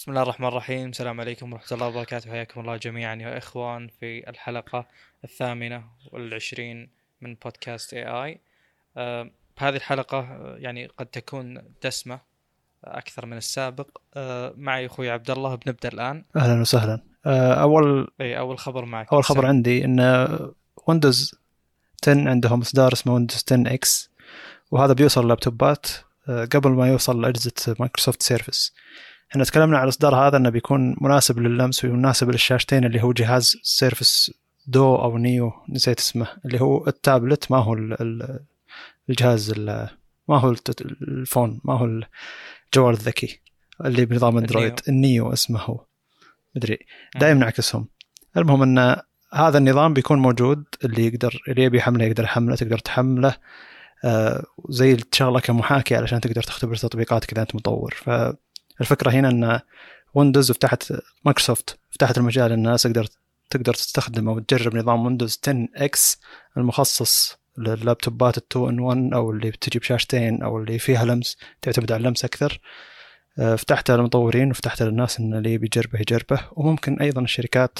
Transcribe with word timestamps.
بسم 0.00 0.10
الله 0.10 0.22
الرحمن 0.22 0.48
الرحيم. 0.48 0.88
السلام 0.88 1.20
عليكم 1.20 1.52
ورحمة 1.52 1.68
الله 1.72 1.86
وبركاته. 1.86 2.30
حياكم 2.30 2.60
الله 2.60 2.76
جميعا 2.76 3.14
يا 3.14 3.38
إخوان 3.38 3.88
في 4.00 4.30
الحلقة 4.30 4.86
الثامنة 5.24 5.84
والعشرين 6.12 6.88
من 7.20 7.34
بودكاست 7.34 7.94
اي 7.94 8.06
اي 8.06 8.40
آه 8.96 9.30
هذه 9.58 9.76
الحلقة 9.76 10.18
آه، 10.18 10.56
يعني 10.58 10.86
قد 10.86 11.06
تكون 11.06 11.62
دسمة 11.84 12.20
أكثر 12.84 13.26
من 13.26 13.36
السابق. 13.36 13.88
آه 14.14 14.54
معي 14.56 14.86
أخوي 14.86 15.10
عبد 15.10 15.30
الله 15.30 15.54
بنبدأ 15.54 15.88
الآن. 15.88 16.24
أهلا 16.36 16.60
وسهلا. 16.60 17.02
آه، 17.26 17.54
اول 17.54 18.08
أي 18.20 18.38
أول 18.38 18.58
خبر 18.58 18.84
معك. 18.84 19.12
أول 19.12 19.24
خبر 19.24 19.42
سم. 19.42 19.46
عندي 19.46 19.84
إن 19.84 20.00
ويندوز 20.86 21.34
10 22.02 22.28
عندهم 22.28 22.60
اصدار 22.60 22.92
اسمه 22.92 23.14
ويندوز 23.14 23.44
10 23.52 23.74
X 23.74 24.10
وهذا 24.70 24.92
بيوصل 24.92 25.28
لابتوبات 25.28 25.86
آه، 26.28 26.44
قبل 26.44 26.70
ما 26.70 26.88
يوصل 26.88 27.22
لأجهزة 27.22 27.76
مايكروسوفت 27.80 28.22
سيرفس 28.22 28.72
إحنا 29.30 29.44
تكلمنا 29.44 29.78
عن 29.78 29.84
الإصدار 29.84 30.14
هذا 30.14 30.36
إنه 30.36 30.50
بيكون 30.50 30.96
مناسب 31.00 31.38
لللمس 31.38 31.84
ومناسب 31.84 32.30
للشاشتين 32.30 32.84
اللي 32.84 33.02
هو 33.02 33.12
جهاز 33.12 33.56
سيرفس 33.62 34.32
دو 34.66 34.96
أو 34.96 35.18
Neo 35.18 35.52
نسيت 35.68 35.98
اسمه 35.98 36.26
اللي 36.44 36.60
هو 36.60 36.86
التابلت 36.86 37.50
ما 37.50 37.58
هو 37.58 37.74
ال- 37.74 38.02
ال- 38.02 38.40
الجهاز 39.10 39.50
ال- 39.50 39.88
ما 40.28 40.38
هو 40.38 40.54
ال 41.00 41.10
phone 41.10 41.60
ما 41.64 41.78
هو 41.78 41.84
الجوال 41.84 42.94
الذكي 42.94 43.40
اللي 43.84 44.04
بنظام 44.04 44.38
اندرويد 44.38 44.80
ال 44.88 44.99
Neo 44.99 45.32
اسمه 45.32 45.60
هو. 45.60 45.84
مدري. 46.56 46.78
دائما 47.20 47.40
نعكسهم. 47.40 47.88
المهم 48.36 48.62
إن 48.62 48.96
هذا 49.34 49.58
النظام 49.58 49.94
بيكون 49.94 50.18
موجود 50.18 50.64
اللي 50.84 51.06
يقدر 51.06 51.42
اللي 51.48 51.62
يبي 51.62 51.78
يحمله 51.78 52.04
يقدر 52.04 52.24
يحمله 52.24 52.56
تقدر 52.56 52.78
تحمله. 52.78 53.34
آه 54.04 54.44
زي 54.68 54.96
تشغله 54.96 55.40
كمحاكي 55.40 55.96
علشان 55.96 56.20
تقدر 56.20 56.42
تختبر 56.42 56.76
تطبيقاتك 56.76 57.32
إذا 57.32 57.42
أنت 57.42 57.54
مطور. 57.54 57.94
فالفكرة 58.80 59.10
هنا 59.10 59.28
إن 59.28 59.60
ويندوز 60.14 60.52
فتحت 60.52 60.92
مايكروسوفت 61.24 61.78
فتحت 61.90 62.18
المجال 62.18 62.52
الناس 62.52 62.82
تقدر 62.82 63.06
تقدر 63.50 63.74
تستخدم 63.74 64.28
أو 64.28 64.38
تجرب 64.38 64.76
نظام 64.76 65.06
ويندوز 65.06 65.40
10 65.42 65.68
X 65.76 66.20
المخصص 66.56 67.38
لللابتوبات 67.58 68.38
ال 68.38 68.42
2 68.52 68.68
in 68.68 68.80
1 68.80 69.10
أو 69.14 69.30
اللي 69.30 69.50
بتجي 69.50 69.78
بشاشتين 69.78 70.42
أو 70.42 70.58
اللي 70.58 70.78
فيها 70.78 71.04
لمس 71.04 71.36
تعتمد 71.62 71.92
على 71.92 72.00
اللمس 72.00 72.24
أكثر. 72.24 72.60
آه، 73.38 73.56
فتحتها 73.56 73.96
للمطورين 73.96 74.50
وفتحتها 74.50 74.88
للناس 74.88 75.20
إن 75.20 75.34
اللي 75.34 75.52
يبي 75.52 75.70
يجربه 75.94 76.40
وممكن 76.52 76.98
أيضا 77.00 77.20
الشركات 77.22 77.78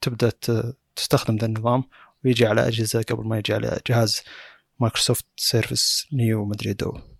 تبدأ 0.00 0.32
تستخدم 0.96 1.36
ذا 1.36 1.46
النظام 1.46 1.84
ويجي 2.24 2.46
على 2.46 2.68
أجهزة 2.68 3.02
قبل 3.02 3.26
ما 3.26 3.38
يجي 3.38 3.54
على 3.54 3.80
جهاز 3.86 4.22
مايكروسوفت 4.80 5.26
سيرفس 5.36 6.06
Neo 6.12 6.44
مدري 6.44 6.72
دو 6.72 7.11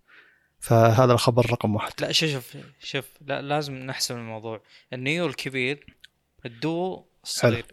فهذا 0.62 1.12
الخبر 1.12 1.50
رقم 1.50 1.74
واحد. 1.74 1.92
لا 2.00 2.12
شوف 2.12 2.30
شوف 2.30 2.56
شوف 2.80 3.05
لا 3.20 3.42
لازم 3.42 3.74
نحسم 3.74 4.16
الموضوع. 4.16 4.62
ال 4.92 5.01
Neo 5.01 5.27
الكبير 5.27 5.86
الدو 6.46 7.05
الصغير 7.24 7.66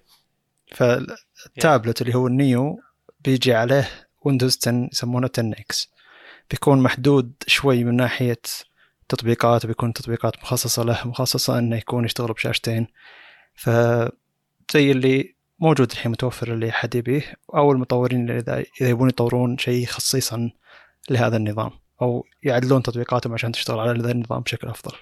فالتابلت 0.76 2.02
اللي 2.02 2.16
هو 2.16 2.28
ال 2.28 2.41
Neo 2.41 2.80
بيجي 3.20 3.54
عليه 3.54 3.90
ويندوز 4.22 4.58
10 4.62 4.90
يسمونه 4.92 5.30
10 5.34 5.52
X. 5.60 5.92
بيكون 6.52 6.82
محدود 6.82 7.34
شوي 7.48 7.84
من 7.84 7.96
ناحية 7.96 8.42
تطبيقات 9.10 9.66
بيكون 9.66 9.94
تطبيقات 9.94 10.38
مخصصة 10.38 10.84
له 10.84 11.08
مخصصة 11.08 11.60
إنه 11.60 11.78
يكون 11.78 12.06
يشتغل 12.06 12.34
بشاشتين. 12.34 12.88
فزي 13.56 14.12
اللي 14.92 15.36
موجود 15.60 15.92
الحين 15.92 16.12
متوفر 16.12 16.54
اللي 16.54 16.72
حد 16.72 16.96
يبيه 16.96 17.34
أو 17.56 17.72
المطورين 17.72 18.30
اللي 18.30 18.66
إذا 18.82 18.90
يبون 18.90 19.10
يطورون 19.10 19.58
شيء 19.58 19.86
خصيصا 19.86 20.52
لهذا 21.10 21.38
النظام. 21.38 21.72
أو 22.02 22.26
يعدلون 22.44 22.84
تطبيقاتهم 22.84 23.34
عشان 23.34 23.52
تشتغل 23.52 23.80
على 23.80 24.00
ذا 24.02 24.12
النظام 24.12 24.40
بشكل 24.42 24.68
أفضل 24.68 24.98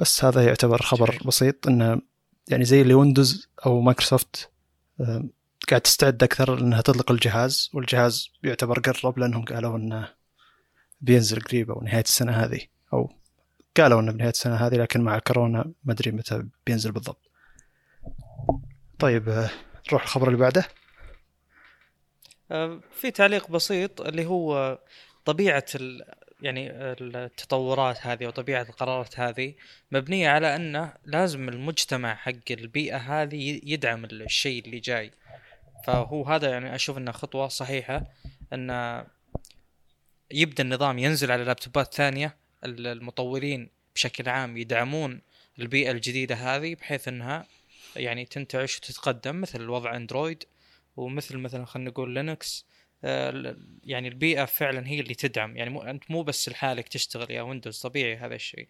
بس 0.00 0.24
هذا 0.24 0.44
يعتبر 0.46 0.82
خبر. 0.82 1.18
بسيط 1.26 1.68
انه 1.68 2.00
يعني 2.48 2.64
زي 2.64 2.82
اللي 2.82 2.94
ويندوز 2.94 3.48
أو 3.66 3.80
مايكروسوفت 3.80 4.50
آم، 5.00 5.30
قاعد 5.70 5.80
تستعد 5.80 6.22
أكثر 6.22 6.58
إنها 6.58 6.80
تطلق 6.80 7.12
الجهاز 7.12 7.70
والجهاز 7.74 8.28
يعتبر 8.42 8.78
قرب 8.80 9.18
لأنهم 9.18 9.44
قالوا 9.44 9.76
إنه 9.76 10.08
بينزل 11.00 11.40
قريب 11.40 11.70
أو 11.70 11.80
نهاية 11.80 12.02
السنة 12.02 12.32
هذه 12.32 12.60
أو 12.92 13.12
قالوا 13.76 14.00
إنه 14.00 14.12
بنهاية 14.12 14.30
السنة 14.30 14.54
هذه 14.56 14.74
لكن 14.74 15.00
مع 15.00 15.16
الكورونا 15.16 15.72
ما 15.84 15.92
أدري 15.92 16.10
متى 16.12 16.44
بينزل 16.66 16.92
بالضبط. 16.92 17.30
طيب 18.98 19.28
آه، 19.28 19.50
نروح 19.88 20.02
الخبر 20.02 20.26
اللي 20.26 20.38
بعده 20.38 20.60
آه، 20.60 20.68
في 22.92 23.10
تعليق 23.14 23.50
بسيط 23.50 24.00
اللي 24.00 24.26
هو 24.26 24.78
طبيعة 25.24 25.64
ال... 25.74 26.04
يعني 26.42 26.70
التطورات 26.70 28.06
هذه 28.06 28.26
وطبيعة 28.26 28.62
القرارات 28.62 29.20
هذه 29.20 29.54
مبنية 29.92 30.28
على 30.28 30.56
أنه 30.56 30.92
لازم 31.04 31.48
المجتمع 31.48 32.14
حق 32.14 32.32
البيئة 32.50 32.96
هذه 32.96 33.60
يدعم 33.64 34.04
الشيء 34.04 34.64
اللي 34.64 34.78
جاي. 34.80 35.10
فهو 35.86 36.22
هذا 36.24 36.50
يعني 36.50 36.74
أشوف 36.74 36.98
أنه 36.98 37.12
خطوة 37.12 37.48
صحيحة 37.48 38.06
أن 38.52 39.04
يبدأ 40.30 40.62
النظام 40.62 40.98
ينزل 40.98 41.32
على 41.32 41.44
لابتوبات 41.44 41.94
ثانية 41.94 42.36
ال- 42.64 42.86
المطورين 42.86 43.68
بشكل 43.94 44.28
عام 44.28 44.56
يدعمون 44.56 45.20
البيئة 45.58 45.90
الجديدة 45.90 46.34
هذه 46.34 46.74
بحيث 46.74 47.08
أنها 47.08 47.46
يعني 47.96 48.24
تنتعش 48.24 48.76
وتتقدم 48.76 49.40
مثل 49.40 49.68
وضع 49.68 49.96
أندرويد 49.96 50.44
ومثل 50.96 51.38
مثلا 51.38 51.64
خلينا 51.64 51.90
نقول 51.90 52.14
لينكس 52.14 52.66
آه، 53.04 53.56
يعني 53.84 54.08
البيئة 54.08 54.44
فعلا 54.44 54.88
هي 54.88 55.00
اللي 55.00 55.14
تدعم. 55.14 55.56
يعني 55.56 55.70
مو 55.70 55.82
أنت 55.82 56.10
مو 56.10 56.22
بس 56.22 56.48
لحالك 56.48 56.88
تشتغل 56.88 57.30
يا 57.30 57.42
ويندوز 57.42 57.80
طبيعي 57.80 58.16
هذا 58.16 58.34
الشيء. 58.34 58.68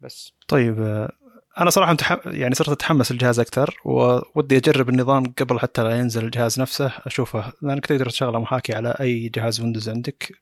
بس 0.00 0.32
طيب 0.48 0.82
آه، 0.82 1.12
أنا 1.58 1.70
صراحة 1.70 1.92
متح... 1.92 2.18
يعني 2.26 2.54
صرت 2.54 2.68
أتحمس 2.68 3.10
الجهاز 3.10 3.40
أكثر 3.40 3.76
وودي 3.84 4.56
أجرب 4.56 4.88
النظام 4.88 5.24
قبل 5.38 5.60
حتى 5.60 5.82
لا 5.82 5.98
ينزل 5.98 6.24
الجهاز 6.24 6.60
نفسه 6.60 6.92
أشوفه. 7.06 7.52
لأنك 7.62 7.86
تقدر 7.86 8.10
تشغله 8.10 8.40
محاكي 8.40 8.74
على 8.74 8.96
أي 9.00 9.28
جهاز 9.28 9.60
ويندوز 9.60 9.88
عندك 9.88 10.32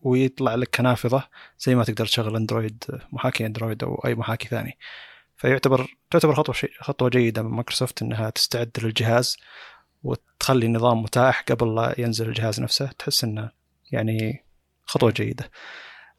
ويطلع 0.00 0.54
لك 0.54 0.76
كنافذة 0.76 1.28
زي 1.58 1.74
ما 1.74 1.84
تقدر 1.84 2.06
تشغل 2.06 2.36
أندرويد 2.36 2.84
محاكي 3.12 3.46
أندرويد 3.46 3.84
أو 3.84 4.02
أي 4.06 4.14
محاكي 4.14 4.48
ثاني. 4.48 4.78
فيعتبر 5.36 5.96
تعتبر 6.10 6.34
خطوة 6.34 6.54
شيء 6.54 6.70
خطوة 6.80 7.08
جيدة 7.08 7.42
من 7.42 7.50
مايكروسوفت 7.50 8.02
إنها 8.02 8.30
تستعد 8.30 8.70
للجهاز. 8.82 9.36
وتخلي 10.02 10.66
النظام 10.66 11.02
متاح 11.02 11.42
قبل 11.42 11.74
لا 11.74 11.94
ينزل 11.98 12.28
الجهاز 12.28 12.60
نفسه 12.60 12.92
تحس 12.92 13.24
إنه 13.24 13.50
يعني 13.92 14.44
خطوة 14.84 15.10
جيدة. 15.10 15.50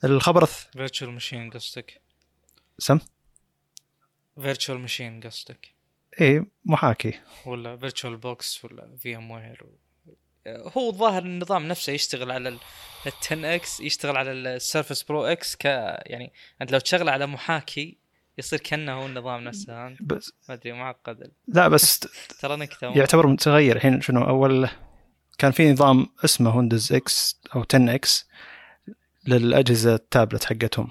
الخبر. 0.03 0.45
virtual 0.45 1.11
machine 1.11 1.49
قصدك؟ 1.49 2.01
سم؟ 2.77 2.99
virtual 4.41 4.79
machine 4.79 5.21
قصدك. 5.21 5.73
إيه 6.21 6.45
محاكي 6.65 7.19
ولا 7.45 7.77
VirtualBox 7.77 8.65
ولا 8.65 8.97
VMware 8.97 9.65
هو 10.47 10.89
الظاهر 10.89 11.23
النظام 11.23 11.67
نفسه 11.67 11.93
يشتغل 11.93 12.31
على 12.31 12.49
ال 12.49 12.59
10 13.23 13.55
X 13.55 13.79
يشتغل 13.79 14.17
على 14.17 14.31
السيرفس 14.31 15.03
Pro 15.03 15.25
X 15.25 15.55
ك 15.55 15.65
يعني 15.65 16.33
أنت 16.61 16.71
لو 16.71 16.79
تشغله 16.79 17.11
على 17.11 17.27
محاكي 17.27 17.97
يصير 18.37 18.59
كأنه 18.59 18.93
هو 18.93 19.05
النظام 19.05 19.43
نفسه 19.43 19.87
أنت 19.87 20.03
بس. 20.03 20.33
ما 20.49 20.55
أدري 20.55 20.73
معقد 20.73 21.31
لا 21.47 21.67
بس 21.67 21.99
ترى 22.41 22.55
نكته 22.55 22.87
يعتبر 22.97 23.27
متغير 23.27 23.75
الحين. 23.75 24.01
شنو 24.01 24.23
أول 24.23 24.69
كان 25.37 25.51
في 25.51 25.71
نظام 25.71 26.07
اسمه 26.25 26.57
ويندوز 26.57 26.93
X 26.93 27.41
أو 27.55 27.63
10 27.69 27.95
X 27.95 28.27
للأجهزة 29.27 29.95
التابلت 29.95 30.43
حقتهم 30.43 30.89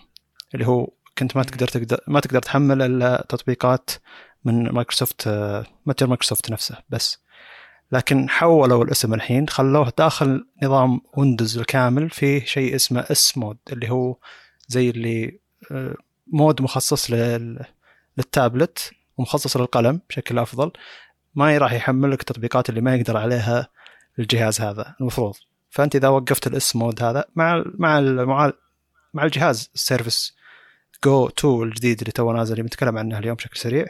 اللي 0.54 0.66
هو 0.66 0.88
كنت 1.18 1.36
ما 1.36 1.42
تقدر 1.42 1.68
تقدر 1.68 2.00
ما 2.06 2.20
تقدر 2.20 2.42
تحمل 2.42 2.82
إلا 2.82 3.26
تطبيقات 3.28 3.90
من 4.44 4.68
مايكروسوفت 4.70 5.28
متجر 5.86 6.06
مايكروسوفت 6.08 6.50
نفسه 6.50 6.76
بس. 6.88 7.22
لكن 7.92 8.30
حولوا 8.30 8.84
الاسم 8.84 9.14
الحين 9.14 9.48
خلوه 9.48 9.92
داخل 9.98 10.46
نظام 10.62 11.00
ويندوز 11.16 11.58
الكامل. 11.58 12.10
فيه 12.10 12.44
شيء 12.44 12.74
اسمه 12.74 13.06
S 13.10 13.38
mode 13.38 13.58
اللي 13.72 13.90
هو 13.90 14.16
زي 14.68 14.90
اللي 14.90 15.40
آه، 15.70 15.96
mode 16.26 16.62
مخصص 16.62 17.10
لل- 17.10 17.64
للتابلت 18.18 18.90
ومخصص 19.18 19.56
للقلم 19.56 20.00
بشكل 20.08 20.38
أفضل. 20.38 20.70
ما 21.34 21.58
راح 21.58 21.72
يحمل 21.72 22.10
لك 22.10 22.20
التطبيقات 22.20 22.68
اللي 22.68 22.80
ما 22.80 22.96
يقدر 22.96 23.16
عليها 23.16 23.68
الجهاز 24.18 24.60
هذا 24.60 24.94
المفروض. 25.00 25.34
فأنت 25.70 25.96
إذا 25.96 26.08
وقفت 26.08 26.46
ال 26.46 26.61
S 26.61 26.76
mode 26.76 27.02
هذا 27.02 27.24
مع 27.36 27.64
مع 27.78 28.00
مع, 28.00 28.52
مع 29.14 29.24
الجهاز 29.24 29.70
السيرفس 29.74 30.34
جو 31.04 31.28
2 31.28 31.62
الجديد 31.62 31.98
اللي 32.00 32.12
تو 32.12 32.32
نازل 32.32 32.52
اللي 32.52 32.62
بنتكلم 32.62 32.98
عنه 32.98 33.18
اليوم 33.18 33.36
بشكل 33.36 33.56
سريع 33.60 33.86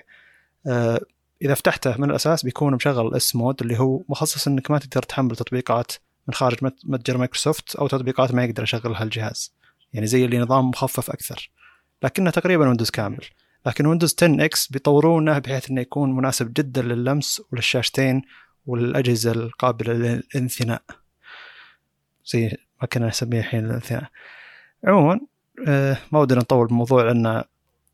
آه 0.67 1.01
إذا 1.43 1.55
فتحته 1.55 1.97
من 1.99 2.11
الأساس 2.11 2.43
بيكون 2.45 2.75
مشغل 2.75 3.07
ال 3.07 3.22
S 3.22 3.37
mode 3.37 3.63
اللي 3.63 3.79
هو 3.79 4.03
مخصص 4.09 4.47
إنك 4.49 4.71
ما 4.71 4.79
تقدر 4.79 5.03
تحمل 5.03 5.37
تطبيقات 5.37 5.93
من 6.29 6.35
خارج 6.35 6.65
مت- 6.65 6.81
متجر 6.85 7.19
مايكروسوفت 7.19 7.77
أو 7.77 7.89
تطبيقات 7.89 8.35
ما 8.35 8.45
يقدر 8.45 8.63
يشغلها 8.63 9.03
الجهاز. 9.03 9.55
يعني 9.93 10.07
زي 10.07 10.25
اللي 10.25 10.39
نظام 10.39 10.69
مخفف 10.69 11.11
أكثر. 11.11 11.51
لكنه 12.03 12.31
تقريبا 12.31 12.69
ويندوز 12.69 12.91
كامل. 12.91 13.25
لكن 13.67 13.87
ويندوز 13.87 14.15
10 14.19 14.45
X 14.45 14.73
بيطورونه 14.73 15.39
بحيث 15.39 15.71
إنه 15.71 15.81
يكون 15.81 16.17
مناسب 16.17 16.53
جدا 16.53 16.83
لللمس 16.83 17.43
وللشاشتين 17.53 18.23
والأجهزة 18.67 19.33
القابلة 19.33 19.93
للانثناء. 19.93 20.83
زي 22.27 22.57
ما 22.83 22.87
كنا 22.87 23.07
نسميه 23.07 23.41
الحين 23.41 23.65
الانثناء. 23.65 24.11
عموما 24.85 25.21
آه، 25.69 25.99
ما 26.13 26.19
ودنا 26.19 26.41
نطول 26.41 26.67
بالموضوع 26.67 27.03
لأن 27.03 27.45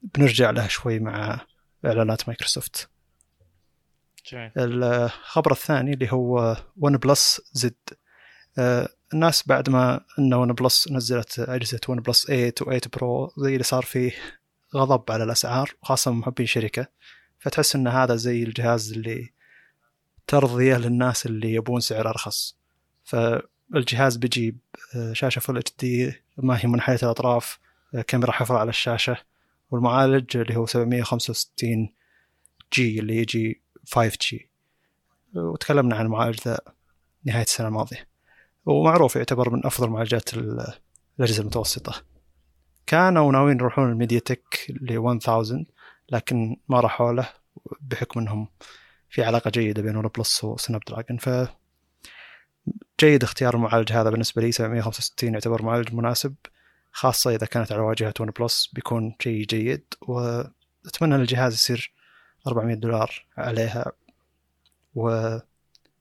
بنرجع 0.02 0.50
له 0.50 0.66
شوي 0.66 0.98
مع 0.98 1.40
إعلانات 1.84 2.28
مايكروسوفت. 2.28 2.88
جميل. 4.32 4.52
الخبر 4.56 5.52
الثاني 5.52 5.92
اللي 5.92 6.12
هو 6.12 6.56
OnePlus 6.76 7.40
Z 7.52 7.74
الناس 9.14 9.48
بعد 9.48 9.70
ما 9.70 10.00
إن 10.18 10.34
OnePlus 10.34 10.92
نزلت 10.92 11.38
أجهزة 11.38 11.80
OnePlus 11.88 12.26
8 12.26 12.52
و8 12.62 12.88
Pro 12.88 13.32
زي 13.38 13.52
اللي 13.52 13.64
صار 13.64 13.82
فيه 13.82 14.12
غضب 14.74 15.12
على 15.12 15.24
الأسعار 15.24 15.74
خاصه 15.82 16.10
محبين 16.10 16.44
الشركة 16.44 16.86
فتحس 17.38 17.76
إن 17.76 17.88
هذا 17.88 18.16
زي 18.16 18.42
الجهاز 18.42 18.92
اللي 18.92 19.32
ترضيه 20.26 20.76
للناس 20.76 21.26
اللي 21.26 21.54
يبون 21.54 21.80
سعر 21.80 22.08
أرخص. 22.08 22.58
فالجهاز 23.04 24.16
بيجي 24.16 24.56
شاشه 25.12 25.38
full 25.38 25.58
HD 25.58 26.12
ما 26.36 26.58
هي 26.58 26.68
منحنيه 26.68 26.98
الأطراف 27.02 27.58
كاميرا 28.06 28.32
حفر 28.32 28.56
على 28.56 28.70
الشاشة 28.70 29.16
والمعالج 29.70 30.36
اللي 30.36 30.56
هو 30.56 30.66
765 30.66 31.94
G 32.72 33.00
اللي 33.00 33.16
يجي 33.16 33.62
5G 33.92 34.50
وتكلمنا 35.34 35.96
عن 35.96 36.04
المعالج 36.04 36.40
ذا 36.44 36.58
نهاية 37.24 37.42
السنة 37.42 37.68
الماضية. 37.68 38.07
ومعروف 38.68 39.16
يعتبر 39.16 39.50
من 39.50 39.66
أفضل 39.66 39.88
معالجات 39.88 40.34
الأجهزة 40.34 41.40
المتوسطة. 41.40 41.94
كانوا 42.86 43.32
ناويين 43.32 43.56
يروحون 43.56 43.90
ال 43.90 44.18
MediaTek 44.18 44.66
ل 44.80 45.08
1000 45.08 45.66
لكن 46.10 46.56
ما 46.68 46.80
راحوا 46.80 47.12
له 47.12 47.28
بحكم 47.80 48.20
إنهم 48.20 48.48
في 49.10 49.24
علاقة 49.24 49.50
جيدة 49.50 49.82
بين 49.82 49.96
OnePlus 49.96 50.07
و 50.07 50.08
Snapdragon. 50.18 51.18
ف 51.18 51.28
جيد 53.00 53.22
اختيار 53.22 53.54
المعالج 53.54 53.92
هذا 53.92 54.10
بالنسبة 54.10 54.42
لي 54.42 54.52
765 54.52 55.32
يعتبر 55.32 55.62
معالج 55.62 55.94
مناسب 55.94 56.34
خاصة 56.92 57.34
إذا 57.34 57.46
كانت 57.46 57.72
على 57.72 57.80
واجهة 57.80 58.14
OnePlus 58.20 58.70
بيكون 58.72 59.14
شيء 59.20 59.46
جيد. 59.46 59.84
وأتمنى 60.02 61.14
أن 61.14 61.20
الجهاز 61.20 61.54
يصير 61.54 61.92
400 62.46 62.76
دولار 62.76 63.26
عليها. 63.36 63.92
وما 64.94 65.42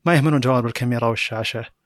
يهملون 0.07 0.39
جوانب 0.39 0.65
الكاميرا 0.65 1.07
والشاشة. 1.07 1.76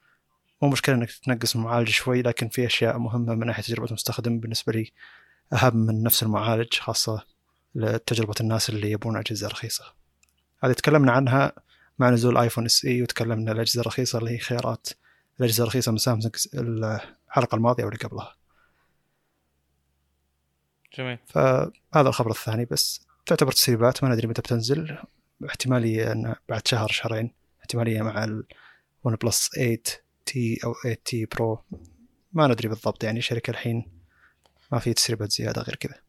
مو 0.62 0.70
مشكلة 0.70 0.96
إنك 0.96 1.12
تنقص 1.12 1.56
المعالج 1.56 1.90
شوي 1.90 2.22
لكن 2.22 2.50
في 2.50 2.66
أشياء 2.66 2.98
مهمة 2.98 3.36
من 3.36 3.48
ناحية 3.48 3.64
تجربة 3.64 3.88
المستخدم 3.88 4.40
بالنسبة 4.40 4.74
لي 4.74 4.92
أهم 5.54 5.78
من 5.78 6.04
نفس 6.04 6.24
المعالج 6.24 6.74
خاصة 6.74 7.26
لتجربة 7.76 8.34
الناس 8.42 8.70
اللي 8.70 8.92
يبون 8.92 9.18
أجهزة 9.18 9.48
رخيصة. 9.48 9.94
هذه 10.64 10.72
تكلمنا 10.72 11.12
عنها 11.12 11.52
مع 12.00 12.10
نزول 12.10 12.38
ايفون 12.38 12.66
SE 12.66 13.02
وتكلمنا 13.02 13.52
الأجهزة 13.52 13.82
الرخيصة 13.82 14.20
اللي 14.20 14.32
هي 14.32 14.38
خيارات 14.38 14.88
الأجهزة 15.40 15.64
الرخيصة 15.64 15.92
من 15.92 15.98
سامسونج 15.98 16.36
الحلقة 16.54 17.56
الماضية 17.56 17.84
واللي 17.84 18.00
قبلها. 18.00 18.36
جميل. 20.98 21.18
فهذا 21.28 22.10
الخبر 22.10 22.32
الثاني 22.32 22.66
بس. 22.66 23.06
تعتبر 23.26 23.52
تسريبات 23.52 24.04
ما 24.04 24.10
ندري 24.10 24.28
متى 24.28 24.42
بتنزل. 24.42 24.98
احتمالية 25.50 26.12
أن 26.12 26.36
بعد 26.50 26.68
شهر 26.68 26.88
شهرين 26.88 27.32
احتمالية 27.62 28.02
مع 28.02 28.24
ال 28.24 29.16
OnePlus 29.24 29.50
8T 29.56 30.60
أو 30.64 30.74
8T 30.74 31.26
Pro 31.26 31.64
ما 32.34 32.48
ندري 32.48 32.68
بالضبط 32.68 33.04
يعني 33.04 33.20
الشركة 33.20 33.52
الحين 33.52 33.86
ما 34.72 34.80
في 34.80 34.94
تسريبات 34.94 35.32
زيادة 35.32 35.62
غير 35.62 35.76
كذا. 35.76 36.02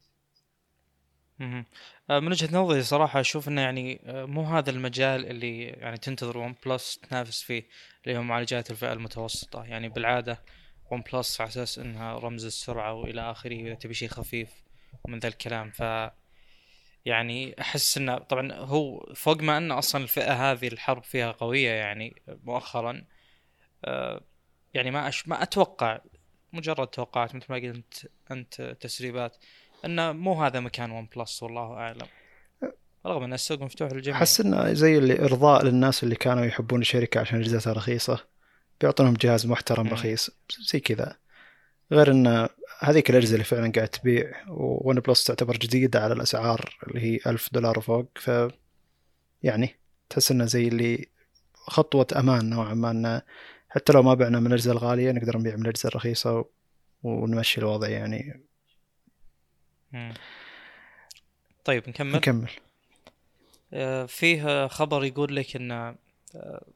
آه، 2.11 2.21
من 2.21 2.29
وجهة 2.29 2.57
نظري 2.57 2.83
صراحة 2.83 3.21
أشوف 3.21 3.49
إنه 3.49 3.61
يعني 3.61 4.01
آه، 4.05 4.25
مو 4.25 4.43
هذا 4.43 4.71
المجال 4.71 5.27
اللي 5.27 5.63
يعني 5.63 5.97
تنتظر 5.97 6.39
OnePlus 6.39 6.99
تنافس 6.99 7.43
فيه 7.43 7.69
اللي 8.07 8.19
هو 8.19 8.23
معالجات 8.23 8.71
الفئة 8.71 8.93
المتوسطة. 8.93 9.65
يعني 9.65 9.89
بالعادة 9.89 10.43
OnePlus 10.91 11.41
على 11.41 11.49
أساس 11.49 11.79
إنها 11.79 12.19
رمز 12.19 12.45
السرعة 12.45 12.95
وإلى 12.95 13.31
آخره 13.31 13.55
إذا 13.55 13.75
تبي 13.75 13.95
شيء 13.95 14.09
خفيف 14.09 14.51
ومن 15.05 15.19
ذا 15.19 15.29
الكلام. 15.29 15.71
ف 15.71 15.83
يعني 17.05 17.61
أحس 17.61 17.99
إنه 17.99 18.19
طبعا 18.19 18.53
هو 18.53 19.13
فوق 19.15 19.43
ما 19.43 19.57
ان 19.57 19.73
أصلا 19.73 20.03
الفئة 20.03 20.53
هذه 20.53 20.69
الحرب 20.69 21.05
فيها 21.05 21.33
قوية 21.33 21.71
يعني 21.71 22.23
مؤخرا. 22.29 23.05
يعني 24.75 24.91
ما 24.91 25.09
أش 25.09 25.29
ما 25.29 25.43
أتوقع 25.43 26.01
مجرد 26.53 26.87
توقعات 26.87 27.35
مثل 27.35 27.47
ما 27.49 27.57
قلت 27.57 28.11
أنت 28.31 28.77
تسريبات 28.81 29.37
انه 29.85 30.13
مو 30.13 30.43
هذا 30.43 30.61
مكان 30.61 30.91
OnePlus 30.91 31.43
والله 31.43 31.73
أعلم. 31.73 32.07
رغم 33.07 33.23
إن 33.23 33.33
السوق 33.33 33.63
مفتوح 33.63 33.93
للجميع. 33.93 34.19
أحس 34.19 34.41
إنه 34.41 34.73
زي 34.73 34.99
اللي 34.99 35.25
إرضاء 35.25 35.65
للناس 35.65 36.05
اللي 36.05 36.15
كانوا 36.15 36.45
يحبون 36.45 36.81
الشركة 36.81 37.21
عشان 37.21 37.41
اجهزتها 37.41 37.73
رخيصة 37.73 38.25
بيعطونهم 38.81 39.15
جهاز 39.15 39.47
محترم 39.47 39.89
رخيص 39.89 40.31
زي 40.61 40.81
كذا. 40.81 41.17
غير 41.93 42.11
إن 42.11 42.49
هذيك 42.79 43.11
الأجهزة 43.11 43.33
اللي 43.33 43.45
فعلا 43.45 43.73
قاعد 43.73 43.89
تبيع 43.89 44.33
و 44.49 45.01
OnePlus 45.01 45.25
تعتبر 45.25 45.57
جديدة 45.57 46.01
على 46.01 46.15
الأسعار 46.15 46.77
اللي 46.87 47.01
هي 47.01 47.19
ألف 47.27 47.49
دولار 47.53 47.79
وفوق 47.79 48.09
ف 48.15 48.31
يعني 49.43 49.77
تحس 50.09 50.31
إنه 50.31 50.45
زي 50.45 50.69
اللي 50.69 51.09
خطوة 51.55 52.07
أمان 52.17 52.51
نوعا 52.51 52.75
ما 52.75 52.91
إنه 52.91 53.23
حتى 53.75 53.93
لو 53.93 54.03
ما 54.03 54.15
بعنا 54.15 54.41
من 54.41 54.47
الاجهزه 54.47 54.73
الغالية 54.73 55.13
نقدر 55.13 55.39
نبيع 55.39 55.57
من 55.57 55.63
الاجهزه 55.63 55.89
الرخيصة 55.89 56.45
ونمشي 57.03 57.61
الوضع 57.61 57.89
يعني. 57.89 58.47
طيب 61.65 61.89
نكمل؟ 61.89 62.13
نكمل. 62.13 62.51
آه، 63.73 64.07
فيه 64.07 64.67
خبر 64.67 65.05
يقول 65.05 65.37
لك 65.37 65.57
إن 65.57 65.71
آه، 65.73 65.97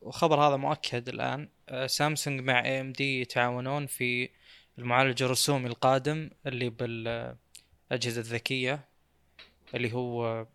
وخبر 0.01 0.41
هذا 0.41 0.57
مؤكد 0.57 1.09
الآن 1.09 1.49
آه، 1.69 1.87
سامسونج 1.87 2.41
مع 2.41 2.65
اي 2.65 2.81
ام 2.81 2.93
دي 2.93 3.21
يتعاونون 3.21 3.87
في 3.87 4.29
المعالج 4.79 5.23
الرسومي 5.23 5.67
القادم 5.67 6.31
اللي 6.47 6.71
بالأجهزة 6.71 8.21
الذكية 8.21 8.85
اللي 9.75 9.93
هو 9.93 10.47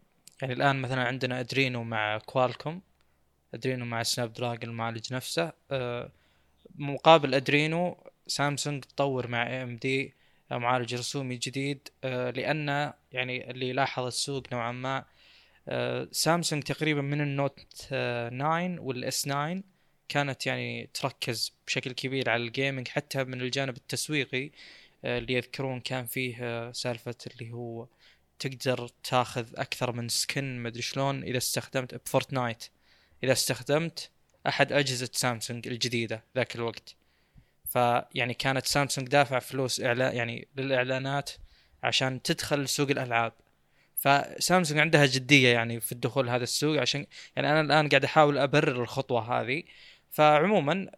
يعني 0.42 0.54
الآن 0.54 0.82
مثلا 0.82 1.04
عندنا 1.04 1.40
Adreno 1.40 1.84
مع 1.84 2.18
Qualcomm 2.18 2.82
Adreno 3.54 3.86
مع 3.86 4.04
Snapdragon 4.04 4.70
المعالج 4.70 5.14
نفسه 5.14 5.52
مقابل 6.76 7.36
Adreno 7.36 8.12
سامسونج 8.28 8.84
تطور 8.84 9.28
مع 9.28 9.48
AMD 9.48 10.14
معالج 10.52 10.96
رسومي 10.96 11.36
جديد 11.36 11.90
آه، 12.04 12.32
لأن 12.32 12.94
يعني 13.12 13.52
اللي 13.52 13.74
لاحظ 13.74 14.06
السوق 14.06 14.44
نوعا 14.54 14.72
ما 14.72 15.06
آه، 15.68 16.08
سامسونج 16.12 16.64
تقريبا 16.64 17.02
من 17.02 17.22
ال 17.22 17.29
Note 17.29 17.60
9 17.60 18.80
وال 18.80 19.22
S9 19.22 19.64
كانت 20.10 20.46
يعني 20.48 20.90
تركز 20.94 21.54
بشكل 21.68 21.92
كبير 21.92 22.30
على 22.30 22.44
ال 22.44 22.50
gaming 22.50 22.88
حتى 22.88 23.24
من 23.24 23.42
الجانب 23.42 23.78
التسويقي 23.78 24.52
آه، 25.06 25.18
اللي 25.18 25.34
يذكرون 25.34 25.80
كان 25.80 26.06
فيه 26.06 26.72
سالفة 26.72 27.16
اللي 27.28 27.52
هو 27.52 27.88
تقدر 28.40 28.88
تاخذ 29.04 29.46
أكثر 29.56 29.92
من 29.92 30.10
سكن 30.10 30.64
مدري 30.64 30.82
شلون 30.82 31.24
إذا 31.24 31.38
استخدمت 31.38 31.96
بفورتنايت. 31.96 32.66
إذا 33.24 33.32
استخدمت 33.32 34.12
أحد 34.48 34.72
أجهزة 34.72 35.10
سامسونج 35.14 35.68
الجديدة 35.68 36.24
ذاك 36.36 36.56
الوقت. 36.56 36.96
فيعني 37.66 38.34
كانت 38.34 38.66
سامسونج 38.66 39.08
دافع 39.08 39.40
فلوس 39.40 39.82
اعلان 39.82 40.16
يعني 40.16 40.48
للإعلانات 40.58 41.32
عشان 41.84 42.22
تدخل 42.22 42.70
سوق 42.70 42.90
الألعاب. 42.90 43.34
فسامسونج 43.96 44.80
عندها 44.80 45.06
جدية 45.06 45.50
يعني 45.54 45.80
في 45.80 45.92
الدخول 45.92 46.30
هذا 46.30 46.44
السوق 46.44 46.78
عشان 46.82 47.06
يعني 47.36 47.52
أنا 47.52 47.62
الآن 47.62 47.90
قاعد 47.90 48.04
أحاول 48.04 48.38
أبرر 48.38 48.82
الخطوة 48.84 49.42
هذه. 49.42 49.64
فعموما 50.10 50.92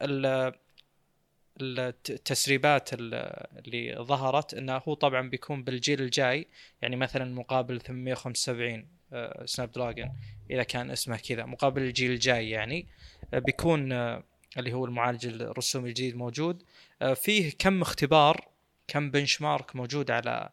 التسريبات 1.62 2.90
اللي 2.94 3.96
ظهرت 4.00 4.54
إنه 4.54 4.82
هو 4.88 4.94
طبعا 4.94 5.30
بيكون 5.30 5.64
بالجيل 5.64 6.02
الجاي. 6.02 6.48
يعني 6.82 6.96
مثلا 6.96 7.36
مقابل 7.36 7.82
875 7.82 8.88
سناب 9.46 9.72
دراجون 9.72 10.12
إذا 10.52 10.64
كان 10.64 10.92
اسمه 10.92 11.18
كذا 11.18 11.46
مقابل 11.46 11.82
الجيل 11.82 12.12
الجاي 12.12 12.50
يعني. 12.50 12.88
آه، 13.34 13.40
بيكون 13.40 13.92
آه، 13.92 14.24
اللي 14.58 14.74
هو 14.74 14.86
المعالج 14.86 15.26
الرسومي 15.26 15.90
الجديد 15.90 16.16
موجود. 16.16 16.64
آه، 17.02 17.14
فيه 17.14 17.52
كم 17.60 17.82
اختبار 17.82 18.48
كم 18.88 19.12
بنش 19.12 19.42
مارك 19.42 19.76
موجود 19.76 20.12
على 20.12 20.50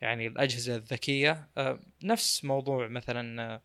يعني 0.00 0.26
الأجهزة 0.26 0.76
الذكية. 0.76 1.48
نفس 2.04 2.44
موضوع 2.44 2.88
مثلا 2.88 3.60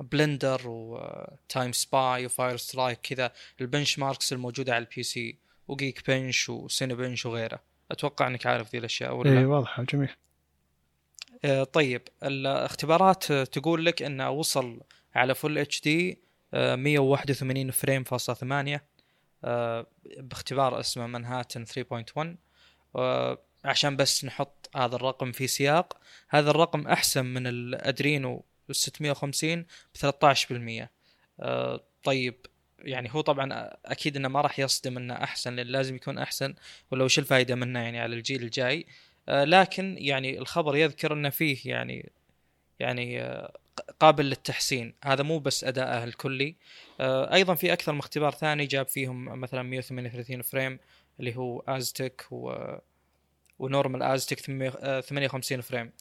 Blender 0.00 0.60
و 0.64 0.86
Time 0.86 1.72
Spy 1.72 2.26
و 2.26 2.32
Fire 2.32 2.56
Strike 2.56 2.98
كذا 3.02 3.32
ال 3.60 3.98
benchmarks 3.98 4.32
الموجودة 4.32 4.74
على 4.74 4.84
ال 4.84 5.02
PC 5.02 5.38
و 5.68 6.10
Geekbench 6.10 6.48
و 6.48 6.94
Cinebench 6.94 7.26
وغيره 7.26 7.60
أتوقع 7.90 8.26
إنك 8.26 8.46
عارف 8.46 8.72
ذي 8.72 8.78
الأشياء 8.78 9.14
ولا 9.14 9.38
اي 9.38 9.44
واضحة 9.44 9.82
جميل. 9.82 10.10
طيب 11.72 12.02
الاختبارات 12.22 13.32
تقول 13.32 13.86
لك 13.86 14.02
انه 14.02 14.30
وصل 14.30 14.80
على 15.14 15.34
full 15.34 15.58
HD 15.58 16.18
181 16.52 17.70
frame 17.70 18.04
فاصلة 18.04 18.36
ثمانية 18.36 18.84
آه 19.44 19.86
باختبار 20.18 20.80
اسمه 20.80 21.06
منهاتن 21.06 21.64
3.1 21.66 22.26
آه 22.96 23.38
عشان 23.64 23.96
بس 23.96 24.24
نحط 24.24 24.70
هذا 24.76 24.96
الرقم 24.96 25.32
في 25.32 25.46
سياق. 25.46 25.98
هذا 26.28 26.50
الرقم 26.50 26.86
أحسن 26.86 27.26
من 27.26 27.46
الأدرينو 27.46 28.44
650 28.70 29.62
ب 29.62 29.66
13% 30.84 30.88
آه 31.40 31.80
طيب 32.04 32.46
يعني 32.78 33.14
هو 33.14 33.20
طبعا 33.20 33.70
أكيد 33.86 34.16
إنه 34.16 34.28
ما 34.28 34.40
راح 34.40 34.58
يصدم 34.58 34.96
إنه 34.96 35.14
أحسن 35.14 35.56
لأن 35.56 35.66
لازم 35.66 35.94
يكون 35.94 36.18
أحسن 36.18 36.54
ولا 36.90 37.04
وش 37.04 37.18
الفائده 37.18 37.54
منه 37.54 37.80
يعني 37.80 38.00
على 38.00 38.16
الجيل 38.16 38.42
الجاي. 38.42 38.80
آه، 38.80 38.86
لكن 39.28 39.96
يعني 39.98 40.38
الخبر 40.38 40.76
يذكر 40.76 41.12
انه 41.12 41.30
فيه 41.30 41.58
يعني 41.64 42.12
يعني 42.80 43.22
آه، 43.22 43.52
قابل 44.00 44.24
للتحسين. 44.24 44.94
هذا 45.04 45.22
مو 45.22 45.38
بس 45.38 45.64
اداءه 45.64 46.04
الكلي 46.04 46.56
آه، 47.00 47.34
أيضا 47.34 47.54
في 47.54 47.72
أكثر 47.72 47.92
من 47.92 47.98
اختبار 47.98 48.32
ثاني 48.32 48.66
جاب 48.66 48.86
فيهم 48.86 49.24
مثلا 49.40 49.62
138 49.62 50.42
فريم 50.42 50.78
اللي 51.20 51.36
هو 51.36 51.60
ازتك 51.68 52.26
و 52.30 52.54
و 53.58 53.64
normal 53.64 54.02
Aztec 54.02 54.40
58 54.40 55.60
frame. 55.60 55.92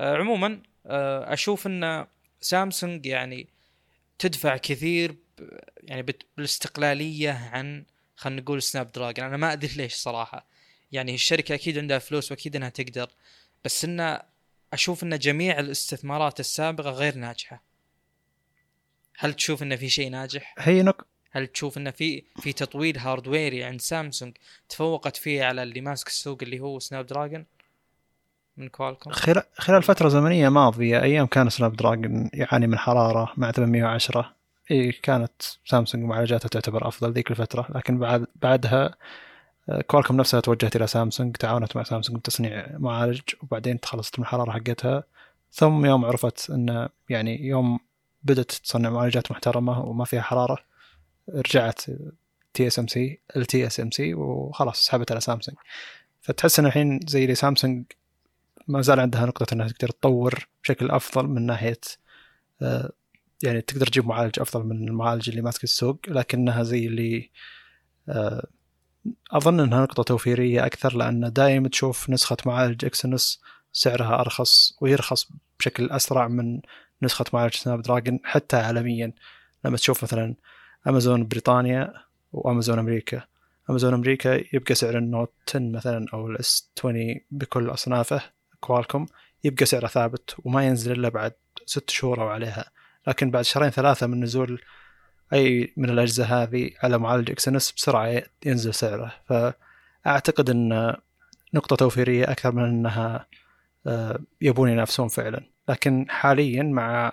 عموما 0.00 0.62
أشوف 0.86 1.66
أن 1.66 2.06
سامسونج 2.40 3.06
يعني 3.06 3.48
تدفع 4.18 4.56
كثير 4.56 5.16
يعني 5.82 6.06
بالاستقلالية 6.36 7.30
عن 7.52 7.84
خلينا 8.16 8.40
نقول 8.40 8.62
Snapdragon 8.62 9.26
أنا 9.26 9.36
ما 9.36 9.52
أدري 9.52 9.72
ليش 9.76 9.94
صراحة. 9.94 10.46
يعني 10.92 11.14
الشركة 11.14 11.54
أكيد 11.54 11.78
عندها 11.78 11.98
فلوس 11.98 12.30
وأكيد 12.30 12.56
إنها 12.56 12.68
تقدر 12.68 13.08
بس 13.64 13.84
إنه 13.84 14.20
أشوف 14.72 15.02
إن 15.02 15.18
جميع 15.18 15.58
الاستثمارات 15.58 16.40
السابقة 16.40 16.90
غير 16.90 17.14
ناجحة. 17.16 17.62
هل 19.18 19.34
تشوف 19.34 19.62
انه 19.62 19.76
في 19.76 19.88
شيء 19.88 20.10
ناجح؟ 20.10 20.54
هي 20.58 20.82
نق... 20.82 21.06
هل 21.30 21.46
تشوف 21.46 21.78
انه 21.78 21.90
في 21.90 22.24
في 22.40 22.52
تطوير 22.52 22.98
hardware 22.98 23.57
ي 23.57 23.64
عند 23.64 23.80
سامسونج 23.80 24.36
تفوقت 24.68 25.16
فيه 25.16 25.44
على 25.44 25.62
اللي 25.62 25.80
ماسك 25.80 26.06
السوق 26.06 26.38
اللي 26.42 26.60
هو 26.60 26.78
Snapdragon 26.78 27.46
من 28.56 28.68
Qualcomm 28.68 29.10
خلال 29.10 29.42
خلال 29.54 29.82
فترة 29.82 30.08
زمنية 30.08 30.48
ماضية 30.48 31.02
أيام 31.02 31.26
كان 31.26 31.50
Snapdragon 31.50 32.30
يعاني 32.34 32.66
من 32.66 32.78
حرارة 32.78 33.32
مع 33.36 33.50
810 33.50 34.34
اي 34.70 34.92
كانت 34.92 35.42
سامسونج 35.64 36.04
معالجاتها 36.04 36.48
تعتبر 36.48 36.88
أفضل 36.88 37.12
ذيك 37.12 37.30
الفترة 37.30 37.66
لكن 37.74 37.98
بعد 37.98 38.26
بعدها 38.36 38.94
Qualcomm 39.86 40.16
نفسها 40.16 40.40
توجهت 40.40 40.76
إلى 40.76 40.86
سامسونج 40.86 41.36
تعاونت 41.36 41.76
مع 41.76 41.82
سامسونج 41.82 42.18
بتصنيع 42.18 42.66
معالج 42.78 43.20
وبعدين 43.42 43.80
تخلصت 43.80 44.18
من 44.18 44.24
الحرارة 44.24 44.50
حقتها. 44.50 45.04
ثم 45.52 45.84
يوم 45.86 46.04
عرفت 46.04 46.50
إن 46.50 46.88
يعني 47.08 47.46
يوم 47.46 47.78
بدأت 48.22 48.52
تصنع 48.52 48.90
معالجات 48.90 49.30
محترمة 49.30 49.80
وما 49.80 50.04
فيها 50.04 50.22
حرارة 50.22 50.58
رجعت 51.28 51.80
تي 52.54 52.66
اس 52.66 52.78
ام 52.78 52.86
سي 52.86 53.20
التي 53.36 53.66
اس 53.66 53.80
ام 53.80 53.90
سي 53.90 54.14
وخلاص 54.14 54.86
سحبت 54.86 55.10
على 55.12 55.20
سامسونج. 55.20 55.56
فتحس 56.20 56.58
إن 56.58 56.66
الحين 56.66 57.00
زي 57.08 57.22
اللي 57.22 57.34
سامسونج 57.34 57.84
ما 58.68 58.82
زال 58.82 59.00
عندها 59.00 59.26
نقطة 59.26 59.54
إنها 59.54 59.68
تقدر 59.68 59.88
تطور 59.88 60.48
بشكل 60.62 60.90
أفضل 60.90 61.26
من 61.26 61.46
ناحية 61.46 61.80
آه، 62.62 62.92
يعني 63.42 63.60
تقدر 63.60 63.86
تجيب 63.86 64.06
معالج 64.06 64.40
أفضل 64.40 64.64
من 64.64 64.88
المعالج 64.88 65.28
اللي 65.28 65.42
ماسك 65.42 65.64
السوق 65.64 66.00
لكنها 66.08 66.62
زي 66.62 66.86
اللي 66.86 67.30
آه، 68.08 68.46
أظن 69.32 69.60
إنها 69.60 69.82
نقطة 69.82 70.02
توفيرية 70.02 70.66
أكثر 70.66 70.96
لأن 70.96 71.32
دائما 71.32 71.68
تشوف 71.68 72.10
نسخة 72.10 72.36
معالج 72.46 72.84
Exynos 72.84 73.40
سعرها 73.72 74.20
أرخص 74.20 74.78
ويرخص 74.80 75.28
بشكل 75.58 75.90
أسرع 75.90 76.28
من 76.28 76.60
نسخة 77.02 77.24
معالج 77.32 77.54
Snapdragon 77.54 78.20
حتى 78.24 78.56
عالميا. 78.56 79.12
لما 79.64 79.76
تشوف 79.76 80.02
مثلا 80.02 80.34
أمازون 80.86 81.26
بريطانيا 81.28 81.92
وأمازون 82.32 82.78
أمريكا 82.78 83.22
أمازون 83.70 83.94
أمريكا 83.94 84.44
يبقى 84.54 84.74
سعر 84.74 84.98
ال 84.98 85.05
Note 85.05 85.32
10 85.48 85.60
مثلا 85.60 86.06
أو 86.14 86.26
ال 86.26 86.48
S 86.48 86.70
20 86.78 87.14
بكل 87.30 87.70
أصنافه 87.70 88.22
كوالكوم 88.60 89.06
يبقى 89.44 89.66
سعره 89.66 89.86
ثابت 89.86 90.34
وما 90.44 90.66
ينزل 90.66 90.92
إلا 90.92 91.08
بعد 91.08 91.32
ست 91.66 91.90
شهور 91.90 92.22
أو 92.22 92.28
عليها. 92.28 92.70
لكن 93.06 93.30
بعد 93.30 93.44
شهرين 93.44 93.70
ثلاثة 93.70 94.06
من 94.06 94.20
نزول 94.20 94.60
أي 95.32 95.72
من 95.76 95.90
الأجهزة 95.90 96.24
هذه 96.24 96.70
على 96.82 96.98
معالج 96.98 97.30
Exynos 97.30 97.72
بسرعة 97.72 98.22
ينزل 98.46 98.74
سعره. 98.74 99.12
فأعتقد 99.28 100.50
أن 100.50 100.96
نقطة 101.54 101.76
توفيرية 101.76 102.24
أكثر 102.30 102.52
من 102.52 102.64
أنها 102.64 103.26
آه، 103.86 104.18
يبون 104.40 104.68
ينافسون 104.70 105.08
فعلا. 105.08 105.44
لكن 105.68 106.06
حاليا 106.08 106.62
مع 106.62 107.12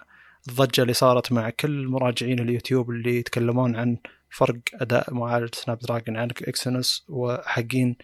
الضجة 0.50 0.82
اللي 0.82 0.94
صارت 0.94 1.32
مع 1.32 1.50
كل 1.50 1.88
مراجعين 1.88 2.40
اليوتيوب 2.40 2.90
اللي 2.90 3.20
يتكلمون 3.20 3.76
عن 3.76 3.98
فرق 4.30 4.58
أداء 4.74 5.14
معالج 5.14 5.56
Snapdragon 5.56 6.18
عن 6.18 6.28
Exynos 6.28 7.06
وحقين 7.10 7.96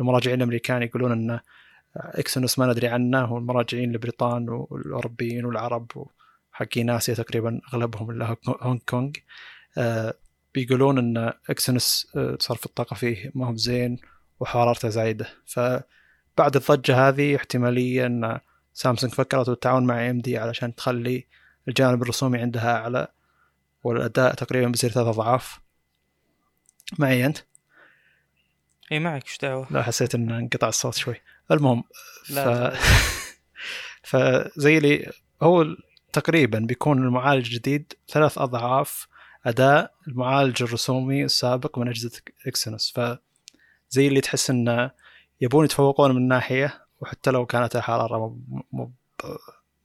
المراجعين 0.00 0.38
الأمريكان 0.38 0.82
يقولون 0.82 1.12
أن 1.12 1.40
Exynos 1.96 2.58
ما 2.58 2.66
ندري 2.66 2.88
عنه 2.88 3.32
والمراجعين 3.32 3.90
البريطان 3.90 4.48
والأوروبيين 4.48 5.44
والعرب 5.44 6.06
حقين 6.52 6.90
اسيا 6.90 7.14
تقريبا 7.14 7.60
أغلبهم 7.74 8.10
الا 8.10 8.36
هونغ 8.46 8.78
كونغ. 8.88 9.10
بيقولون 10.54 10.98
إن 10.98 11.32
Exynos 11.50 12.06
آه 12.16 12.36
صرف 12.40 12.66
الطاقة 12.66 12.94
فيه 12.94 13.32
ما 13.34 13.46
هو 13.46 13.56
زين 13.56 13.98
وحرارته 14.40 14.88
زايدة. 14.88 15.28
فبعد 15.46 16.56
الضجة 16.56 17.08
هذه 17.08 17.36
احتمالية 17.36 18.06
إن 18.06 18.40
سامسونج 18.74 19.12
فكرت 19.12 19.50
بالتعاون 19.50 19.86
مع 19.86 20.10
ام 20.10 20.20
دي 20.20 20.38
علشان 20.38 20.74
تخلي 20.74 21.26
الجانب 21.68 22.02
الرسومي 22.02 22.38
عندها 22.38 22.76
أعلى 22.76 23.08
والأداء 23.84 24.34
تقريبا 24.34 24.68
بيصير 24.68 24.90
ثلاث 24.90 25.06
أضعاف. 25.06 25.60
معي 26.98 27.26
أنت؟ 27.26 27.38
إي 28.92 28.98
معك. 28.98 29.24
إيش 29.24 29.38
دعوة؟ 29.38 29.66
لا 29.70 29.82
حسيت 29.82 30.14
إن 30.14 30.30
انقطع 30.30 30.68
الصوت 30.68 30.94
شوي. 30.94 31.16
المهم 31.50 31.84
لا 32.30 32.70
ف... 32.70 32.76
فزي 34.10 34.78
لي 34.80 35.12
هو 35.42 35.66
تقريبا 36.12 36.58
بيكون 36.58 36.98
المعالج 36.98 37.46
الجديد 37.46 37.92
ثلاث 38.08 38.38
أضعاف 38.38 39.08
أداء 39.44 39.94
المعالج 40.08 40.62
الرسومي 40.62 41.24
السابق 41.24 41.78
من 41.78 41.88
أجهزة 41.88 42.20
إكسينوس. 42.46 42.92
فزي 42.92 44.08
اللي 44.08 44.20
تحس 44.20 44.50
إنه 44.50 44.90
يبون 45.40 45.64
يتفوقون 45.64 46.14
من 46.14 46.28
ناحية 46.28 46.84
وحتى 47.00 47.30
لو 47.30 47.46
كانت 47.46 47.76
الحرارة 47.76 48.18
مو 48.72 48.92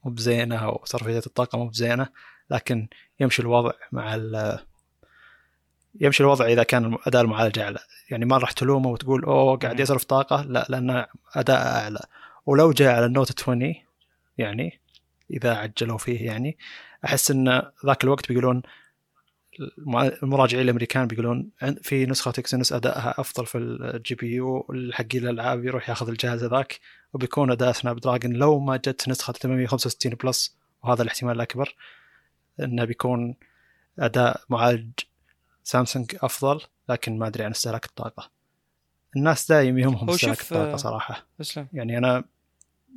مو 0.04 0.12
بزينة 0.12 0.56
أو 0.56 0.82
صرفية 0.86 1.22
الطاقة 1.28 1.58
مو 1.58 1.68
بزينة 1.68 2.08
لكن 2.50 2.88
يمشي 3.20 3.42
الوضع 3.42 3.72
مع 3.92 4.16
ال 4.16 4.60
يمشي 6.02 6.24
الوضع 6.24 6.46
إذا 6.46 6.64
كان 6.64 6.98
أداء 7.08 7.22
المعالج 7.22 7.60
أعلى. 7.60 7.80
يعني 8.10 8.26
ما 8.26 8.38
راح 8.38 8.52
تلومه 8.52 8.90
وتقول 8.90 9.24
أوه 9.24 9.58
قاعد 9.58 9.80
يصرف 9.80 10.04
طاقة. 10.04 10.42
لا 10.42 10.66
لأن 10.70 11.06
اداء 11.36 11.68
أعلى. 11.68 12.00
ولو 12.46 12.72
جاء 12.72 12.96
على 12.96 13.06
النوت 13.06 13.42
20 13.42 13.76
يعني 14.38 14.80
إذا 15.32 15.56
عجلوا 15.56 15.98
فيه 15.98 16.26
يعني 16.26 16.58
أحس 17.06 17.32
إن 17.32 17.62
ذاك 17.86 18.04
الوقت 18.04 18.28
بيقولون 18.30 18.62
المراجعين 20.24 20.64
الأمريكان 20.64 21.08
بيقولون 21.08 21.50
في 21.82 22.06
نسخة 22.06 22.30
Exynos 22.30 22.74
أدائها 22.74 23.14
أفضل 23.18 23.46
في 23.46 23.58
ال 23.58 24.16
GPU 24.16 24.68
حقين 24.92 25.24
الالعاب 25.24 25.66
يروح 25.66 25.90
ياخذ 25.90 26.10
الجهاز 26.10 26.44
هذاك 26.44 26.80
وبيكون 27.14 27.52
أداء 27.52 27.72
Snapdragon 27.72 28.34
لو 28.34 28.60
ما 28.60 28.78
جت 28.78 29.10
نسخة 29.10 29.34
865 29.34 30.16
Plus 30.24 30.58
وهذا 30.84 31.04
الاحتمال 31.04 31.36
الأكبر 31.36 31.76
إنه 32.60 32.86
بيكون 32.86 33.36
أداء 34.00 34.42
معالج 34.50 34.92
سامسونج 35.64 36.16
أفضل 36.22 36.62
لكن 36.90 37.20
ما 37.20 37.28
أدري 37.28 37.44
عن 37.44 37.52
استهلاك 37.52 37.86
الطاقة. 37.86 38.30
الناس 39.16 39.50
دايم 39.50 39.78
يهمهم 39.78 40.10
استهلاك 40.10 40.42
الطاقة 40.42 40.76
صراحة. 40.76 41.26
اسلم. 41.42 41.68
يعني 41.74 41.98
أنا 41.98 42.24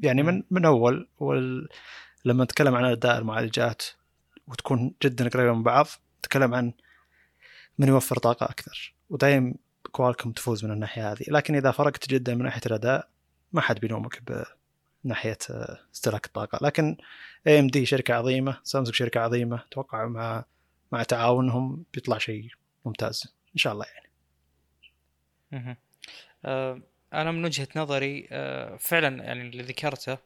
يعني 0.02 0.22
من 0.22 0.42
من 0.50 0.64
أول 0.64 1.08
وال 1.18 1.68
لما 2.24 2.44
نتكلم 2.44 2.74
عن 2.74 2.84
أداء 2.84 3.18
المعالجات 3.18 3.82
وتكون 4.48 4.94
جدا 5.02 5.28
قريبة 5.28 5.52
من 5.52 5.62
بعض 5.62 5.86
نتكلم 6.26 6.54
عن 6.54 6.72
من 7.78 7.88
يوفر 7.88 8.18
طاقة 8.18 8.44
أكثر. 8.44 8.94
ودايم 9.10 9.54
كوالكم 9.92 10.32
تفوز 10.32 10.64
من 10.64 10.70
الناحية 10.70 11.12
هذه. 11.12 11.24
لكن 11.28 11.54
إذا 11.54 11.70
فرقت 11.70 12.08
جدا 12.08 12.34
من 12.34 12.44
ناحية 12.44 12.60
الأداء 12.66 13.08
ما 13.52 13.60
حد 13.60 13.80
بيلومك 13.80 14.22
بناحيه 15.04 15.38
استهلاك 15.94 16.26
الطاقة. 16.26 16.58
لكن 16.62 16.96
اي 17.46 17.58
ام 17.58 17.66
دي 17.66 17.86
شركة 17.86 18.14
عظيمة 18.14 18.60
سامسونج 18.62 18.94
شركة 18.94 19.20
عظيمة 19.20 19.56
أتوقع 19.56 20.06
مع 20.06 20.44
مع 20.92 21.02
تعاونهم 21.02 21.84
بيطلع 21.94 22.18
شيء 22.18 22.48
ممتاز 22.84 23.34
إن 23.52 23.58
شاء 23.58 23.72
الله 23.72 23.86
يعني. 25.52 25.78
أه 26.44 26.82
أنا 27.12 27.30
من 27.30 27.44
وجهة 27.44 27.68
نظري 27.76 28.28
أه 28.30 28.76
فعلا 28.76 29.24
يعني 29.24 29.48
اللي 29.48 29.62
ذكرته 29.62 30.18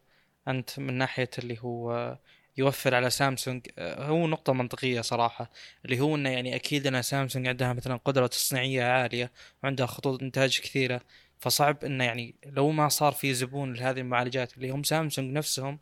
أنت 0.49 0.79
من 0.79 0.95
ناحية 0.95 1.31
اللي 1.39 1.59
هو 1.61 2.19
يوفر 2.57 2.95
على 2.95 3.11
سامسونج. 3.11 3.67
آه، 3.79 4.07
هو 4.07 4.27
نقطة 4.27 4.53
منطقية 4.53 5.01
صراحة 5.01 5.51
اللي 5.85 6.01
هو 6.01 6.15
إنه 6.15 6.31
يعني 6.31 6.55
أكيد 6.55 6.87
إن 6.87 7.03
سامسونج 7.03 7.47
عندها 7.49 7.73
مثلا 7.73 7.97
قدرة 7.97 8.27
تصنيعية 8.27 8.85
عالية 8.85 9.33
وعندها 9.63 9.87
خطوط 9.87 10.23
إنتاج 10.23 10.61
كثيرة 10.61 11.01
فصعب 11.39 11.85
إنه 11.85 12.05
يعني 12.05 12.35
لو 12.47 12.71
ما 12.71 12.89
صار 12.89 13.13
في 13.13 13.35
زبون 13.35 13.75
لهذه 13.75 14.01
المعالجات 14.01 14.57
اللي 14.57 14.71
هم 14.71 14.83
سامسونج 14.83 15.33
نفسهم 15.33 15.79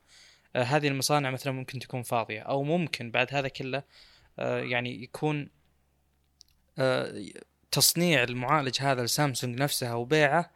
آه 0.57 0.62
هذه 0.62 0.88
المصانع 0.88 1.31
مثلا 1.31 1.52
ممكن 1.52 1.78
تكون 1.78 2.02
فاضية 2.02 2.40
أو 2.40 2.62
ممكن 2.62 3.11
بعد 3.11 3.35
هذا 3.35 3.49
كله 3.49 3.83
آه 4.38 4.61
يعني 4.61 5.02
يكون 5.02 5.49
تصنيع 7.71 8.23
المعالج 8.23 8.76
هذا 8.81 9.04
لسامسونج 9.04 9.59
نفسها 9.61 9.95
وبيعه 9.95 10.50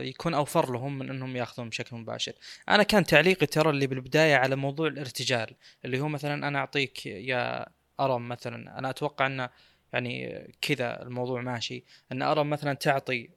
يكون 0.00 0.34
أوفر 0.34 0.72
لهم 0.72 0.98
من 0.98 1.10
إنهم 1.10 1.36
ياخذون 1.36 1.68
بشكل 1.68 1.96
مباشر. 1.96 2.32
أنا 2.68 2.82
كان 2.82 3.04
تعليقي 3.04 3.46
ترى 3.46 3.70
اللي 3.70 3.86
بالبداية 3.86 4.36
على 4.36 4.56
موضوع 4.56 4.88
الارتجال 4.88 5.54
اللي 5.84 6.00
هو 6.00 6.08
مثلا 6.08 6.48
أنا 6.48 6.58
أعطيك 6.58 7.06
يا 7.06 7.66
ARM 8.00 8.28
مثلا 8.28 8.78
أنا 8.78 8.90
أتوقع 8.90 9.26
إنه 9.26 9.50
يعني 9.92 10.44
كذا 10.60 11.02
الموضوع 11.02 11.40
ماشي. 11.40 11.84
إن 12.12 12.22
ARM 12.22 12.50
مثلا 12.50 12.74
تعطي 12.74 13.30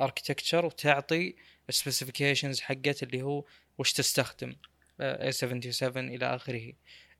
architecture 0.00 0.66
وتعطي 0.66 1.34
ال 1.68 1.74
specifications 1.74 2.60
حقت 2.60 3.02
اللي 3.02 3.22
هو 3.22 3.44
وش 3.78 3.92
تستخدم 3.92 4.54
A 5.00 5.32
77 5.32 6.08
إلى 6.08 6.34
آخره. 6.34 6.72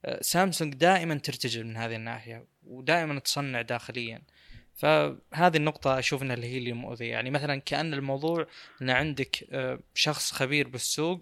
آه، 0.04 0.22
سامسونج 0.22 0.74
دائما 0.74 1.14
ترتجل 1.14 1.64
من 1.66 1.76
هذه 1.76 1.96
الناحية 1.96 2.44
ودائما 2.66 3.20
تصنع 3.20 3.62
داخليا. 3.62 4.22
فهذه 4.76 5.56
النقطة 5.56 5.98
أشوف 5.98 6.22
أنها 6.22 6.34
اللي 6.34 6.46
هي 6.46 6.58
اللي 6.58 6.72
مؤذية. 6.72 7.10
يعني 7.10 7.30
مثلا 7.30 7.60
كأن 7.60 7.94
الموضوع 7.94 8.46
أن 8.82 8.90
عندك 8.90 9.46
آه، 9.50 9.78
شخص 9.94 10.32
خبير 10.32 10.68
بالسوق 10.68 11.20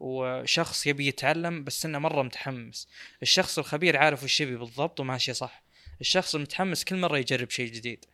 وشخص 0.00 0.86
يبي 0.86 1.06
يتعلم 1.06 1.64
بس 1.64 1.86
إنه 1.86 1.98
مرة 1.98 2.22
متحمس. 2.22 2.88
الشخص 3.22 3.58
الخبير 3.58 3.96
عارف 3.96 4.24
وش 4.24 4.40
يبي 4.40 4.56
بالضبط 4.56 5.00
وماشي 5.00 5.32
صح. 5.32 5.62
الشخص 6.00 6.34
المتحمس 6.34 6.84
كل 6.84 6.96
مرة 6.96 7.18
يجرب 7.18 7.50
شيء 7.50 7.72
جديد. 7.72 8.04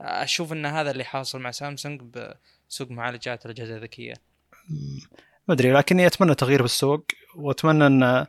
أشوف 0.00 0.52
إن 0.52 0.66
هذا 0.66 0.90
اللي 0.90 1.04
حاصل 1.04 1.40
مع 1.40 1.50
سامسونج 1.50 2.00
بسوق 2.00 2.90
معالجات 2.90 3.46
الأجهزة 3.46 3.76
الذكية. 3.76 4.14
ما 5.48 5.54
أدري 5.54 5.72
لكني 5.72 6.06
أتمنى 6.06 6.34
تغيير 6.34 6.62
بالسوق 6.62 7.06
وأتمنى 7.34 7.86
إن 7.86 8.26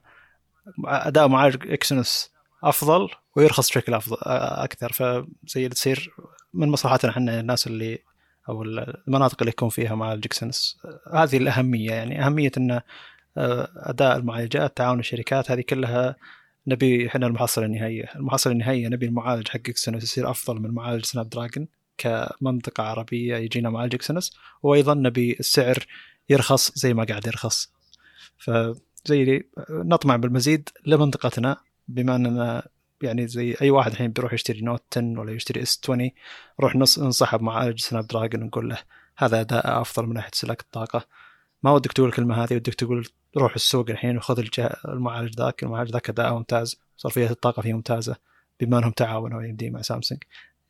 أداء 0.85 1.27
معالج 1.27 1.71
Exynos 1.71 2.31
أفضل 2.63 3.09
ويرخص 3.39 3.69
بشكل 3.69 3.93
أفضل 3.93 4.17
أكثر. 4.23 4.91
فزي 4.93 5.25
اللي 5.55 5.69
تصير 5.69 6.11
من 6.53 6.69
مصلحتنا 6.69 7.11
إحنا 7.11 7.39
الناس 7.39 7.67
اللي 7.67 7.99
أو 8.49 8.63
المناطق 8.63 9.37
اللي 9.41 9.49
يكون 9.49 9.69
فيها 9.69 9.95
معالج 9.95 10.25
Exynos 10.25 10.77
هذه 11.13 11.37
الأهمية 11.37 11.91
يعني 11.91 12.25
أهمية 12.25 12.51
إن 12.57 12.81
أداء 13.77 14.17
المعالجات 14.17 14.77
تعاون 14.77 14.99
الشركات 14.99 15.51
هذه 15.51 15.61
كلها 15.61 16.15
نبي 16.67 17.07
إحنا 17.07 17.27
المحصله 17.27 17.65
النهائيه، 17.65 18.05
المحصله 18.15 18.53
النهائيه 18.53 18.87
نبي 18.87 19.05
المعالج 19.05 19.47
حق 19.47 19.55
Exynos 19.55 20.03
يصير 20.03 20.29
أفضل 20.29 20.59
من 20.61 20.71
معالج 20.71 21.05
Snapdragon 21.05 21.67
كمنطقة 21.97 22.83
عربية 22.83 23.35
يجينا 23.35 23.69
معالج 23.69 23.95
Exynos 23.95 24.31
وأيضا 24.63 24.93
نبي 24.93 25.35
السعر 25.39 25.85
يرخص 26.29 26.71
زي 26.75 26.93
ما 26.93 27.03
قاعد 27.03 27.27
يرخص. 27.27 27.73
فزي 28.37 29.43
نطمع 29.69 30.15
بالمزيد 30.15 30.69
لمنطقتنا 30.85 31.57
بما 31.87 32.15
أننا 32.15 32.67
يعني 33.01 33.27
زي 33.27 33.55
أي 33.61 33.69
واحد 33.69 33.91
الحين 33.91 34.11
بيروح 34.11 34.33
يشتري 34.33 34.61
Note 34.61 34.83
10 34.97 35.19
ولا 35.19 35.31
يشتري 35.31 35.61
S 35.61 35.79
20 35.83 36.09
نروح 36.59 36.75
ننصحه 36.75 37.37
بمعالج 37.37 37.79
Snapdragon 37.79 38.43
ونقول 38.43 38.69
له 38.69 38.77
هذا 39.17 39.41
أداء 39.41 39.81
أفضل 39.81 40.07
من 40.07 40.13
ناحية 40.13 40.31
استهلاك 40.33 40.61
الطاقه 40.61 41.05
ما 41.63 41.71
ودك 41.71 41.93
تقول 41.93 42.09
الكلمة 42.09 42.43
هذه 42.43 42.55
ودك 42.55 42.73
تقول 42.73 43.07
روح 43.37 43.53
السوق 43.53 43.89
الحين 43.89 44.17
وخذ 44.17 44.45
المعالج 44.85 45.35
ذاك. 45.35 45.63
المعالج 45.63 45.91
ذاك 45.91 46.09
أداءه 46.09 46.33
ممتاز 46.33 46.79
صرفية 46.97 47.29
الطاقة 47.29 47.61
فيه 47.61 47.73
ممتازة 47.73 48.15
بما 48.59 48.77
إنهم 48.77 48.91
تعاونوا 48.91 49.41
AMD 49.41 49.69
مع 49.69 49.81
سامسونج. 49.81 50.23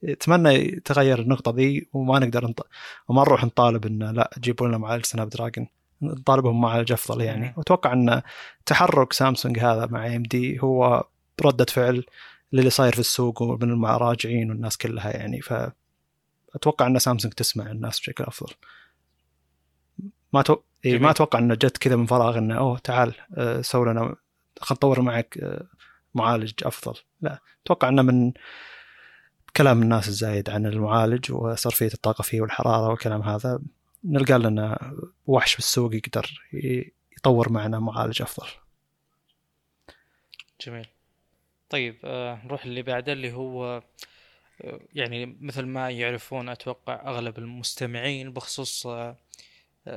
أتمنى 0.03 0.49
يتغير 0.49 1.19
النقطة 1.19 1.51
ذي 1.55 1.87
وما 1.93 2.19
نقدر 2.19 2.47
نط... 2.47 2.67
وما 3.07 3.21
نروح 3.21 3.45
نطالب 3.45 3.85
انه 3.85 4.11
لا 4.11 4.29
جيبوا 4.39 4.67
لنا 4.67 4.77
معالج 4.77 5.05
Snapdragon 5.05 5.67
نطالبهم 6.01 6.61
معالج 6.61 6.91
أفضل 6.91 7.21
يعني. 7.21 7.53
وأتوقع 7.57 7.93
إن 7.93 8.21
تحرك 8.65 9.13
سامسونج 9.13 9.59
هذا 9.59 9.85
مع 9.91 10.15
AMD 10.15 10.59
هو 10.63 11.03
ردة 11.41 11.65
فعل 11.65 12.05
للي 12.53 12.69
صاير 12.69 12.93
في 12.93 12.99
السوق 12.99 13.41
ومن 13.41 13.63
المراجعين 13.63 14.49
والناس 14.49 14.77
كلها 14.77 15.11
يعني. 15.11 15.41
فاتوقع 15.41 16.87
أن 16.87 16.99
سامسونج 16.99 17.33
تسمع 17.33 17.71
الناس 17.71 17.99
بشكل 17.99 18.23
أفضل. 18.23 18.53
ما 20.33 20.41
تو... 20.41 20.57
إيه 20.85 20.99
ما 20.99 21.11
أتوقع 21.11 21.39
أنه 21.39 21.55
جت 21.55 21.77
كذا 21.77 21.95
من 21.95 22.05
فراغ 22.05 22.37
إنه 22.37 22.57
أوه 22.57 22.77
تعال 22.77 23.13
آه، 23.37 23.61
سوي 23.61 23.91
لنا 23.91 24.01
خلينا 24.61 24.71
نطور 24.71 25.01
معك 25.01 25.37
آه، 25.37 25.67
معالج 26.13 26.53
أفضل. 26.63 26.99
لا 27.21 27.39
أتوقع 27.65 27.89
أنه 27.89 28.01
من 28.01 28.31
كلام 29.57 29.81
الناس 29.81 30.07
الزايد 30.07 30.49
عن 30.49 30.65
المعالج 30.65 31.31
وصرفية 31.31 31.93
الطاقة 31.93 32.21
فيه 32.21 32.41
والحرارة 32.41 32.89
والكلام 32.89 33.21
هذا 33.21 33.59
نلقى 34.03 34.39
لنا 34.39 34.93
وحش 35.25 35.55
بالسوق 35.55 35.95
يقدر 35.95 36.41
يطور 37.17 37.51
معنا 37.51 37.79
معالج 37.79 38.21
أفضل. 38.21 38.47
جميل. 40.65 40.87
طيب 41.69 41.97
آه 42.03 42.39
نروح 42.45 42.65
اللي 42.65 42.81
بعده 42.81 43.13
اللي 43.13 43.31
هو 43.31 43.83
آه 44.61 44.79
يعني 44.93 45.37
مثل 45.41 45.65
ما 45.65 45.89
يعرفون 45.89 46.49
أتوقع 46.49 47.07
أغلب 47.09 47.37
المستمعين 47.39 48.33
بخصوص 48.33 48.87
آه 48.87 49.17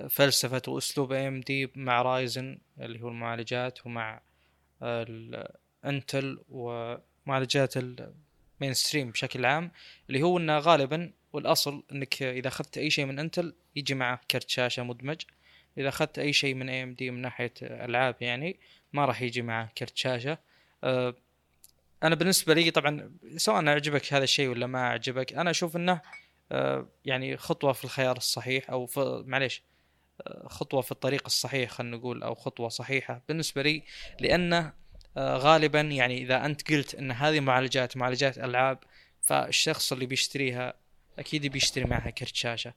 فلسفة 0.09 0.63
وأسلوب 0.69 1.13
اي 1.13 1.29
ام 1.29 1.41
دي 1.41 1.71
مع 1.77 2.03
رايزن 2.03 2.59
اللي 2.81 3.03
هو 3.03 3.09
المعالجات 3.09 3.87
ومع 3.87 4.21
الانتل 4.83 6.39
ومعالجات 6.49 7.77
ال 7.77 8.75
mainstream 8.75 9.11
بشكل 9.11 9.45
عام 9.45 9.71
اللي 10.09 10.23
هو 10.23 10.39
إنه 10.39 10.59
غالبا 10.59 11.13
والاصل 11.33 11.83
إنك 11.93 12.23
إذا 12.23 12.49
أخذت 12.49 12.79
أي 12.79 12.91
شيء 12.91 13.05
من 13.05 13.19
إنتل 13.19 13.55
يجي 13.77 13.95
معه 13.95 14.21
كرت 14.31 14.49
شاشة 14.49 14.83
مدمج. 14.83 15.21
إذا 15.79 15.89
أخذت 15.89 16.19
أي 16.19 16.33
شيء 16.33 16.55
من 16.55 16.69
AMD 16.69 17.11
من 17.11 17.21
ناحية 17.21 17.53
ألعاب 17.63 18.17
يعني 18.21 18.61
ما 18.93 19.05
راح 19.05 19.23
يجي 19.23 19.43
معه 19.43 19.73
كرت 19.79 19.97
شاشة. 19.97 20.39
أه 20.85 21.15
أنا 22.03 22.15
بالنسبة 22.15 22.55
لي 22.55 22.71
طبعا 22.71 23.13
سواء 23.37 23.69
أعجبك 23.69 24.13
هذا 24.13 24.25
الشيء 24.25 24.49
ولا 24.49 24.67
ما 24.67 24.79
أعجبك 24.79 25.33
أنا 25.33 25.51
أشوف 25.51 25.77
إنه 25.77 26.01
أه 26.53 26.89
يعني 27.05 27.37
خطوة 27.37 27.73
في 27.73 27.85
الخيار 27.85 28.17
الصحيح 28.17 28.71
أو 28.71 28.87
في 28.87 29.25
معليش 29.27 29.63
أه 30.21 30.49
خطوة 30.49 30.81
في 30.81 30.93
الطريق 30.93 31.23
الصحيح 31.27 31.71
خلينا 31.71 31.97
نقول 31.97 32.23
أو 32.23 32.35
خطوة 32.35 32.69
صحيحة 32.69 33.23
بالنسبة 33.29 33.63
لي 33.63 33.83
لأنه 34.21 34.73
أه 35.17 35.37
غالبا 35.37 35.81
يعني 35.81 36.23
إذا 36.23 36.47
أنت 36.47 36.71
قلت 36.73 36.95
إن 36.95 37.13
هذه 37.13 37.41
معالجات 37.41 37.97
معالجات 37.97 38.39
ألعاب 38.39 38.79
فالشخص 39.23 39.93
اللي 39.93 40.07
بيشتريها 40.07 40.75
أكيد 41.19 41.47
بيشتري 41.47 41.85
معها 41.85 42.11
كرت 42.11 42.35
شاشة. 42.37 42.75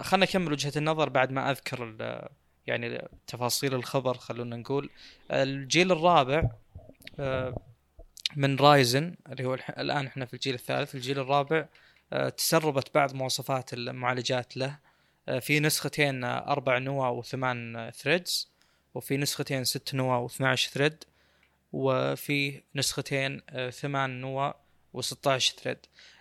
خلنا 0.00 0.26
نكمل 0.26 0.52
وجهة 0.52 0.72
النظر 0.76 1.08
بعد 1.08 1.30
ما 1.30 1.50
أذكر 1.50 1.96
يعني 2.66 3.08
تفاصيل 3.26 3.74
الخبر 3.74 4.16
خلونا 4.16 4.56
نقول. 4.56 4.90
الجيل 5.30 5.92
الرابع 5.92 6.38
آه، 6.38 6.50
من 8.36 8.56
رايزن 8.56 9.14
اللي 9.32 9.44
هو 9.44 9.54
الآن 9.54 10.06
إحنا 10.06 10.24
في 10.24 10.34
الجيل 10.34 10.54
الثالث. 10.54 10.94
الجيل 10.94 11.18
الرابع 11.18 11.66
آه، 12.12 12.28
تسربت 12.28 12.94
بعض 12.94 13.14
مواصفات 13.14 13.74
المعالجات 13.74 14.56
له. 14.56 14.78
آه، 15.28 15.38
في 15.38 15.60
نسختين 15.60 16.24
أربع 16.24 16.78
نواة 16.78 17.10
وثمان 17.10 17.90
threads 17.94 18.50
وفي 18.94 19.16
نسختين 19.16 19.64
ست 19.64 19.94
نواة 19.94 20.28
و12 20.28 20.54
thread 20.54 21.04
وفي 21.72 22.62
نسختين 22.74 23.40
ثمان 23.70 24.20
نواة 24.20 24.54
و16 24.96 25.38
thread 25.38 25.78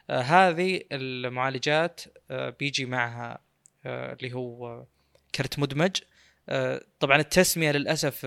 هذه 0.10 0.82
المعالجات 0.92 2.02
بيجي 2.30 2.86
معها 2.86 3.40
اللي 3.86 4.34
هو 4.34 4.84
كرت 5.36 5.60
مدمج. 5.60 6.02
طبعا 7.00 7.18
التسمية 7.18 7.72
للأسف 7.72 8.26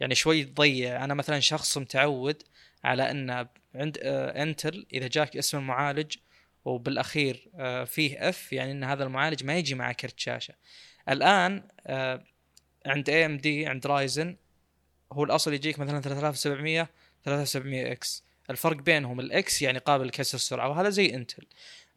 يعني 0.00 0.14
شوي 0.14 0.44
تضيع 0.44 1.04
أنا 1.04 1.14
مثلا 1.14 1.40
شخص 1.40 1.78
متعود 1.78 2.42
على 2.84 3.10
إن 3.10 3.30
عند 3.74 3.98
انتل 4.02 4.86
إذا 4.92 5.08
جاك 5.08 5.36
اسم 5.36 5.58
المعالج 5.58 6.16
وبالأخير 6.64 7.48
آه، 7.54 7.84
فيه 7.84 8.28
F 8.28 8.52
يعني 8.52 8.72
إن 8.72 8.84
هذا 8.84 9.04
المعالج 9.04 9.44
ما 9.44 9.58
يجي 9.58 9.74
مع 9.74 9.92
كرت 9.92 10.18
شاشة. 10.18 10.54
الآن 11.08 11.62
آه، 11.86 12.24
عند 12.86 13.10
AMD 13.10 13.66
عند 13.66 13.86
Ryzen 13.86 14.36
هو 15.12 15.24
الأصل 15.24 15.52
يجيك 15.52 15.78
مثلا 15.78 16.00
3700 16.00 16.88
3700 17.24 17.92
X. 17.92 18.24
الفرق 18.50 18.76
بينهم 18.76 19.20
ال 19.20 19.41
X 19.41 19.62
يعني 19.62 19.78
قابل 19.78 20.06
لكسر 20.06 20.36
السرعة 20.36 20.68
وهذا 20.68 20.90
زي 20.90 21.14
انتل 21.14 21.46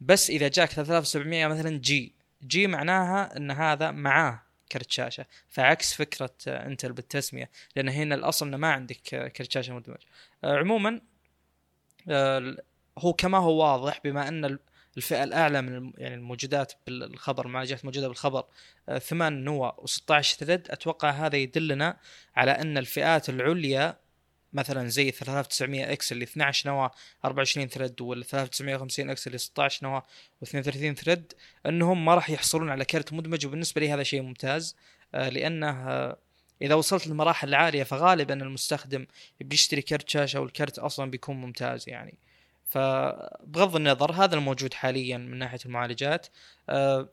بس 0.02 0.30
إذا 0.30 0.48
جاك 0.48 0.70
3700 0.70 1.48
مثلا 1.48 1.78
G 1.78 2.14
G 2.44 2.68
معناها 2.68 3.38
إن 3.38 3.52
هذا 3.52 3.92
معاه. 3.92 4.43
كرت 4.74 4.92
شاشة. 4.92 5.26
فعكس 5.50 5.94
فكرة 5.94 6.36
انتل 6.48 6.94
بالتسمية 6.94 7.50
لأن 7.76 7.90
هنا 7.90 8.16
الأصل 8.16 8.48
إنه 8.48 8.58
ما 8.58 8.72
عندك 8.72 9.32
كرت 9.36 9.52
شاشة 9.52 9.74
مدمج. 9.74 9.98
آه، 10.44 10.58
عموما 10.58 11.02
آه، 12.10 12.58
هو 12.98 13.14
كما 13.14 13.38
هو 13.38 13.64
واضح 13.64 14.00
بما 14.04 14.28
أن 14.28 14.60
الفئة 14.98 15.24
الأعلى 15.24 15.62
من 15.62 15.94
يعني 15.98 16.16
الموجودات 16.16 16.74
بالخبر 16.88 17.46
المعالجات 17.46 17.80
الموجوده 17.80 18.08
بالخبر 18.08 18.46
8 19.00 19.38
نواة 19.38 19.72
و16 19.72 20.22
thread 20.22 20.72
أتوقع 20.72 21.10
هذا 21.10 21.38
يدلنا 21.38 21.98
على 22.36 22.52
أن 22.52 22.78
الفئات 22.78 23.30
العليا 23.30 23.98
مثلا 24.54 24.90
زي 24.90 25.12
3900 25.12 25.94
X 25.94 26.12
اللي 26.12 26.24
12 26.24 26.70
نواة 26.70 26.92
24 27.26 27.68
thread 27.68 28.02
ولا 28.02 28.24
3950 28.24 29.10
X 29.10 29.28
اللي 29.28 29.38
16 29.38 29.88
نواة 29.88 30.04
و32 30.46 30.94
thread 30.94 31.34
إنهم 31.66 32.06
ما 32.06 32.16
راح 32.16 32.30
يحصلون 32.30 32.70
على 32.70 32.86
كرت 32.86 33.14
مدمج. 33.14 33.46
وبالنسبة 33.46 33.82
لي 33.82 33.94
هذا 33.94 34.04
شيء 34.04 34.22
ممتاز 34.22 34.76
آه، 35.16 35.30
لأنه 35.30 35.70
آه، 35.70 36.18
إذا 36.62 36.76
وصلت 36.76 37.08
للمراحل 37.08 37.50
العالية 37.50 37.84
فغالبا 37.84 38.34
المستخدم 38.34 39.06
بيشتري 39.42 39.82
كرت 39.82 40.10
شاشة 40.10 40.40
والكرت 40.40 40.80
أصلا 40.80 41.12
بيكون 41.12 41.36
ممتاز 41.36 41.90
يعني. 41.90 42.14
فبغض 42.66 43.76
النظر 43.76 44.12
هذا 44.12 44.36
الموجود 44.36 44.74
حاليا 44.74 45.18
من 45.18 45.38
ناحية 45.38 45.60
المعالجات 45.66 46.28
آه، 46.70 47.10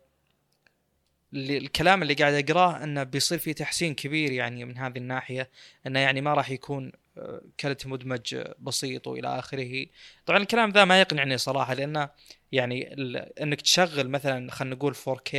اللي 1.33 1.59
الكلام 1.59 2.03
اللي 2.03 2.15
قاعد 2.15 2.35
أقراه 2.35 2.85
إنه 2.85 3.03
بيصير 3.03 3.39
في 3.39 3.55
تحسين 3.55 3.95
كبير 3.95 4.33
يعني 4.33 4.65
من 4.65 4.79
هذه 4.79 4.99
الناحية 4.99 5.51
إنه 5.87 6.01
يعني 6.01 6.21
ما 6.21 6.35
راح 6.35 6.51
يكون 6.51 6.93
آه، 7.19 7.43
كرت 7.61 7.87
مدمج 7.87 8.43
بسيط 8.59 9.07
وإلى 9.07 9.39
آخره. 9.39 9.87
طبعا 10.27 10.39
الكلام 10.39 10.71
ذا 10.71 10.85
ما 10.85 11.01
يقنعني 11.01 11.39
صراحة 11.39 11.75
لأنه 11.75 12.09
يعني 12.53 12.95
إنك 13.43 13.61
تشغل 13.61 14.09
مثلا 14.09 14.51
خلينا 14.51 14.75
نقول 14.75 14.95
4K 14.95 15.37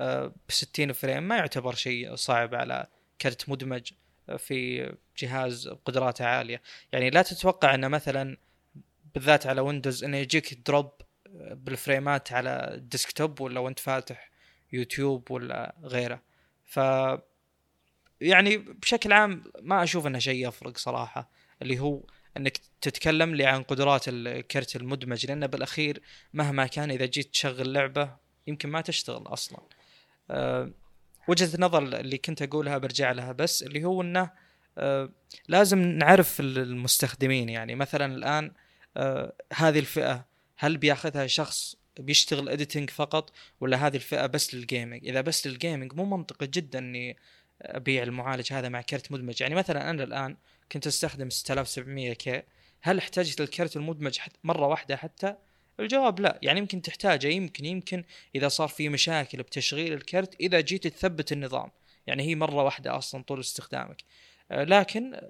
ب 0.00 0.32
60 0.48 0.92
frame 0.92 1.22
ما 1.22 1.36
يعتبر 1.36 1.74
شيء 1.74 2.14
صعب 2.14 2.54
على 2.54 2.86
كرت 3.20 3.48
مدمج 3.48 3.92
في 4.38 4.92
جهاز 5.18 5.68
قدراته 5.68 6.24
عالية. 6.24 6.62
يعني 6.92 7.10
لا 7.10 7.22
تتوقع 7.22 7.74
إنه 7.74 7.88
مثلا 7.88 8.36
بالذات 9.14 9.46
على 9.46 9.60
ويندوز 9.60 10.04
إنه 10.04 10.16
يجيك 10.16 10.54
drop 10.66 10.90
بالفريمات 11.34 12.32
على 12.32 12.70
ال 12.74 12.82
desktop 12.82 13.40
ولا 13.40 13.60
وأنت 13.60 13.78
فاتح. 13.78 14.33
يوتيوب 14.74 15.30
ولا 15.30 15.74
غيره. 15.82 16.22
ف 16.64 16.80
يعني 18.20 18.56
بشكل 18.56 19.12
عام 19.12 19.44
ما 19.62 19.82
أشوف 19.82 20.06
إنه 20.06 20.18
شيء 20.18 20.48
يفرق 20.48 20.78
صراحة 20.78 21.30
اللي 21.62 21.78
هو 21.78 22.00
إنك 22.36 22.60
تتكلم 22.80 23.34
لي 23.34 23.46
عن 23.46 23.62
قدرات 23.62 24.08
الكرت 24.08 24.76
المدمج 24.76 25.26
لأنه 25.26 25.46
بالأخير 25.46 26.02
مهما 26.34 26.66
كان 26.66 26.90
إذا 26.90 27.06
جيت 27.06 27.30
تشغل 27.30 27.72
لعبة 27.72 28.16
يمكن 28.46 28.68
ما 28.68 28.80
تشتغل 28.80 29.22
أصلا. 29.26 29.58
أه 30.30 30.70
وجهة 31.28 31.54
النظر 31.54 31.82
اللي 31.82 32.18
كنت 32.18 32.42
أقولها 32.42 32.78
برجع 32.78 33.12
لها 33.12 33.32
بس 33.32 33.62
اللي 33.62 33.84
هو 33.84 34.02
إنه 34.02 34.30
أه 34.78 35.10
لازم 35.48 35.78
نعرف 35.78 36.40
المستخدمين. 36.40 37.48
يعني 37.48 37.74
مثلا 37.74 38.14
الآن 38.14 38.52
أه 38.96 39.32
هذه 39.52 39.78
الفئة 39.78 40.26
هل 40.56 40.76
بياخذها 40.76 41.26
شخص 41.26 41.76
بيشتغل 42.00 42.48
editing 42.48 42.90
فقط 42.90 43.32
ولا 43.60 43.86
هذه 43.86 43.96
الفئة 43.96 44.26
بس 44.26 44.54
لل 44.54 44.67
gaming 44.67 45.08
إذا 45.08 45.20
بس 45.20 45.46
لل 45.46 45.58
gaming 45.58 45.94
مو 45.94 46.04
منطقي 46.04 46.46
جدا 46.46 46.78
إني 46.78 47.16
أبيع 47.62 48.02
المعالج 48.02 48.52
هذا 48.52 48.68
مع 48.68 48.80
كرت 48.80 49.12
مدمج. 49.12 49.42
يعني 49.42 49.54
مثلا 49.54 49.90
أنا 49.90 50.04
الآن 50.04 50.36
كنت 50.72 50.86
أستخدم 50.86 51.30
6700 51.30 52.12
كي 52.12 52.42
هل 52.80 52.98
احتاجت 52.98 53.40
الكرت 53.40 53.76
المدمج 53.76 54.18
مرة 54.44 54.66
واحدة 54.66 54.96
حتى؟ 54.96 55.36
الجواب 55.80 56.20
لا. 56.20 56.38
يعني 56.42 56.58
يمكن 56.58 56.82
تحتاجه 56.82 57.26
يمكن 57.26 57.64
يمكن 57.64 58.04
إذا 58.34 58.48
صار 58.48 58.68
في 58.68 58.88
مشاكل 58.88 59.42
بتشغيل 59.42 59.92
الكرت 59.92 60.40
إذا 60.40 60.60
جيت 60.60 60.86
تثبت 60.86 61.32
النظام. 61.32 61.70
يعني 62.06 62.22
هي 62.22 62.34
مرة 62.34 62.62
واحدة 62.62 62.98
أصلا 62.98 63.22
طول 63.22 63.40
استخدامك. 63.40 64.04
آه، 64.50 64.64
لكن 64.64 65.20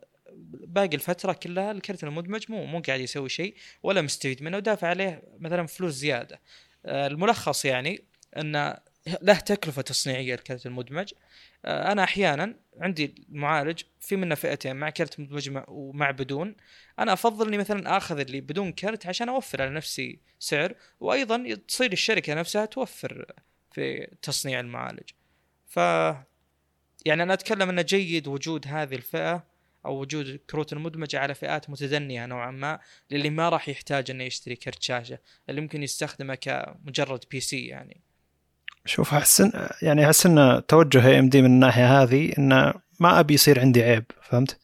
باقي 0.67 0.97
الفترة 0.97 1.33
كلها 1.33 1.71
الكرت 1.71 2.05
المدمج 2.05 2.45
مو 2.49 2.65
مو 2.65 2.81
قاعد 2.81 3.01
يسوي 3.01 3.29
شيء 3.29 3.55
ولا 3.83 4.03
مستفيد 4.03 4.43
منه 4.43 4.57
ودافع 4.57 4.89
عليه 4.89 5.23
مثلا 5.39 5.67
فلوس 5.67 5.93
زيادة. 5.95 6.41
آه، 6.87 7.07
الملخص 7.07 7.65
يعني 7.65 8.05
انه 8.37 8.77
له 9.23 9.35
تكلفة 9.35 9.83
تصنيعية 9.83 10.35
الكرت 10.35 10.67
المدمج. 10.67 11.13
آه، 11.65 11.93
أنا 11.93 12.05
أحيانا 12.05 12.57
عندي 12.81 13.15
المعالج 13.29 13.83
في 14.01 14.17
منه 14.17 14.35
فئتين 14.35 14.77
مع 14.77 14.91
كرت 14.91 15.21
مدمج 15.21 15.51
ومع 15.69 16.11
بدون. 16.11 16.57
أنا 16.99 17.13
أفضل 17.13 17.47
إني 17.49 17.59
مثلا 17.59 17.97
آخذ 17.97 18.19
اللي 18.19 18.41
بدون 18.41 18.73
كرت 18.73 19.07
عشان 19.07 19.29
أوفر 19.29 19.63
على 19.63 19.71
نفسي 19.71 20.19
سعر 20.39 20.75
وأيضا 21.01 21.55
تصير 21.69 21.93
الشركة 21.93 22.35
نفسها 22.35 22.65
توفر 22.65 23.33
في 23.73 24.09
تصنيع 24.23 24.61
المعالج. 24.61 25.11
ف 25.67 25.77
يعني 27.07 27.23
أنا 27.23 27.35
أتكلم 27.35 27.69
إنه 27.69 27.83
جيد 27.83 28.29
وجود 28.29 28.67
هذه 28.69 28.95
الفئة 28.95 29.47
أو 29.87 30.01
وجود 30.01 30.41
كروت 30.51 30.73
المدمجه 30.73 31.19
على 31.19 31.35
فئات 31.35 31.71
متدنيه 31.71 32.27
نوعا 32.27 32.51
ما 32.51 32.79
للي 33.11 33.31
ما 33.31 33.49
راح 33.49 33.69
يحتاج 33.69 34.11
إنه 34.11 34.25
يشتري 34.25 34.57
كرت 34.57 34.83
شاشة 34.83 35.19
اللي 35.49 35.61
ممكن 35.61 35.83
يستخدمه 35.83 36.35
كمجرد 36.35 37.25
PC 37.31 37.67
يعني 37.67 38.01
شوف 38.85 39.15
احس 39.15 39.43
يعني 39.83 40.07
احس 40.07 40.27
ان 40.27 40.63
توجه 40.69 41.09
AMD 41.09 41.43
من 41.43 41.47
الناحية 41.47 42.03
هذه 42.03 42.33
إنه 42.39 42.75
ما 43.01 43.21
أبي 43.21 43.35
يصير 43.35 43.61
عندي 43.61 43.83
عيب 43.83 44.05
فهمت؟ 44.23 44.59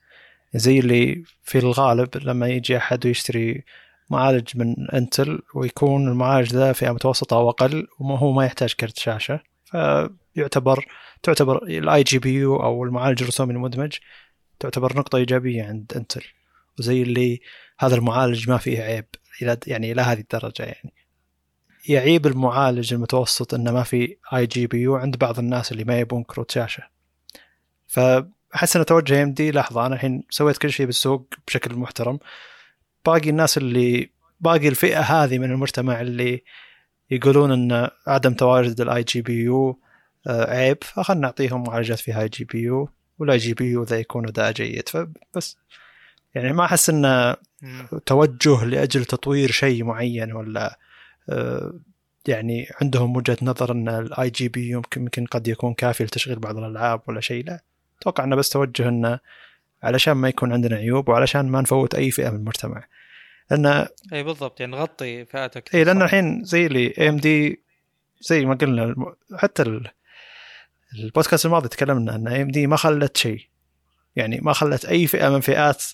زي 0.54 0.78
اللي 0.78 1.24
في 1.42 1.58
الغالب 1.58 2.08
لما 2.16 2.48
يجي 2.48 2.76
أحد 2.76 3.06
ويشتري 3.06 3.64
معالج 4.10 4.48
من 4.54 4.90
انتل 4.90 5.42
ويكون 5.54 6.08
المعالج 6.08 6.52
ذا 6.52 6.72
فئة 6.72 6.90
متوسطة 6.90 7.36
أو 7.36 7.50
أقل 7.50 7.86
وما 8.00 8.18
هو 8.18 8.32
ما 8.32 8.44
يحتاج 8.44 8.72
كرت 8.72 8.98
شاشة 8.98 9.40
فيعتبر 9.64 10.86
تعتبر 11.22 11.62
ال 11.62 12.02
iGPU 12.02 12.56
أو 12.56 12.84
المعالج 12.84 13.22
الرسومي 13.22 13.54
المدمج 13.54 13.98
تعتبر 14.60 14.96
نقطة 14.96 15.16
إيجابية 15.16 15.64
عند 15.64 15.92
إنتل 15.96 16.24
وزي 16.78 17.02
اللي 17.02 17.40
هذا 17.78 17.94
المعالج 17.96 18.50
ما 18.50 18.58
فيه 18.58 18.82
عيب 18.82 19.06
إلى 19.42 19.56
يعني 19.66 19.92
إلى 19.92 20.02
هذه 20.02 20.20
الدرجة 20.20 20.62
يعني. 20.62 20.92
يعيب 21.88 22.26
المعالج 22.26 22.94
المتوسط 22.94 23.54
إنه 23.54 23.72
ما 23.72 23.82
في 23.82 24.16
iGPU 24.32 24.96
عند 24.96 25.16
بعض 25.16 25.38
الناس 25.38 25.72
اللي 25.72 25.84
ما 25.84 25.98
يبون 26.00 26.22
كروت 26.24 26.50
شاشة. 26.50 26.82
فأحس 27.86 28.76
إن 28.76 28.84
توجه 28.84 29.22
AMD 29.22 29.52
لحظة 29.52 29.86
أنا 29.86 29.94
الحين 29.94 30.22
سويت 30.30 30.58
كل 30.58 30.72
شيء 30.72 30.86
بالسوق 30.86 31.34
بشكل 31.46 31.74
محترم. 31.74 32.18
باقي 33.06 33.30
الناس 33.30 33.58
اللي 33.58 34.10
باقي 34.40 34.68
الفئة 34.68 35.00
هذه 35.00 35.38
من 35.38 35.50
المجتمع 35.50 36.00
اللي 36.00 36.42
يقولون 37.10 37.52
إن 37.52 37.90
عدم 38.06 38.34
تواجد 38.34 38.80
ال 38.80 39.02
iGPU 39.02 39.80
عيب 40.28 40.84
فخلنا 40.84 41.20
نعطيهم 41.20 41.62
معالجات 41.62 41.98
فيها 41.98 42.22
iGPU. 42.22 42.88
وال 43.20 43.36
iGPU 43.36 43.82
ذا 43.82 43.98
يكون 43.98 44.28
اداء 44.28 44.52
جيد. 44.52 44.88
فبس. 44.88 45.56
يعني 46.34 46.52
ما 46.52 46.64
أحس 46.64 46.90
إنه 46.90 47.36
توجه 48.06 48.64
لأجل 48.64 49.04
تطوير 49.04 49.50
شيء 49.50 49.84
معين 49.84 50.32
ولا 50.32 50.78
آه، 51.28 51.72
يعني 52.28 52.68
عندهم 52.80 53.16
وجهة 53.16 53.36
نظر 53.42 53.72
إن 53.72 53.88
ال 53.88 54.30
iGPU 54.30 54.70
يمكن 54.70 55.00
يمكن 55.00 55.26
قد 55.26 55.48
يكون 55.48 55.74
كافي 55.74 56.04
لتشغيل 56.04 56.38
بعض 56.38 56.56
الألعاب 56.56 57.00
ولا 57.08 57.20
شيء 57.20 57.44
لا. 57.44 57.60
أتوقع 58.00 58.24
إنه 58.24 58.36
بس 58.36 58.48
توجه 58.48 58.88
إنه 58.88 59.18
علشان 59.82 60.12
ما 60.12 60.28
يكون 60.28 60.52
عندنا 60.52 60.76
عيوب 60.76 61.08
وعلشان 61.08 61.48
ما 61.48 61.60
نفوت 61.60 61.94
أي 61.94 62.10
فئة 62.10 62.30
من 62.30 62.36
المجتمع. 62.36 62.84
لأن 63.50 63.86
إي 64.12 64.22
بالضبط. 64.22 64.60
يعني 64.60 64.72
نغطي 64.72 65.24
فئاتك 65.24 65.74
إي 65.74 65.84
لأن 65.84 66.02
الحين 66.02 66.44
زي 66.44 66.66
اللي 66.66 67.08
AMD 67.08 67.60
زي 68.20 68.44
ما 68.44 68.54
قلنا 68.54 69.14
حتى 69.36 69.62
البودكاست 70.94 71.46
الماضي 71.46 71.68
تكلمنا 71.68 72.14
أن 72.14 72.28
AMD 72.28 72.66
ما 72.66 72.76
خلت 72.76 73.16
شيء 73.16 73.48
يعني 74.16 74.40
ما 74.40 74.52
خلت 74.52 74.84
أي 74.84 75.06
فئة 75.06 75.28
من 75.28 75.40
فئات 75.40 75.84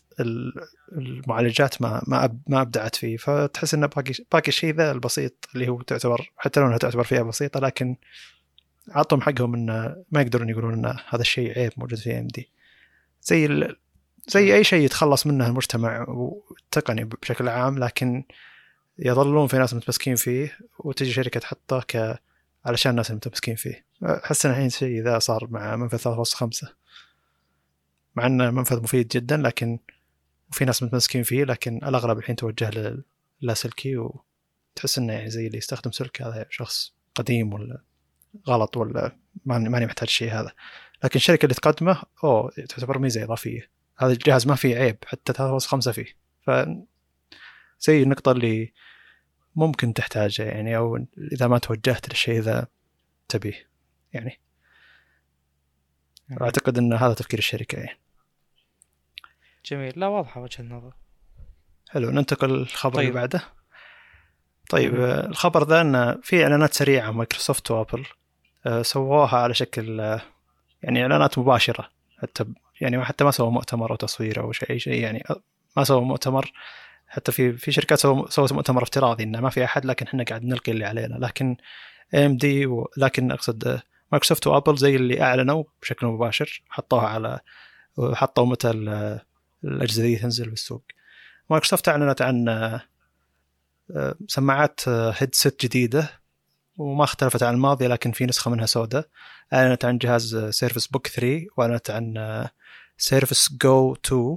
المعالجات 0.93 1.83
ما 1.83 2.03
ما 2.07 2.39
ما 2.47 2.61
أبدعت 2.61 2.97
فيه 2.97 3.17
فتحس 3.17 3.75
إنه 3.75 3.87
باقي 3.87 4.13
باقي 4.33 4.49
الشيء 4.49 4.75
ذا 4.75 4.93
البسيط 4.93 5.49
اللي 5.55 5.69
هو 5.69 5.83
تعتبر 5.83 6.33
حتى 6.37 6.61
لو 6.61 6.67
إنها 6.67 6.79
تعتبر 6.79 7.05
فئة 7.05 7.23
بسيطة 7.23 7.61
لكن 7.61 7.97
عطهم 8.91 9.21
حقهم 9.21 9.55
إنه 9.55 9.97
ما 10.11 10.21
يقدرون 10.21 10.49
يقولون 10.49 10.73
إن 10.73 10.97
هذا 11.09 11.21
الشيء 11.21 11.59
عيب 11.59 11.73
موجود 11.77 11.99
في 11.99 12.19
AMD 12.19 12.51
زي. 13.23 13.69
زي 14.29 14.55
أي 14.55 14.65
شيء 14.65 14.85
يتخلص 14.85 15.27
منه 15.27 15.47
المجتمع 15.47 16.07
والتقني 16.09 17.05
بشكل 17.05 17.49
عام 17.49 17.79
لكن 17.79 18.25
يظلون 18.99 19.47
في 19.47 19.59
ناس 19.59 19.75
متمسكين 19.75 20.17
فيه 20.17 20.59
وتجي 20.79 21.13
شركة 21.13 21.41
تحطه 21.41 21.81
ك 21.81 22.21
علشان 22.67 22.91
الناس 22.91 23.11
المتمسكين 23.11 23.57
فيه. 23.57 23.87
أحس 24.05 24.47
إن 24.47 24.53
الحين 24.53 24.71
شيء 24.71 25.03
ذا 25.03 25.19
صار 25.19 25.47
مع 25.51 25.77
منفذ 25.77 25.99
3.5 25.99 26.69
مع 28.17 28.27
إنه 28.27 28.51
منفذ 28.51 28.83
مفيد 28.83 29.09
جدا 29.09 29.37
لكن 29.37 29.79
وفي 30.51 30.65
ناس 30.65 30.83
متمسكين 30.83 31.23
فيه 31.23 31.45
لكن 31.45 31.77
الأغلب 31.77 32.19
الحين 32.19 32.37
توجه 32.37 33.03
للاسلكي 33.43 33.97
وتحس 33.97 34.99
إنه 34.99 35.13
يعني 35.13 35.31
زي 35.31 35.47
اللي 35.47 35.59
يستخدم 35.59 35.91
سلك 35.91 36.23
هذا 36.23 36.47
شخص 36.51 36.95
قديم 37.15 37.53
ولا 37.53 37.83
غلط 38.49 38.77
ولا 38.77 39.17
ماني 39.45 39.87
محتاج 39.87 40.09
شيء 40.09 40.33
هذا. 40.33 40.53
لكن 41.05 41.17
الشركة 41.17 41.45
اللي 41.45 41.55
تقدمه 41.55 42.03
أوه 42.25 42.51
تعتبر 42.51 42.99
ميزة 42.99 43.25
إضافية. 43.25 43.71
هذا 43.99 44.13
الجهاز 44.13 44.47
ما 44.47 44.55
فيه 44.55 44.77
عيب 44.77 44.97
حتى 45.07 45.33
3.5 45.33 45.91
فيه. 45.91 46.17
ف 46.43 46.51
زي 47.81 48.03
النقطة 48.03 48.33
اللي 48.33 48.73
ممكن 49.57 49.95
تحتاجه 49.95 50.42
يعني 50.42 50.77
أو 50.77 51.07
إذا 51.33 51.47
ما 51.47 51.59
توجهت 51.59 52.09
للشيء 52.09 52.40
ذا 52.40 52.66
تبيه 53.29 53.69
يعني. 54.12 54.40
أعتقد 56.42 56.79
إن 56.79 56.92
هذا 56.92 57.14
تفكير 57.14 57.38
الشركة 57.38 57.77
يعني. 57.79 57.99
جميل. 59.64 59.92
لا 59.97 60.07
واضحة 60.07 60.40
وجهة 60.40 60.61
النظر. 60.61 60.95
حلو 61.90 62.11
ننتقل 62.11 62.51
للخبر 62.51 62.95
طيب. 62.95 63.09
اللي 63.09 63.21
بعده. 63.21 63.42
طيب 64.71 64.95
مم. 64.95 65.05
الخبر 65.05 65.64
ذا 65.64 65.81
إن 65.81 66.21
في 66.23 66.42
إعلانات 66.42 66.75
سريعة 66.75 67.11
مايكروسوفت 67.11 67.71
وآبل 67.71 68.07
آه، 68.66 68.83
سووها 68.83 69.38
على 69.38 69.55
شكل 69.55 70.01
آه، 70.01 70.21
يعني 70.83 71.03
إعلانات 71.03 71.38
مباشرة 71.38 71.90
حتى 72.19 72.45
يعني 72.81 73.05
حتى 73.05 73.25
ما 73.25 73.31
سووا 73.31 73.51
مؤتمر 73.51 73.90
أو 73.90 73.97
تصوير 73.97 74.40
أو 74.40 74.53
شيء 74.53 74.79
شيء 74.79 75.03
يعني 75.03 75.25
ما 75.77 75.85
سووا 75.85 76.01
مؤتمر 76.01 76.53
حتى 77.17 77.33
في 77.33 77.53
في 77.53 77.73
شركات 77.73 77.99
سووا 77.99 78.53
مؤتمر 78.53 78.83
افتراضي 78.83 79.25
إنه 79.25 79.41
ما 79.41 79.51
في 79.51 79.65
أحد 79.65 79.85
لكن 79.85 80.07
إحنا 80.07 80.25
قاعد 80.25 80.45
نلقي 80.45 80.73
اللي 80.73 80.85
علينا. 80.85 81.15
لكن 81.15 81.57
AMD 82.15 82.69
لكن 82.97 83.33
أقصد 83.33 83.81
مايكروسوفت 84.13 84.47
وابل 84.47 84.77
زي 84.77 84.97
اللي 84.97 85.23
أعلنوا 85.23 85.65
بشكل 85.83 86.07
مباشر 86.07 86.63
حطوها 86.69 87.07
على 87.07 87.41
حطوا 87.99 88.47
متى 88.47 88.71
الأجهزة 89.65 90.03
دي 90.03 90.17
تنزل 90.17 90.51
بالسوق 90.51 90.85
مايكروسوفت 91.51 91.89
أعلنت 91.89 92.23
عن 92.23 92.49
آه، 92.49 92.81
سماعات 94.29 94.89
headset 94.89 95.65
جديدة 95.65 96.11
وما 96.79 97.05
اختلفت 97.05 97.43
عن 97.43 97.55
الماضي 97.55 97.87
لكن 97.87 98.13
في 98.13 98.27
نسخة 98.27 98.51
منها 98.51 98.67
سوداء. 98.67 99.09
أعلنت 99.53 99.85
عن 99.85 99.99
جهاز 99.99 100.37
Surface 100.37 100.87
Book 100.87 101.07
3 101.07 101.47
وأعلنت 101.57 101.91
عن 101.91 102.15
Surface 102.99 103.53
Go 103.62 103.95
2 104.07 104.37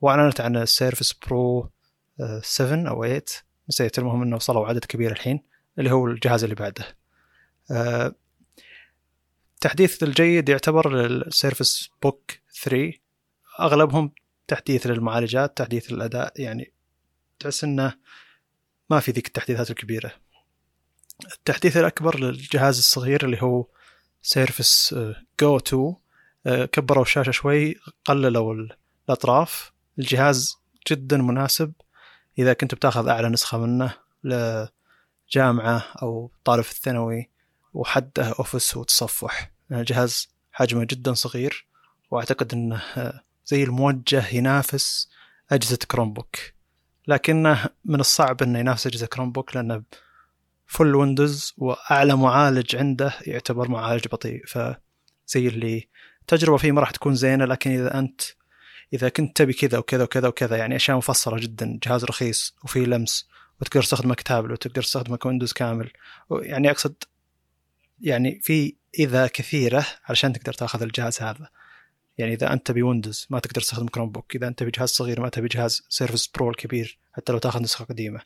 وأعلنت 0.00 0.40
عن 0.40 0.66
Surface 0.66 1.12
Pro 1.12 1.70
7 2.42 2.88
أو 2.88 3.02
8 3.02 3.22
نسيت 3.68 3.98
المهم 3.98 4.22
إنه 4.22 4.36
وصلوا 4.36 4.66
عدد 4.66 4.84
كبير 4.84 5.12
الحين 5.12 5.42
اللي 5.78 5.90
هو 5.90 6.06
الجهاز 6.06 6.44
اللي 6.44 6.54
بعده. 6.54 6.96
التحديث 9.54 10.02
الجيد 10.02 10.48
يعتبر 10.48 11.06
ال 11.06 11.16
Surface 11.16 11.90
Book 12.02 12.32
3 12.62 12.92
أغلبهم 13.60 14.12
تحديث 14.48 14.86
للمعالجات 14.86 15.56
تحديث 15.56 15.92
للاداء 15.92 16.40
يعني 16.40 16.72
تحس 17.38 17.64
إنه 17.64 17.94
ما 18.90 19.00
في 19.00 19.10
ذيك 19.10 19.26
التحديثات 19.26 19.70
الكبيرة. 19.70 20.12
التحديث 21.34 21.76
الأكبر 21.76 22.20
للجهاز 22.20 22.78
الصغير 22.78 23.24
اللي 23.24 23.42
هو 23.42 23.66
Surface 24.22 24.96
Go 25.40 25.56
2 25.56 25.94
كبروا 26.66 27.02
الشاشة 27.02 27.30
شوي 27.30 27.76
قللوا 28.04 28.66
الأطراف. 29.08 29.72
الجهاز 29.98 30.56
جدا 30.90 31.16
مناسب. 31.16 31.72
إذا 32.38 32.52
كنت 32.52 32.74
بتاخذ 32.74 33.08
أعلى 33.08 33.28
نسخة 33.28 33.58
منه 33.58 33.94
لجامعة 34.24 35.84
أو 36.02 36.30
طالب 36.44 36.62
في 36.62 36.72
الثانوي 36.72 37.30
وحده 37.74 38.28
Office 38.38 38.76
وتصفح. 38.76 39.52
الجهاز 39.72 40.28
حجمه 40.52 40.84
جدا 40.84 41.14
صغير 41.14 41.66
وأعتقد 42.10 42.52
إنه 42.52 42.82
زي 43.46 43.62
الموجه 43.62 44.28
ينافس 44.34 45.10
أجهزة 45.50 45.78
Chromebook 45.90 46.36
لكنه 47.08 47.64
من 47.84 48.00
الصعب 48.00 48.42
إنه 48.42 48.58
ينافس 48.58 48.86
أجهزة 48.86 49.06
Chromebook 49.06 49.56
لأنه 49.56 49.82
full 50.66 50.94
ويندوز 50.94 51.54
وأعلى 51.58 52.16
معالج 52.16 52.76
عنده 52.76 53.14
يعتبر 53.26 53.68
معالج 53.68 54.08
بطيء. 54.08 54.46
فزي 54.46 55.48
اللي 55.48 55.88
التجربه 56.20 56.56
فيه 56.56 56.72
ما 56.72 56.80
راح 56.80 56.90
تكون 56.90 57.14
زينة 57.14 57.44
لكن 57.44 57.70
إذا 57.70 57.98
أنت 57.98 58.20
إذا 58.92 59.08
كنت 59.08 59.36
تبي 59.36 59.52
كذا 59.52 59.78
وكذا 59.78 60.02
وكذا 60.02 60.28
وكذا 60.28 60.56
يعني 60.56 60.76
أشياء 60.76 60.96
مفصلة 60.96 61.38
جدا 61.38 61.78
جهاز 61.82 62.04
رخيص 62.04 62.56
وفيه 62.64 62.84
لمس 62.84 63.28
وتقدر 63.60 63.82
تستخدمه 63.82 64.14
كتابلت 64.14 64.52
وتقدر 64.52 64.82
تستخدمه 64.82 65.16
كويندوز 65.16 65.52
كامل. 65.52 65.90
يعني 66.30 66.70
أقصد 66.70 66.94
يعني 68.00 68.40
في 68.42 68.76
إذا 68.98 69.26
كثيرة 69.26 69.86
علشان 70.04 70.32
تقدر 70.32 70.52
تأخذ 70.52 70.82
الجهاز 70.82 71.22
هذا. 71.22 71.48
يعني 72.18 72.32
إذا 72.32 72.52
أنت 72.52 72.66
تبي 72.66 72.82
ويندوز 72.82 73.26
ما 73.30 73.38
تقدر 73.38 73.60
تستخدم 73.60 73.88
Chromebook 73.88 74.36
إذا 74.36 74.48
أنت 74.48 74.58
تبي 74.58 74.70
جهاز 74.70 74.88
صغير 74.88 75.20
ما 75.20 75.28
تبي 75.28 75.48
جهاز 75.48 75.86
Surface 75.88 76.26
Pro 76.26 76.50
الكبير 76.50 76.98
حتى 77.12 77.32
لو 77.32 77.38
تأخذ 77.38 77.62
نسخة 77.62 77.84
قديمة. 77.84 78.20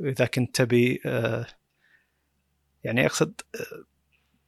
اذا 0.00 0.26
كنت 0.26 0.56
تبي 0.56 1.00
آه 1.06 1.46
يعني 2.84 3.06
أقصد 3.06 3.40
آه 3.54 3.84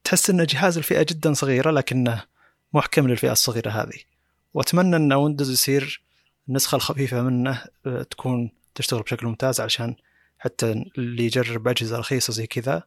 تحس 0.04 0.30
إن 0.30 0.44
جهاز 0.44 0.78
الفئة 0.78 1.06
جدا 1.08 1.32
صغيرة 1.32 1.70
لكنه 1.70 2.24
محكم 2.72 3.08
للفئة 3.08 3.32
الصغيرة 3.32 3.70
هذه. 3.70 4.11
وأتمنى 4.54 4.96
إن 4.96 5.12
ويندوز 5.12 5.50
يصير 5.50 6.02
النسخة 6.48 6.76
الخفيفة 6.76 7.22
منه 7.22 7.64
آه 7.86 8.02
تكون 8.02 8.50
تشتغل 8.74 9.02
بشكل 9.02 9.26
ممتاز 9.26 9.60
علشان 9.60 9.96
حتى 10.38 10.72
اللي 10.98 11.24
يجرب 11.24 11.68
أجهزة 11.68 11.98
رخيصة 11.98 12.32
زي 12.32 12.46
كذا 12.46 12.82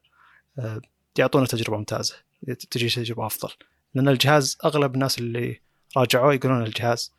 آه 0.60 0.82
يعطونا 1.19 1.45
تجربة 1.45 1.78
ممتازة 1.78 2.15
تجي 2.71 2.89
تجربة 2.89 3.25
أفضل. 3.25 3.54
لأن 3.93 4.08
الجهاز 4.10 4.58
أغلب 4.65 4.93
الناس 4.95 5.19
اللي 5.19 5.62
راجعوه 5.97 6.34
يقولون 6.34 6.63
الجهاز 6.63 7.13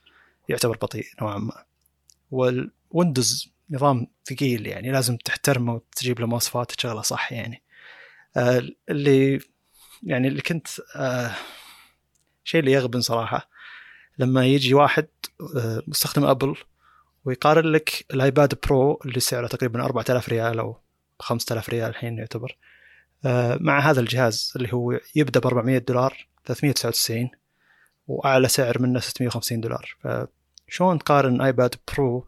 يعتبر 0.48 0.76
بطيء 0.76 1.06
نوعا 1.22 1.38
ما. 1.38 1.64
والويندوز 2.30 3.48
نظام 3.70 4.06
ثقيل 4.24 4.66
يعني 4.66 4.92
لازم 4.92 5.16
تحترمه 5.16 5.74
وتجيب 5.74 6.20
له 6.20 6.26
مواصفات 6.26 6.72
تشغله 6.72 7.02
صح 7.02 7.32
يعني. 7.32 7.62
آه 8.36 8.62
اللي 8.88 9.40
يعني 10.02 10.28
اللي 10.28 10.42
كنت 10.42 10.68
آه 10.96 11.34
شيء 12.44 12.60
اللي 12.60 12.72
يغبن 12.72 13.00
صراحة 13.00 13.55
لما 14.18 14.46
يجي 14.46 14.74
واحد 14.74 15.06
آه 15.56 15.82
مستخدم 15.86 16.24
أبل 16.24 16.56
ويقارن 17.24 17.72
لك 17.72 18.04
ال 18.14 18.23
iPad 18.23 18.58
Pro 18.66 19.00
اللي 19.04 19.20
سعره 19.20 19.46
تقريبا 19.46 19.84
4000 19.84 20.28
ريال 20.28 20.58
أو 20.58 20.76
5000 21.20 21.68
ريال 21.68 21.90
الحين 21.90 22.18
يعتبر 22.18 22.56
آه 23.24 23.58
مع 23.60 23.78
هذا 23.78 24.00
الجهاز 24.00 24.52
اللي 24.56 24.72
هو 24.72 25.00
يبدأ 25.14 25.40
ب 25.40 25.46
400 25.46 25.78
دولار 25.78 26.26
399 26.44 27.30
وأعلى 28.08 28.48
سعر 28.48 28.82
منه 28.82 29.00
650 29.00 29.60
دولار. 29.60 29.96
فشلون 30.68 30.98
تقارن 30.98 31.40
iPad 31.40 31.74
Pro 31.92 32.26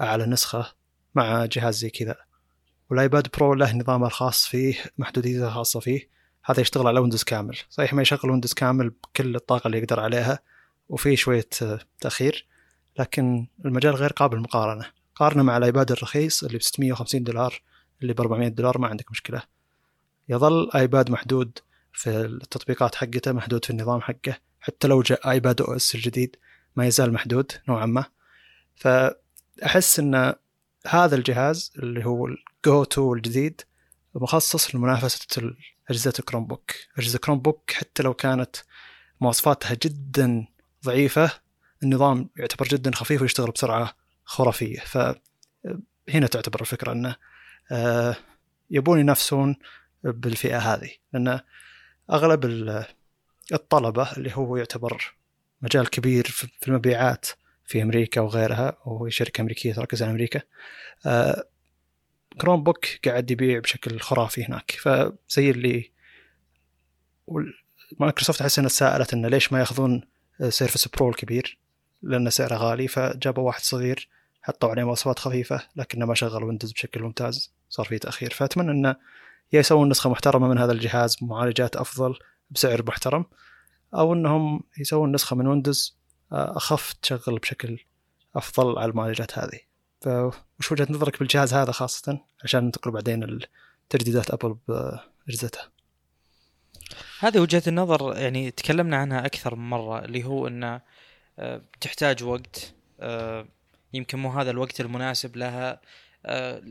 أعلى 0.00 0.26
نسخة 0.26 0.72
مع 1.14 1.44
جهاز 1.44 1.78
زي 1.78 1.90
كذا؟ 1.90 2.16
وال 2.90 3.03
iPad 3.03 3.28
Pro 3.36 3.54
له 3.54 3.76
نظامه 3.76 4.06
الخاص 4.06 4.46
فيه 4.46 4.74
محدوديته 4.98 5.46
الخاصة 5.46 5.80
فيه. 5.80 6.08
هذا 6.44 6.60
يشتغل 6.60 6.86
على 6.86 7.00
ويندوز 7.00 7.22
كامل. 7.24 7.58
صحيح 7.70 7.94
ما 7.94 8.02
يشغل 8.02 8.30
ويندوز 8.30 8.52
كامل 8.52 8.90
بكل 8.90 9.36
الطاقة 9.36 9.66
اللي 9.66 9.78
يقدر 9.78 10.00
عليها 10.00 10.38
وفي 10.90 11.16
شوية 11.16 11.48
تأخير 12.00 12.46
لكن 12.98 13.46
المجال 13.64 13.94
غير 13.94 14.12
قابل 14.12 14.36
للمقارنة. 14.36 14.86
قارنه 15.14 15.42
مع 15.42 15.56
ال 15.56 15.63
iPad 15.63 15.92
الرخيص 15.92 16.44
اللي 16.44 16.58
ب 16.58 16.62
650 16.62 17.22
دولار 17.22 17.62
اللي 18.02 18.12
ب 18.12 18.20
400 18.20 18.48
دولار 18.48 18.78
ما 18.78 18.88
عندك 18.88 19.10
مشكلة. 19.10 19.42
يظل 20.28 20.70
آيباد 20.74 21.10
محدود 21.10 21.58
في 21.92 22.10
التطبيقات 22.10 22.94
حقته 22.94 23.32
محدود 23.32 23.64
في 23.64 23.70
النظام 23.70 24.00
حقه. 24.00 24.38
حتى 24.60 24.88
لو 24.88 25.02
جاء 25.02 25.30
iPadOS 25.30 25.94
الجديد 25.94 26.36
ما 26.76 26.86
يزال 26.86 27.12
محدود 27.12 27.52
نوعا 27.68 27.86
ما. 27.86 28.04
فأحس 28.76 29.98
إن 29.98 30.34
هذا 30.86 31.16
الجهاز 31.16 31.72
اللي 31.78 32.06
هو 32.06 32.26
الجو 32.26 32.82
2 32.82 33.12
الجديد 33.12 33.60
مخصص 34.14 34.74
لمنافسة 34.74 35.52
أجهزة 35.90 36.12
ال 36.18 36.46
Chromebook 36.46 36.70
أجهزة 36.98 37.18
Chromebook 37.18 37.70
حتى 37.70 38.02
لو 38.02 38.14
كانت 38.14 38.56
مواصفاتها 39.20 39.76
جدا 39.82 40.46
ضعيفة 40.84 41.30
النظام 41.82 42.30
يعتبر 42.36 42.68
جدا 42.68 42.94
خفيف 42.94 43.22
ويشتغل 43.22 43.50
بسرعة 43.50 43.96
خرافية. 44.24 44.80
فهنا 44.80 46.26
تعتبر 46.26 46.60
الفكرة 46.60 46.92
إنه 46.92 47.16
يبون 48.70 49.00
ينافسون 49.00 49.56
بالفئة 50.04 50.58
هذه. 50.58 50.90
لأن 51.12 51.40
أغلب 52.10 52.44
الطلبة 53.52 54.12
اللي 54.12 54.32
هو 54.34 54.56
يعتبر 54.56 55.14
مجال 55.62 55.90
كبير 55.90 56.24
في 56.24 56.68
المبيعات 56.68 57.26
في 57.64 57.82
أمريكا 57.82 58.20
وغيرها 58.20 58.78
وهو 58.86 59.08
شركة 59.08 59.40
أمريكية 59.40 59.72
تركز 59.72 60.02
على 60.02 60.10
أمريكا 60.10 60.40
آه 61.06 61.44
Chromebook 62.40 62.86
قاعد 63.04 63.30
يبيع 63.30 63.58
بشكل 63.58 64.00
خرافي 64.00 64.44
هناك. 64.44 64.70
فزي 64.70 65.50
اللي 65.50 65.92
مايكروسوفت 68.00 68.40
احس 68.40 68.58
انها 68.58 68.68
تساءلت 68.68 69.14
إنه 69.14 69.28
ليش 69.28 69.52
ما 69.52 69.58
يأخذون 69.58 70.02
Surface 70.48 70.88
Pro 70.88 71.08
الكبير 71.08 71.58
لأن 72.02 72.30
سعره 72.30 72.54
غالي 72.54 72.88
فجابوا 72.88 73.46
واحد 73.46 73.62
صغير 73.62 74.08
حطوا 74.42 74.70
عليه 74.70 74.84
مواصفات 74.84 75.18
خفيفة 75.18 75.62
لكنه 75.76 76.06
ما 76.06 76.14
شغل 76.14 76.44
ويندوز 76.44 76.72
بشكل 76.72 77.02
ممتاز. 77.02 77.52
صار 77.68 77.86
فيه 77.86 77.98
تأخير. 77.98 78.30
فأتمنى 78.30 78.70
أنه 78.70 78.96
يا 79.52 79.60
يسوون 79.60 79.88
نسخة 79.88 80.10
محترمة 80.10 80.48
من 80.48 80.58
هذا 80.58 80.72
الجهاز 80.72 81.16
بمعالجات 81.16 81.76
أفضل 81.76 82.18
بسعر 82.50 82.82
محترم 82.86 83.24
أو 83.94 84.14
أنهم 84.14 84.62
يسوون 84.78 85.12
نسخة 85.12 85.36
من 85.36 85.46
ويندوز 85.46 85.96
أخف 86.32 86.92
تشغل 86.92 87.38
بشكل 87.38 87.78
أفضل 88.36 88.78
على 88.78 88.90
المعالجات 88.90 89.38
هذه. 89.38 89.60
فوش 90.00 90.72
وجهة 90.72 90.86
نظرك 90.90 91.18
بالجهاز 91.18 91.54
هذا 91.54 91.72
خاصة؟ 91.72 92.20
عشان 92.44 92.64
ننتقل 92.64 92.90
بعدين 92.90 93.40
لتجديدات 93.88 94.30
أبل 94.30 94.56
باجهزتها 94.68 95.79
هذه 97.20 97.38
وجهة 97.38 97.62
النظر 97.66 98.18
يعني 98.18 98.50
تكلمنا 98.50 98.96
عنها 98.96 99.26
أكثر 99.26 99.54
من 99.54 99.70
مرة 99.70 100.04
اللي 100.04 100.24
هو 100.24 100.46
انه 100.46 100.80
تحتاج 101.80 102.24
وقت 102.24 102.74
يمكن 103.92 104.18
مو 104.18 104.30
هذا 104.30 104.50
الوقت 104.50 104.80
المناسب 104.80 105.36
لها 105.36 105.80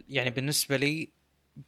يعني 0.10 0.30
بالنسبة 0.30 0.78
لي 0.78 1.10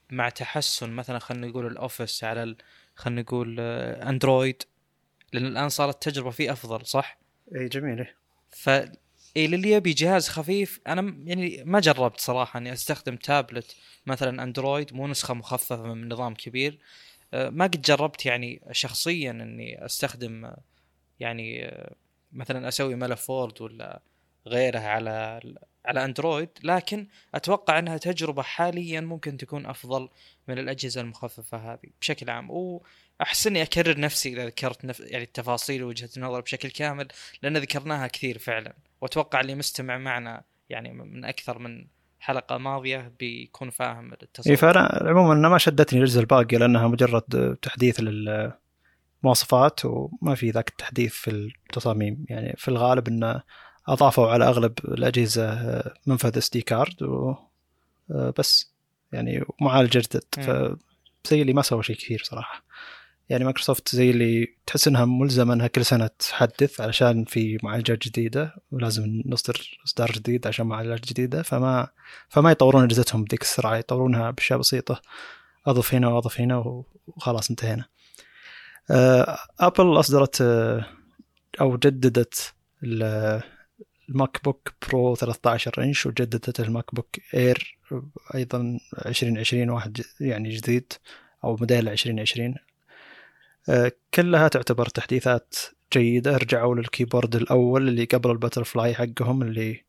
مع 0.10 0.30
تحسن 0.30 0.90
مثلا 0.90 1.20
خلينا 1.20 1.48
نقول 1.48 1.68
الأوفيس 1.68 2.24
على 2.24 2.56
خلينا 2.96 3.22
نقول 3.22 3.60
أندرويد 3.60 4.64
لأن 5.34 5.46
الآن 5.46 5.70
صارت 5.70 5.94
التجربه 5.94 6.32
فيه 6.32 6.52
أفضل 6.52 6.86
صح؟ 6.86 7.18
إي 7.56 7.68
جميل 7.68 8.08
ف 8.50 8.70
إيه 9.38 9.48
للي 9.48 9.72
يبي 9.72 9.94
جهاز 9.94 10.30
خفيف 10.30 10.80
أنا 10.88 11.16
يعني 11.24 11.64
ما 11.66 11.80
جربت 11.80 12.20
صراحة 12.20 12.58
إني 12.58 12.74
أستخدم 12.74 13.16
تابلت 13.16 13.76
مثلا 14.06 14.44
أندرويد 14.44 14.94
مو 14.94 15.08
نسخة 15.08 15.34
مخففة 15.34 15.94
من 15.94 16.10
نظام 16.10 16.34
كبير 16.34 16.80
ما 17.34 17.66
قد 17.66 17.82
جربت 17.82 18.26
يعني 18.26 18.62
شخصيا 18.72 19.32
إني 19.32 19.86
أستخدم 19.86 20.52
يعني 21.20 21.72
مثلا 22.32 22.68
أسوي 22.68 22.96
ملف 22.96 23.30
وورد 23.30 23.62
ولا 23.62 24.02
غيره 24.48 24.80
على 24.80 25.42
على 25.86 26.06
أندرويد 26.06 26.50
لكن 26.64 27.08
أتوقع 27.36 27.80
إنها 27.80 27.98
تجربة 27.98 28.42
حاليا 28.42 29.02
ممكن 29.02 29.38
تكون 29.38 29.66
أفضل 29.66 30.10
من 30.48 30.60
الأجهزة 30.60 31.02
المخففة 31.02 31.74
هذه 31.74 31.90
بشكل 32.02 32.30
عام. 32.30 32.50
وأحس 32.52 33.48
إني 33.48 33.62
أكرر 33.62 34.00
نفسي 34.00 34.34
إذا 34.34 34.46
ذكرت 34.46 34.86
نف... 34.86 35.00
يعني 35.00 35.24
التفاصيل 35.24 35.84
ووجهة 35.84 36.10
النظر 36.18 36.42
بشكل 36.42 36.70
كامل 36.70 37.08
لأن 37.42 37.58
ذكرناها 37.58 38.08
كثير 38.08 38.38
فعلا 38.38 38.74
وأتوقع 39.02 39.42
اللي 39.42 39.56
مستمع 39.56 39.98
معنا 39.98 40.44
يعني 40.70 40.94
من 40.94 41.26
أكثر 41.26 41.60
من 41.60 41.88
حلقة 42.24 42.58
ماضية 42.58 43.14
بيكون 43.20 43.70
فاهم 43.70 44.12
اي 44.12 44.18
التصور 44.24 44.56
فأنا 44.56 45.00
عموما 45.02 45.34
أنا 45.34 45.50
ما 45.50 45.58
شدتني 45.58 46.00
الاجهزه 46.00 46.20
الباقية 46.20 46.58
لأنها 46.58 46.88
مجرد 46.88 47.58
تحديث 47.62 48.00
للمواصفات 48.00 49.86
وما 49.86 50.36
في 50.36 50.50
ذاك 50.50 50.70
التحديث 50.70 51.14
في 51.14 51.32
التصاميم. 51.32 52.26
يعني 52.30 52.56
في 52.58 52.68
الغالب 52.68 53.08
انه 53.08 53.44
أضافوا 53.88 54.28
على 54.28 54.46
أغلب 54.48 54.74
الأجهزة 54.86 55.84
منفذ 56.06 56.38
SD 56.38 56.62
card 56.62 56.96
وبس 58.10 58.74
يعني 59.12 59.46
معالج 59.62 59.98
جدد. 59.98 60.24
فزي 61.26 61.42
اللي 61.42 61.54
ما 61.54 61.62
سووا 61.62 61.82
شيء 61.82 61.96
كثير 61.96 62.22
صراحة. 62.24 62.64
يعني 63.32 63.44
مايكروسوفت 63.44 63.96
زي 63.96 64.10
اللي 64.10 64.56
تحس 64.68 64.88
إنها 64.88 65.06
ملزمة 65.06 65.54
إنها 65.54 65.68
كل 65.68 65.86
سنة 65.86 66.08
تحدث 66.08 66.82
علشان 66.82 67.26
في 67.26 67.58
معالجات 67.64 68.08
جديدة 68.08 68.56
ولازم 68.72 69.22
نصدر 69.26 69.80
إصدار 69.88 70.12
جديد 70.12 70.48
عشان 70.48 70.66
معالجات 70.66 71.08
جديدة 71.08 71.42
فما 71.42 71.88
فما 72.30 72.52
يطورون 72.52 72.84
أجهزتهم 72.84 73.24
بذيك 73.24 73.42
السرعة 73.42 73.76
يطورونها 73.78 74.32
بأشياء 74.32 74.60
بسيطة 74.60 75.02
أضف 75.68 75.94
هنا 75.94 76.08
وأضف 76.08 76.42
هنا 76.42 76.84
وخلاص 77.08 77.50
انتهينا. 77.50 77.86
آه، 78.92 79.38
ابل 79.60 80.00
أصدرت 80.00 80.42
آه، 80.42 80.86
أو 81.62 81.78
جددت 81.78 82.54
ال- 82.84 83.42
ال 84.10 84.44
MacBook 84.44 84.74
Pro 84.90 85.16
13 85.16 85.84
إنش 85.84 86.06
وجددت 86.06 86.60
ال 86.60 86.96
MacBook 86.96 87.08
Air 87.34 87.78
أيضا 88.36 88.80
2020 89.06 89.70
واحد 89.70 90.02
يعني 90.20 90.50
جديد 90.50 90.94
أو 91.44 91.56
موديل 91.56 91.90
2020 91.90 92.50
آه، 92.50 92.71
كلها 94.14 94.48
تعتبر 94.48 94.86
تحديثات 94.86 95.56
جيدة. 95.94 96.38
رجعوا 96.38 96.76
لل 96.76 96.88
keyboard 96.88 97.36
الأول 97.36 97.88
اللي 97.88 98.06
قبل 98.06 98.32
ال 98.32 98.38
butterfly 98.38 98.94
حقهم 98.96 99.42
اللي 99.42 99.86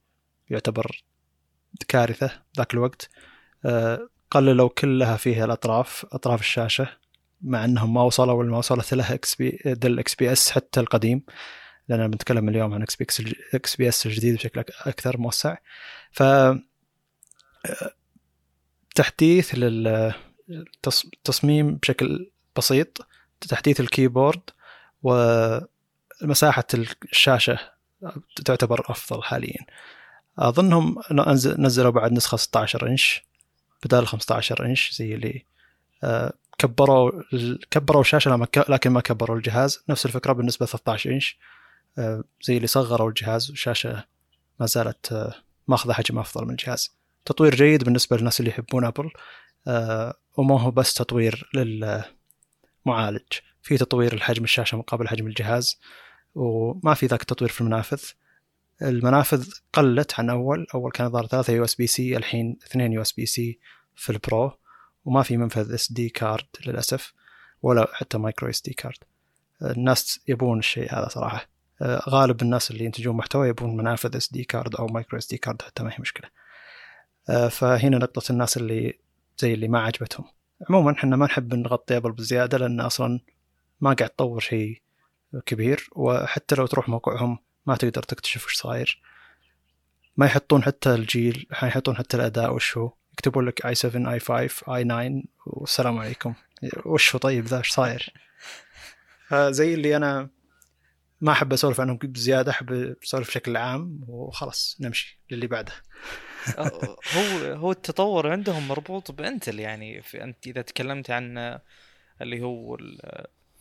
يعتبر 0.51 1.05
كارثة 1.89 2.43
ذاك 2.57 2.75
الوقت. 2.75 3.11
آه، 3.65 4.09
قللوا 4.31 4.69
كلها 4.69 5.17
فيها 5.17 5.45
الأطراف 5.45 6.07
أطراف 6.13 6.41
الشاشة 6.41 6.89
مع 7.43 7.65
أنهم 7.65 7.95
ما 7.95 8.03
وصلوا 8.03 8.45
ما 8.45 8.59
وصلت 8.59 8.95
له 8.95 9.15
XP 9.15 9.59
Dell 9.67 9.99
XPS 9.99 10.51
حتى 10.51 10.81
القديم 10.81 11.23
لأننا 11.89 12.07
بنتكلم 12.07 12.49
اليوم 12.49 12.75
عن 12.75 12.83
XPS 13.55 14.07
الجديد 14.07 14.35
بشكل 14.35 14.61
أك- 14.61 14.89
أكثر 14.89 15.19
موسع. 15.19 15.57
ف 16.13 16.23
آه، 16.23 16.61
تحديث 18.95 19.55
للتصميم 20.49 21.77
بشكل 21.77 22.31
بسيط. 22.57 23.07
تحديث 23.49 23.81
ال 23.81 23.88
keyboard 23.88 24.41
ومساحة 25.03 26.65
الشاشة 27.13 27.59
تعتبر 28.45 28.85
أفضل 28.91 29.23
حاليا. 29.23 29.67
أظنهم 30.39 30.97
نزل- 31.13 31.61
نزلوا 31.61 31.91
بعد 31.91 32.13
نسخة 32.13 32.37
16 32.37 32.89
إنش 32.89 33.23
بدال 33.85 34.07
15 34.07 34.67
إنش 34.67 34.91
زي 34.93 35.15
اللي 35.15 35.45
آه، 36.05 36.33
كبروا 36.59 37.23
كبروا 37.71 38.01
الشاشة 38.01 38.49
لكن 38.69 38.91
ما 38.91 39.01
كبروا 39.01 39.37
الجهاز. 39.37 39.85
نفس 39.89 40.07
الفكرة 40.07 40.33
بالنسبة 40.33 40.67
13 40.67 41.11
إنش 41.11 41.39
آه، 41.99 42.25
زي 42.43 42.57
اللي 42.57 42.67
صغروا 42.67 43.09
الجهاز 43.09 43.51
والشاشة 43.51 44.05
ما 44.61 44.67
زالت 44.67 45.13
آه، 45.13 45.35
ماخذة 45.69 45.93
حجم 45.93 46.19
أفضل 46.19 46.45
من 46.45 46.51
الجهاز. 46.51 46.97
تطوير 47.25 47.55
جيد 47.55 47.85
بالنسبة 47.85 48.17
للناس 48.17 48.41
اللي 48.41 48.51
يحبون 48.51 48.85
أبل 48.85 49.11
وما 50.37 50.61
هو 50.61 50.71
بس 50.71 50.95
تطوير 50.95 51.51
للمعالج 52.87 53.33
في 53.63 53.79
تطوير 53.79 54.15
لحجم 54.15 54.45
الشاشة 54.45 54.79
مقابل 54.79 55.09
حجم 55.09 55.27
الجهاز 55.27 55.81
وما 56.35 56.95
في 56.95 57.07
ذاك 57.07 57.21
التطوير 57.21 57.51
في 57.51 57.61
المنافذ. 57.61 58.03
المنافذ 58.83 59.51
قلت 59.73 60.21
عن 60.21 60.31
أول 60.31 60.67
أول 60.75 60.93
كان 60.93 61.11
ظهر 61.11 61.27
ثلاثة 61.27 61.53
USB-C 61.53 62.17
الحين 62.17 62.59
اثنين 62.67 62.93
USB-C 62.93 63.59
في 63.97 64.11
ال 64.11 64.21
Pro 64.21 64.53
وما 65.05 65.23
في 65.23 65.37
منفذ 65.37 65.75
SD 65.75 66.09
card 66.09 66.47
للأسف 66.67 67.13
ولا 67.63 67.89
حتى 67.93 68.19
micro 68.19 68.51
SD 68.51 68.73
card. 68.73 68.99
الناس 69.63 70.21
يبون 70.29 70.59
الشيء 70.59 70.95
هذا 70.95 71.09
صراحة. 71.09 71.49
آه، 71.83 72.03
غالب 72.09 72.43
الناس 72.43 72.71
اللي 72.71 72.85
ينتجون 72.85 73.17
محتوى 73.17 73.49
يبون 73.49 73.77
منافذ 73.77 74.17
SD 74.17 74.45
card 74.45 74.77
أو 74.77 74.87
micro 74.87 75.19
SD 75.19 75.37
card 75.37 75.63
حتى 75.63 75.83
ما 75.83 75.91
هي 75.91 75.97
مشكلة. 76.01 76.29
فهنا 77.49 77.99
نقطة 77.99 78.33
الناس 78.33 78.57
اللي 78.57 78.99
زي 79.39 79.55
اللي 79.55 79.69
ما 79.69 79.81
عجبتهم. 79.81 80.25
عموما 80.71 80.93
إحنا 80.93 81.17
ما 81.17 81.27
نحب 81.27 81.55
نغطي 81.55 81.97
أبل 81.97 82.13
بزيادة 82.13 82.59
لأن 82.59 82.81
أصلا 82.81 83.21
ما 83.81 83.93
قاعد 83.93 84.11
تطور 84.11 84.41
شيء 84.41 84.83
كبير 85.47 85.89
وحتى 85.93 86.55
لو 86.55 86.67
تروح 86.67 86.89
موقعهم 86.89 87.39
ما 87.67 87.77
تقدر 87.77 88.03
تكتشف 88.03 88.47
وش 88.47 88.55
صاير. 88.57 89.03
ما 90.17 90.27
يحطون 90.27 90.63
حتى 90.63 90.95
الجيل 90.95 91.47
يحطون 91.63 91.97
حتى 91.97 92.17
الأداء 92.17 92.55
وش 92.55 92.79
هو. 92.79 92.93
يكتبون 93.13 93.47
لك 93.47 93.67
i7 93.67 93.75
i5 93.75 94.13
i9 94.13 95.23
والسلام 95.47 95.99
عليكم. 95.99 96.35
وش 96.87 97.15
هو 97.15 97.19
طيب 97.19 97.45
ذا؟ 97.45 97.59
إيش 97.59 97.71
صاير؟ 97.71 98.13
فزي 99.29 99.75
اللي 99.75 99.97
أنا 99.97 100.29
ما 101.21 101.33
أحب 101.33 101.53
أسولف 101.53 101.81
عنهم 101.81 101.97
بزيادة 102.03 102.51
أحب 102.51 102.73
أسولف 103.05 103.29
بشكل 103.29 103.57
عام 103.57 104.01
وخلاص 104.09 104.77
نمشي 104.81 105.21
للي 105.31 105.47
بعده. 105.47 105.73
هو 106.59 107.37
هو 107.55 107.71
التطور 107.71 108.31
عندهم 108.33 108.69
مربوط 108.69 109.11
بإنتل 109.11 109.61
يعني. 109.61 110.03
أنت 110.15 110.47
إذا 110.47 110.63
تكلمت 110.63 111.11
عن 111.11 111.59
اللي 112.21 112.43
هو 112.43 112.75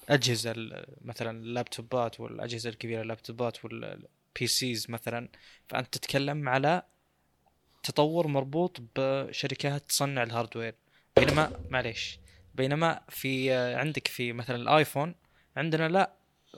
الاجهزه 0.09 0.51
ال- 0.51 0.85
مثلا 1.01 1.31
اللابتوبات 1.31 2.19
والأجهزة 2.19 2.69
الكبيرة 2.69 3.01
اللابتوبات 3.01 3.65
وال 3.65 4.47
PCs 4.47 4.91
مثلا 4.91 5.29
فأنت 5.69 5.93
تتكلم 5.97 6.49
على 6.49 6.81
تطور 7.83 8.27
مربوط 8.27 8.81
بشركات 8.95 9.81
تصنع 9.89 10.23
ال 10.23 10.29
hardware. 10.29 10.75
بينما 11.17 11.51
معليش 11.69 12.19
بينما 12.55 13.01
في 13.09 13.53
عندك 13.53 14.07
في 14.07 14.33
مثلا 14.33 14.55
الآيفون 14.55 15.15
عندنا 15.57 15.87
لا 15.87 16.11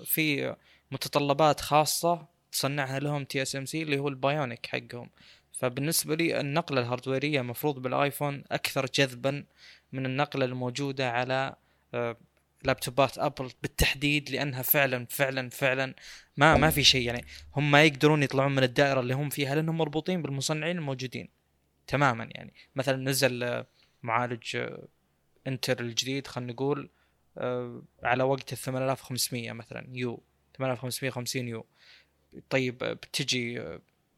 في 0.05 0.55
متطلبات 0.91 1.61
خاصة 1.61 2.25
تصنعها 2.51 2.99
لهم 2.99 3.23
TSMC 3.25 3.81
اللي 3.83 3.97
هو 3.99 4.07
ال 4.07 4.15
Bionic 4.15 4.65
حقهم. 4.65 5.09
فبالنسبة 5.53 6.15
لي 6.15 6.39
النقلة 6.39 6.81
الهاردويرية 6.81 7.41
مفروض 7.41 7.81
بالآيفون 7.81 8.43
أكثر 8.51 8.85
جذبا 8.85 9.45
من 9.91 10.05
النقلة 10.05 10.45
الموجودة 10.45 11.11
على 11.11 11.55
آه، 11.93 12.17
لابتوبات 12.63 13.17
أبل 13.17 13.51
بالتحديد 13.61 14.29
لأنها 14.29 14.61
فعلا 14.61 15.05
فعلا 15.09 15.49
فعلا 15.49 15.93
ما 16.37 16.57
ما 16.57 16.69
في 16.69 16.83
شيء. 16.83 17.07
يعني 17.07 17.25
هم 17.55 17.71
ما 17.71 17.83
يقدرون 17.83 18.23
يطلعون 18.23 18.55
من 18.55 18.63
الدائرة 18.63 18.99
اللي 18.99 19.13
هم 19.13 19.29
فيها 19.29 19.55
لأنهم 19.55 19.77
مربوطين 19.77 20.21
بالمصنعين 20.21 20.77
الموجودين 20.77 21.29
تماما. 21.87 22.29
يعني 22.31 22.53
مثلا 22.75 22.97
نزل 22.97 23.43
آه، 23.43 23.67
معالج 24.03 24.55
آه، 24.55 24.87
إنتل 25.47 25.79
الجديد 25.79 26.27
خلينا 26.27 26.53
نقول 26.53 26.89
على 28.03 28.23
وقت 28.23 28.53
ال 28.53 28.57
8500 28.57 29.51
مثلا 29.51 29.87
U 29.91 30.23
8550U. 30.57 31.65
طيب 32.49 32.77
بتجي 32.77 33.61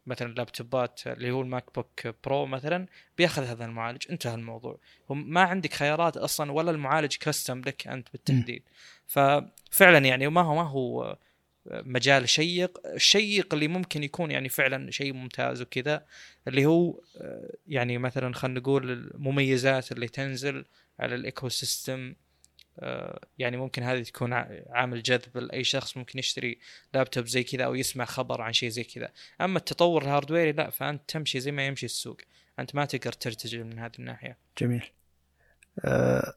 مثلا 0.07 0.33
لابتوبات 0.33 1.07
اللي 1.07 1.31
هو 1.31 1.41
ال 1.41 1.75
MacBook 1.75 2.15
Pro 2.23 2.45
مثلا 2.45 2.85
بيأخذ 3.17 3.43
هذا 3.43 3.65
المعالج. 3.65 4.05
انتهى 4.09 4.35
الموضوع. 4.35 4.77
هم 5.09 5.29
ما 5.29 5.41
عندك 5.41 5.73
خيارات 5.73 6.17
أصلا 6.17 6.51
ولا 6.51 6.71
المعالج 6.71 7.17
custom 7.17 7.61
لك 7.61 7.87
أنت 7.87 8.07
بالتحديد. 8.11 8.63
ففعلا 9.07 9.97
يعني 9.97 10.27
ما 10.27 10.41
هو 10.41 10.55
ما 10.55 10.69
هو 10.69 11.17
مجال 11.65 12.29
شيق. 12.29 12.79
الشيق 12.85 13.53
اللي 13.53 13.67
ممكن 13.67 14.03
يكون 14.03 14.31
يعني 14.31 14.49
فعلا 14.49 14.91
شيء 14.91 15.13
ممتاز 15.13 15.61
وكذا 15.61 16.05
اللي 16.47 16.65
هو 16.65 16.99
آه، 17.17 17.53
يعني 17.67 17.97
مثلا 17.97 18.33
خلينا 18.33 18.59
نقول 18.59 18.91
المميزات 18.91 19.91
اللي 19.91 20.07
تنزل 20.07 20.65
على 20.99 21.15
ال 21.15 21.49
ecosystem 21.49 22.15
يعني 23.37 23.57
ممكن 23.57 23.83
هذه 23.83 24.03
تكون 24.03 24.33
عامل 24.69 25.03
جذب 25.03 25.37
لأي 25.37 25.63
شخص 25.63 25.97
ممكن 25.97 26.19
يشتري 26.19 26.59
لابتوب 26.93 27.25
زي 27.25 27.43
كذا 27.43 27.65
أو 27.65 27.75
يسمع 27.75 28.05
خبر 28.05 28.41
عن 28.41 28.53
شيء 28.53 28.69
زي 28.69 28.83
كذا. 28.83 29.11
أما 29.41 29.57
التطور 29.57 30.03
الهاردويري 30.03 30.51
لا 30.51 30.69
فأنت 30.69 31.01
تمشي 31.07 31.39
زي 31.39 31.51
ما 31.51 31.65
يمشي 31.65 31.85
السوق. 31.85 32.17
أنت 32.59 32.75
ما 32.75 32.85
تقدر 32.85 33.11
ترتجل 33.11 33.63
من 33.63 33.79
هذه 33.79 33.91
الناحية. 33.99 34.37
جميل. 34.57 34.83
أه 35.79 36.33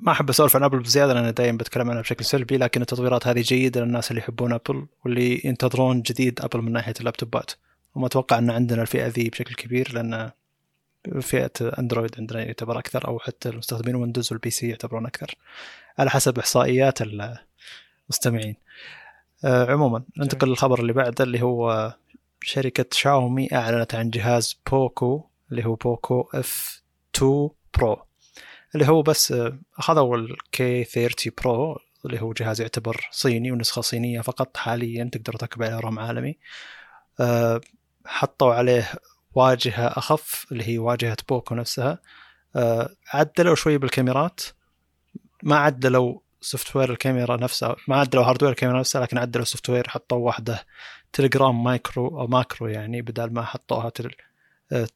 ما 0.00 0.12
أحب 0.12 0.28
أسولف 0.28 0.56
عن 0.56 0.62
أبل 0.62 0.78
بزيادة 0.78 1.12
لأن 1.14 1.34
دائما 1.34 1.58
بتكلم 1.58 1.90
عنها 1.90 2.02
بشكل 2.02 2.24
سلبي 2.24 2.56
لكن 2.56 2.80
التطويرات 2.80 3.26
هذه 3.26 3.40
جيدة 3.40 3.80
للناس 3.80 4.10
اللي 4.10 4.22
يحبون 4.22 4.52
أبل 4.52 4.86
واللي 5.04 5.40
ينتظرون 5.44 6.02
جديد 6.02 6.40
أبل 6.40 6.62
من 6.62 6.72
ناحية 6.72 6.94
اللابتوبات. 7.00 7.50
وما 7.94 8.06
أتوقع 8.06 8.38
أن 8.38 8.50
عندنا 8.50 8.82
الفئة 8.82 9.06
ذي 9.06 9.28
بشكل 9.28 9.54
كبير 9.54 9.92
لأن 9.92 10.30
فئة 11.20 11.50
Android 11.78 12.14
عندنا 12.18 12.42
يعتبر 12.42 12.78
أكثر 12.78 13.08
أو 13.08 13.18
حتى 13.18 13.48
المستخدمين 13.48 13.96
Windows 13.96 14.32
وال 14.32 14.50
PC 14.50 14.68
يعتبرون 14.68 15.06
أكثر 15.06 15.34
على 15.98 16.10
حسب 16.10 16.38
إحصائيات 16.38 16.98
المستمعين. 17.02 18.56
أه 19.44 19.72
عموما 19.72 20.04
ننتقل 20.16 20.48
للخبر 20.48 20.80
اللي 20.80 20.92
بعده 20.92 21.24
اللي 21.24 21.42
هو 21.42 21.94
شركة 22.42 22.86
شاومي 22.92 23.48
أعلنت 23.52 23.94
عن 23.94 24.10
جهاز 24.10 24.60
بوكو 24.70 25.24
اللي 25.50 25.64
هو 25.64 25.74
بوكو 25.74 26.28
F2 26.34 26.82
Pro 27.16 28.06
اللي 28.74 28.88
هو 28.88 29.02
بس 29.02 29.32
آه، 29.32 29.58
اخذوا 29.78 30.16
ال 30.16 30.84
K30 30.84 31.32
Pro 31.42 31.78
اللي 32.06 32.20
هو 32.22 32.32
جهاز 32.32 32.60
يعتبر 32.60 33.08
صيني 33.10 33.52
ونسخة 33.52 33.82
صينية 33.82 34.20
فقط 34.20 34.56
حاليا 34.56 35.10
تقدر 35.12 35.32
تركب 35.36 35.62
عليه 35.62 35.80
روم 35.80 35.98
عالمي. 35.98 36.38
آه، 37.20 37.60
حطوا 38.06 38.54
عليه 38.54 38.92
واجهة 39.34 39.86
أخف 39.86 40.46
اللي 40.52 40.68
هي 40.68 40.78
واجهة 40.78 41.16
بوكو 41.28 41.54
نفسها. 41.54 41.98
آه، 42.56 42.90
عدلوا 43.12 43.54
شوي 43.54 43.78
بالكاميرات. 43.78 44.40
ما 45.42 45.56
عدلوا 45.56 46.18
software 46.40 46.90
الكاميرا 46.90 47.36
نفسها 47.36 47.76
ما 47.88 47.96
عدلوا 47.96 48.24
hardware 48.24 48.52
الكاميرا 48.52 48.78
نفسها 48.78 49.02
لكن 49.02 49.18
عدلوا 49.18 49.44
software 49.44 49.88
حطوا 49.88 50.18
واحدة 50.18 50.66
تليجرام 51.12 51.64
مايكرو 51.64 52.20
أو 52.20 52.26
macro 52.26 52.66
يعني 52.66 53.02
بدل 53.02 53.32
ما 53.32 53.44
حطوها 53.44 53.90
تل... 53.90 54.10
آه، 54.72 54.88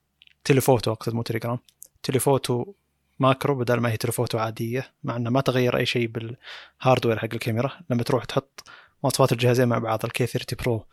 telephoto 0.44 0.92
أقصد 0.92 1.14
مو 1.14 1.22
تليجرام 1.22 1.58
telephoto 2.02 2.72
macro 3.18 3.54
بدل 3.54 3.80
ما 3.80 3.90
هي 3.90 3.96
telephoto 3.96 4.38
عادية 4.38 4.92
مع 5.04 5.16
إنه 5.16 5.30
ما 5.30 5.40
تغير 5.40 5.76
أي 5.76 5.86
شيء 5.86 6.06
بال 6.06 6.29
hardware 6.29 7.18
حق 7.18 7.28
الكاميرا. 7.32 7.70
لما 7.90 8.02
تروح 8.02 8.24
تحط 8.24 8.64
مواصفات 9.02 9.32
الجهازين 9.32 9.68
مع 9.68 9.78
بعض 9.78 10.04
ال 10.04 10.26
K30 10.26 10.58
Pro 10.62 10.84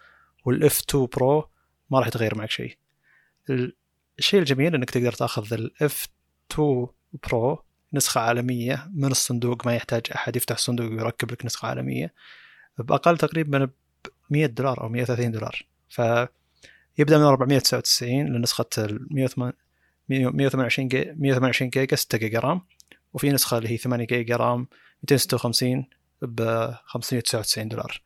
وال 0.46 0.80
F2 0.90 1.08
Pro 1.16 1.50
ما 1.90 2.00
راح 2.00 2.08
يتغير 2.08 2.38
معك 2.38 2.52
شيء. 2.52 2.78
الشيء 4.20 4.40
الجميل 4.40 4.76
إنك 4.76 4.90
تقدر 4.90 5.12
تأخذ 5.12 5.54
ال 5.54 6.08
F2 6.52 6.88
Pro 7.28 7.64
نسخة 7.94 8.22
عالمية 8.22 8.90
من 8.94 9.12
الصندوق 9.12 9.68
ما 9.68 9.76
يحتاج 9.76 10.02
أحد 10.16 10.36
يفتح 10.36 10.56
الصندوق 10.56 10.92
ويركب 10.92 11.32
لك 11.32 11.46
نسخة 11.46 11.68
عالمية 11.68 12.14
بأقل 12.78 13.18
تقريبا 13.18 13.66
ب 13.66 13.72
100 14.30 14.46
دولار 14.46 14.82
أو 14.82 14.90
130 14.90 15.32
دولار. 15.32 15.66
فيبدأ 15.90 17.18
من 17.18 17.24
499 17.24 18.26
لنسخة 18.26 18.66
ال 18.78 19.08
128 20.10 20.88
جيجا 20.88 21.16
128 21.18 21.70
جيجا 21.70 21.96
6 21.96 22.18
جيجا 22.18 22.40
رام. 22.40 22.62
وفي 23.14 23.32
نسخة 23.32 23.58
اللي 23.58 23.70
هي 23.70 23.78
8 23.78 24.06
جيجا 24.06 24.36
رام 24.36 24.68
256 25.04 25.86
ب 26.22 26.70
599 26.86 27.68
دولار. 27.68 28.02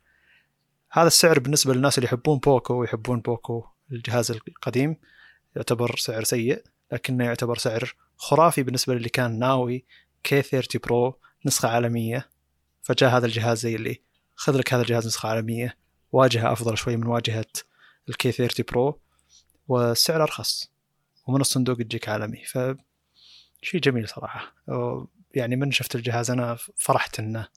هذا 0.92 1.08
السعر 1.08 1.40
بالنسبة 1.40 1.74
للناس 1.74 1.98
اللي 1.98 2.06
يحبون 2.06 2.38
بوكو 2.40 2.74
ويحبون 2.74 3.20
بوكو 3.20 3.66
الجهاز 3.92 4.32
القديم. 4.32 4.96
يعتبر 5.60 5.96
سعر 5.98 6.24
سيء 6.24 6.64
لكنه 6.92 7.26
يعتبر 7.26 7.58
سعر 7.58 7.96
خرافي 8.18 8.64
بالنسبة 8.64 8.94
للي 8.94 9.10
كان 9.10 9.40
ناوي 9.40 9.86
K30 10.24 10.42
Pro 10.42 11.20
نسخة 11.46 11.70
عالمية. 11.70 12.30
فجاء 12.82 13.10
هذا 13.18 13.26
الجهاز 13.26 13.60
زي 13.60 13.76
اللي 13.76 14.02
خذ 14.36 14.58
لك 14.58 14.74
هذا 14.74 14.82
الجهاز 14.82 15.08
نسخة 15.08 15.30
عالمية 15.30 15.78
واجهة 16.12 16.52
أفضل 16.52 16.78
شوي 16.78 16.98
من 16.98 17.08
واجهة 17.08 17.46
ال 18.10 18.32
K30 18.32 18.66
Pro 18.72 19.00
والسعر 19.68 20.24
أرخص 20.24 20.72
ومن 21.28 21.42
الصندوق 21.42 21.78
تجيك 21.78 22.10
عالمي. 22.10 22.46
ف 22.46 22.58
شيء 23.62 23.82
جميل 23.82 24.10
صراحة. 24.10 24.56
يعني 25.36 25.56
من 25.56 25.72
شفت 25.72 25.96
الجهاز 25.96 26.32
أنا 26.32 26.58
فرحت 26.76 27.20
إنه 27.20 27.48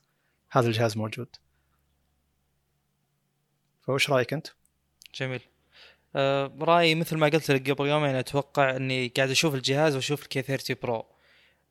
هذا 0.50 0.66
الجهاز 0.66 0.96
موجود. 0.96 1.36
فوش 3.82 4.10
رأيك 4.10 4.32
أنت؟ 4.32 4.46
جميل. 5.14 5.51
رأيي 6.60 6.94
مثل 6.94 7.16
ما 7.16 7.26
قلت 7.28 7.50
لك 7.50 7.70
قبل 7.70 7.88
يومين 7.88 8.14
أتوقع 8.14 8.76
إني 8.76 9.08
قاعد 9.08 9.30
أشوف 9.30 9.54
الجهاز 9.54 9.94
وأشوف 9.94 10.22
ال 10.22 10.42
K30 10.42 10.76
Pro 10.82 11.06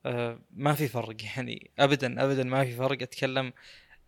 آه 0.06 0.40
ما 0.52 0.74
في 0.74 0.88
فرق 0.88 1.16
يعني 1.24 1.72
ابدا 1.80 2.24
ابدا 2.24 2.44
ما 2.44 2.66
في 2.66 2.76
فرق. 2.76 3.02
أتكلم 3.02 3.54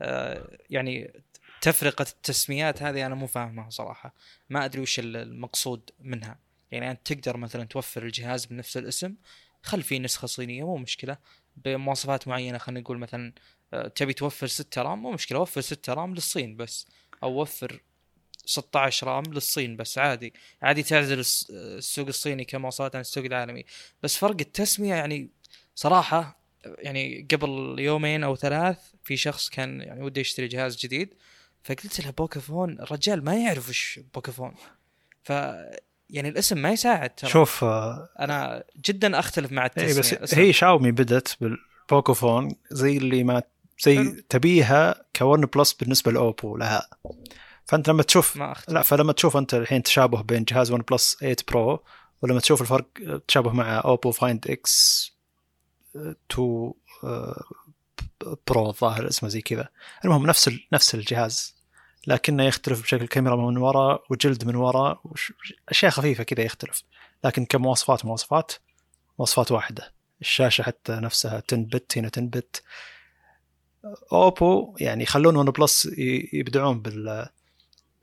آه 0.01 0.57
يعني 0.69 1.13
تفرقة 1.61 2.05
التسميات 2.11 2.83
هذه 2.83 3.05
أنا 3.05 3.15
مو 3.15 3.27
فاهمها 3.27 3.69
صراحة. 3.69 4.13
ما 4.49 4.65
أدري 4.65 4.81
وش 4.81 4.99
المقصود 4.99 5.89
منها. 5.99 6.39
يعني 6.71 6.91
أنت 6.91 7.13
تقدر 7.13 7.37
مثلا 7.37 7.63
توفر 7.63 8.03
الجهاز 8.03 8.45
بنفس 8.45 8.77
الاسم 8.77 9.15
خل 9.63 9.81
فيه 9.81 9.99
نسخة 9.99 10.27
صينية 10.27 10.63
مو 10.63 10.77
مشكلة. 10.77 11.17
بمواصفات 11.57 12.27
معينة 12.27 12.57
خلينا 12.57 12.79
نقول 12.79 12.97
مثلا 12.97 13.33
آه، 13.73 13.87
تبي 13.87 14.13
توفر 14.13 14.47
6 14.47 14.81
رام 14.81 15.01
مو 15.01 15.11
مشكلة 15.11 15.39
وفر 15.39 15.61
6 15.61 15.93
رام 15.93 16.13
للصين 16.13 16.55
بس 16.57 16.87
أو 17.23 17.41
وفر 17.41 17.81
16 18.45 19.07
رام 19.07 19.23
للصين 19.23 19.75
بس 19.75 19.97
عادي. 19.97 20.33
عادي 20.61 20.83
تعزل 20.83 21.19
السوق 21.49 22.07
الصيني 22.07 22.45
كمواصفات 22.45 22.95
عن 22.95 23.01
السوق 23.01 23.25
العالمي. 23.25 23.65
بس 24.03 24.17
فرق 24.17 24.37
التسمية 24.39 24.95
يعني 24.95 25.29
صراحة 25.75 26.39
يعني 26.65 27.27
قبل 27.31 27.75
يومين 27.79 28.23
أو 28.23 28.35
ثلاث 28.35 28.77
في 29.03 29.17
شخص 29.17 29.49
كان 29.49 29.81
يعني 29.81 30.01
وده 30.01 30.21
يشتري 30.21 30.47
جهاز 30.47 30.77
جديد 30.77 31.13
فقلت 31.63 32.01
له 32.05 32.11
بوكافون 32.11 32.79
الرجال 32.79 33.23
ما 33.23 33.35
يعرف 33.35 33.69
وش 33.69 33.99
بوكافون. 34.13 34.55
ف 35.23 35.29
يعني 36.09 36.29
الاسم 36.29 36.57
ما 36.57 36.71
يساعد 36.71 37.09
ترى. 37.15 37.29
شوف 37.29 37.63
أنا 38.19 38.63
جدا 38.85 39.19
أختلف 39.19 39.51
مع 39.51 39.65
التسمية 39.65 40.19
بس 40.21 40.33
هي 40.33 40.53
شاومي 40.53 40.91
بدت 40.91 41.37
بالبوكافون 41.41 42.55
زي 42.71 42.97
اللي 42.97 43.23
ما 43.23 43.43
زي 43.79 44.23
تبيها 44.29 45.05
كون 45.15 45.45
بلس 45.45 45.73
بالنسبة 45.73 46.11
لأوبو 46.11 46.57
لها. 46.57 46.89
فأنت 47.65 47.89
لما 47.89 48.03
تشوف 48.03 48.37
ما 48.37 48.55
لا 48.67 48.81
فلما 48.81 49.13
تشوف 49.13 49.37
أنت 49.37 49.53
الحين 49.53 49.83
تشابه 49.83 50.21
بين 50.21 50.43
جهاز 50.43 50.71
ون 50.71 50.81
بلس 50.81 51.17
8 51.19 51.35
Pro 51.47 51.83
ولما 52.21 52.39
تشوف 52.39 52.61
الفرق 52.61 52.85
تشابه 53.27 53.51
مع 53.51 53.81
اوبو 53.85 54.11
Find 54.11 54.47
X2 54.47 55.11
Pro 55.95 58.69
الظاهر 58.69 59.07
اسمه 59.07 59.29
زي 59.29 59.41
كذا. 59.41 59.69
المهم 60.05 60.27
نفس 60.27 60.51
نفس 60.73 60.95
الجهاز 60.95 61.55
لكنه 62.07 62.43
يختلف 62.43 62.81
بشكل 62.81 63.07
كاميرا 63.07 63.35
من 63.35 63.57
ورا 63.57 63.99
وجلد 64.09 64.45
من 64.45 64.55
ورا 64.55 65.01
أشياء 65.69 65.91
خفيفة 65.91 66.23
كذا 66.23 66.41
يختلف. 66.43 66.83
لكن 67.23 67.45
كمواصفات 67.45 68.05
مواصفات 68.05 68.51
مواصفات 69.19 69.51
واحدة. 69.51 69.93
الشاشة 70.21 70.61
حتى 70.61 70.93
نفسها 70.93 71.43
10 71.47 71.57
bit 71.57 71.97
هنا 71.97 72.09
10 72.13 72.21
bit 72.21 72.63
اوبو 74.11 74.75
يعني 74.79 75.03
يخلون 75.03 75.35
ون 75.35 75.45
بلس 75.45 75.89
يبدعون 76.33 76.81
بال 76.81 77.29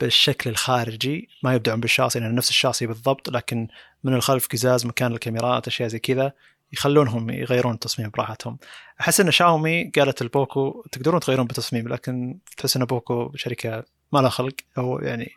بالشكل 0.01 0.51
الخارجي 0.51 1.29
ما 1.43 1.55
يبدعون 1.55 1.81
بال 1.81 1.90
chassis 1.90 2.21
لأن 2.21 2.35
نفس 2.35 2.51
ال 2.51 2.55
chassis 2.55 2.87
بالضبط 2.87 3.29
لكن 3.29 3.69
من 4.05 4.15
الخلف 4.15 4.49
قزاز 4.53 4.87
مكان 4.87 5.13
الكاميرات 5.13 5.67
أشياء 5.67 5.89
زي 5.89 5.99
كذا 5.99 6.33
يخلونهم 6.73 7.31
يغيرون 7.31 7.75
التصميم 7.75 8.11
براحتهم. 8.11 8.59
أحس 9.01 9.21
إن 9.21 9.31
شاومي 9.31 9.85
قالت 9.97 10.23
البوكو 10.23 10.85
تقدرون 10.93 11.21
تغيرون 11.21 11.47
بالتصميم 11.47 11.89
لكن 11.89 12.39
تحس 12.57 12.77
إن 12.77 12.85
بوكو 12.85 13.33
شركه 13.37 13.85
ما 14.13 14.19
لها 14.19 14.31
خلق 14.31 14.55
أو 14.79 14.99
يعني 14.99 15.33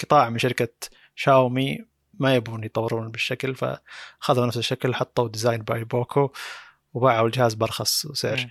قطاع 0.00 0.28
من 0.28 0.38
شركة 0.38 0.68
شاومي 1.14 1.84
ما 2.14 2.34
يبون 2.34 2.64
يطورون 2.64 3.10
بالشكل 3.10 3.54
فأخذوا 3.54 4.46
نفس 4.46 4.56
الشكل 4.56 4.94
حطوا 4.94 5.28
design 5.28 5.62
by 5.62 5.84
بوكو 5.84 6.30
وباعوا 6.94 7.26
الجهاز 7.26 7.54
بأرخص 7.54 8.06
سعر. 8.06 8.46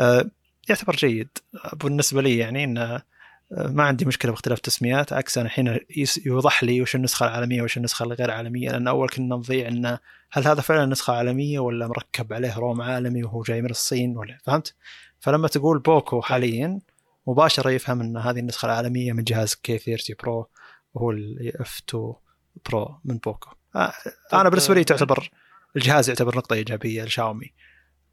آه 0.00 0.30
يعتبر 0.68 0.96
جيد. 0.96 1.38
بالنسبة 1.72 2.22
لي 2.22 2.38
يعني 2.38 2.64
انه 2.64 3.02
ما 3.50 3.82
عندي 3.82 4.04
مشكلة 4.04 4.30
باختلاف 4.32 4.58
التسميات 4.58 5.12
عكس 5.12 5.38
أنا 5.38 5.46
الحين 5.46 5.78
يوضح 6.26 6.64
لي 6.64 6.82
وش 6.82 6.94
النسخة 6.94 7.26
العالمية 7.26 7.62
وش 7.62 7.76
النسخة 7.76 8.02
الغير 8.02 8.30
عالمية 8.30 8.70
لأن 8.70 8.88
أول 8.88 9.08
كنا 9.08 9.36
نضيع 9.36 9.68
إنه 9.68 9.98
هل 10.32 10.46
هذا 10.46 10.60
فعلا 10.60 10.86
نسخة 10.86 11.12
عالمية 11.12 11.58
ولا 11.58 11.86
مركب 11.86 12.32
عليه 12.32 12.58
روم 12.58 12.82
عالمي 12.82 13.24
وهو 13.24 13.42
جاي 13.42 13.62
من 13.62 13.70
الصين 13.70 14.16
ولا 14.16 14.38
فهمت؟ 14.44 14.74
فلما 15.20 15.48
تقول 15.48 15.78
بوكو 15.78 16.20
حاليا 16.20 16.80
مباشرة 17.26 17.70
يفهم 17.70 18.00
إن 18.00 18.16
هذه 18.16 18.38
النسخة 18.38 18.66
العالمية 18.66 19.12
من 19.12 19.24
جهاز 19.24 19.54
K30 19.54 19.78
Pro 19.78 20.48
وهو 20.94 21.10
ال 21.10 21.82
F2 21.88 22.12
Pro 22.66 23.00
من 23.04 23.18
بوكو 23.18 23.50
أنا 24.32 24.48
بالنسبة 24.48 24.74
لي 24.74 24.84
تعتبر 24.84 25.30
الجهاز 25.76 26.08
يعتبر 26.08 26.36
نقطة 26.36 26.54
إيجابية 26.54 27.04
لشاومي 27.04 27.52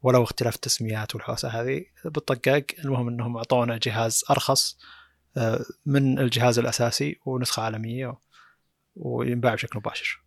ولو 0.02 0.22
اختلاف 0.22 0.54
التسميات 0.54 1.14
والحوسة 1.14 1.48
هذه 1.48 1.84
بالطقاق 2.04 2.64
المهم 2.84 3.08
إنهم 3.08 3.36
أعطونا 3.36 3.78
جهاز 3.82 4.24
أرخص 4.30 4.76
آه، 4.78 5.01
من 5.86 6.18
الجهاز 6.18 6.58
الأساسي 6.58 7.20
ونسخة 7.26 7.62
عالمية 7.62 8.14
وينباع 8.96 9.54
بشكل 9.54 9.78
مباشر. 9.78 10.22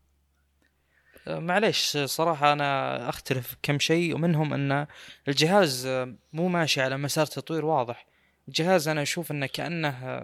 معليش 1.28 1.98
صراحة 1.98 2.54
أنا 2.54 3.10
أختلف 3.10 3.56
كم 3.64 3.80
شيء 3.80 4.16
ومنهم 4.16 4.54
أن 4.54 4.88
الجهاز 5.28 5.88
مو 6.34 6.48
ماشي 6.48 6.82
على 6.82 6.98
مسار 6.98 7.26
تطوير 7.26 7.66
واضح. 7.66 8.08
الجهاز 8.48 8.88
أنا 8.88 9.02
أشوف 9.02 9.32
أنه 9.32 9.46
كأنه 9.46 10.24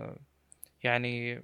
يعني 0.84 1.44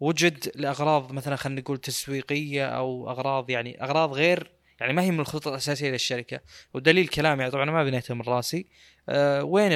وجد 0.00 0.52
لأغراض 0.54 1.12
مثلا 1.12 1.36
خلينا 1.36 1.60
نقول 1.60 1.78
تسويقية 1.78 2.66
أو 2.66 3.10
أغراض 3.10 3.50
يعني 3.50 3.84
أغراض 3.84 4.12
غير 4.12 4.50
يعني 4.80 4.92
ما 4.92 5.02
هي 5.02 5.10
من 5.10 5.20
الخطط 5.20 5.48
الأساسية 5.48 5.90
للشركة. 5.90 6.40
ودليل 6.74 7.08
كلامي 7.08 7.50
طبعا 7.50 7.64
ما 7.64 7.84
بنيته 7.84 8.14
من 8.14 8.22
راسي. 8.22 8.66
أه 9.08 9.44
وين 9.44 9.70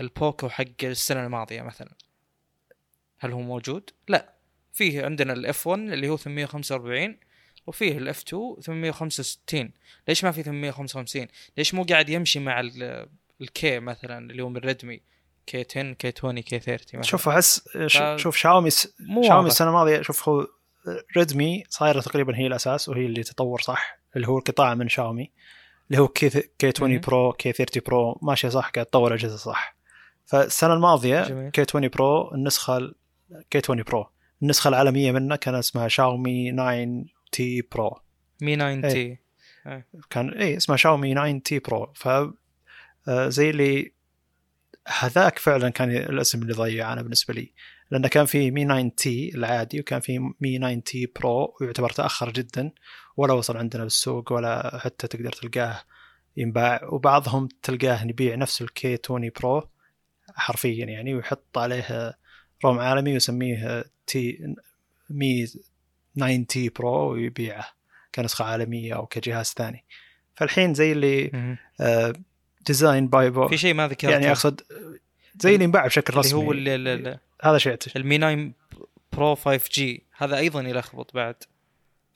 البوكو 0.00 0.48
حق 0.48 0.64
السنة 0.82 1.24
الماضية 1.26 1.62
مثلا. 1.62 1.92
هل 3.18 3.32
هو 3.32 3.40
موجود؟ 3.40 3.90
لا. 4.08 4.34
فيه 4.72 5.04
عندنا 5.04 5.32
ال 5.32 5.66
F1 5.66 5.80
اللي 5.80 6.08
هو 6.08 6.16
845 6.16 7.16
وفيه 7.66 7.98
ال 7.98 8.22
F2 8.22 8.56
865 8.60 9.70
ليش 10.08 10.24
ما 10.24 10.30
في 10.32 10.42
855 10.42 11.26
ليش 11.58 11.74
مو 11.74 11.82
قاعد 11.84 12.08
يمشي 12.08 12.40
مع 12.40 12.60
ال 13.40 13.60
K 13.60 13.80
مثلا 13.80 14.30
اللي 14.30 14.42
هو 14.42 14.48
من 14.48 14.56
ريدمي 14.56 15.00
K10 15.46 15.64
K20 15.70 16.12
K30 16.18 17.00
مثلا. 17.00 17.10
شوف 17.10 17.28
أحس. 17.28 17.68
شوف 18.16 18.36
شاومي 18.36 18.70
س... 18.70 18.94
شاومي 19.28 19.48
السنة 19.48 19.68
الماضية 19.68 20.02
شوف 20.02 20.28
هو 20.28 20.46
ريدمي 21.16 21.64
صايرة 21.68 22.00
تقريبا 22.00 22.36
هي 22.36 22.46
الأساس 22.46 22.88
وهي 22.88 23.06
اللي 23.06 23.22
تطور 23.22 23.60
صح 23.60 23.98
اللي 24.16 24.28
هو 24.28 24.38
القطاع 24.38 24.74
من 24.74 24.88
شاومي 24.88 25.30
اللي 25.90 26.02
هو 26.02 26.08
K 26.08 26.30
K20 26.58 26.72
Pro 26.76 27.32
K30 27.32 27.52
Pro 27.52 28.18
ماشية 28.22 28.48
صح 28.48 28.70
قاعد 28.70 28.86
تطور 28.86 29.14
أجهزة 29.14 29.36
صح. 29.36 29.76
فالسنة 30.26 30.74
الماضية 30.74 31.48
K20 31.48 31.60
Pro 31.60 32.34
النسخة 32.34 32.94
K20 33.50 33.58
Pro 33.58 34.06
النسخة 34.42 34.68
العالمية 34.68 35.12
منه 35.12 35.36
كان 35.36 35.54
اسمها 35.54 35.88
شاومي 35.88 36.52
9T 36.52 37.62
Pro. 37.72 37.98
Mi 38.42 38.56
9T. 38.56 39.18
كان 40.10 40.28
اي 40.28 40.56
اسمه 40.56 40.76
شاومي 40.76 41.14
9T 41.14 41.58
Pro. 41.58 41.92
ف 41.94 42.08
آه، 43.08 43.28
زي 43.28 43.50
اللي 43.50 43.92
هذاك 44.98 45.38
فعلا 45.38 45.68
كان 45.68 45.90
الاسم 45.90 46.42
اللي 46.42 46.52
ضيع 46.52 46.92
أنا 46.92 47.02
بالنسبة 47.02 47.34
لي. 47.34 47.52
لأنه 47.90 48.08
كان 48.08 48.26
في 48.26 48.50
Mi 48.50 48.64
9T 48.64 49.30
العادي 49.34 49.80
وكان 49.80 50.00
في 50.00 50.18
Mi 50.40 50.58
9T 50.58 51.12
Pro 51.20 51.56
ويعتبر 51.60 51.90
تأخر 51.90 52.30
جدا. 52.30 52.70
ولا 53.16 53.32
وصل 53.32 53.56
عندنا 53.56 53.82
بالسوق 53.82 54.32
ولا 54.32 54.78
حتى 54.78 55.06
تقدر 55.06 55.32
تلقاه 55.32 55.80
ينباع. 56.36 56.80
وبعضهم 56.92 57.48
تلقاه 57.62 58.04
يبيع 58.04 58.34
نفس 58.34 58.62
ال 58.62 58.98
K20 59.04 59.30
Pro. 59.40 59.68
حرفيا 60.34 60.84
يعني 60.86 61.14
ويحط 61.14 61.58
عليه 61.58 62.16
روم 62.64 62.78
عالمي 62.78 63.12
ويسميه 63.12 63.84
T 64.06 64.54
مي 65.10 65.46
9 66.16 66.42
تي 66.48 66.68
برو 66.68 67.12
ويبيعه 67.12 67.68
كنسخة 68.14 68.44
عالمية 68.44 68.94
أو 68.94 69.06
كجهاز 69.06 69.46
ثاني. 69.46 69.84
فالحين 70.34 70.74
زي 70.74 70.92
اللي 70.92 71.30
آه 71.80 72.12
ديزاين 72.66 73.08
باي 73.08 73.30
بو 73.30 73.48
في 73.48 73.58
شيء 73.58 73.74
ما 73.74 73.88
ذكرته. 73.88 74.10
يعني 74.10 74.30
أقصد 74.30 74.60
زي 75.40 75.54
اللي 75.54 75.64
ينباع 75.64 75.86
بشكل 75.86 76.16
رسمي 76.16 76.44
هو 76.44 76.52
اللي 76.52 76.74
اللي 76.74 77.18
هذا 77.42 77.58
شيء. 77.58 77.78
المي 77.96 78.18
9 78.18 78.50
برو 79.12 79.34
5 79.34 79.68
جي. 79.72 80.02
هذا 80.16 80.36
أيضا 80.36 80.60
يلخبط 80.60 81.14
بعد. 81.14 81.34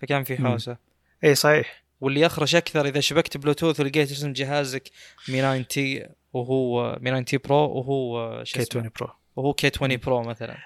فكان 0.01 0.25
في 0.25 0.37
مم. 0.37 0.49
حوسة. 0.49 0.77
اي 1.25 1.35
صحيح. 1.35 1.85
واللي 2.01 2.21
يخرش 2.21 2.55
أكثر 2.55 2.87
إذا 2.87 3.01
شبكت 3.01 3.37
بلوتوث 3.37 3.81
ولقيت 3.81 4.11
اسم 4.11 4.33
جهازك 4.33 4.91
مي 5.29 5.41
9 5.41 5.63
تي 5.63 6.07
وهو 6.33 6.99
مي 7.01 7.11
9 7.11 7.23
تي 7.23 7.39
برو 7.39 7.57
وهو 7.57 8.45
شو 8.45 8.55
كي 8.55 8.63
اسمه؟ 8.63 8.81
20 8.81 8.93
برو. 9.01 9.11
وهو 9.37 9.53
كي 9.53 9.71
20 9.75 9.97
برو 9.97 10.23
مثلا. 10.23 10.57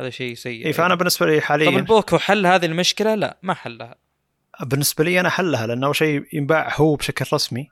هذا 0.00 0.10
شيء 0.10 0.34
سيء. 0.34 0.66
اي 0.66 0.72
فأنا 0.72 0.94
بالنسبة 0.94 1.26
لي 1.26 1.40
طب 1.40 1.44
حاليا 1.44 1.68
البوكو 1.68 2.18
حل 2.18 2.46
هذه 2.46 2.66
المشكلة؟ 2.66 3.14
لا 3.14 3.38
ما 3.42 3.54
حلها. 3.54 3.94
بالنسبة 4.60 5.04
لي 5.04 5.20
أنا 5.20 5.28
حلها 5.28 5.66
لأنه 5.66 5.86
أول 5.86 5.96
شيء 5.96 6.24
ينباع 6.32 6.74
هو 6.76 6.94
بشكل 6.94 7.24
رسمي. 7.32 7.68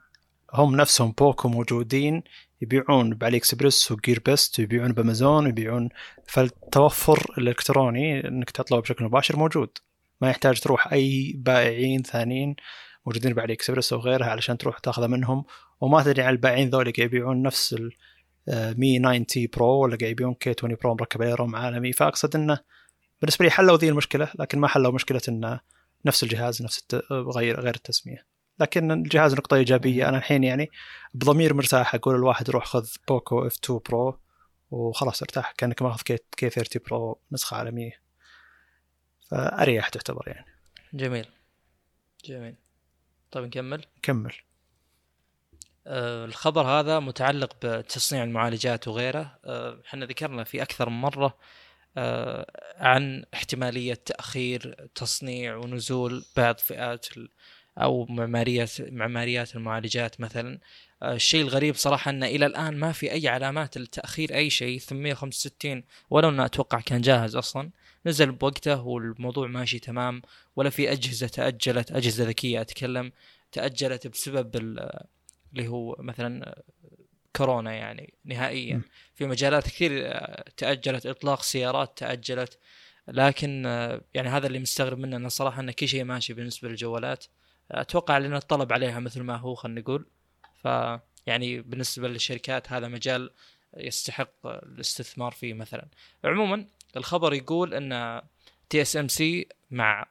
هم 0.53 0.75
نفسهم 0.75 1.11
بوكو 1.11 1.49
موجودين 1.49 2.23
يبيعون 2.61 3.13
بعلي 3.15 3.37
اكسبرس 3.37 3.91
وجير 3.91 4.21
بيست 4.25 4.59
ويبيعون 4.59 4.91
بأمازون 4.91 5.45
ويبيعون 5.45 5.89
فالتوفر 6.27 7.33
الإلكتروني 7.37 8.27
إنك 8.27 8.49
تطلبه 8.49 8.81
بشكل 8.81 9.05
مباشر 9.05 9.37
موجود. 9.37 9.77
ما 10.21 10.29
يحتاج 10.29 10.59
تروح 10.59 10.93
أي 10.93 11.33
بائعين 11.37 12.03
ثانيين. 12.03 12.55
موجودين 13.09 13.33
بعلي 13.33 13.53
اكسبرس 13.53 13.93
أو 13.93 13.99
غيرها 13.99 14.27
علشان 14.27 14.57
تروح 14.57 14.79
تاخذه 14.79 15.07
منهم. 15.07 15.45
وما 15.81 16.03
تدري 16.03 16.21
عن 16.21 16.33
البائعين 16.33 16.69
ذولي 16.69 16.91
قاعد 16.91 17.07
يبيعون 17.07 17.41
نفس 17.41 17.73
ال 17.73 17.91
آه، 18.49 18.73
مي 18.73 18.99
90 18.99 19.47
برو 19.55 19.83
ولا 19.83 19.97
قاعد 19.97 20.11
يبيعون 20.11 20.33
كي 20.33 20.55
20 20.57 20.75
برو 20.83 20.95
مركب 20.95 21.21
عليه 21.21 21.35
ROM 21.35 21.55
عالمي. 21.55 21.93
فأقصد 21.93 22.35
إنه 22.35 22.59
بالنسبة 23.21 23.45
لي 23.45 23.51
حلوا 23.51 23.77
ذي 23.77 23.89
المشكلة 23.89 24.31
لكن 24.39 24.59
ما 24.59 24.67
حلوا 24.67 24.91
مشكلة 24.91 25.21
إنه 25.29 25.59
نفس 26.05 26.23
الجهاز 26.23 26.61
نفس 26.61 26.79
الت... 26.79 26.95
غير 27.11 27.59
غير 27.59 27.75
التسمية. 27.75 28.25
لكن 28.59 28.91
الجهاز 28.91 29.33
نقطة 29.33 29.55
إيجابية. 29.55 30.09
أنا 30.09 30.17
الحين 30.17 30.43
يعني 30.43 30.69
بضمير 31.13 31.53
مرتاح 31.53 31.95
أقول 31.95 32.15
الواحد 32.15 32.49
روح 32.49 32.65
خذ 32.65 32.87
بوكو 33.07 33.47
إف 33.47 33.57
2 33.63 33.79
برو 33.89 34.19
وخلاص 34.71 35.21
ارتاح 35.21 35.51
كأنك 35.51 35.81
ماخذ 35.81 36.01
كي 36.01 36.17
كي 36.37 36.49
30 36.49 36.81
برو 36.89 37.19
نسخة 37.31 37.57
عالمية. 37.57 38.01
فأريح 39.31 39.89
تعتبر 39.89 40.23
يعني. 40.27 40.45
جميل. 40.93 41.25
جميل. 42.25 42.55
طيب 43.31 43.43
نكمل. 43.45 43.85
كمل. 44.01 44.33
آه 45.87 46.25
الخبر 46.25 46.67
هذا 46.67 46.99
متعلق 46.99 47.65
بتصنيع 47.65 48.23
المعالجات 48.23 48.87
وغيره. 48.87 49.39
آه، 49.45 49.79
إحنا 49.87 50.05
ذكرنا 50.05 50.43
في 50.43 50.61
أكثر 50.61 50.89
من 50.89 51.01
مرة 51.01 51.37
آه 51.97 52.45
عن 52.77 53.25
احتمالية 53.33 53.93
تأخير 53.93 54.87
تصنيع 54.95 55.55
ونزول 55.55 56.25
بعض 56.37 56.57
فئات 56.57 57.07
أو 57.77 58.05
معماريات 58.05 58.81
معماريات 58.81 59.55
المعالجات 59.55 60.21
مثلا. 60.21 60.59
الشيء 61.03 61.41
الغريب 61.41 61.75
صراحة 61.75 62.11
أن 62.11 62.23
إلى 62.23 62.45
الآن 62.45 62.77
ما 62.77 62.91
في 62.91 63.11
أي 63.11 63.27
علامات 63.27 63.77
لتأخير 63.77 64.35
أي 64.35 64.49
شيء 64.49 64.79
865 64.79 65.83
ولو 66.09 66.29
انه 66.29 66.45
أتوقع 66.45 66.79
كان 66.79 67.01
جاهز 67.01 67.35
أصلا. 67.35 67.69
نزل 68.05 68.31
بوقته 68.31 68.81
والموضوع 68.81 69.47
ماشي 69.47 69.79
تمام 69.79 70.21
ولا 70.55 70.69
في 70.69 70.91
أجهزة 70.91 71.27
تأجلت 71.27 71.91
أجهزة 71.91 72.23
ذكية 72.23 72.61
أتكلم 72.61 73.11
تأجلت 73.51 74.07
بسبب 74.07 74.55
ال- 74.55 75.03
اللي 75.53 75.67
هو 75.67 75.95
مثلا 75.99 76.63
كورونا 77.35 77.73
يعني 77.73 78.13
نهائيا. 78.25 78.81
في 79.15 79.25
مجالات 79.25 79.63
كثير 79.63 79.91
آه، 80.05 80.45
تأجلت 80.57 81.05
إطلاق 81.05 81.41
سيارات 81.41 81.97
تأجلت. 81.97 82.59
لكن 83.07 83.65
آه، 83.65 84.01
يعني 84.13 84.29
هذا 84.29 84.47
اللي 84.47 84.59
مستغرب 84.59 84.97
منه 84.97 85.17
إنه 85.17 85.29
صراحة 85.29 85.61
انه 85.61 85.71
كل 85.71 85.87
شيء 85.87 86.03
ماشي 86.03 86.33
بالنسبة 86.33 86.69
للجوالات. 86.69 87.25
أتوقع 87.71 88.17
لأن 88.17 88.35
الطلب 88.35 88.73
عليها 88.73 88.99
مثل 88.99 89.21
ما 89.21 89.35
هو 89.35 89.55
خلينا 89.55 89.81
نقول. 89.81 90.05
ف 90.55 90.65
يعني 91.25 91.61
بالنسبة 91.61 92.07
للشركات 92.07 92.71
هذا 92.71 92.87
مجال 92.87 93.31
يستحق 93.77 94.45
الاستثمار 94.45 95.31
فيه 95.31 95.53
مثلا. 95.53 95.87
عموما 96.23 96.65
الخبر 96.97 97.33
يقول 97.33 97.73
إن 97.73 98.21
تي 98.69 98.81
اس 98.81 98.97
ام 98.97 99.07
سي 99.07 99.47
مع 99.71 100.05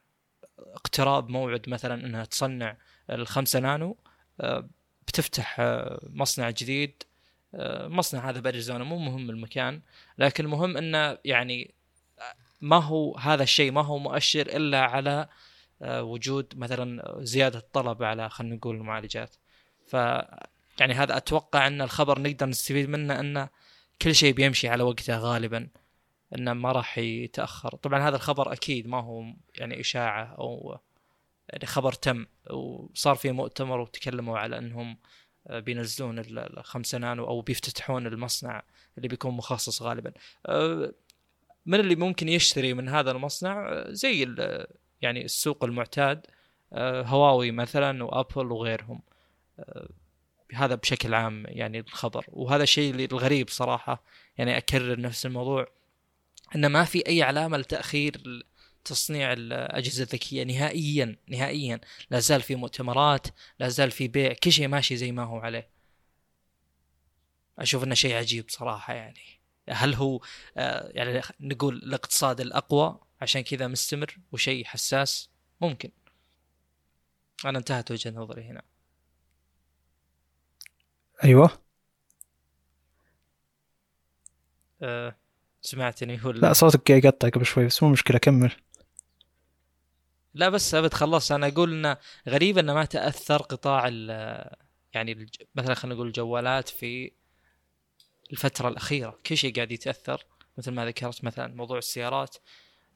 اقتراب 0.59 1.29
موعد 1.29 1.69
مثلا 1.69 2.07
إنها 2.07 2.25
تصنع 2.25 2.77
الخمسة 3.11 3.61
نانو 3.61 3.97
آه، 4.41 4.69
بتفتح 5.07 5.57
آه، 5.61 6.01
مصنع 6.11 6.51
جديد. 6.51 7.03
آه، 7.55 7.89
مصنع 7.89 8.31
هذا 8.31 8.41
بأريزونا 8.41 8.85
مو 8.85 8.99
مهم 8.99 9.31
المكان 9.31 9.81
لكن 10.19 10.45
المهم 10.45 10.77
إنه 10.77 11.19
يعني 11.25 11.75
ما 12.61 12.77
هو 12.77 13.17
هذا 13.17 13.43
الشيء 13.43 13.73
ما 13.73 13.85
هو 13.85 13.99
مؤشر 13.99 14.41
إلا 14.41 14.81
على 14.81 15.29
وجود 15.83 16.53
مثلا 16.57 17.17
زيادة 17.19 17.61
طلب 17.73 18.03
على 18.03 18.31
خلينا 18.31 18.55
نقول 18.57 18.77
المعالجات. 18.77 19.37
ف 19.87 19.95
يعني 20.81 20.95
هذا 20.95 21.17
أتوقع 21.17 21.67
إن 21.67 21.83
الخبر 21.83 22.19
نقدر 22.21 22.47
نستفيد 22.47 22.89
منه 22.89 23.21
انه 23.21 23.49
كل 24.03 24.15
شيء 24.15 24.35
بيمشي 24.35 24.69
على 24.69 24.83
وقته 24.83 25.19
غالبا. 25.19 25.69
إنه 26.35 26.53
ما 26.53 26.73
راح 26.73 26.99
يتأخر. 26.99 27.77
طبعا 27.77 28.09
هذا 28.09 28.17
الخبر 28.17 28.53
أكيد 28.53 28.87
ما 28.87 29.01
هو 29.01 29.25
يعني 29.55 29.81
إشاعة 29.81 30.25
أو 30.25 30.79
يعني 31.49 31.67
خبر 31.67 31.93
تم 31.93 32.27
وصار 32.51 33.15
في 33.15 33.33
مؤتمر 33.33 33.81
وتكلموا 33.81 34.39
على 34.39 34.59
إنهم 34.59 34.99
بينزلون 35.51 36.19
ال- 36.19 36.59
الخمسة 36.59 36.99
نانو 36.99 37.27
أو 37.27 37.41
بيفتتحون 37.41 38.07
المصنع 38.07 38.63
اللي 38.97 39.09
بيكون 39.09 39.35
مخصص 39.35 39.83
غالبا. 39.83 40.13
آه، 40.47 40.93
من 41.67 41.81
اللي 41.81 41.97
ممكن 41.97 42.29
يشتري 42.29 42.75
من 42.75 42.89
هذا 42.89 43.11
المصنع؟ 43.11 43.85
زي 43.89 44.35
يعني 45.03 45.25
السوق 45.25 45.65
المعتاد 45.65 46.27
آه، 46.73 47.03
هواوي 47.03 47.51
مثلا 47.51 48.05
وأبل 48.05 48.53
وغيرهم. 48.53 49.03
آه، 49.61 49.89
هذا 50.55 50.75
بشكل 50.75 51.15
عام 51.15 51.45
يعني 51.49 51.79
الخبر. 51.79 52.25
وهذا 52.29 52.63
الشيء 52.63 52.95
الغريب 52.95 53.49
صراحة 53.49 54.03
يعني 54.39 54.57
أكرر 54.59 55.01
نفس 55.01 55.27
الموضوع. 55.27 55.67
أن 56.55 56.67
ما 56.67 56.85
في 56.85 57.09
أي 57.09 57.23
علامة 57.23 57.57
لتأخير 57.59 58.23
تصنيع 58.85 59.33
الأجهزة 59.33 60.03
الذكية 60.03 60.45
نهائيا 60.45 61.17
نهائيا. 61.29 61.81
لا 62.11 62.19
زال 62.21 62.43
في 62.43 62.55
مؤتمرات 62.55 63.27
لا 63.59 63.69
زال 63.69 63.91
في 63.91 64.09
بيع 64.09 64.33
كل 64.33 64.53
شيء 64.53 64.69
ماشي 64.69 64.97
زي 64.97 65.13
ما 65.13 65.25
هو 65.25 65.39
عليه. 65.39 65.69
أشوف 67.59 67.85
أنه 67.85 67.95
شيء 67.95 68.15
عجيب 68.15 68.45
صراحة 68.49 68.95
يعني. 68.95 69.21
هل 69.69 69.95
هو 69.95 70.21
آه، 70.57 70.91
يعني 70.95 71.23
نقول 71.41 71.77
الاقتصاد 71.77 72.41
الأقوى 72.41 73.01
عشان 73.21 73.41
كذا 73.41 73.67
مستمر 73.67 74.19
وشيء 74.33 74.65
حساس؟ 74.65 75.31
ممكن. 75.61 75.91
أنا 77.45 77.59
انتهت 77.59 77.91
وجهة 77.91 78.11
نظري 78.11 78.43
هنا. 78.43 78.63
أيوه. 81.25 81.51
أه. 84.83 85.17
سمعتني 85.61 86.25
هو 86.25 86.31
لا 86.31 86.53
صوتك 86.53 86.89
قاعد 86.89 87.05
يقطع 87.05 87.29
قبل 87.29 87.47
شوي 87.47 87.67
بس 87.67 87.83
مو 87.83 87.89
مشكلة 87.89 88.19
كمل. 88.19 88.53
لا 90.35 90.49
بس 90.49 90.75
أبد 90.75 90.95
خلصت 90.95 91.33
أنا 91.33 91.47
أقول 91.47 91.73
إنه 91.73 91.97
غريب 92.29 92.59
إنه 92.59 92.75
ما 92.75 92.85
تأثر 92.85 93.43
قطاع 93.43 93.89
ال 93.89 94.09
يعني 94.95 95.13
الج... 95.13 95.35
مثلا 95.55 95.75
خلينا 95.75 95.95
نقول 95.95 96.07
الجوالات 96.07 96.69
في 96.69 97.13
الفترة 98.33 98.69
الأخيرة. 98.69 99.19
كل 99.27 99.37
شيء 99.37 99.55
قاعد 99.55 99.73
يتأثر 99.73 100.25
مثل 100.59 100.71
ما 100.71 100.87
ذكرت 100.87 101.25
مثلا 101.25 101.55
موضوع 101.55 101.79
السيارات 101.79 102.37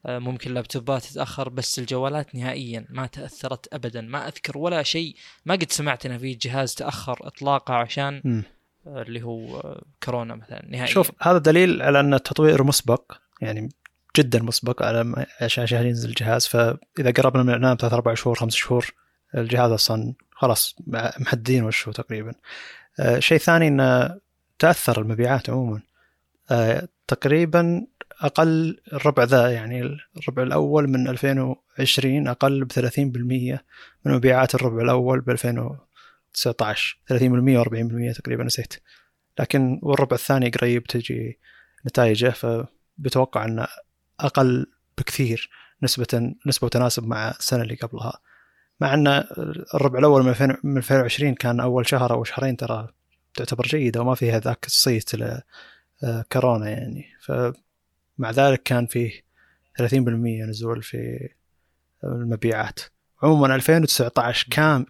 آه، 0.05 0.19
ممكن 0.19 0.49
اللابتوبات 0.49 1.03
تتأخر 1.03 1.49
بس 1.49 1.79
الجوالات 1.79 2.35
نهائيا 2.35 2.85
ما 2.89 3.05
تأثرت 3.05 3.73
ابدا. 3.73 4.01
ما 4.01 4.27
أذكر 4.27 4.57
ولا 4.57 4.83
شيء 4.83 5.15
ما 5.45 5.55
قد 5.55 5.71
سمعت 5.71 6.05
إنه 6.05 6.17
في 6.17 6.33
جهاز 6.33 6.75
تأخر 6.75 7.27
اطلاقه 7.27 7.73
عشان 7.73 8.21
مم. 8.25 8.43
اللي 8.87 9.23
هو 9.23 9.61
كورونا 10.03 10.35
مثلا 10.35 10.65
نهائيا. 10.69 10.85
شوف 10.85 11.11
هذا 11.21 11.37
دليل 11.37 11.81
على 11.81 11.99
أن 11.99 12.13
التطوير 12.13 12.63
مسبق 12.63 13.11
يعني 13.41 13.69
جدا 14.17 14.41
مسبق 14.41 14.83
على 14.83 15.25
عشان 15.41 15.63
عشان 15.63 15.87
ينزل 15.87 16.09
الجهاز. 16.09 16.47
فإذا 16.47 17.11
قربنا 17.17 17.43
من 17.43 17.49
الإعلان 17.49 17.77
ثلاث 17.77 17.93
أربع 17.93 18.13
شهور 18.13 18.35
خمس 18.35 18.55
شهور 18.55 18.93
الجهاز 19.35 19.71
أصلا 19.71 20.13
خلاص 20.31 20.75
محددين 21.17 21.63
وشه 21.63 21.91
تقريبا. 21.91 22.33
آه، 22.99 23.19
شيء 23.19 23.37
ثاني 23.37 23.67
إنه 23.67 24.19
تأثر 24.59 25.01
المبيعات 25.01 25.49
عموما. 25.49 25.81
آه، 26.51 26.87
تقريبا 27.07 27.87
أقل 28.21 28.77
الربع 28.93 29.23
ذا 29.23 29.51
يعني 29.51 29.97
الربع 30.17 30.43
الأول 30.43 30.87
من 30.89 31.07
2020 31.07 32.27
أقل 32.27 32.65
ب 32.65 32.71
30% 32.71 33.63
من 34.05 34.13
مبيعات 34.13 34.55
الربع 34.55 34.81
الأول 34.81 35.21
ب 35.21 35.29
2019 36.35 36.97
30% 37.05 38.13
و40% 38.13 38.17
تقريبا 38.21 38.43
نسيت. 38.43 38.73
لكن 39.39 39.79
والربع 39.83 40.15
الثاني 40.15 40.49
قريب 40.49 40.83
تجي 40.83 41.39
نتائجه 41.87 42.29
فبتوقع 42.29 43.45
إنه 43.45 43.67
أقل 44.19 44.71
بكثير 44.97 45.49
نسبة 45.83 46.33
نسبة 46.47 46.65
وتناسب 46.65 47.07
مع 47.07 47.29
السنة 47.29 47.61
اللي 47.61 47.75
قبلها. 47.75 48.19
مع 48.79 48.93
إن 48.93 49.07
الربع 49.75 49.99
الأول 49.99 50.23
من 50.63 50.77
2020 50.77 51.35
كان 51.35 51.59
أول 51.59 51.87
شهر 51.87 52.13
أو 52.13 52.23
شهرين 52.23 52.57
ترى 52.57 52.93
تعتبر 53.33 53.63
جيدة 53.63 54.01
وما 54.01 54.15
فيها 54.15 54.39
ذاك 54.39 54.65
الصيت 54.65 55.11
كورونا 56.31 56.69
يعني. 56.69 57.05
فمع 57.21 58.31
ذلك 58.31 58.63
كان 58.63 58.85
فيه 58.85 59.11
30% 59.79 59.93
نزول 60.49 60.83
في 60.83 61.29
المبيعات. 62.03 62.79
عموما 63.23 63.55
2019 63.55 64.47
كام 64.51 64.85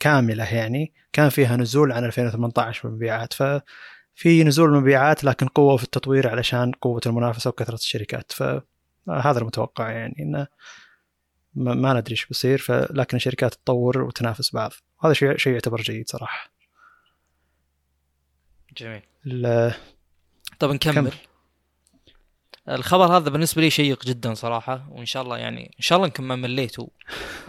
كاملة 0.00 0.54
يعني 0.54 0.92
كان 1.12 1.28
فيها 1.28 1.56
نزول 1.56 1.92
عن 1.92 2.04
2018 2.04 2.80
في 2.80 2.84
المبيعات 2.84 3.32
ففي 3.32 4.44
نزول 4.44 4.68
المبيعات 4.68 5.24
لكن 5.24 5.46
قوة 5.46 5.76
في 5.76 5.84
التطوير 5.84 6.28
علشان 6.28 6.72
قوة 6.72 7.00
المنافسة 7.06 7.48
وكثرة 7.48 7.74
الشركات. 7.74 8.32
فهذا 8.32 9.38
المتوقع 9.38 9.90
يعني 9.90 10.16
إنه 10.20 10.46
ما 11.54 11.92
ندري 11.92 12.12
إيش 12.12 12.26
بيصير. 12.26 12.66
لكن 12.90 13.16
الشركات 13.16 13.54
تطور 13.54 14.02
وتنافس 14.02 14.54
بعض. 14.54 14.72
هذا 15.04 15.12
شيء 15.12 15.36
شيء 15.36 15.52
يعتبر 15.52 15.80
جيد 15.80 16.08
صراحة. 16.08 16.50
جميل. 18.76 19.02
طب 20.58 20.70
نكمل. 20.70 20.94
كمل. 20.94 21.12
الخبر 22.68 23.16
هذا 23.16 23.30
بالنسبة 23.30 23.62
لي 23.62 23.70
شيق 23.70 24.04
جدا 24.04 24.34
صراحة 24.34 24.88
وإن 24.90 25.06
شاء 25.06 25.22
الله 25.22 25.38
يعني 25.38 25.64
إن 25.78 25.82
شاء 25.82 25.96
الله 25.96 26.06
انكم 26.06 26.28
ما 26.28 26.36
مليتوا 26.36 26.86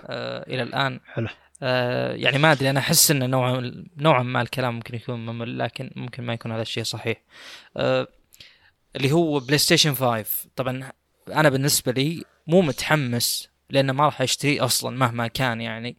آه 0.06 0.46
إلى 0.48 0.64
الآن. 0.64 1.00
حلو. 1.14 1.28
آه 1.64 2.14
يعني 2.16 2.38
ما 2.38 2.52
أدري 2.52 2.70
أنا 2.70 2.80
أحس 2.80 3.12
إنه 3.12 3.26
نوعا 3.26 3.86
نوعا 3.98 4.24
ما 4.24 4.42
الكلام 4.42 4.76
ممكن 4.76 4.96
يكون 4.96 5.26
ممل 5.26 5.60
لكن 5.60 5.92
ممكن 5.96 6.24
ما 6.24 6.34
يكون 6.34 6.52
هذا 6.52 6.62
الشيء 6.62 6.84
صحيح. 6.84 7.18
آه 7.78 8.08
اللي 8.96 9.12
هو 9.12 9.40
بلاي 9.40 9.58
ستيشن 9.58 9.94
5 9.94 10.50
طبعا 10.56 10.92
أنا 11.28 11.50
بالنسبة 11.50 11.92
لي 11.92 12.24
مو 12.48 12.62
متحمس 12.62 13.50
لأنه 13.70 13.94
ما 13.94 14.06
راح 14.06 14.22
أشتري 14.22 14.60
أصلا 14.60 14.98
مهما 14.98 15.28
كان 15.28 15.62
يعني. 15.62 15.98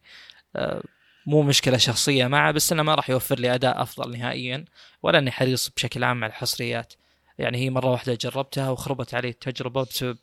آه 0.55 0.81
مو 1.25 1.41
مشكلة 1.41 1.77
شخصية 1.77 2.27
معه 2.27 2.51
بس 2.51 2.71
إنه 2.71 2.83
ما 2.83 2.95
راح 2.95 3.09
يوفر 3.09 3.39
لي 3.39 3.55
أداء 3.55 3.81
أفضل 3.81 4.11
نهائيا 4.17 4.65
ولا 5.03 5.19
إني 5.19 5.31
حريص 5.31 5.69
بشكل 5.69 6.03
عام 6.03 6.23
على 6.23 6.31
الحصريات. 6.31 6.93
يعني 7.41 7.57
هي 7.57 7.69
مرة 7.69 7.91
واحدة 7.91 8.17
جربتها 8.21 8.69
وخربت 8.69 9.13
علي 9.13 9.29
التجربة 9.29 9.83
بسبب 9.83 10.17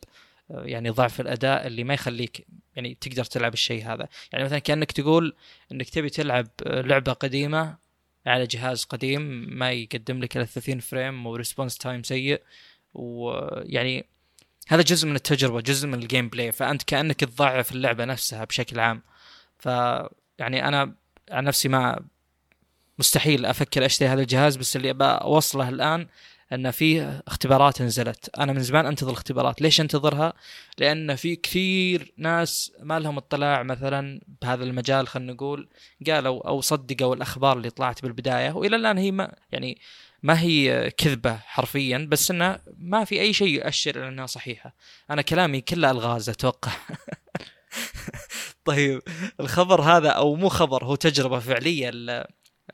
يعني 0.50 0.90
ضعف 0.90 1.20
الأداء 1.20 1.66
اللي 1.66 1.84
ما 1.84 1.94
يخليك 1.94 2.46
يعني 2.76 2.96
تقدر 3.00 3.24
تلعب 3.24 3.52
الشيء 3.52 3.84
هذا. 3.84 4.08
يعني 4.32 4.44
مثلا 4.44 4.58
كأنك 4.58 4.92
تقول 4.92 5.34
إنك 5.72 5.88
تبي 5.88 6.10
تلعب 6.10 6.48
لعبة 6.66 7.12
قديمة 7.12 7.76
على 8.26 8.46
جهاز 8.46 8.84
قديم 8.84 9.22
ما 9.58 9.72
يقدم 9.72 10.20
لك 10.20 10.36
الا 10.36 10.44
30 10.44 10.80
frame 10.80 11.26
و 11.26 11.32
response 11.32 11.78
time 11.78 12.02
سيء 12.02 12.42
ويعني 12.94 14.04
هذا 14.68 14.82
جزء 14.82 15.08
من 15.08 15.16
التجربة 15.16 15.60
جزء 15.60 15.88
من 15.88 15.94
ال 15.94 16.28
gameplay. 16.28 16.52
فأنت 16.52 16.82
كأنك 16.82 17.20
تضعف 17.20 17.72
اللعبة 17.72 18.04
نفسها 18.04 18.44
بشكل 18.44 18.80
عام. 18.80 19.02
ف 19.58 19.66
يعني 20.38 20.68
أنا 20.68 20.94
عن 21.30 21.44
نفسي 21.44 21.68
ما 21.68 22.00
مستحيل 22.98 23.46
أفكر 23.46 23.86
أشتري 23.86 24.08
هذا 24.08 24.20
الجهاز 24.20 24.56
بس 24.56 24.76
اللي 24.76 24.90
أبى 24.90 25.04
أوصله 25.04 25.68
الآن 25.68 26.06
أن 26.52 26.70
في 26.70 27.20
اختبارات 27.26 27.82
نزلت. 27.82 28.38
أنا 28.38 28.52
من 28.52 28.62
زمان 28.62 28.86
أنتظر 28.86 29.10
الاختبارات 29.10 29.62
ليش 29.62 29.80
أنتظرها؟ 29.80 30.32
لأن 30.78 31.16
في 31.16 31.36
كثير 31.36 32.12
ناس 32.16 32.72
ما 32.80 32.98
لهم 32.98 33.16
اطلاع 33.16 33.62
مثلا 33.62 34.20
بهذا 34.42 34.64
المجال 34.64 35.08
خلينا 35.08 35.32
نقول 35.32 35.68
قالوا 36.06 36.48
أو 36.48 36.60
صدقوا 36.60 37.14
الأخبار 37.14 37.56
اللي 37.56 37.70
طلعت 37.70 38.02
بالبداية 38.02 38.52
وإلى 38.52 38.76
الآن 38.76 38.98
هي 38.98 39.10
ما 39.10 39.34
يعني 39.52 39.78
ما 40.22 40.40
هي 40.40 40.90
كذبة 40.90 41.36
حرفيا 41.36 42.08
بس 42.10 42.30
إنه 42.30 42.58
ما 42.78 43.04
في 43.04 43.20
أي 43.20 43.32
شيء 43.32 43.48
يؤشر 43.48 43.96
إلى 43.96 44.08
أنها 44.08 44.26
صحيحة. 44.26 44.74
أنا 45.10 45.22
كلامي 45.22 45.60
كله 45.60 45.90
ألغاز 45.90 46.28
أتوقع. 46.28 46.72
طيب 48.64 49.02
الخبر 49.40 49.80
هذا 49.82 50.08
أو 50.08 50.34
مو 50.34 50.48
خبر 50.48 50.84
هو 50.84 50.94
تجربة 50.94 51.38
فعلية 51.38 51.90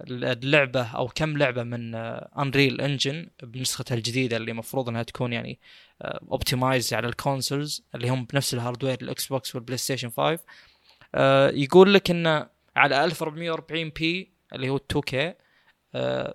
اللعبة 0.00 0.82
أو 0.82 1.08
كم 1.08 1.38
لعبة 1.38 1.62
من 1.62 1.94
Unreal 2.38 2.80
Engine 2.80 3.28
بنسختها 3.42 3.94
الجديدة 3.94 4.36
اللي 4.36 4.50
المفروض 4.50 4.88
إنها 4.88 5.02
تكون 5.02 5.32
يعني 5.32 5.58
optimized 6.02 6.94
على 6.94 7.08
ال 7.08 7.16
consoles 7.16 7.82
اللي 7.94 8.08
هم 8.08 8.24
بنفس 8.24 8.54
ال 8.54 8.59
hardware 8.59 8.98
الاكس 9.02 9.26
بوكس 9.26 9.54
والبلاي 9.54 9.78
ستيشن 9.78 10.10
5 10.10 10.38
يقول 11.50 11.94
لك 11.94 12.10
انه 12.10 12.46
على 12.76 13.04
1440p 13.04 14.30
اللي 14.52 14.68
هو 14.68 14.76
2K 14.76 15.34
آه، 15.94 16.34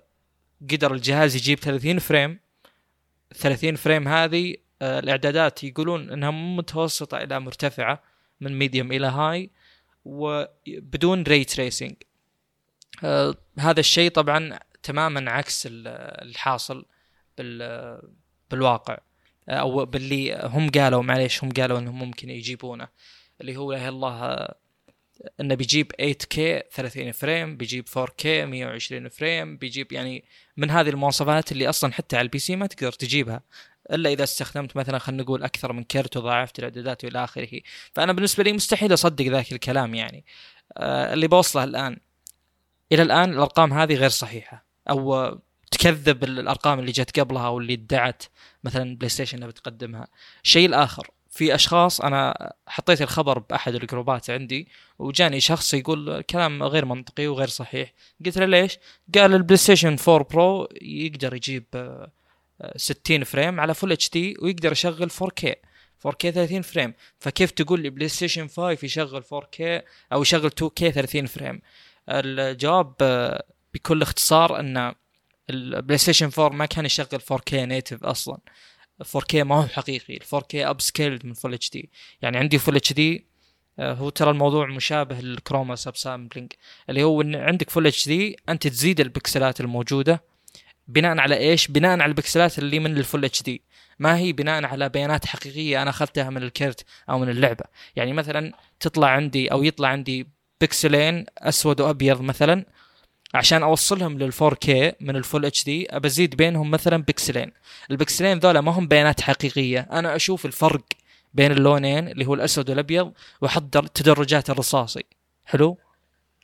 قدر 0.70 0.94
الجهاز 0.94 1.36
يجيب 1.36 1.58
30 1.58 1.98
frame. 1.98 2.38
30 3.34 3.76
frame 3.76 4.08
هذه 4.08 4.56
آه، 4.82 4.98
الإعدادات 4.98 5.64
يقولون 5.64 6.10
إنها 6.10 6.30
متوسطة 6.30 7.18
إلى 7.18 7.40
مرتفعة 7.40 8.02
من 8.40 8.58
medium 8.58 8.92
إلى 8.92 9.06
high 9.06 9.50
وبدون 10.04 11.22
ray 11.22 11.44
tracing 11.44 11.92
آه 11.92 12.09
هذا 13.58 13.80
الشيء 13.80 14.10
طبعا 14.10 14.58
تماما 14.82 15.30
عكس 15.30 15.68
الحاصل 15.70 16.84
بال 17.38 18.00
بالواقع 18.50 18.98
آه، 19.48 19.52
أو 19.52 19.84
باللي 19.84 20.40
هم 20.44 20.70
قالوا 20.70 21.02
معليش 21.02 21.44
هم 21.44 21.50
قالوا 21.50 21.78
إنهم 21.78 21.98
ممكن 21.98 22.30
يجيبونه 22.30 22.88
اللي 23.40 23.56
هو 23.56 23.72
لا 23.72 23.88
الله 23.88 24.24
آه، 24.24 24.54
إنه 25.40 25.54
بيجيب 25.54 25.92
8K 25.92 26.36
30 26.74 27.12
frame 27.12 27.56
بيجيب 27.56 27.88
4K 27.88 28.26
120 28.26 29.08
frame 29.08 29.56
بيجيب 29.56 29.92
يعني 29.92 30.24
من 30.56 30.70
هذه 30.70 30.88
المواصفات 30.88 31.52
اللي 31.52 31.68
أصلا 31.68 31.92
حتى 31.92 32.16
على 32.16 32.24
ال 32.24 32.38
PC 32.38 32.56
ما 32.56 32.66
تقدر 32.66 32.92
تجيبها 32.92 33.42
إلا 33.92 34.10
إذا 34.10 34.24
استخدمت 34.24 34.76
مثلا 34.76 34.98
خلينا 34.98 35.22
نقول 35.22 35.42
أكثر 35.42 35.72
من 35.72 35.84
كرت 35.84 36.16
وضاعفت 36.16 36.58
الإعدادات 36.58 37.04
وإلى 37.04 37.24
آخره. 37.24 37.60
فأنا 37.94 38.12
بالنسبة 38.12 38.44
لي 38.44 38.52
مستحيل 38.52 38.94
أصدق 38.94 39.24
ذاك 39.24 39.52
الكلام 39.52 39.94
يعني. 39.94 40.24
آه 40.76 41.12
اللي 41.14 41.28
بوصله 41.28 41.64
الآن. 41.64 41.96
إلى 42.92 43.02
الآن 43.02 43.30
الأرقام 43.32 43.72
هذه 43.72 43.94
غير 43.94 44.08
صحيحة. 44.08 44.64
أو 44.90 45.38
تكذب 45.70 46.24
الأرقام 46.24 46.78
اللي 46.78 46.92
جت 46.92 47.20
قبلها 47.20 47.46
أو 47.46 47.58
اللي 47.58 47.74
ادعت 47.74 48.22
مثلا 48.64 48.96
بلاي 48.96 49.08
ستيشن 49.08 49.36
إنها 49.36 49.48
بتقدمها. 49.48 50.08
الشيء 50.44 50.66
الآخر 50.66 51.10
في 51.30 51.54
أشخاص 51.54 52.00
أنا 52.00 52.52
حطيت 52.66 53.02
الخبر 53.02 53.38
بأحد 53.38 53.74
ال 53.74 53.82
group 53.82 54.22
ات 54.22 54.30
عندي 54.30 54.68
وجاني 54.98 55.40
شخص 55.40 55.74
يقول 55.74 56.20
كلام 56.20 56.62
غير 56.62 56.84
منطقي 56.84 57.26
وغير 57.26 57.48
صحيح. 57.48 57.92
قلت 58.26 58.38
له 58.38 58.46
ليش؟ 58.46 58.78
قال 59.14 59.34
البلاي 59.34 59.56
ستيشن 59.56 59.96
4 60.08 60.28
برو 60.30 60.68
يقدر 60.82 61.34
يجيب 61.34 61.64
60 62.76 63.24
frame 63.24 63.60
على 63.60 63.74
full 63.74 63.92
HD 63.92 64.36
ويقدر 64.42 64.72
يشغل 64.72 65.10
4K 65.10 65.48
4K 66.08 66.30
30 66.30 66.62
frame. 66.62 66.94
فكيف 67.18 67.50
تقول 67.50 67.80
لي 67.80 67.90
بلاي 67.90 68.08
ستيشن 68.08 68.48
5 68.48 68.70
يشغل 68.82 69.22
4K 69.22 69.60
أو 70.12 70.22
يشغل 70.22 70.50
2K 70.50 70.88
30 70.88 71.26
frame؟ 71.26 71.60
الجواب 72.10 72.94
آه، 73.00 73.44
بكل 73.74 74.02
اختصار 74.02 74.60
أن 74.60 74.94
البلاي 75.50 75.98
ستيشن 75.98 76.30
4 76.38 76.56
ما 76.56 76.66
كان 76.66 76.86
يشغل 76.86 77.20
4K 77.32 77.54
native 77.54 78.04
أصلا. 78.04 78.38
4K 79.04 79.34
ما 79.34 79.54
هو 79.54 79.62
حقيقي 79.62 80.16
ال 80.16 80.22
4K 80.22 80.54
upscaled 80.54 81.26
من 81.26 81.34
full 81.34 81.54
HD 81.54 81.90
يعني 82.22 82.36
عندي 82.38 82.58
full 82.58 82.76
HD 82.76 83.26
هو 83.80 84.08
ترى 84.08 84.30
الموضوع 84.30 84.66
مشابه 84.66 85.20
لل 85.20 85.76
chroma 85.76 85.96
subsampling 85.96 86.52
اللي 86.88 87.02
هو 87.02 87.22
إن 87.22 87.34
عندك 87.34 87.70
full 87.70 87.86
HD 87.86 88.36
أنت 88.48 88.66
تزيد 88.66 89.00
البكسلات 89.00 89.60
الموجودة 89.60 90.22
بناء 90.88 91.18
على 91.18 91.36
إيش؟ 91.36 91.68
بناء 91.68 91.90
على 91.90 92.06
البكسلات 92.06 92.58
اللي 92.58 92.78
من 92.78 92.96
ال 92.96 93.24
full 93.24 93.42
HD 93.42 93.62
ما 93.98 94.16
هي 94.16 94.32
بناء 94.32 94.64
على 94.64 94.88
بيانات 94.88 95.26
حقيقية 95.26 95.82
أنا 95.82 95.90
أخذتها 95.90 96.30
من 96.30 96.42
الكرت 96.42 96.84
أو 97.10 97.18
من 97.18 97.28
اللعبة. 97.28 97.64
يعني 97.96 98.12
مثلا 98.12 98.52
تطلع 98.80 99.08
عندي 99.08 99.52
أو 99.52 99.62
يطلع 99.62 99.88
عندي 99.88 100.26
بكسلين 100.60 101.26
أسود 101.38 101.80
وأبيض 101.80 102.20
مثلا 102.20 102.64
عشان 103.34 103.62
أوصلهم 103.62 104.18
لل 104.18 104.32
4K 104.32 104.68
من 105.00 105.16
ال 105.16 105.44
full 105.44 105.64
HD 105.64 105.96
ابزيد 105.96 106.36
بينهم 106.36 106.70
مثلا 106.70 107.02
بكسلين 107.02 107.52
البكسلين 107.90 108.38
ذولا 108.38 108.60
ما 108.60 108.72
هم 108.72 108.88
بيانات 108.88 109.20
حقيقية. 109.20 109.80
أنا 109.80 110.16
أشوف 110.16 110.46
الفرق 110.46 110.84
بين 111.34 111.52
اللونين 111.52 112.08
اللي 112.08 112.26
هو 112.26 112.34
الأسود 112.34 112.70
والأبيض 112.70 113.12
وأحضر 113.40 113.86
تدرجات 113.86 114.50
الرصاصي. 114.50 115.04
حلو؟ 115.44 115.78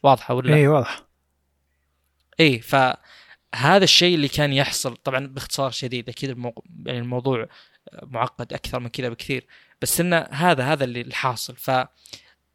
واضحة 0.02 0.34
ولا؟ 0.34 0.54
اي 0.54 0.68
واضح. 0.68 1.04
اي 2.40 2.60
ف 2.60 2.76
هذا 3.54 3.84
الشيء 3.84 4.14
اللي 4.14 4.28
كان 4.28 4.52
يحصل. 4.52 4.96
طبعا 4.96 5.26
باختصار 5.26 5.70
شديد 5.70 6.08
أكيد 6.08 6.30
الموضوع 6.30 6.64
يعني 6.86 6.98
الموضوع 6.98 7.46
معقد 8.02 8.52
أكثر 8.52 8.80
من 8.80 8.88
كذا 8.88 9.08
بكثير. 9.08 9.46
بس 9.82 10.00
انه 10.00 10.26
هذا 10.30 10.64
هذا 10.64 10.84
اللي 10.84 11.00
الحاصل. 11.00 11.56
ف 11.56 11.70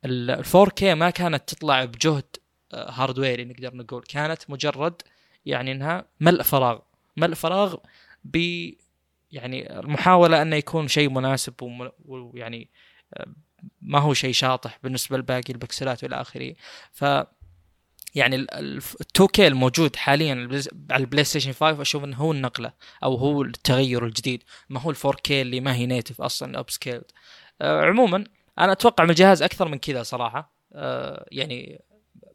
ال 0.06 0.46
4K 0.46 0.84
ما 0.84 1.10
كانت 1.10 1.50
تطلع 1.50 1.86
بجهد 1.86 2.26
hardware 2.74 3.38
ي 3.38 3.46
نقدر 3.46 3.76
نقول. 3.76 4.04
كانت 4.04 4.50
مجرد 4.50 5.02
يعني 5.46 5.72
إنها 5.72 6.06
ملء 6.20 6.44
فراغ. 6.44 6.80
ملء 7.18 7.34
فراغ 7.34 7.76
ب 8.24 8.38
يعني 9.32 9.80
المحاولة 9.80 10.42
انه 10.42 10.56
يكون 10.56 10.88
شيء 10.88 11.10
مناسب 11.10 11.54
ويعني 12.06 12.70
آه، 13.14 13.26
ما 13.82 14.00
هو 14.00 14.14
شيء 14.14 14.34
شاطح 14.34 14.80
بالنسبة 14.84 15.18
لباقي 15.18 15.54
البكسلات 15.54 16.04
وإلى 16.04 16.22
آخره. 16.22 16.54
ف 16.92 17.06
يعني 18.16 18.36
ال 18.36 18.78
2K 18.78 19.48
الموجود 19.48 19.96
حاليا 19.96 20.50
على 20.92 21.02
البلاي 21.02 21.24
ستيشن 21.24 21.52
5 21.52 21.82
أشوف 21.82 22.04
إنه 22.04 22.18
هو 22.18 22.32
النقلة 22.32 22.74
أو 23.04 23.16
هو 23.16 23.42
التغير 23.42 24.06
الجديد. 24.06 24.44
ما 24.70 24.80
هو 24.80 24.92
ال 24.92 24.96
4K 25.06 25.42
اللي 25.42 25.60
ما 25.60 25.76
هي 25.76 25.86
native 25.86 26.22
أصلا 26.22 26.60
upscaled 26.60 27.04
آه 27.62 27.82
عموما 27.82 28.24
أنا 28.60 28.72
أتوقع 28.72 29.04
من 29.04 29.10
الجهاز 29.10 29.42
أكثر 29.42 29.68
من 29.68 29.78
كذا 29.78 30.04
صراحة. 30.04 30.54
آه 30.74 31.26
يعني 31.32 31.82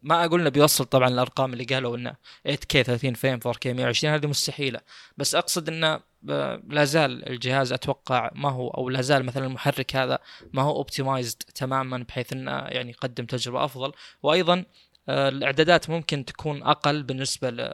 ما 0.01 0.25
أقول 0.25 0.41
إنه 0.41 0.49
بيوصل 0.49 0.85
طبعا 0.85 1.07
الأرقام 1.07 1.53
اللي 1.53 1.63
قالوا 1.63 1.97
إنه 1.97 2.15
8K 2.47 2.81
30 2.81 3.13
frame 3.13 3.39
4K 3.39 3.67
120 3.67 4.13
هذه 4.13 4.27
مستحيلة. 4.27 4.79
بس 5.17 5.35
أقصد 5.35 5.69
إنه 5.69 5.99
آه، 6.29 6.61
لا 6.67 6.83
زال 6.83 7.29
الجهاز 7.29 7.73
أتوقع 7.73 8.31
ما 8.35 8.49
هو 8.49 8.69
أو 8.69 8.89
لا 8.89 9.01
زال 9.01 9.25
مثلا 9.25 9.45
المحرك 9.45 9.95
هذا 9.95 10.19
ما 10.53 10.61
هو 10.61 10.75
optimized 10.75 11.37
تماما 11.37 11.97
بحيث 11.97 12.33
إنه 12.33 12.51
يعني 12.51 12.89
يقدم 12.89 13.25
تجربة 13.25 13.65
أفضل. 13.65 13.91
وأيضا 14.23 14.65
آه، 15.09 15.29
الإعدادات 15.29 15.89
ممكن 15.89 16.25
تكون 16.25 16.63
أقل 16.63 17.03
بالنسبة 17.03 17.49
ل 17.49 17.73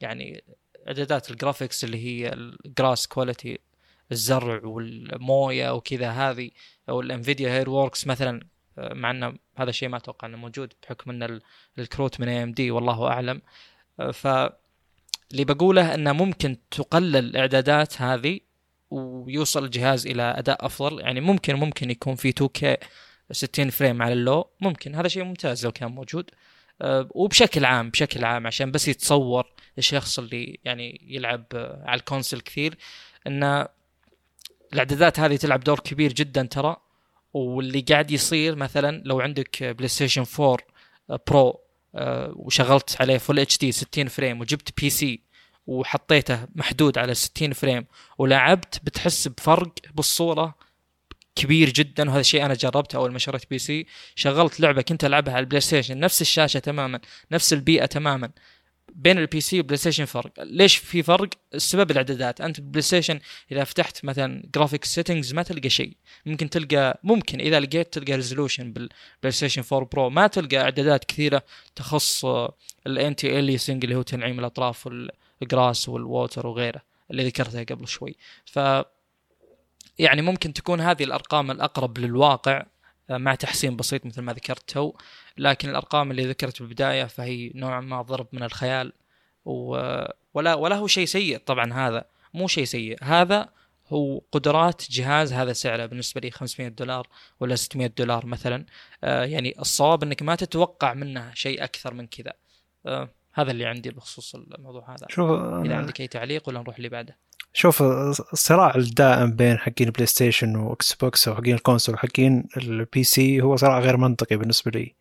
يعني 0.00 0.44
إعدادات 0.88 1.30
ال 1.30 1.36
graphics 1.36 1.84
اللي 1.84 1.98
هي 2.06 2.32
ال 2.32 2.44
grass 2.44 3.06
quality 3.06 3.58
الزرع 4.12 4.60
والمويه 4.64 5.74
وكذا 5.74 6.10
هذه 6.10 6.50
أو 6.88 7.00
ال 7.00 7.50
Nvidia 7.50 7.70
HairWorks 7.70 8.06
مثلا 8.06 8.52
آه، 8.78 8.94
مع 8.94 9.10
إنه 9.10 9.34
هذا 9.56 9.70
الشيء 9.70 9.88
ما 9.88 9.96
أتوقع 9.96 10.28
إنه 10.28 10.36
موجود 10.36 10.72
بحكم 10.82 11.10
إن 11.10 11.40
الكروت 11.78 12.20
من 12.20 12.28
AMD 12.28 12.70
والله 12.70 13.06
أعلم. 13.06 13.42
آه، 14.00 14.10
ف 14.10 14.26
اللي 15.32 15.44
بقوله 15.44 15.94
إنه 15.94 16.12
ممكن 16.12 16.56
تقلل 16.70 17.16
الاعدادات 17.16 18.02
هذه 18.02 18.40
ويوصل 18.90 19.64
الجهاز 19.64 20.06
إلى 20.06 20.22
أداء 20.22 20.66
أفضل. 20.66 21.00
يعني 21.00 21.20
ممكن 21.20 21.54
ممكن 21.54 21.90
يكون 21.90 22.14
في 22.14 22.32
2K 22.32 22.86
60 23.32 23.70
frame 23.70 24.02
على 24.02 24.12
ال 24.12 24.20
low. 24.20 24.50
ممكن 24.60 24.94
هذا 24.94 25.08
شيء 25.08 25.24
ممتاز 25.24 25.64
لو 25.64 25.72
كان 25.72 25.90
موجود. 25.90 26.30
آه، 26.82 27.08
وبشكل 27.10 27.64
عام 27.64 27.90
بشكل 27.90 28.24
عام 28.24 28.46
عشان 28.46 28.70
بس 28.70 28.88
يتصور 28.88 29.52
الشخص 29.78 30.18
اللي 30.18 30.60
يعني 30.64 31.00
يلعب 31.08 31.44
على 31.84 31.98
ال 31.98 32.03
console 32.03 32.40
كثير 32.40 32.78
ان 33.26 33.66
الاعدادات 34.72 35.20
هذه 35.20 35.36
تلعب 35.36 35.60
دور 35.60 35.80
كبير 35.80 36.12
جدا 36.12 36.42
ترى 36.42 36.76
واللي 37.32 37.80
قاعد 37.80 38.10
يصير 38.10 38.56
مثلا 38.56 39.02
لو 39.04 39.20
عندك 39.20 39.64
بلاي 39.64 39.88
ستيشن 39.88 40.24
4 40.40 40.58
Pro 41.30 41.60
وشغلت 42.34 42.96
عليه 43.00 43.18
full 43.18 43.38
HD 43.38 43.72
60 43.72 44.08
frame 44.08 44.40
وجبت 44.40 44.80
PC 44.80 45.20
وحطيته 45.66 46.46
محدود 46.54 46.98
على 46.98 47.14
60 47.14 47.52
frame 47.52 47.86
ولعبت 48.18 48.80
بتحس 48.84 49.28
بفرق 49.28 49.72
بالصورة 49.94 50.54
كبير 51.36 51.70
جدا 51.70 52.08
وهذا 52.08 52.20
الشيء 52.20 52.44
أنا 52.44 52.54
جربته 52.54 52.96
أول 52.96 53.12
ما 53.12 53.18
شريت 53.18 53.50
PC 53.50 53.86
شغلت 54.14 54.60
لعبة 54.60 54.82
كنت 54.82 55.04
ألعبها 55.04 55.34
على 55.34 55.40
البلاي 55.40 55.60
ستيشن 55.60 56.00
نفس 56.00 56.20
الشاشة 56.20 56.58
تماما 56.58 57.00
نفس 57.32 57.52
البيئة 57.52 57.86
تماما. 57.86 58.30
بين 58.94 59.18
ال 59.18 59.40
PC 59.40 59.56
والبلاي 59.56 59.76
ستيشن 59.76 60.04
فرق. 60.04 60.32
ليش 60.38 60.76
في 60.76 61.02
فرق؟ 61.02 61.28
السبب 61.54 61.90
الاعدادات. 61.90 62.40
أنت 62.40 62.60
بالبلاي 62.60 62.82
ستيشن 62.82 63.20
إذا 63.52 63.64
فتحت 63.64 64.04
مثلا 64.04 64.42
graphic 64.54 64.84
settings 64.84 65.34
ما 65.34 65.42
تلقى 65.42 65.70
شيء. 65.70 65.96
ممكن 66.26 66.50
تلقى 66.50 67.00
ممكن 67.02 67.40
إذا 67.40 67.60
لقيت 67.60 67.92
تلقى 67.92 68.12
resolution 68.12 68.72
بالبلاي 68.72 69.30
ستيشن 69.30 69.62
4 69.72 69.88
Pro 69.92 70.10
ما 70.10 70.26
تلقى 70.26 70.56
اعدادات 70.56 71.04
كثيرة 71.04 71.42
تخص 71.76 72.24
ال 72.86 73.38
anti-aliasing 73.38 73.84
اللي 73.84 73.96
هو 73.96 74.02
تنعيم 74.02 74.38
الأطراف 74.38 74.88
وال 75.40 75.54
grass 75.54 75.88
وال 75.88 76.05
water 76.05 76.46
وغيره 76.46 76.82
اللي 77.10 77.26
ذكرتها 77.26 77.64
قبل 77.64 77.88
شوي. 77.88 78.16
ف 78.44 78.58
يعني 79.98 80.22
ممكن 80.22 80.52
تكون 80.52 80.80
هذه 80.80 81.04
الأرقام 81.04 81.50
الأقرب 81.50 81.98
للواقع. 81.98 82.66
مع 83.18 83.34
تحسين 83.34 83.76
بسيط 83.76 84.06
مثل 84.06 84.22
ما 84.22 84.32
ذكرت 84.32 84.70
تو. 84.70 84.92
لكن 85.38 85.70
الأرقام 85.70 86.10
اللي 86.10 86.26
ذكرت 86.26 86.54
في 86.54 86.60
البدايه 86.60 87.04
فهي 87.04 87.52
نوعا 87.54 87.80
ما 87.80 88.02
ضرب 88.02 88.26
من 88.32 88.42
الخيال 88.42 88.92
ولا 89.44 90.54
ولا 90.54 90.76
هو 90.76 90.86
شيء 90.86 91.06
سيء 91.06 91.38
طبعا 91.38 91.72
هذا. 91.72 92.04
مو 92.34 92.48
شيء 92.48 92.64
سيء. 92.64 92.98
هذا 93.02 93.48
هو 93.88 94.22
قدرات 94.32 94.90
جهاز 94.90 95.32
هذا 95.32 95.52
سعره 95.52 95.86
بالنسبة 95.86 96.20
لي 96.20 96.30
500 96.30 96.68
دولار 96.68 97.08
ولا 97.40 97.56
600 97.56 97.86
دولار 97.98 98.26
مثلا. 98.26 98.66
آه 99.04 99.24
يعني 99.24 99.54
الصواب 99.58 100.02
إنك 100.02 100.22
ما 100.22 100.34
تتوقع 100.34 100.94
منه 100.94 101.34
شيء 101.34 101.64
أكثر 101.64 101.94
من 101.94 102.06
كذا. 102.06 102.32
آه 102.86 103.08
هذا 103.34 103.50
اللي 103.50 103.66
عندي 103.66 103.90
بخصوص 103.90 104.34
الموضوع 104.34 104.90
هذا. 104.90 105.06
شوف 105.08 105.30
إذا 105.30 105.76
عندك 105.76 106.00
أي 106.00 106.08
تعليق 106.08 106.48
ولا 106.48 106.60
نروح 106.60 106.76
اللي 106.76 106.88
بعده. 106.88 107.16
شوف 107.52 107.82
الصراع 107.82 108.74
الدائم 108.74 109.32
بين 109.32 109.58
حقين 109.58 109.86
البلاي 109.86 110.06
ستيشن 110.06 110.56
واكس 110.56 110.94
بوكس 110.94 111.28
وحقين 111.28 111.54
ال 111.54 111.59
console 111.59 111.94
وحقين 111.94 112.44
ال 112.56 113.04
PC 113.04 113.40
هو 113.40 113.56
صراع 113.56 113.78
غير 113.78 113.96
منطقي 113.96 114.36
بالنسبة 114.36 114.70
لي 114.70 114.94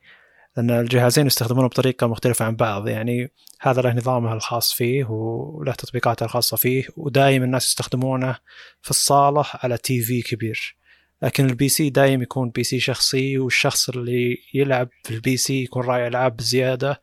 لأن 0.57 0.71
الجهازين 0.71 1.27
يستخدمونه 1.27 1.67
بطريقة 1.67 2.07
مختلفة 2.07 2.45
عن 2.45 2.55
بعض. 2.55 2.87
يعني 2.87 3.31
هذا 3.61 3.81
له 3.81 3.93
نظامه 3.93 4.33
الخاص 4.33 4.73
فيه 4.73 5.05
وله 5.09 5.71
تطبيقاته 5.71 6.23
الخاصة 6.23 6.57
فيه 6.57 6.83
ودائما 6.97 7.45
الناس 7.45 7.67
يستخدمونه 7.67 8.37
في 8.81 8.89
الصالة 8.89 9.45
على 9.53 9.77
TV 9.77 10.21
كبير. 10.21 10.77
لكن 11.21 11.45
ال 11.45 11.69
PC 11.69 11.89
دايم 11.89 12.21
يكون 12.21 12.49
PC 12.49 12.79
شخصي 12.79 13.37
والشخص 13.37 13.89
اللي 13.89 14.37
يلعب 14.53 14.89
في 15.03 15.11
ال 15.13 15.37
PC 15.37 15.63
يكون 15.63 15.83
راعي 15.83 16.07
ألعاب 16.07 16.37
بزيادة 16.37 17.01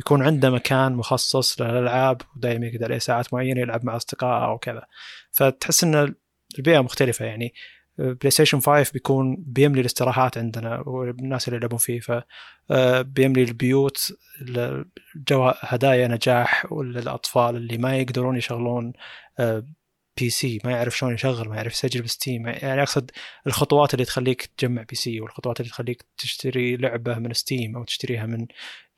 يكون 0.00 0.22
عنده 0.22 0.50
مكان 0.50 0.92
مخصص 0.92 1.60
للألعاب 1.60 2.22
ودائما 2.36 2.66
يقدر 2.66 2.84
عليه 2.84 2.98
ساعات 2.98 3.34
معينة 3.34 3.60
يلعب 3.60 3.84
مع 3.84 3.96
اصدقائه 3.96 4.44
أو 4.44 4.58
كذا. 4.58 4.82
فتحس 5.30 5.84
إن 5.84 6.14
البيئة 6.58 6.80
مختلفة 6.80 7.24
يعني. 7.24 7.54
بلاي 7.98 8.30
ستيشن 8.30 8.60
5 8.60 8.92
بيكون 8.92 9.36
بيملي 9.38 9.80
الاستراحات 9.80 10.38
عندنا 10.38 10.82
والناس 10.86 11.48
اللي 11.48 11.56
يلعبون 11.56 11.78
فيه. 11.78 12.00
ف 12.00 12.12
آه، 12.70 13.02
بيملي 13.02 13.42
البيوت 13.42 14.12
جو 15.16 15.52
هدايا 15.60 16.08
نجاح 16.08 16.66
للاطفال 16.72 17.56
اللي 17.56 17.78
ما 17.78 17.96
يقدرون 17.96 18.36
يشغلون 18.36 18.92
آه، 19.38 19.64
PC 20.20 20.60
ما 20.64 20.70
يعرف 20.70 20.98
شلون 20.98 21.14
يشغل 21.14 21.48
ما 21.48 21.56
يعرف 21.56 21.72
يسجل 21.72 22.02
ب 22.02 22.09
Steam 22.09 22.46
يعني 22.46 22.82
أقصد 22.82 23.10
الخطوات 23.46 23.94
اللي 23.94 24.04
تخليك 24.04 24.46
تجمع 24.46 24.82
PC 24.82 25.20
والخطوات 25.20 25.60
اللي 25.60 25.70
تخليك 25.70 26.04
تشتري 26.18 26.76
لعبة 26.76 27.18
من 27.18 27.32
Steam 27.32 27.76
أو 27.76 27.84
تشتريها 27.84 28.26
من 28.26 28.46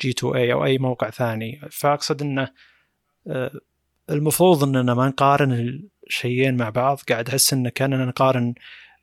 G2A 0.00 0.52
أو 0.52 0.64
أي 0.64 0.78
موقع 0.78 1.10
ثاني. 1.10 1.60
فأقصد 1.70 2.22
إنه 2.22 2.48
آه، 3.26 3.60
المفروض 4.10 4.64
إننا 4.64 4.94
ما 4.94 5.08
نقارن 5.08 5.80
الشيئين 6.06 6.56
مع 6.56 6.70
بعض. 6.70 7.00
قاعد 7.08 7.28
أحس 7.28 7.52
انه 7.52 7.70
كأننا 7.70 8.04
نقارن 8.04 8.54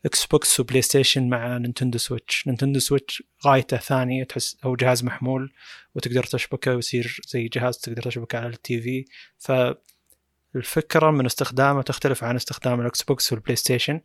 Xbox 0.05 0.59
وبلاي 0.59 0.81
ستيشن 0.81 1.29
مع 1.29 1.57
Nintendo 1.57 1.97
Switch 1.97 2.47
Nintendo 2.47 2.79
Switch 2.79 3.23
غايته 3.45 3.77
ثانية 3.77 4.23
تحس 4.23 4.57
هو 4.63 4.75
جهاز 4.75 5.03
محمول 5.03 5.53
وتقدر 5.95 6.23
تشبكه 6.23 6.75
ويصير 6.75 7.19
زي 7.27 7.47
جهاز 7.47 7.77
تقدر 7.77 8.01
تشبكه 8.01 8.37
على 8.39 8.47
ال 8.47 8.81
TV. 8.81 9.05
ف 9.37 9.51
الفكرة 10.55 11.11
من 11.11 11.25
استخدامه 11.25 11.81
تختلف 11.81 12.23
عن 12.23 12.35
استخدام 12.35 12.81
ال 12.81 13.03
Xbox 13.03 13.33
والبلاي 13.33 13.55
ستيشن 13.55 14.01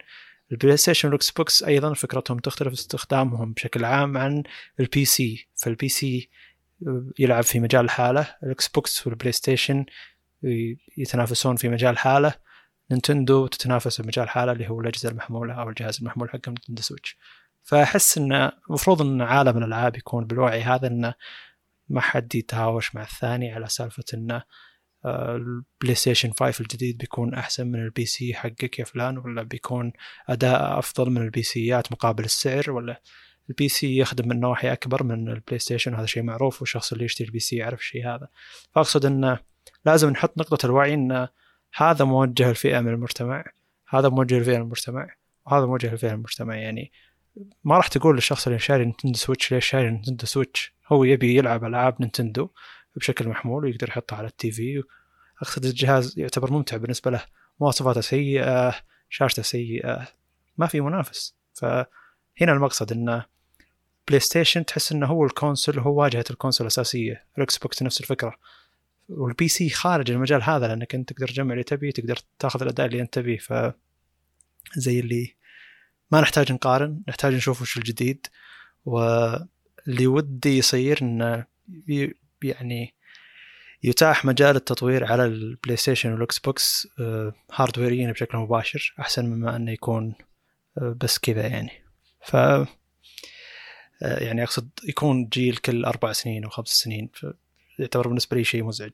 البلاي 0.52 0.76
ستيشن 0.76 1.08
وال 1.08 1.30
Xbox 1.30 1.62
أيضا 1.62 1.94
فكرتهم 1.94 2.38
تختلف 2.38 2.72
استخدامهم 2.72 3.52
بشكل 3.52 3.84
عام 3.84 4.18
عن 4.18 4.42
ال 4.80 5.04
PC 5.04 5.48
فال 5.56 5.88
PC 5.88 6.30
يلعب 7.18 7.42
في 7.44 7.60
مجال 7.60 7.90
حاله 7.90 8.36
ال 8.42 8.68
Xbox 8.68 9.06
والبلاي 9.06 9.32
ستيشن 9.32 9.86
يتنافسون 10.96 11.56
في 11.56 11.68
مجال 11.68 11.98
حاله. 11.98 12.34
Nintendo 12.90 13.46
تتنافس 13.46 14.00
في 14.00 14.06
مجال 14.06 14.28
حاله 14.28 14.52
اللي 14.52 14.68
هو 14.68 14.80
الأجهزة 14.80 15.08
المحمولة 15.08 15.54
أو 15.54 15.68
الجهاز 15.68 15.98
المحمول 15.98 16.30
حق 16.30 16.48
Nintendo 16.48 16.82
Switch. 16.82 17.18
فأحس 17.62 18.18
أن 18.18 18.50
المفروض 18.68 19.02
أن 19.02 19.22
عالم 19.22 19.58
الألعاب 19.58 19.96
يكون 19.96 20.26
بالوعي 20.26 20.62
هذا 20.62 20.86
أنه 20.86 21.14
ما 21.88 22.00
حد 22.00 22.34
يتهاوش 22.34 22.94
مع 22.94 23.02
الثاني 23.02 23.52
على 23.52 23.68
سالفة 23.68 24.04
أنه 24.14 24.42
البلاي 25.06 25.94
ستيشن 25.94 26.30
5 26.30 26.62
الجديد 26.62 26.98
بيكون 26.98 27.34
أحسن 27.34 27.66
من 27.66 27.82
ال 27.82 28.06
PC 28.06 28.34
حقك 28.34 28.78
يا 28.78 28.84
فلان 28.84 29.18
ولا 29.18 29.42
بيكون 29.42 29.92
أداء 30.28 30.78
أفضل 30.78 31.10
من 31.10 31.22
ال 31.22 31.29
PC 31.29 31.42
ات 31.42 31.92
مقابل 31.92 32.24
السعر 32.24 32.70
ولا 32.70 33.02
ال 33.50 33.68
PC 33.68 33.96
يخدم 33.96 34.28
من 34.28 34.40
نواحي 34.40 34.72
أكبر 34.72 35.02
من 35.02 35.28
البلاي 35.28 35.58
ستيشن 35.58 35.94
هذا 35.94 36.06
شيء 36.06 36.22
معروف 36.22 36.60
والشخص 36.60 36.92
اللي 36.92 37.04
يشتري 37.04 37.26
ال 37.26 37.38
PC 37.38 37.56
يعرف 37.56 37.80
الشيء 37.80 38.06
هذا. 38.06 38.28
فأقصد 38.74 39.06
انه 39.06 39.38
لازم 39.84 40.10
نحط 40.10 40.38
نقطة 40.38 40.66
الوعي 40.66 40.94
إن 40.94 41.28
هذا 41.74 42.04
موجه 42.04 42.50
لفئه 42.50 42.80
من 42.80 42.92
المجتمع 42.92 43.44
هذا 43.88 44.08
موجه 44.08 44.38
لفئه 44.38 44.56
من 44.56 44.62
المجتمع 44.62 45.14
وهذا 45.46 45.66
موجه 45.66 45.94
لفئه 45.94 46.08
من 46.08 46.14
المجتمع. 46.14 46.56
يعني 46.56 46.92
ما 47.64 47.76
راح 47.76 47.88
تقول 47.88 48.14
للشخص 48.14 48.46
اللي 48.46 48.58
شاري 48.58 48.84
Nintendo 48.84 49.18
Switch 49.18 49.52
ليش 49.52 49.66
شاري 49.66 49.90
Nintendo 49.90 50.26
Switch؟ 50.26 50.74
هو 50.86 51.04
يبي 51.04 51.36
يلعب 51.36 51.64
ألعاب 51.64 52.00
Nintendo 52.00 52.48
بشكل 52.96 53.28
محمول 53.28 53.64
ويقدر 53.64 53.88
يحطه 53.88 54.16
على 54.16 54.26
ال 54.26 54.50
TV. 54.50 54.82
أقصد 55.42 55.64
الجهاز 55.64 56.18
يعتبر 56.18 56.52
ممتع 56.52 56.76
بالنسبة 56.76 57.10
له. 57.10 57.24
مواصفاته 57.60 58.00
سيئة 58.00 58.74
شاشته 59.08 59.42
سيئة 59.42 60.08
ما 60.58 60.66
في 60.66 60.80
منافس. 60.80 61.34
فهنا 61.54 61.86
المقصد 62.52 62.92
انه 62.92 63.24
بلاي 64.08 64.20
ستيشن 64.20 64.64
تحس 64.64 64.92
إنه 64.92 65.06
هو 65.06 65.24
ال 65.24 65.31
console 65.31 65.78
هو 65.78 66.00
واجهة 66.00 66.24
ال 66.30 66.35
console 66.35 66.64
الأساسية. 66.64 67.24
ال 67.38 67.58
Xbox 67.58 67.82
نفس 67.82 68.00
الفكرة. 68.00 68.36
وال 69.08 69.48
PC 69.48 69.70
خارج 69.70 70.10
المجال 70.10 70.42
هذا 70.42 70.68
لأنك 70.68 70.94
أنت 70.94 71.12
تقدر 71.12 71.28
تجمع 71.28 71.52
اللي 71.52 71.64
تبي 71.64 71.92
تقدر 71.92 72.18
تاخذ 72.38 72.62
الأداء 72.62 72.86
اللي 72.86 73.00
أنت 73.00 73.14
تبيه. 73.14 73.38
ف 73.38 73.52
زي 74.76 75.00
اللي 75.00 75.34
ما 76.10 76.20
نحتاج 76.20 76.52
نقارن 76.52 77.02
نحتاج 77.08 77.34
نشوف 77.34 77.62
وش 77.62 77.76
الجديد. 77.76 78.26
واللي 78.84 80.06
ودي 80.06 80.58
يصير 80.58 80.98
إنه 81.02 81.46
يعني 82.44 82.94
يتاح 83.82 84.24
مجال 84.24 84.56
التطوير 84.56 85.04
على 85.04 85.24
البلاي 85.24 85.76
ستيشن 85.76 86.12
والإكس 86.12 86.38
بوكس 86.38 86.88
آه، 87.00 87.34
hardware 87.54 88.06
يا 88.06 88.12
بشكل 88.12 88.38
مباشر 88.38 88.94
أحسن 89.00 89.26
مما 89.26 89.56
أنه 89.56 89.72
يكون 89.72 90.14
آه، 90.78 90.96
بس 91.00 91.18
كذا 91.18 91.46
يعني. 91.46 91.70
ف 92.22 92.36
آه، 92.36 92.66
يعني 94.02 94.42
أقصد 94.42 94.68
يكون 94.88 95.28
جيل 95.28 95.56
كل 95.56 95.84
أربع 95.84 96.12
سنين 96.12 96.44
أو 96.44 96.50
خمس 96.50 96.68
سنين 96.68 97.10
يعتبر 97.78 98.08
بالنسبة 98.08 98.36
لي 98.36 98.44
شيء 98.44 98.64
مزعج. 98.64 98.92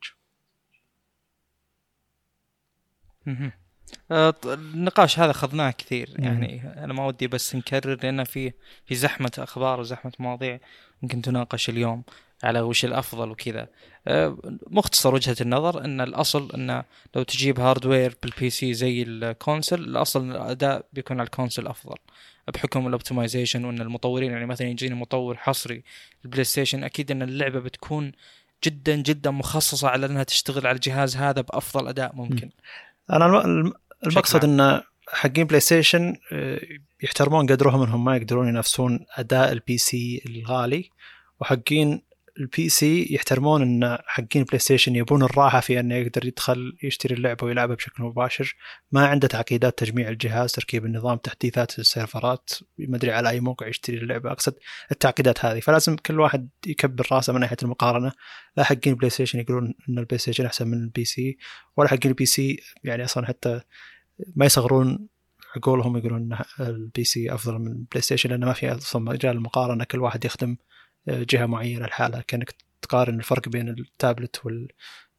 آه، 4.10 4.34
النقاش 4.44 5.18
هذا 5.18 5.30
أخذناه 5.30 5.70
كثير 5.70 6.14
يعني 6.18 6.84
أنا 6.84 6.92
ما 6.92 7.06
ودي 7.06 7.26
بس 7.26 7.54
نكرر 7.56 7.98
لأن 8.02 8.24
في 8.24 8.52
في 8.86 8.94
زحمة 8.94 9.32
أخبار 9.38 9.80
وزحمة 9.80 10.12
مواضيع 10.18 10.60
ممكن 11.02 11.22
تناقش 11.22 11.68
اليوم. 11.68 12.04
على 12.42 12.60
وش 12.60 12.84
الأفضل 12.84 13.30
وكذا. 13.30 13.68
آه، 14.08 14.38
مختصر 14.66 15.14
وجهة 15.14 15.36
النظر 15.40 15.84
إن 15.84 16.00
الأصل 16.00 16.50
إن 16.54 16.82
لو 17.16 17.22
تجيب 17.22 17.60
hardware 17.60 18.16
بال 18.22 18.50
PC 18.50 18.74
زي 18.74 19.02
ال 19.02 19.12
console 19.12 19.80
الأصل 19.80 20.20
إن 20.22 20.30
الأداء 20.30 20.84
بيكون 20.92 21.20
على 21.20 21.26
ال 21.26 21.31
console 21.31 21.66
أفضل. 21.66 21.96
بحكم 22.54 22.86
ال 22.86 22.92
optimization 22.92 23.64
وإن 23.64 23.80
المطورين 23.80 24.32
يعني 24.32 24.46
مثلا 24.46 24.68
يجيني 24.68 24.94
مطور 24.94 25.36
حصري 25.36 25.82
البلاي 26.24 26.44
ستيشن 26.44 26.84
أكيد 26.84 27.10
إن 27.10 27.22
اللعبة 27.22 27.60
بتكون 27.60 28.12
جدا 28.64 28.96
جدا 28.96 29.30
مخصصة 29.30 29.88
على 29.88 30.06
إنها 30.06 30.22
تشتغل 30.22 30.66
على 30.66 30.74
الجهاز 30.76 31.16
هذا 31.16 31.40
بأفضل 31.40 31.88
أداء 31.88 32.16
ممكن. 32.16 32.50
أنا 33.12 33.26
الم- 33.26 33.36
الم- 33.36 33.72
المقصد. 34.06 34.44
إن 34.44 34.80
حقين 35.08 35.44
بلاي 35.46 35.60
ستيشن 35.60 36.16
آه، 36.32 36.60
يحترمون 37.02 37.46
قدرهم 37.46 37.82
انهم 37.82 38.04
ما 38.04 38.16
يقدرون 38.16 38.48
ينافسون 38.48 39.06
أداء 39.16 39.52
ال 39.52 39.78
PC 39.78 40.22
الغالي 40.26 40.90
وحقين 41.40 42.02
ال 42.38 42.68
PC 42.68 43.14
يحترمون 43.14 43.62
إن 43.62 43.98
حقين 44.06 44.44
بلاي 44.44 44.58
ستيشن 44.58 44.96
يبون 44.96 45.22
الراحة 45.22 45.60
في 45.60 45.80
إنه 45.80 45.94
يقدر 45.94 46.26
يدخل 46.26 46.76
يشتري 46.82 47.14
اللعبة 47.14 47.46
ويلعبها 47.46 47.76
بشكل 47.76 48.02
مباشر. 48.02 48.56
ما 48.92 49.06
عنده 49.06 49.28
تعقيدات 49.28 49.78
تجميع 49.78 50.08
الجهاز 50.08 50.52
تركيب 50.52 50.86
النظام 50.86 51.18
تحديثات 51.18 51.78
السيرفرات. 51.78 52.50
ما 52.78 52.96
أدري 52.96 53.12
على 53.12 53.30
أي 53.30 53.40
موقع 53.40 53.68
يشتري 53.68 53.96
اللعبة. 53.96 54.32
أقصد 54.32 54.54
التعقيدات 54.92 55.44
هذه. 55.44 55.60
فلازم 55.60 55.96
كل 55.96 56.20
واحد 56.20 56.48
يكبر 56.66 57.06
راسه 57.12 57.32
من 57.32 57.40
ناحية 57.40 57.56
المقارنة. 57.62 58.12
لا 58.56 58.64
حقين 58.64 58.94
بلاي 58.94 59.10
ستيشن 59.10 59.38
يقولون 59.38 59.74
إن 59.88 59.98
البلاي 59.98 60.18
ستيشن 60.18 60.46
أحسن 60.46 60.68
من 60.68 60.78
ال 60.78 61.04
PC 61.04 61.38
ولا 61.76 61.88
حقين 61.88 62.10
ال 62.10 62.26
PC 62.26 62.60
يعني 62.84 63.04
أصلا 63.04 63.26
حتى 63.26 63.60
ما 64.36 64.46
يصغرون 64.46 65.08
عقولهم 65.56 65.96
يقولون 65.96 66.32
إن 66.32 66.66
ال 66.66 67.04
PC 67.04 67.34
أفضل 67.34 67.58
من 67.58 67.66
البلاي 67.66 68.02
ستيشن 68.02 68.30
لأنه 68.30 68.46
ما 68.46 68.52
في 68.52 68.72
أصلا 68.72 69.02
مجال 69.02 69.36
المقارنة. 69.36 69.84
كل 69.84 69.98
واحد 69.98 70.24
يخدم 70.24 70.56
جهة 71.10 71.46
معينة 71.46 71.86
لحالها 71.86 72.20
كأنك 72.20 72.54
تقارن 72.82 73.18
الفرق 73.18 73.48
بين 73.48 73.68
التابلت 73.68 74.46
وال 74.46 74.68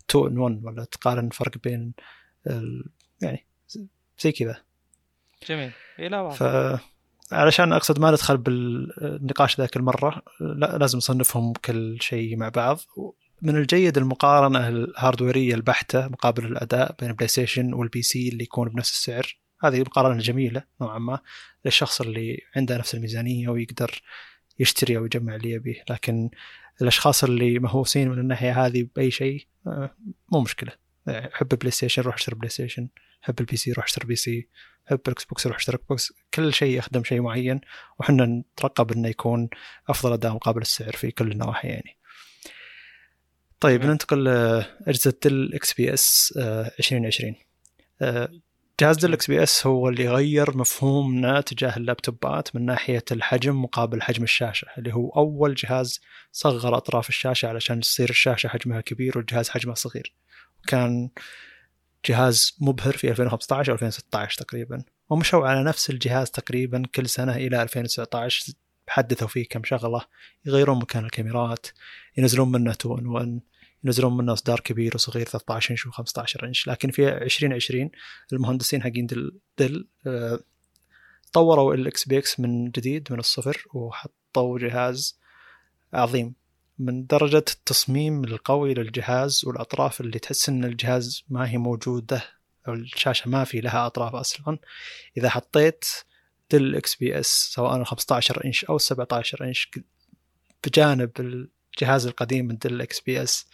2 0.09 0.27
in 0.27 0.37
1 0.37 0.59
ولا 0.63 0.83
تقارن 0.83 1.27
الفرق 1.27 1.57
بين 1.57 1.93
ال... 2.47 2.85
يعني 3.21 3.45
زي 4.19 4.31
كذا. 4.31 4.63
جميل. 5.47 5.71
اي 5.99 6.09
لا. 6.09 6.29
ف 6.29 6.43
علشان 7.31 7.73
أقصد 7.73 7.99
ما 7.99 8.11
ندخل 8.11 8.37
بالنقاش 8.37 9.57
ذاك 9.59 9.77
المرة 9.77 10.21
لا 10.39 10.77
لازم 10.77 10.97
نصنفهم 10.97 11.53
كل 11.53 11.97
شيء 12.01 12.37
مع 12.37 12.49
بعض. 12.49 12.79
من 13.41 13.55
الجيد 13.55 13.97
المقارنة 13.97 14.67
ال 14.67 14.75
hardware 14.75 15.39
ية 15.39 15.55
البحتة 15.55 16.07
مقابل 16.07 16.45
الأداء 16.45 16.95
بين 16.99 17.09
البلاي 17.09 17.27
ستيشن 17.27 17.73
وال 17.73 18.01
PC 18.01 18.29
اللي 18.29 18.43
يكون 18.43 18.69
بنفس 18.69 18.91
السعر. 18.91 19.37
هذه 19.63 19.81
مقارنة 19.81 20.19
جميلة 20.19 20.63
نوعا 20.81 20.99
ما 20.99 21.19
للشخص 21.65 22.01
اللي 22.01 22.41
عنده 22.55 22.77
نفس 22.77 22.95
الميزانية 22.95 23.49
ويقدر 23.49 24.01
يشتري 24.61 24.97
أو 24.97 25.05
يجمع 25.05 25.35
اللي 25.35 25.51
يبيه. 25.51 25.83
لكن 25.89 26.29
الأشخاص 26.81 27.23
اللي 27.23 27.59
مهووسين 27.59 28.09
من 28.09 28.19
الناحية 28.19 28.65
هذه 28.65 28.87
بأي 28.95 29.11
شيء 29.11 29.47
آه، 29.67 29.95
مو 30.31 30.41
مشكلة. 30.41 30.71
حب 31.07 31.47
بلاي 31.47 31.71
ستيشن 31.71 32.01
روح 32.01 32.15
اشتري 32.15 32.35
بلاي 32.35 32.49
ستيشن 32.49 32.87
حب 33.21 33.39
ال 33.39 33.57
PC 33.57 33.71
روح 33.71 33.85
اشتري 33.85 34.07
PC. 34.07 34.47
حب 34.85 34.99
الإكس 35.07 35.25
بوكس 35.25 35.47
روح 35.47 35.55
اشتري 35.55 35.77
بوكس. 35.89 36.13
كل 36.33 36.53
شيء 36.53 36.77
يخدم 36.77 37.03
شيء 37.03 37.21
معين. 37.21 37.61
وحنا 37.99 38.25
نترقب 38.25 38.91
إنه 38.91 39.09
يكون 39.09 39.49
أفضل 39.89 40.13
اداء 40.13 40.33
مقابل 40.33 40.61
السعر 40.61 40.91
في 40.91 41.11
كل 41.11 41.31
النواحي 41.31 41.67
يعني. 41.67 41.97
طيب 43.59 43.81
تمام. 43.81 43.91
ننتقل 43.91 44.23
لاجهزه 44.23 45.13
Dell 45.23 45.53
XPS 45.53 46.33
2020 46.37 47.35
آه، 48.01 48.29
جهاز 48.81 48.97
Dell 48.97 49.13
XPS 49.13 49.67
هو 49.67 49.89
اللي 49.89 50.09
غير 50.09 50.57
مفهومنا 50.57 51.41
تجاه 51.41 51.77
اللابتوبات 51.77 52.55
من 52.55 52.65
ناحية 52.65 53.03
الحجم 53.11 53.61
مقابل 53.61 54.01
حجم 54.01 54.23
الشاشة 54.23 54.67
اللي 54.77 54.93
هو 54.93 55.09
أول 55.09 55.55
جهاز 55.55 56.01
صغر 56.31 56.77
أطراف 56.77 57.09
الشاشة 57.09 57.47
علشان 57.47 57.79
تصير 57.79 58.09
الشاشة 58.09 58.47
حجمها 58.47 58.81
كبير 58.81 59.17
والجهاز 59.17 59.49
حجمه 59.49 59.73
صغير. 59.73 60.13
كان 60.67 61.09
جهاز 62.05 62.57
مبهر 62.61 62.97
في 62.97 63.09
2015 63.11 63.71
أو 63.71 63.75
2016 63.75 64.37
تقريبا. 64.37 64.83
ومشوا 65.09 65.47
على 65.47 65.63
نفس 65.63 65.89
الجهاز 65.89 66.31
تقريبا 66.31 66.83
كل 66.95 67.09
سنة 67.09 67.35
إلى 67.35 67.61
2019 67.61 68.53
حدثوا 68.87 69.27
فيه 69.27 69.47
كم 69.49 69.63
شغلة 69.63 70.01
يغيرون 70.45 70.79
مكان 70.79 71.05
الكاميرات 71.05 71.67
ينزلون 72.17 72.51
منه 72.51 72.71
2 72.71 72.99
in 72.99 73.07
1 73.07 73.39
ينزلون 73.83 74.17
منه 74.17 74.33
اصدار 74.33 74.59
كبير 74.59 74.91
وصغير 74.95 75.25
13 75.25 75.71
انش 75.71 75.87
و15 75.87 76.43
انش 76.43 76.67
لكن 76.67 76.91
في 76.91 77.09
2020 77.09 77.89
المهندسين 78.33 78.83
حقين 78.83 79.05
Dell, 79.05 79.39
Dell 79.57 79.87
آه، 80.07 80.39
طوروا 81.33 81.73
ال 81.73 82.07
XPS 82.07 82.39
من 82.39 82.71
جديد 82.71 83.07
من 83.11 83.19
الصفر 83.19 83.65
وحطوا 83.73 84.59
جهاز 84.59 85.19
عظيم. 85.93 86.35
من 86.79 87.05
درجة 87.05 87.37
التصميم 87.37 88.23
القوي 88.23 88.73
للجهاز 88.73 89.45
والأطراف 89.45 90.01
اللي 90.01 90.19
تحس 90.19 90.49
إن 90.49 90.63
الجهاز 90.63 91.23
ما 91.29 91.49
هي 91.49 91.57
موجودة 91.57 92.23
أو 92.67 92.73
الشاشة 92.73 93.29
ما 93.29 93.43
في 93.43 93.61
لها 93.61 93.85
أطراف 93.85 94.15
أصلا 94.15 94.57
إذا 95.17 95.29
حطيت 95.29 95.85
Dell 96.51 96.75
XPS 96.75 97.51
سواء 97.53 97.83
15 97.83 98.45
انش 98.45 98.65
أو 98.65 98.77
17 98.77 99.43
انش 99.43 99.71
بجانب 100.63 101.11
الجهاز 101.73 102.07
القديم 102.07 102.45
من 102.45 102.57
Dell 102.57 102.81
XPS 102.81 103.47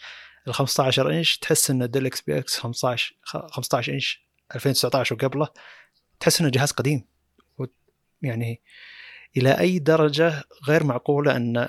ال 0.48 0.54
15 0.54 1.12
إنش 1.12 1.38
تحس 1.38 1.70
ان 1.70 1.90
Dell 1.90 2.06
XPS 2.06 2.58
15 2.58 3.16
15 3.24 3.92
إنش 3.92 4.28
2019 4.54 5.14
وقبله 5.14 5.48
تحس 6.20 6.40
إنه 6.40 6.50
جهاز 6.50 6.72
قديم. 6.72 7.04
يعني 8.22 8.62
إلى 9.36 9.58
أي 9.58 9.78
درجة 9.78 10.44
غير 10.68 10.84
معقولة 10.84 11.36
إن 11.36 11.68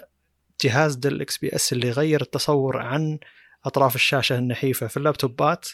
جهاز 0.62 0.96
Dell 0.96 1.22
XPS 1.22 1.74
اللي 1.74 1.92
غير 1.92 2.22
التصور 2.22 2.78
عن 2.78 3.20
أطراف 3.66 3.96
الشاشة 3.96 4.38
النحيفة 4.38 4.88
في 4.88 4.98
اللابتوبات 4.98 5.68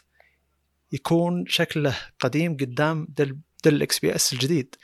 يكون 0.91 1.45
شكله 1.47 1.97
قديم 2.19 2.57
قدام 2.57 3.07
Dell 3.09 3.37
Dell 3.63 3.81
XPS 3.81 4.33
الجديد. 4.33 4.75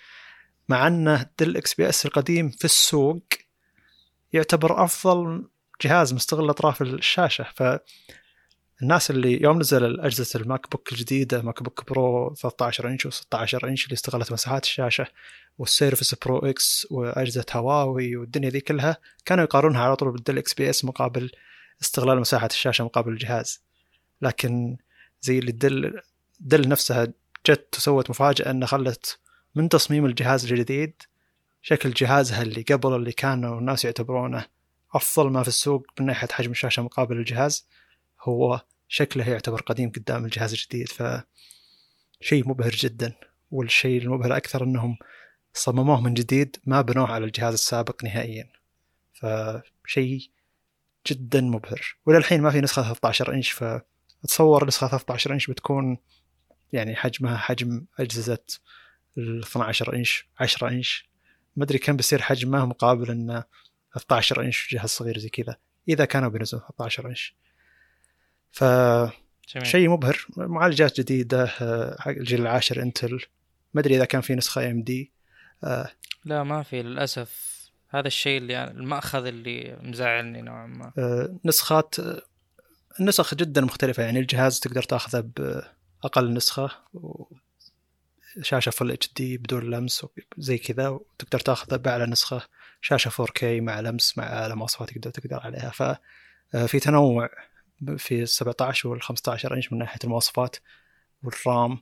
مع 0.70 0.88
إنه 0.88 1.30
Dell 1.40 1.58
XPS 1.58 2.06
القديم 2.06 2.50
في 2.50 2.66
السوق 2.66 3.24
يعتبر 4.34 4.84
أفضل 4.84 5.50
جهاز 5.82 6.14
مستغل 6.14 6.50
أطراف 6.50 6.82
الشاشة 6.82 7.46
فالناس 7.56 9.12
اللي 9.12 9.44
يوم 9.44 9.60
نزل 9.60 10.00
اجهزه 10.00 10.40
ال 10.40 10.72
MacBook 10.72 10.92
الجديدة 10.92 11.42
MacBook 11.42 11.90
Pro 11.90 12.34
13 12.36 12.88
إنش 12.88 13.08
و16 13.08 13.64
إنش 13.64 13.86
اللي 13.86 13.94
استغلت 13.94 14.32
مساحات 14.32 14.64
الشاشة 14.64 15.08
وال 15.58 15.71
Surface 15.71 16.16
Pro 16.16 16.40
X 16.40 16.88
وأجهزة 16.92 17.46
هواوي 17.52 18.16
والدنيا 18.16 18.50
ذي 18.50 18.62
كلها 18.62 18.98
كانوا 19.26 19.44
يقارنها 19.44 19.82
على 19.82 19.96
طول 19.96 20.12
بال 20.12 20.20
Dell 20.20 20.38
XPS 20.38 20.86
مقابل 20.86 21.32
استغلال 21.82 22.20
مساحة 22.20 22.48
الشاشة 22.48 22.84
مقابل 22.84 23.12
الجهاز. 23.12 23.62
لكن 24.22 24.78
زي 25.22 25.40
اللي 25.40 25.52
Dell 25.52 26.02
Dell 26.40 26.70
نفسها 26.70 27.08
جت 27.46 27.76
وسوت 27.78 28.10
مفاجأة 28.10 28.52
إنها 28.52 28.68
خلت 28.68 29.20
من 29.56 29.70
تصميم 29.70 30.06
الجهاز 30.06 30.52
الجديد 30.52 31.02
شكل 31.62 31.92
جهازها 31.92 32.42
اللي 32.42 32.62
قبل 32.62 32.96
اللي 32.96 33.12
كانوا 33.12 33.60
الناس 33.60 33.86
يعتبرونه 33.86 34.46
أفضل 34.94 35.30
ما 35.30 35.42
في 35.42 35.48
السوق 35.48 35.86
من 36.00 36.06
ناحية 36.06 36.28
حجم 36.28 36.52
الشاشة 36.52 36.84
مقابل 36.84 37.18
الجهاز 37.18 37.68
هو 38.22 38.62
شكله 38.88 39.30
يعتبر 39.30 39.62
قديم 39.62 39.92
قدام 39.92 40.26
الجهاز 40.26 40.54
الجديد 40.54 40.90
ف 40.90 41.04
شيء 42.22 42.50
مبهر 42.50 42.72
جدا. 42.72 43.14
والشيء 43.52 44.02
المبهر 44.02 44.38
أكثر 44.38 44.64
إنهم 44.64 44.98
صمموه 45.54 46.02
من 46.02 46.14
جديد 46.14 46.58
ما 46.66 46.82
بنوه 46.82 47.12
على 47.12 47.26
الجهاز 47.26 47.54
السابق 47.54 48.04
نهائيا. 48.04 48.50
فشيء 49.14 50.30
جدا 51.08 51.42
مبهر. 51.42 51.96
وللحين 52.06 52.42
ما 52.42 52.52
في 52.52 52.62
نسخة 52.62 52.82
13 52.82 53.34
إنش 53.34 53.52
فاتصور 53.52 54.68
نسخة 54.68 54.88
13 54.88 55.34
إنش 55.34 55.50
بتكون 55.50 55.98
يعني 56.74 56.96
حجمها 56.96 57.38
حجم 57.38 57.86
أجهزة 58.00 58.44
ال 59.18 59.40
12 59.44 59.96
إنش 59.96 60.28
10 60.40 60.70
إنش. 60.70 61.10
ما 61.56 61.64
أدري 61.64 61.78
كم 61.78 61.96
بيصير 61.96 62.22
حجمه 62.22 62.66
مقابل 62.66 63.12
إنه 63.12 63.44
13 63.94 64.44
انش 64.44 64.74
جهاز 64.74 64.90
صغير 64.90 65.18
زي 65.18 65.30
كذا. 65.30 65.58
إذا 65.90 66.06
كانوا 66.06 66.30
بينزلون 66.30 66.64
13 66.64 67.08
انش. 67.08 67.36
فشيء 68.52 69.64
جميل. 69.66 69.90
مبهر. 69.90 70.26
معالجات 70.38 71.02
جديده 71.02 71.44
آه، 71.62 72.02
حق 72.02 72.12
الجيل 72.12 72.42
العاشر 72.42 72.82
انتل. 72.82 73.20
ما 73.74 73.82
أدري 73.82 73.96
إذا 73.96 74.06
كان 74.06 74.22
في 74.22 74.36
نسخة 74.36 74.72
AMD 74.72 75.12
لا 76.26 76.44
ما 76.44 76.64
في 76.64 76.82
للأسف. 76.82 77.52
هذا 77.90 78.08
الشيء 78.08 78.38
اللي 78.38 78.54
يعني 78.54 78.72
المأخذ 78.72 79.26
اللي 79.26 79.78
مزعلني 79.82 80.42
نوعا 80.42 80.68
ما. 80.68 80.94
آه، 80.98 81.36
نسخات 81.46 82.00
آه، 82.00 82.22
النسخ 83.00 83.36
جدا 83.36 83.62
مختلفة. 83.62 84.04
يعني 84.04 84.20
الجهاز 84.20 84.60
تقدر 84.60 84.84
تأخذه 84.84 85.32
بأقل 85.38 86.34
نسخة 86.34 86.72
شاشة 88.42 88.70
Full 88.70 88.92
HD 88.92 89.38
بدون 89.38 89.70
لمس 89.70 90.06
زي 90.38 90.58
كذا 90.58 90.88
وتقدر 90.88 91.40
تأخذه 91.40 91.76
بأعلى 91.76 92.06
نسخة. 92.06 92.42
شاشة 92.82 93.10
4K 93.10 93.44
مع 93.44 93.80
لمس 93.80 94.18
مع 94.18 94.24
أعلى 94.24 94.56
مواصفات 94.56 94.90
تقدر 94.90 95.10
تقدر 95.10 95.40
عليها. 95.40 95.72
ففي 95.72 96.80
تنوع 96.80 97.30
في 97.98 98.22
ال 98.22 98.30
17 98.30 98.90
وال 98.90 99.02
15 99.02 99.56
انش 99.56 99.74
من 99.74 99.80
ناحية 99.80 100.00
المواصفات 100.04 100.56
والرام 101.24 101.80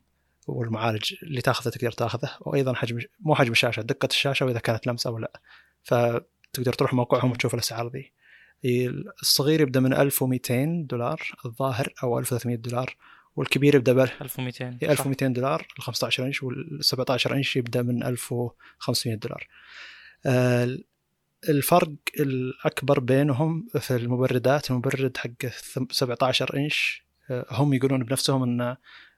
والمعالج 0.47 1.13
اللي 1.23 1.41
تاخذه 1.41 1.69
تقدر 1.69 1.91
تاخذه 1.91 2.29
وأيضا 2.41 2.73
حجم 2.73 2.99
مو 3.19 3.35
حجم 3.35 3.51
الشاشة 3.51 3.81
دقة 3.81 4.05
الشاشة 4.05 4.45
وإذا 4.45 4.59
كانت 4.59 4.87
لمس 4.87 5.07
أو 5.07 5.17
لا. 5.17 5.41
فتقدر 5.83 6.73
تروح 6.73 6.93
موقعهم 6.93 7.31
وتشوف 7.31 7.53
الأسعار 7.53 7.87
ذي. 7.87 8.11
الصغير 9.21 9.61
يبدأ 9.61 9.79
من 9.79 9.93
1200 9.93 10.65
دولار 10.89 11.21
الظاهر 11.45 11.93
أو 12.03 12.19
1300 12.19 12.57
دولار 12.57 12.95
والكبير 13.35 13.75
يبدأ 13.75 13.93
ب 13.93 13.99
1200 13.99 14.77
1200 14.81 15.27
دولار 15.27 15.67
ال 15.77 15.83
15 15.83 16.25
انش 16.25 16.43
وال 16.43 16.77
17 16.81 17.35
انش 17.35 17.55
يبدأ 17.55 17.81
من 17.81 18.03
1500 18.03 19.17
دولار. 19.17 19.47
الفرق 21.49 21.91
الأكبر 22.19 22.99
بينهم 22.99 23.67
في 23.79 23.95
المبردات 23.95 24.71
المبرد 24.71 25.17
حق 25.17 25.45
17 25.91 26.57
إنش 26.57 27.03
هم 27.31 27.73
يقولون 27.73 28.03
بنفسهم 28.03 28.43
إن 28.43 28.75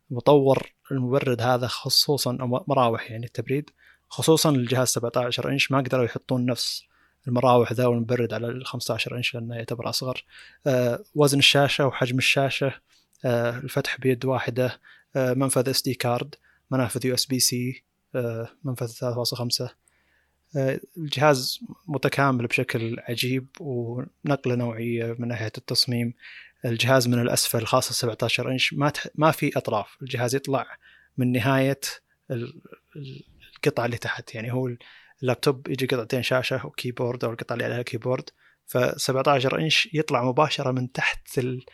مطور 0.10 0.74
المبرد 0.92 1.42
هذا 1.42 1.68
خصوصا 1.68 2.38
مراوح 2.68 3.12
يعني 3.12 3.26
التبريد 3.26 3.70
خصوصا 4.10 4.50
الجهاز 4.50 4.88
17 4.88 5.50
إنش 5.52 5.72
ما 5.72 5.78
قدروا 5.78 6.06
يحطون 6.06 6.46
نفس 6.46 6.84
المراوح 7.28 7.74
ذا 7.74 7.86
والمبرد 7.86 8.34
على 8.34 8.48
ال 8.48 8.66
15 8.66 9.18
إنش 9.18 9.36
لأنه 9.36 9.56
يعتبر 9.56 9.90
أصغر. 9.90 10.26
آه 10.68 11.04
وزن 11.16 11.40
الشاشة 11.40 11.88
وحجم 11.88 12.18
الشاشة 12.18 12.74
آه 13.26 13.58
الفتح 13.58 13.98
بيد 13.98 14.26
واحدة 14.26 14.80
آه 15.16 15.34
منفذ 15.34 15.70
SD 15.70 15.94
card 15.94 16.36
منافذ 16.72 17.06
USB-C 17.06 17.84
منفذ 18.64 18.88
3.5 18.88 19.62
آه، 19.62 19.70
الجهاز 20.56 21.60
متكامل 21.88 22.48
بشكل 22.48 23.00
عجيب 23.00 23.48
ونقلة 23.60 24.56
نوعية 24.56 25.16
من 25.20 25.28
ناحية 25.28 25.52
التصميم. 25.58 26.14
الجهاز 26.66 27.08
من 27.08 27.20
الأسفل 27.20 27.66
خاصة 27.66 27.94
17 27.94 28.52
إنش 28.52 28.74
ما 28.74 28.90
تح... 28.90 29.08
ما 29.16 29.32
في 29.32 29.58
أطراف. 29.58 29.98
الجهاز 30.02 30.36
يطلع 30.36 30.68
من 31.18 31.32
نهاية 31.32 31.80
القطعه 33.58 33.86
اللي 33.86 33.98
تحت. 33.98 34.36
يعني 34.36 34.54
هو 34.54 34.70
اللابتوب 35.22 35.68
يجي 35.68 35.86
قطعتين 35.86 36.24
شاشة 36.24 36.66
و 36.66 36.72
keyboard 36.72 37.24
أو 37.24 37.32
القطعه 37.32 37.54
اللي 37.54 37.66
عليها 37.66 37.82
keyboard. 37.82 38.30
ف 38.66 38.78
17 38.78 39.60
إنش 39.60 39.90
يطلع 39.94 40.24
مباشرة 40.24 40.72
من 40.72 40.92
تحت 40.92 41.38
ال... 41.38 41.66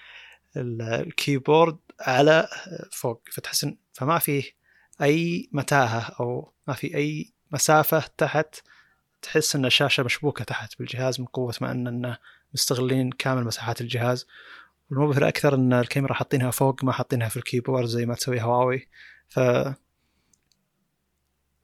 ال 0.58 0.71
keyboard 0.71 1.78
على 2.00 2.48
فوق. 2.92 3.22
فتحس 3.32 3.68
فما 3.94 4.20
فيه 4.20 4.44
أي 5.02 5.50
متاهة 5.52 6.16
أو 6.20 6.54
ما 6.68 6.74
في 6.74 6.96
أي 6.96 7.37
مسافة 7.52 8.04
تحت 8.18 8.62
تحس 9.22 9.56
إن 9.56 9.66
الشاشة 9.66 10.04
مشبوكة 10.04 10.44
تحت 10.44 10.80
بالجهاز 10.80 11.20
من 11.20 11.26
قوة 11.26 11.54
ما 11.62 11.72
اننا 11.72 12.18
مستغلين 12.54 13.10
كامل 13.10 13.44
مساحات 13.44 13.82
الجهاز 13.82 14.28
والمبهر 14.90 15.28
أكثر 15.28 15.56
إن 15.56 15.74
الكاميرا 15.74 16.14
حاطينها 16.14 16.52
فوق 16.52 16.84
ما 16.84 16.92
حاطينها 16.92 17.30
في 17.30 17.38
ال 17.38 17.43
keyboard 17.43 17.86
زي 17.86 18.06
ما 18.06 18.16
تسوي 18.16 18.42
هواوي 18.42 18.88
ف 19.30 19.40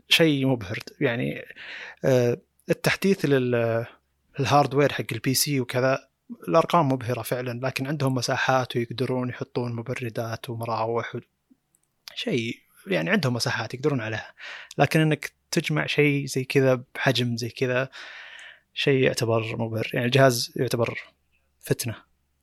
شيء 0.10 0.48
مبهر 0.48 0.80
يعني 1.02 1.46
آه، 2.06 2.38
التحديث 2.70 3.26
لل 3.26 3.59
hardware 3.59 4.94
حق 4.94 5.06
ال 5.12 5.34
PC 5.34 5.60
وكذا 5.60 6.08
الأرقام 6.48 6.90
مبهرة 6.92 7.22
فعلا 7.22 7.60
لكن 7.68 7.88
عندهم 7.88 8.16
مساحات 8.16 8.76
ويقدرون 8.76 9.30
يحطون 9.30 9.76
مبردات 9.76 10.50
ومراوح. 10.50 11.18
شيء 12.16 12.63
يعني 12.88 13.10
عندهم 13.10 13.34
مساحات 13.34 13.74
يقدرون 13.74 14.02
عليها. 14.02 14.34
لكن 14.78 15.00
إنك 15.00 15.34
تجمع 15.52 15.86
شيء 15.86 16.26
زي 16.26 16.44
كذا 16.44 16.84
بحجم 16.96 17.38
زي 17.38 17.50
كذا 17.50 17.90
شيء 18.74 19.04
يعتبر 19.04 19.56
مبهر. 19.58 19.90
يعني 19.94 20.06
الجهاز 20.06 20.54
يعتبر 20.56 21.00
فتنة. 21.60 21.96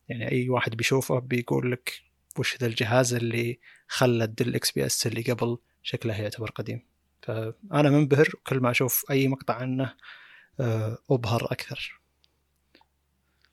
يعني 0.09 0.31
أي 0.33 0.49
واحد 0.49 0.75
بيشوفه 0.75 1.19
بيقول 1.19 1.73
لك 1.73 2.03
وش 2.39 2.57
ذا 2.57 2.67
الجهاز 2.67 3.15
اللي 3.15 3.61
خلى 3.89 4.25
الدل 4.25 4.55
XPS 4.55 5.07
اللي 5.07 5.23
قبل 5.23 5.59
شكله 5.83 6.21
يعتبر 6.21 6.51
قديم. 6.51 6.87
فأنا 7.23 7.91
منبهر 7.91 8.29
كل 8.47 8.61
ما 8.61 8.71
أشوف 8.71 9.05
أي 9.11 9.29
مقطع 9.29 9.55
عنه 9.55 9.95
آه، 10.61 10.99
أبهر 11.11 11.53
أكثر. 11.53 12.01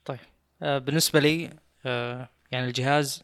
طيب. 0.06 0.20
آه، 0.62 0.78
بالنسبة 0.78 1.20
لي 1.20 1.50
آه، 1.86 2.30
يعني 2.52 2.68
الجهاز 2.68 3.24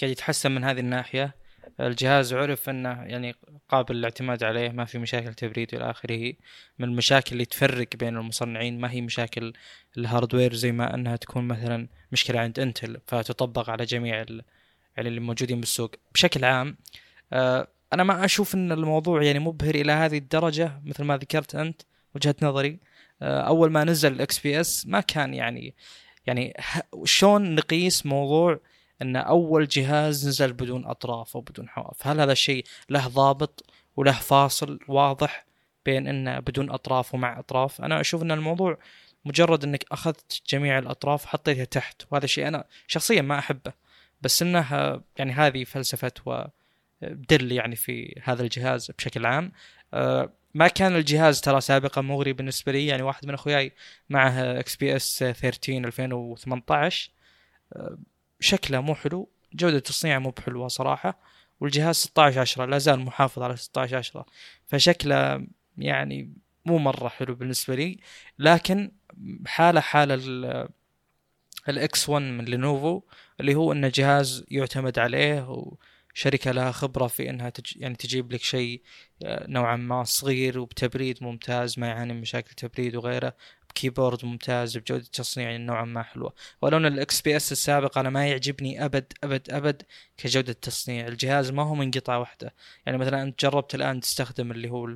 قاعد 0.00 0.12
يتحسن 0.12 0.52
من 0.52 0.64
هذه 0.64 0.80
الناحية. 0.80 1.34
الجهاز 1.80 2.34
عرف 2.34 2.68
إنه 2.68 2.88
يعني 2.88 3.34
قابل 3.68 3.96
للاعتماد 3.96 4.44
عليه 4.44 4.70
ما 4.70 4.84
في 4.84 4.98
مشاكل 4.98 5.34
تبريد 5.34 5.74
إلى 5.74 5.90
آخره. 5.90 6.32
من 6.78 6.88
المشاكل 6.88 7.32
اللي 7.32 7.44
تفرق 7.44 7.88
بين 7.96 8.16
المصنعين 8.16 8.80
ما 8.80 8.90
هي 8.90 9.00
مشاكل 9.00 9.52
ال 9.98 10.04
hardware 10.04 10.54
زي 10.54 10.72
ما 10.72 10.94
إنها 10.94 11.16
تكون 11.16 11.48
مثلا 11.48 11.88
مشكلة 12.12 12.40
عند 12.40 12.58
إنتل 12.60 13.00
فتطبق 13.06 13.70
على 13.70 13.84
جميع 13.84 14.16
يعني 14.16 14.42
اللي 15.08 15.20
موجودين 15.20 15.60
بالسوق. 15.60 15.90
بشكل 16.14 16.44
عام 16.44 16.76
آه 17.32 17.68
أنا 17.92 18.04
ما 18.04 18.24
أشوف 18.24 18.54
إن 18.54 18.72
الموضوع 18.72 19.22
يعني 19.22 19.38
مبهر 19.38 19.74
إلى 19.74 19.92
هذه 19.92 20.18
الدرجة 20.18 20.80
مثل 20.84 21.04
ما 21.04 21.16
ذكرت 21.16 21.54
أنت 21.54 21.82
وجهة 22.14 22.36
نظري. 22.42 22.78
آه 23.22 23.40
أول 23.40 23.70
ما 23.72 23.84
نزل 23.84 24.12
ال 24.12 24.38
XPS 24.38 24.86
ما 24.86 25.00
كان 25.00 25.34
يعني 25.34 25.74
يعني 26.26 26.56
شلون 27.04 27.54
نقيس 27.54 28.06
موضوع 28.06 28.60
أن 29.02 29.16
أول 29.16 29.68
جهاز 29.68 30.28
نزل 30.28 30.52
بدون 30.52 30.86
أطراف 30.86 31.36
أو 31.36 31.40
بدون 31.42 31.68
حواف. 31.68 32.06
هل 32.06 32.20
هذا 32.20 32.32
الشيء 32.32 32.64
له 32.90 33.08
ضابط 33.08 33.64
وله 33.96 34.12
فاصل 34.12 34.78
واضح 34.88 35.46
بين 35.86 36.08
أنه 36.08 36.38
بدون 36.38 36.70
أطراف 36.70 37.14
ومع 37.14 37.38
أطراف؟ 37.38 37.80
أنا 37.80 38.00
أشوف 38.00 38.22
أن 38.22 38.30
الموضوع 38.32 38.78
مجرد 39.24 39.64
أنك 39.64 39.84
أخذت 39.92 40.42
جميع 40.48 40.78
الأطراف 40.78 41.24
وحطيتها 41.24 41.64
تحت 41.64 42.02
وهذا 42.10 42.24
الشيء 42.24 42.48
أنا 42.48 42.64
شخصيا 42.86 43.22
ما 43.22 43.38
أحبه. 43.38 43.72
بس 44.22 44.42
أنه 44.42 45.00
يعني 45.18 45.32
هذه 45.32 45.64
فلسفة 45.64 46.12
ودل 46.26 47.52
يعني 47.52 47.76
في 47.76 48.20
هذا 48.24 48.42
الجهاز 48.42 48.90
بشكل 48.90 49.26
عام. 49.26 49.52
أه، 49.94 50.32
ما 50.54 50.68
كان 50.68 50.96
الجهاز 50.96 51.40
ترى 51.40 51.60
سابقا 51.60 52.00
مغري 52.02 52.32
بالنسبة 52.32 52.72
لي 52.72 52.86
يعني 52.86 53.02
واحد 53.02 53.26
من 53.26 53.34
أخوياي 53.34 53.72
معه 54.10 54.60
XPS 54.60 55.18
13 55.18 55.84
2018 55.84 57.10
شكله 58.40 58.80
مو 58.80 58.94
حلو 58.94 59.28
جودة 59.54 59.78
تصنيعه 59.78 60.18
مو 60.18 60.30
بحلوة 60.30 60.68
صراحة 60.68 61.18
والجهاز 61.60 61.96
16 61.96 62.40
10 62.40 62.64
لا 62.66 62.78
زال 62.78 63.00
محافظ 63.00 63.42
على 63.42 63.56
16 63.56 63.96
10 63.96 64.26
فشكله 64.66 65.46
يعني 65.78 66.32
مو 66.64 66.78
مرة 66.78 67.08
حلو 67.08 67.34
بالنسبة 67.34 67.74
لي. 67.74 67.98
لكن 68.38 68.92
حالة 69.46 69.80
حالة 69.80 70.14
ال 71.68 72.08
X1 72.08 72.22
من 72.24 72.44
لينوفو 72.44 73.02
اللي 73.40 73.54
هو 73.54 73.72
إنه 73.72 73.88
جهاز 73.94 74.44
يعتمد 74.50 74.98
عليه 74.98 75.48
وشركة 76.14 76.50
لها 76.52 76.72
خبرة 76.72 77.06
في 77.06 77.30
إنها 77.30 77.50
تج... 77.50 77.76
يعني 77.76 77.94
تجيب 77.94 78.32
لك 78.32 78.42
شيء 78.42 78.82
آه، 79.22 79.46
نوعا 79.50 79.76
ما 79.76 80.04
صغير 80.04 80.58
وبتبريد 80.58 81.22
ممتاز 81.22 81.78
ما 81.78 81.86
يعاني 81.86 82.12
من 82.12 82.20
مشاكل 82.20 82.54
تبريد 82.54 82.96
وغيره. 82.96 83.34
keyboard 83.74 84.24
ممتاز 84.24 84.76
بجودة 84.78 85.04
تصنيع 85.12 85.56
نوعا 85.56 85.84
ما 85.84 86.02
حلوة. 86.02 86.32
ولو 86.62 86.76
ان 86.76 86.86
ال 86.86 87.20
XPS 87.20 87.52
السابق 87.52 87.98
أنا 87.98 88.10
ما 88.10 88.26
يعجبني 88.26 88.84
أبد 88.84 89.12
أبد 89.24 89.50
أبد 89.50 89.82
كجودة 90.16 90.52
تصنيع 90.52 91.06
الجهاز 91.06 91.50
ما 91.50 91.62
هو 91.62 91.74
من 91.74 91.90
قطعة 91.90 92.18
واحدة 92.18 92.54
يعني 92.86 92.98
مثلا 92.98 93.22
أنت 93.22 93.40
جربت 93.40 93.74
الآن 93.74 94.00
تستخدم 94.00 94.50
اللي 94.50 94.70
هو 94.70 94.86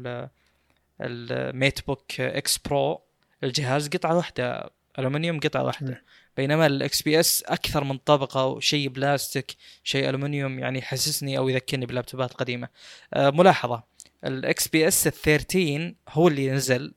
ال 1.00 1.86
MateBook 1.86 2.20
X 2.20 2.58
Pro 2.58 3.02
الجهاز 3.44 3.88
قطعة 3.88 4.16
واحدة 4.16 4.70
الومنيوم 4.98 5.40
قطعة 5.40 5.64
واحدة 5.64 6.02
بينما 6.36 6.66
ال 6.66 7.02
XPS 7.02 7.42
أكثر 7.42 7.84
من 7.84 7.98
طبقة 7.98 8.60
شيء 8.60 8.88
بلاستيك 8.88 9.56
شيء 9.84 10.08
الومنيوم 10.08 10.58
يعني 10.58 10.78
يحسسني 10.78 11.38
أو 11.38 11.48
يذكرني 11.48 11.86
ب 11.86 11.92
laptopات 11.92 12.32
قديمة. 12.32 12.68
آه 13.14 13.30
ملاحظة 13.30 13.82
ال 14.24 14.68
XPS 14.68 15.06
ال 15.06 15.12
13 15.12 15.94
هو 16.08 16.28
اللي 16.28 16.50
نزل 16.50 16.94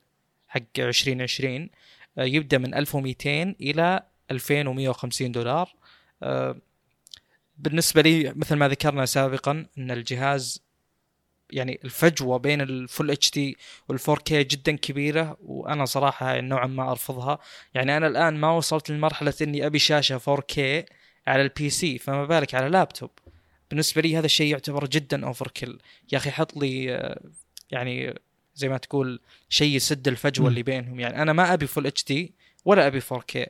حق 0.51 0.79
2020 0.79 1.69
آه، 2.17 2.23
يبدأ 2.23 2.57
من 2.57 2.73
1200 2.73 3.55
إلى 3.61 4.03
2150 4.31 5.31
دولار. 5.31 5.69
آه، 6.23 6.57
بالنسبة 7.57 8.01
لي 8.01 8.33
مثل 8.35 8.55
ما 8.55 8.67
ذكرنا 8.67 9.05
سابقا 9.05 9.65
إن 9.77 9.91
الجهاز 9.91 10.63
يعني 11.51 11.79
الفجوة 11.85 12.37
بين 12.37 12.61
ال 12.61 13.11
full 13.11 13.31
HD 13.31 13.57
وال 13.91 14.13
4K 14.25 14.43
جدا 14.43 14.75
كبيرة 14.75 15.37
وأنا 15.41 15.85
صراحة 15.85 16.39
نوعا 16.39 16.67
ما 16.67 16.91
أرفضها. 16.91 17.39
يعني 17.73 17.97
أنا 17.97 18.07
الآن 18.07 18.37
ما 18.37 18.51
وصلت 18.51 18.91
لمرحلة 18.91 19.33
إني 19.41 19.65
أبي 19.65 19.79
شاشة 19.79 20.21
4K 20.27 20.85
على 21.27 21.41
ال 21.41 21.69
PC 21.69 21.97
فما 21.97 22.25
بالك 22.25 22.55
على 22.55 22.69
لابتوب. 22.69 23.11
بالنسبة 23.69 24.01
لي 24.01 24.17
هذا 24.17 24.25
الشيء 24.25 24.51
يعتبر 24.51 24.87
جدا 24.87 25.25
overkill. 25.25 25.79
يا 26.11 26.17
أخي 26.17 26.31
حط 26.31 26.57
لي 26.57 26.85
يعني 27.71 28.13
زي 28.61 28.69
ما 28.69 28.77
تقول 28.77 29.19
شيء 29.49 29.75
يسد 29.75 30.07
الفجوة 30.07 30.45
مم. 30.45 30.49
اللي 30.49 30.63
بينهم. 30.63 30.99
يعني 30.99 31.21
أنا 31.21 31.33
ما 31.33 31.53
أبي 31.53 31.67
full 31.67 31.87
HD 31.87 32.33
ولا 32.65 32.87
أبي 32.87 33.01
4K 33.01 33.49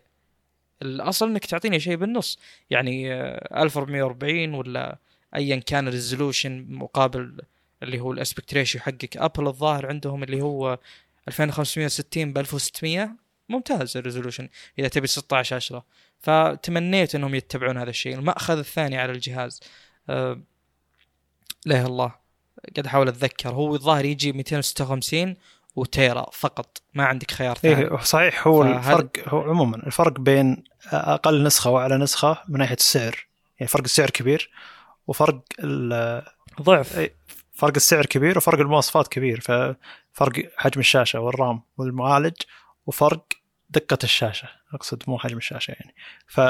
الأصل 0.81 1.29
إنك 1.29 1.45
تعطيني 1.45 1.79
شيء 1.79 1.95
بالنص. 1.95 2.39
يعني 2.69 3.13
آه، 3.13 3.63
1440 3.63 4.53
ولا 4.53 4.97
ايا 5.35 5.55
كان 5.55 5.87
ال 5.87 5.94
resolution 5.94 6.65
مقابل 6.69 7.41
اللي 7.83 7.99
هو 7.99 8.11
ال 8.11 8.17
aspect 8.17 8.53
ratio 8.53 8.81
حقك. 8.81 9.17
ابل 9.17 9.47
الظاهر 9.47 9.87
عندهم 9.87 10.23
اللي 10.23 10.41
هو 10.41 10.79
2560 11.27 12.33
ب 12.33 12.37
1600 12.37 13.15
ممتاز 13.49 13.97
الريزولوشن 13.97 14.49
إذا 14.79 14.87
تبي 14.87 15.07
16 15.07 15.55
10 15.55 15.85
فتمنيت 16.19 17.15
إنهم 17.15 17.35
يتبعون 17.35 17.77
هذا 17.77 17.89
الشيء. 17.89 18.15
المأخذ 18.15 18.57
الثاني 18.57 18.97
على 18.97 19.11
الجهاز 19.11 19.59
أه 20.09 20.41
لا 21.65 21.85
الله. 21.85 22.20
قاعد 22.75 22.85
أحاول 22.87 23.07
أتذكر. 23.07 23.49
هو 23.49 23.75
الظاهر 23.75 24.05
يجي 24.05 24.31
256 24.31 25.35
وتيرا 25.75 26.25
فقط. 26.33 26.81
ما 26.93 27.05
عندك 27.05 27.31
خيار 27.31 27.57
ثاني. 27.57 27.81
إيه 27.91 27.97
صحيح 27.97 28.47
هو 28.47 28.63
فهذا- 28.63 28.77
الفرق 28.77 29.09
هو 29.27 29.41
عموما 29.41 29.77
الفرق 29.77 30.19
بين 30.19 30.63
أقل 30.91 31.43
نسخة 31.43 31.69
وأعلى 31.69 31.97
نسخة 31.97 32.37
من 32.47 32.59
ناحية 32.59 32.75
السعر. 32.75 33.25
يعني 33.59 33.67
فرق 33.69 33.83
السعر 33.83 34.09
كبير 34.09 34.49
وفرق 35.07 35.39
ال- 35.59 36.23
ضعف. 36.61 36.97
إيه، 36.97 37.13
فرق 37.53 37.73
السعر 37.75 38.05
كبير 38.05 38.37
وفرق 38.37 38.59
المواصفات 38.59 39.07
كبير. 39.07 39.39
ففرق 39.39 40.51
حجم 40.57 40.79
الشاشة 40.79 41.19
والرام 41.19 41.61
والمعالج 41.77 42.33
وفرق 42.85 43.25
دقة 43.69 43.97
الشاشة. 44.03 44.47
أقصد 44.73 45.03
مو 45.07 45.17
حجم 45.19 45.37
الشاشة 45.37 45.71
يعني. 45.71 45.93
ف 46.27 46.41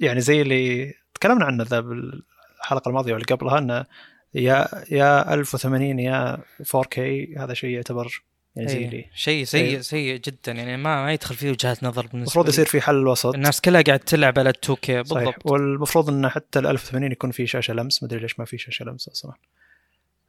يعني 0.00 0.20
زي 0.20 0.42
اللي 0.42 0.94
تكلمنا 1.14 1.44
عنه 1.44 1.64
ذا 1.64 1.80
بالحلقة 1.80 2.88
الماضية 2.88 3.12
واللي 3.12 3.26
قبلها 3.26 3.58
إنه 3.58 3.86
يا 4.34 4.68
يا 4.90 5.34
1080 5.34 5.98
يا 5.98 6.38
4K 6.76 6.98
هذا 7.38 7.54
شيء 7.54 7.70
يعتبر 7.70 8.22
يعني 8.56 8.68
زي 8.68 8.78
إيه، 8.78 8.86
اللي. 8.88 9.06
شيء 9.14 9.44
سيء 9.44 9.64
إيه. 9.64 9.80
سيء 9.80 10.16
جدا 10.16 10.52
يعني 10.52 10.76
ما 10.76 11.02
ما 11.04 11.12
يدخل 11.12 11.34
فيه 11.34 11.50
وجهات 11.50 11.84
نظر 11.84 12.02
بالنسبة 12.02 12.18
المفروض 12.18 12.44
لي. 12.44 12.50
يصير 12.50 12.66
في 12.66 12.80
حل 12.80 13.06
وسط. 13.06 13.34
الناس 13.34 13.60
كلها 13.60 13.82
قاعد 13.82 13.98
تلعب 13.98 14.38
على 14.38 14.52
2K 14.66 14.86
صحيح. 14.86 15.02
بالضبط. 15.02 15.46
والمفروض 15.46 16.08
انه 16.08 16.28
حتى 16.28 16.58
ال 16.58 16.66
1080 16.66 17.12
يكون 17.12 17.30
في 17.30 17.46
شاشة 17.46 17.74
لمس. 17.74 18.02
مدري 18.02 18.20
ليش 18.20 18.38
ما 18.38 18.44
في 18.44 18.58
شاشة 18.58 18.84
لمس 18.84 19.08
أصلا. 19.08 19.32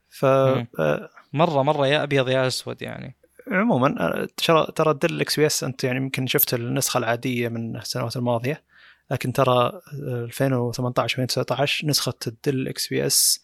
ف. 0.09 0.25
آه، 0.25 1.09
مرة 1.33 1.63
مرة 1.63 1.87
يا 1.87 2.03
أبيض 2.03 2.29
يا 2.29 2.47
أسود 2.47 2.81
يعني. 2.81 3.15
عموما 3.51 3.95
آه، 3.99 4.27
ترى 4.37 4.67
ترى 4.75 4.93
دل 4.93 5.21
XPS 5.21 5.63
أنت 5.63 5.83
يعني 5.83 5.97
يمكن 5.97 6.27
شفت 6.27 6.53
النسخة 6.53 6.97
العادية 6.97 7.47
من 7.49 7.75
السنوات 7.75 8.17
الماضية. 8.17 8.63
لكن 9.11 9.33
ترى 9.33 9.81
آه، 10.03 10.23
2018 10.23 11.03
2019 11.03 11.87
نسخة 11.87 12.13
الدل 12.27 12.67
XPS 12.67 13.43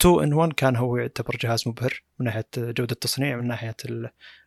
2 0.00 0.22
in 0.22 0.32
1 0.32 0.52
كان 0.52 0.76
هو 0.76 0.96
يعتبر 0.96 1.36
جهاز 1.40 1.68
مبهر 1.68 2.02
من 2.18 2.26
ناحية 2.26 2.46
جودة 2.56 2.92
التصنيع 2.92 3.36
من 3.36 3.48
ناحية 3.48 3.76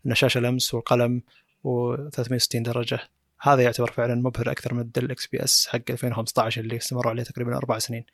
انه 0.05 0.13
شاشه 0.13 0.39
لمس 0.39 0.73
والقلم 0.73 1.21
و360 1.67 2.55
درجة. 2.55 2.99
هذا 3.41 3.61
يعتبر 3.61 3.91
فعلا 3.91 4.15
مبهر 4.15 4.51
أكثر 4.51 4.73
من 4.73 4.79
الدل 4.79 5.11
XPS 5.11 5.67
حق 5.67 5.81
2015 5.89 6.61
اللي 6.61 6.77
استمروا 6.77 7.11
عليه 7.11 7.23
تقريبا 7.23 7.57
أربع 7.57 7.79
سنين. 7.79 8.05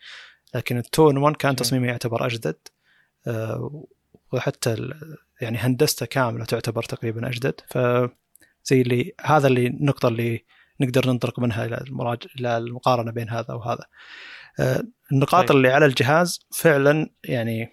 لكن 0.56 0.78
التو 0.78 1.10
إن 1.10 1.18
1 1.18 1.36
كان. 1.36 1.56
تصميمه 1.56 1.88
يعتبر 1.88 2.26
أجدد 2.26 2.58
آه، 3.28 3.86
وحتى 4.34 4.89
يعني 5.41 5.58
هندسته 5.58 6.06
كاملة 6.06 6.45
تعتبر 6.45 6.84
تقريبا 6.84 7.28
أجدد. 7.28 7.62
فزي 7.68 8.82
اللي 8.82 9.14
هذا 9.22 9.47
اللي 9.47 9.68
النقطة 9.68 10.08
اللي 10.08 10.45
نقدر 10.80 11.08
ننطلق 11.08 11.40
منها 11.40 11.66
إلى 11.66 11.78
المراج... 11.78 12.18
إلى 12.40 12.58
المقارنة 12.58 13.12
بين 13.12 13.30
هذا 13.30 13.54
وهذا. 13.54 13.86
آه، 14.60 14.84
النقاط 15.12 15.48
طيب. 15.48 15.58
اللي 15.58 15.70
على 15.70 15.86
الجهاز 15.86 16.40
فعلا 16.52 17.10
يعني 17.24 17.72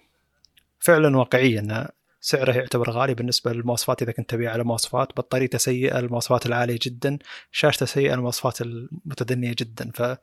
فعلا 0.79 1.17
واقعية 1.17 1.59
إن 1.59 1.87
سعره 2.21 2.51
يعتبر 2.53 2.89
غالي 2.89 3.13
بالنسبة 3.13 3.53
للمواصفات. 3.53 4.01
إذا 4.01 4.11
كنت 4.11 4.29
تبيع 4.29 4.51
على 4.51 4.63
مواصفات 4.63 5.07
بطاريته 5.17 5.57
سيئة 5.57 5.99
المواصفات 5.99 6.45
العالية 6.45 6.79
جدا 6.81 7.19
شاشته 7.51 7.85
سيئة 7.85 8.13
المواصفات 8.13 8.61
المتدنية 8.61 9.55
جدا. 9.59 9.91
ف 9.93 10.17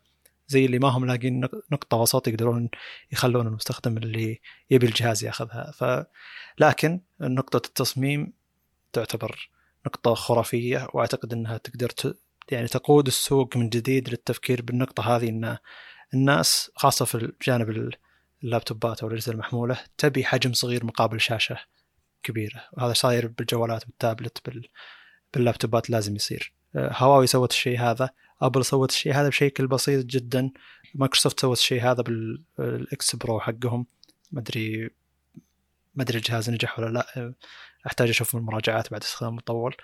زي 0.48 0.64
اللي 0.64 0.78
ما 0.78 0.88
هم 0.88 1.04
لاقين 1.06 1.40
نق- 1.40 1.62
نقطة 1.72 1.96
وسط 1.96 2.28
يقدرون 2.28 2.70
يخلون 3.12 3.46
المستخدم 3.46 3.96
اللي 3.96 4.40
يبي 4.70 4.86
الجهاز 4.86 5.24
ياخذها. 5.24 5.72
ف 5.74 6.06
لكن 6.58 7.00
نقطة 7.20 7.66
التصميم 7.66 8.32
تعتبر 8.92 9.50
نقطة 9.86 10.14
خرافية 10.14 10.88
وأعتقد 10.94 11.32
إنها 11.32 11.56
تقدر 11.56 11.90
ت... 11.90 12.16
يعني 12.50 12.68
تقود 12.68 13.06
السوق 13.06 13.56
من 13.56 13.68
جديد 13.68 14.08
للتفكير 14.08 14.62
بالنقطة 14.62 15.16
هذه 15.16 15.28
إن 15.28 15.56
الناس 16.14 16.70
خاصة 16.76 17.04
في 17.04 17.14
الجانب 17.14 17.70
ال- 17.70 17.94
اللابتوبات 18.44 19.02
أو 19.02 19.08
الأجهزة 19.08 19.32
المحمولة 19.32 19.78
تبي 19.98 20.24
حجم 20.24 20.52
صغير 20.52 20.86
مقابل 20.86 21.20
شاشة 21.20 21.56
كبيرة. 22.22 22.64
وهذا 22.72 22.92
صاير 22.92 23.26
بالجوالات 23.26 23.86
بالتابلت 23.86 24.48
بال... 24.48 24.68
باللابتوبات 25.34 25.90
لازم 25.90 26.16
يصير. 26.16 26.52
آه، 26.76 26.92
هواوي 26.96 27.26
سوت 27.26 27.50
الشيء 27.50 27.80
هذا 27.80 28.10
أبل 28.42 28.64
سوت 28.64 28.90
الشيء 28.90 29.12
هذا 29.14 29.28
بشكل 29.28 29.66
بسيط 29.66 30.06
جدا. 30.06 30.50
مايكروسوفت 30.94 31.40
سوت 31.40 31.58
الشيء 31.58 31.82
هذا 31.82 32.02
بال 32.02 32.78
X 32.78 33.16
Pro 33.16 33.40
حقهم. 33.40 33.86
ما 34.32 34.40
أدري 34.40 34.90
ما 35.94 36.02
أدري 36.02 36.18
الجهاز 36.18 36.50
نجح 36.50 36.78
ولا 36.78 36.90
لا. 36.90 37.06
آه، 37.16 37.34
أحتاج 37.86 38.08
أشوف 38.08 38.34
المراجعات 38.34 38.90
بعد 38.90 39.02
استخدام 39.02 39.34
مطول 39.34 39.74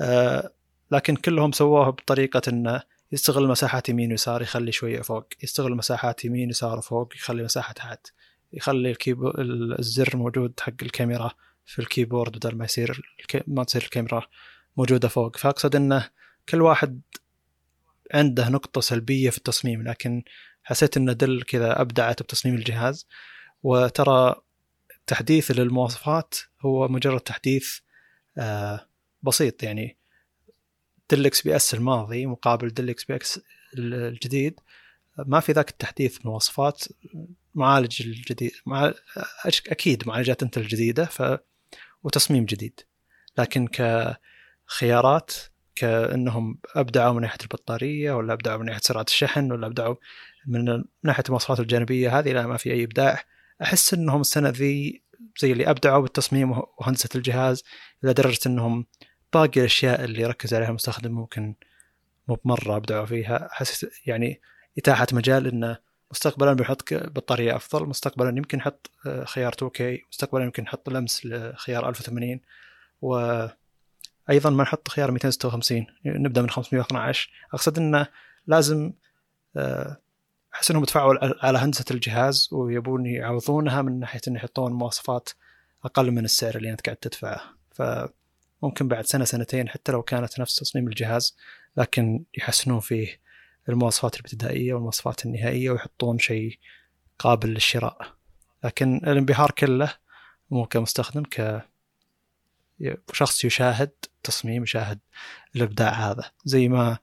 آه، 0.00 0.52
لكن 0.90 1.16
كلهم 1.16 1.52
سووها 1.52 1.90
بطريقة 1.90 2.42
انه 2.48 2.82
يستغل 3.12 3.48
مساحات 3.48 3.88
يمين 3.88 4.10
ويسار 4.10 4.42
يخلي 4.42 4.72
شوية 4.72 5.00
فوق. 5.00 5.26
يستغل 5.42 5.76
مساحات 5.76 6.24
يمين 6.24 6.46
ويسار 6.46 6.80
فوق 6.80 7.16
يخلي 7.16 7.42
مساحة 7.42 7.72
تحت. 7.72 8.06
يخلي 8.52 8.90
ال 8.90 8.97
keybo 8.97 9.32
الزر 9.78 10.16
موجود 10.16 10.60
حق 10.60 10.72
الكاميرا 10.82 11.30
في 11.66 11.78
ال 11.78 11.84
keyboard 11.84 12.36
بدل 12.36 12.56
ما 12.56 12.64
يصير 12.64 13.14
الك... 13.20 13.44
ما 13.46 13.64
تصير 13.64 13.82
الكاميرا 13.82 14.22
موجودة 14.76 15.08
فوق. 15.08 15.36
فأقصد 15.36 15.76
انه 15.76 16.08
كل 16.48 16.62
واحد 16.62 17.00
عنده 18.14 18.48
نقطة 18.48 18.80
سلبية 18.80 19.30
في 19.30 19.38
التصميم 19.38 19.82
لكن 19.82 20.22
حسيت 20.62 20.96
إن 20.96 21.16
دل 21.16 21.42
كذا 21.42 21.80
أبدعت 21.80 22.22
بتصميم 22.22 22.54
الجهاز. 22.54 23.06
وترى 23.62 24.34
تحديث 25.06 25.50
للمواصفات 25.50 26.34
هو 26.60 26.88
مجرد 26.88 27.20
تحديث 27.20 27.78
آه 28.38 28.88
بسيط. 29.22 29.62
يعني 29.62 29.96
دل 31.10 31.26
XPS 31.26 31.74
الماضي 31.74 32.26
مقابل 32.26 32.68
دل 32.68 32.90
XPS 32.90 33.40
الجديد 33.78 34.60
ما 35.18 35.40
في 35.40 35.52
ذاك 35.52 35.70
التحديث 35.70 36.26
مواصفات 36.26 36.84
معالج 37.54 38.02
الجديد 38.02 38.52
مع... 38.66 38.92
أكيد 39.46 40.08
معالجات 40.08 40.42
انتل 40.42 40.58
الجديدة 40.58 41.04
ف 41.04 41.38
وتصميم 42.02 42.44
جديد. 42.44 42.80
لكن 43.38 43.68
كخيارات 44.68 45.32
كأنهم 45.76 46.58
أبدعوا 46.76 47.14
من 47.14 47.20
ناحية 47.22 47.38
البطارية 47.42 48.12
ولا 48.12 48.32
أبدعوا 48.32 48.58
من 48.58 48.66
ناحية 48.66 48.80
سرعة 48.80 49.06
الشحن 49.08 49.52
ولا 49.52 49.66
أبدعوا 49.66 49.94
من 50.46 50.84
ناحية 51.02 51.22
المواصفات 51.26 51.60
الجانبية 51.60 52.18
هذه 52.18 52.32
لا 52.32 52.46
ما 52.46 52.56
في 52.56 52.72
أي 52.72 52.84
إبداع. 52.84 53.22
أحس 53.62 53.94
إنهم 53.94 54.20
السنة 54.20 54.48
ذي 54.48 55.02
زي 55.38 55.52
اللي 55.52 55.70
أبدعوا 55.70 56.02
بالتصميم 56.02 56.62
وهندسة 56.78 57.08
الجهاز 57.14 57.62
إلى 58.04 58.12
درجة 58.12 58.38
إنهم 58.46 58.86
باقي 59.32 59.60
الأشياء 59.60 60.04
اللي 60.04 60.26
ركز 60.26 60.54
عليها 60.54 60.68
المستخدم 60.68 61.12
ممكن 61.12 61.54
مو 62.28 62.34
بمرة 62.44 62.76
أبدعوا 62.76 63.06
فيها. 63.06 63.48
حسيت 63.52 63.92
يعني 64.06 64.40
إتاحة 64.78 65.06
مجال 65.12 65.46
انه 65.46 65.78
مستقبلا 66.10 66.52
بنحط 66.52 66.82
ك- 66.82 67.08
بطارية 67.12 67.56
أفضل 67.56 67.86
مستقبلا 67.86 68.28
يمكن 68.28 68.58
نحط 68.58 68.90
آه، 69.06 69.24
خيار 69.24 69.52
2K 69.52 69.82
مستقبلا 70.12 70.44
يمكن 70.44 70.62
نحط 70.62 70.88
لمس 70.88 71.26
لخيار 71.26 71.88
1080 71.88 72.40
وأيضا 73.02 74.50
ما 74.50 74.62
نحط 74.62 74.88
خيار 74.88 75.10
256 75.10 75.86
نبدأ 76.06 76.42
من 76.42 76.50
512 76.50 77.30
أقصد 77.54 77.78
انه 77.78 78.06
لازم 78.46 78.92
آه، 79.56 79.96
أحس 80.54 80.70
إنهم 80.70 80.84
دفعوا 80.84 81.14
على- 81.14 81.44
هندسة 81.56 81.84
الجهاز 81.90 82.48
ويبون 82.52 83.06
يعوضونها 83.06 83.82
من 83.82 83.98
ناحية 84.00 84.20
انه 84.28 84.36
يحطون 84.36 84.72
مواصفات 84.72 85.28
أقل 85.84 86.10
من 86.10 86.24
السعر 86.24 86.56
اللي 86.56 86.70
أنت 86.70 86.80
قاعد 86.80 86.96
تدفعه. 86.96 87.40
فممكن 88.62 88.88
بعد 88.88 89.06
سنة 89.06 89.24
سنتين 89.24 89.68
حتى 89.68 89.92
لو 89.92 90.02
كانت 90.02 90.40
نفس 90.40 90.56
تصميم 90.56 90.88
الجهاز 90.88 91.36
لكن 91.76 92.24
يحسنون 92.38 92.80
فيه 92.80 93.20
المواصفات 93.68 94.14
الابتدائية 94.14 94.74
والمواصفات 94.74 95.26
النهائية 95.26 95.70
ويحطون 95.70 96.18
شيء 96.18 96.58
قابل 97.18 97.48
للشراء. 97.48 98.16
لكن 98.64 98.96
الانبهار 98.96 99.50
كله 99.50 99.94
مو 100.50 100.66
كمستخدم 100.66 101.22
ك 101.22 101.62
شخص 103.12 103.44
يشاهد 103.44 103.90
تصميم 104.22 104.62
يشاهد 104.62 104.98
الإبداع 105.56 106.10
هذا. 106.10 106.30
زي 106.44 106.68
ما 106.68 106.98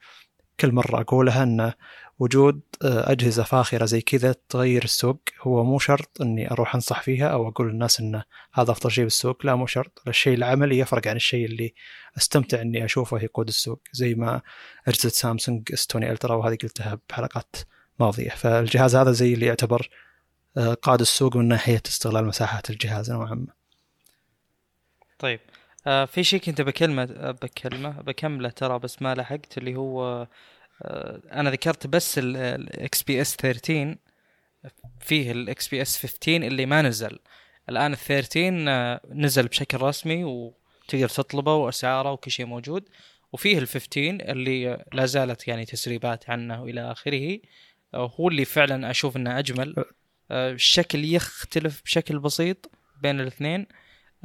كل 0.60 0.72
مرة 0.72 1.02
أقولها 1.02 1.44
إن 1.44 1.74
وجود 2.20 2.62
آه، 2.84 3.12
أجهزة 3.12 3.44
فاخرة 3.44 3.86
زي 3.86 4.02
كذا 4.02 4.36
تغير 4.50 4.84
السوق. 4.84 5.20
هو 5.42 5.64
مو 5.64 5.80
شرط 5.80 6.22
إني 6.22 6.52
أروح 6.52 6.76
أنصح 6.76 7.02
فيها 7.02 7.28
أو 7.28 7.48
أقول 7.48 7.70
للناس 7.70 8.00
انه 8.00 8.24
هذا 8.54 8.72
أفضل 8.72 8.92
شيء 8.92 9.04
بالسوق. 9.04 9.46
لا 9.46 9.56
مو 9.56 9.66
شرط. 9.66 10.02
الشيء 10.08 10.34
العملي 10.34 10.80
يفرق 10.80 11.08
عن 11.08 11.16
الشيء 11.16 11.46
اللي 11.46 11.74
أستمتع 12.18 12.62
إني 12.62 12.86
أشوفه 12.86 13.20
يقود 13.20 13.48
السوق 13.48 13.82
زي 13.92 14.16
ما 14.16 14.42
أجهزة 14.88 15.10
سامسونج 15.10 15.70
إس 15.74 15.88
20 15.90 16.04
ألترا 16.04 16.36
وهذه 16.36 16.58
قلتها 16.64 17.00
بحلقات 17.10 17.56
ماضية. 18.00 18.30
فالجهاز 18.30 18.96
هذا 18.96 19.12
زي 19.12 19.34
اللي 19.34 19.46
يعتبر 19.46 19.90
آه، 20.58 20.74
قاد 20.74 21.02
السوق 21.02 21.36
من 21.36 21.48
ناحية 21.48 21.82
استغلال 21.86 22.26
مساحات 22.26 22.70
الجهاز 22.70 23.12
نوعا 23.12 23.36
ما. 23.36 23.54
طيب 25.20 25.40
آه 25.88 26.06
في 26.06 26.24
شيء 26.24 26.40
كنت 26.40 26.62
بكمله 26.62 27.06
بكمله 27.32 28.02
بكمله 28.02 28.50
ترى 28.50 28.80
بس 28.80 29.02
ما 29.02 29.16
لحقت 29.16 29.58
اللي 29.58 29.76
هو 29.76 30.28
أنا 30.82 31.50
ذكرت 31.50 31.88
بس 31.88 32.20
ال 32.20 33.04
XPS 33.04 33.36
13 33.36 33.96
فيه 35.00 35.32
ال 35.32 35.68
XPS 35.68 35.98
15 35.98 36.48
اللي 36.48 36.66
ما 36.66 36.82
نزل. 36.82 37.20
الآن 37.70 37.92
ال 37.94 37.98
13 37.98 38.66
آه 38.68 39.02
نزل 39.10 39.48
بشكل 39.48 39.82
رسمي 39.82 40.24
وتقدر 40.24 41.10
تطلبه 41.10 41.56
وأسعاره 41.56 42.12
وكل 42.12 42.32
شيء 42.32 42.46
موجود. 42.46 42.90
وفيه 43.34 43.58
ال 43.58 43.68
15 43.68 44.18
اللي 44.32 44.86
لا 44.94 45.06
زالت 45.06 45.48
يعني 45.48 45.66
تسريبات 45.66 46.30
عنه 46.30 46.64
والى 46.64 46.92
آخره. 46.92 47.40
آه، 47.94 48.14
هو 48.20 48.30
اللي 48.30 48.46
فعلا 48.46 48.92
أشوف 48.92 49.18
إنه 49.18 49.40
أجمل. 49.40 49.76
آه، 50.32 50.52
الشكل 50.52 51.06
يختلف 51.06 51.82
بشكل 51.86 52.20
بسيط 52.20 52.72
بين 53.02 53.20
الاثنين 53.20 53.68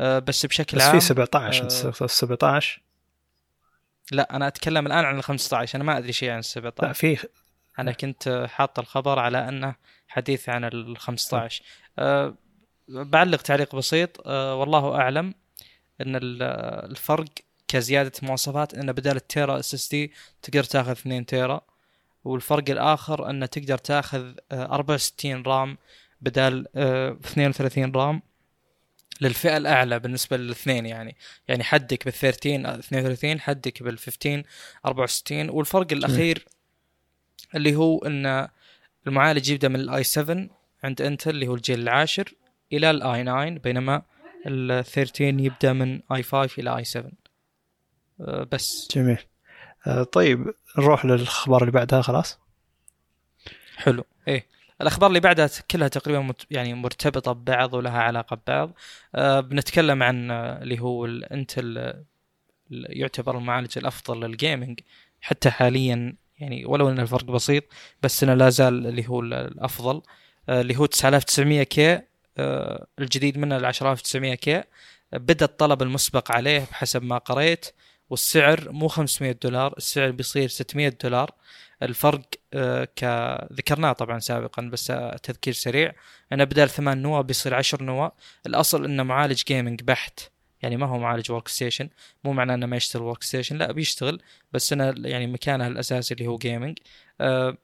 آه، 0.00 0.18
بس 0.18 0.46
بشكل 0.46 0.76
بس 0.76 0.82
عام 0.82 0.98
في 0.98 1.06
17 1.06 1.62
انت 1.62 2.02
آه، 2.02 2.06
17 2.06 2.82
لا 4.12 4.36
أنا 4.36 4.48
أتكلم 4.48 4.86
الآن 4.86 5.04
عن 5.04 5.16
ال 5.18 5.22
15 5.22 5.76
أنا 5.76 5.84
ما 5.84 5.98
أدري 5.98 6.12
شيء 6.12 6.30
عن 6.30 6.38
ال 6.38 6.44
17 6.44 6.86
لا 6.86 6.92
في 6.92 7.28
أنا 7.78 7.92
كنت 7.92 8.46
حاط 8.50 8.78
الخبر 8.78 9.18
على 9.18 9.48
أنه 9.48 9.74
حديث 10.08 10.48
عن 10.48 10.64
ال 10.64 10.96
15 10.98 11.62
أه 11.98 12.34
بعلق 12.88 13.42
تعليق 13.42 13.74
بسيط. 13.76 14.20
أه 14.26 14.54
والله 14.54 14.94
أعلم 14.96 15.34
أن 16.00 16.16
ال- 16.16 16.42
الفرق 16.90 17.24
كزيادة 17.68 18.12
مواصفات 18.22 18.74
انه 18.74 18.92
بدل 18.92 19.16
ال 19.16 19.58
1 19.58 19.74
تيرا 19.74 19.88
SSD 19.88 20.12
تقدر 20.42 20.64
تاخذ 20.64 20.90
2 20.90 21.26
تيرا 21.26 21.60
والفرق 22.24 22.70
الآخر 22.70 23.30
انه 23.30 23.46
تقدر 23.46 23.78
تاخذ 23.78 24.32
آه، 24.52 24.74
64 24.74 25.42
RAM 25.42 25.78
بدل 26.20 26.66
آه، 26.76 27.10
32 27.24 27.92
RAM. 27.96 28.22
للفئة 29.20 29.56
الأعلى 29.56 29.98
بالنسبة 29.98 30.36
للاثنين 30.36 30.86
يعني. 30.86 31.16
يعني 31.48 31.64
حدك 31.64 32.04
بال 32.04 32.12
13 32.12 32.78
32 32.78 33.40
حدك 33.40 33.82
بال 33.82 33.98
15 33.98 34.42
64 34.86 35.50
والفرق 35.50 35.92
الأخير 35.92 36.44
اللي 37.54 37.76
هو 37.76 37.98
إن 37.98 38.48
المعالج 39.06 39.50
يبدأ 39.50 39.68
من 39.68 39.76
ال 39.80 40.04
i7 40.04 40.48
عند 40.84 41.02
انتل 41.02 41.30
اللي 41.30 41.48
هو 41.48 41.54
الجيل 41.54 41.80
العاشر 41.80 42.34
إلى 42.72 42.90
ال 42.90 43.22
i9 43.22 43.50
بينما 43.50 44.02
ال 44.46 44.84
13 44.84 45.24
يبدأ 45.24 45.72
من 45.72 46.00
i5 46.12 46.50
إلى 46.58 46.76
i7 46.76 47.10
أه، 48.20 48.48
بس. 48.52 48.88
جميل. 48.94 49.18
آه، 49.86 50.02
طيب 50.02 50.54
نروح 50.78 51.04
للأخبار 51.04 51.60
اللي 51.60 51.72
بعدها 51.72 52.02
خلاص؟ 52.02 52.38
حلو. 53.76 54.04
إيه. 54.28 54.46
الأخبار 54.80 55.08
اللي 55.08 55.20
بعدها 55.20 55.50
كلها 55.70 55.88
تقريبا 55.88 56.34
يعني 56.50 56.74
مرتبطة 56.74 57.32
ببعض 57.32 57.74
ولها 57.74 57.98
علاقة 58.02 58.36
ببعض. 58.46 58.72
أه 59.14 59.40
بنتكلم 59.40 60.02
عن 60.02 60.30
آه، 60.30 60.62
اللي 60.62 60.80
هو 60.80 61.04
الانتل 61.06 61.78
آه، 61.78 62.04
يعتبر 62.70 63.38
المعالج 63.38 63.78
الأفضل 63.78 64.20
لل 64.20 64.35
gaming 64.35 64.80
حتى 65.20 65.50
حاليا 65.50 66.16
يعني 66.38 66.64
ولو 66.66 66.88
إن 66.90 67.00
الفرق 67.00 67.24
بسيط 67.24 67.64
بس 68.02 68.22
إنه 68.24 68.34
لا 68.34 68.50
زال 68.50 68.86
اللي 68.86 69.08
هو 69.08 69.20
ال- 69.20 69.34
الأفضل. 69.34 70.02
آه، 70.48 70.60
اللي 70.60 70.76
هو 70.76 70.86
9900K 70.86 72.00
آه، 72.38 72.86
الجديد 72.98 73.38
منه 73.38 73.56
ال 73.56 73.64
10900K. 73.64 74.62
بدأ 75.12 75.44
الطلب 75.46 75.82
المسبق 75.82 76.32
عليه 76.32 76.60
بحسب 76.70 77.02
ما 77.02 77.18
قريت. 77.18 77.66
والسعر 78.10 78.72
مو 78.72 78.88
500 78.88 79.32
دولار 79.32 79.74
السعر 79.76 80.10
بيصير 80.10 80.48
600 80.48 80.88
دولار. 81.04 81.30
الفرق 81.82 82.22
آه، 82.54 82.84
ك 82.84 83.04
ذكرناه 83.52 83.92
طبعا 83.92 84.18
سابقا 84.18 84.62
بس 84.62 84.86
تذكير 85.22 85.52
سريع. 85.52 85.92
انه 86.32 86.44
بدل 86.44 86.68
ثمان 86.68 87.02
نواة 87.02 87.20
بيصير 87.20 87.54
عشر 87.54 87.82
نواة. 87.82 88.12
الأصل 88.46 88.84
إنه 88.84 89.02
معالج 89.02 89.42
gaming 89.44 89.82
بحت. 89.82 90.20
يعني 90.62 90.76
ما 90.76 90.86
هو 90.86 90.98
معالج 90.98 91.30
workstation 91.32 91.88
مو 92.24 92.32
معناه 92.32 92.54
إنه 92.54 92.66
ما 92.66 92.76
يشتغل 92.76 93.02
workstation 93.02 93.56
لا 93.56 93.72
بيشتغل 93.72 94.22
بس 94.52 94.72
انه 94.72 94.94
يعني 95.08 95.26
مكانه 95.26 95.66
الأساسي 95.66 96.14
اللي 96.14 96.26
هو 96.26 96.38
gaming 96.38 96.78
آه، 97.20 97.56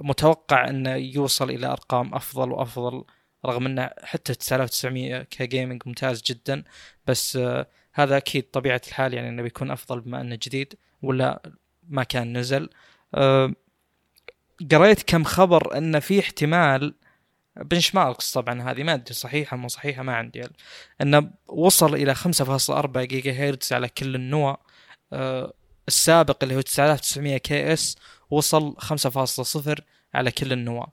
متوقع 0.00 0.68
إنه 0.70 0.94
يوصل 0.94 1.50
إلى 1.50 1.66
أرقام 1.66 2.14
أفضل 2.14 2.52
وأفضل. 2.52 3.04
رغم 3.46 3.66
إنه 3.66 3.90
حتى 4.02 4.34
9900 4.34 5.22
ك 5.22 5.31
gaming 5.31 5.82
ممتاز 5.86 6.22
جدا 6.22 6.64
بس 7.06 7.36
آه، 7.36 7.66
هذا 7.92 8.16
أكيد 8.16 8.50
طبيعة 8.50 8.80
الحال 8.88 9.14
يعني 9.14 9.28
إنه 9.28 9.42
بيكون 9.42 9.70
أفضل 9.70 10.00
بما 10.00 10.20
إنه 10.20 10.38
جديد 10.42 10.74
ولا 11.02 11.42
ما 11.88 12.04
كان 12.04 12.38
نزل 12.38 12.70
آه، 13.14 13.52
قريت 14.72 15.02
كم 15.02 15.24
خبر 15.24 15.78
إن 15.78 16.00
في 16.00 16.20
احتمال 16.20 16.94
benchmarks 17.56 18.32
طبعا 18.32 18.70
هذه 18.70 18.82
ما 18.82 18.94
أدري 18.94 19.14
صحيحة 19.14 19.56
مو 19.56 19.68
صحيحة 19.68 20.02
ما 20.02 20.16
عندي 20.16 20.40
علم. 20.40 20.52
إنه 21.02 21.30
وصل 21.48 21.94
إلى 21.94 22.14
5.4 22.14 22.98
جيجا 22.98 23.32
هرتز 23.32 23.72
على 23.72 23.88
كل 23.88 24.14
النوى 24.14 24.56
آه، 25.12 25.52
السابق 25.88 26.38
اللي 26.42 26.56
هو 26.56 26.60
9900KS 26.60 27.96
وصل 28.30 28.76
5.0 28.78 29.80
على 30.14 30.30
كل 30.30 30.52
النوى 30.52 30.80
آه، 30.80 30.92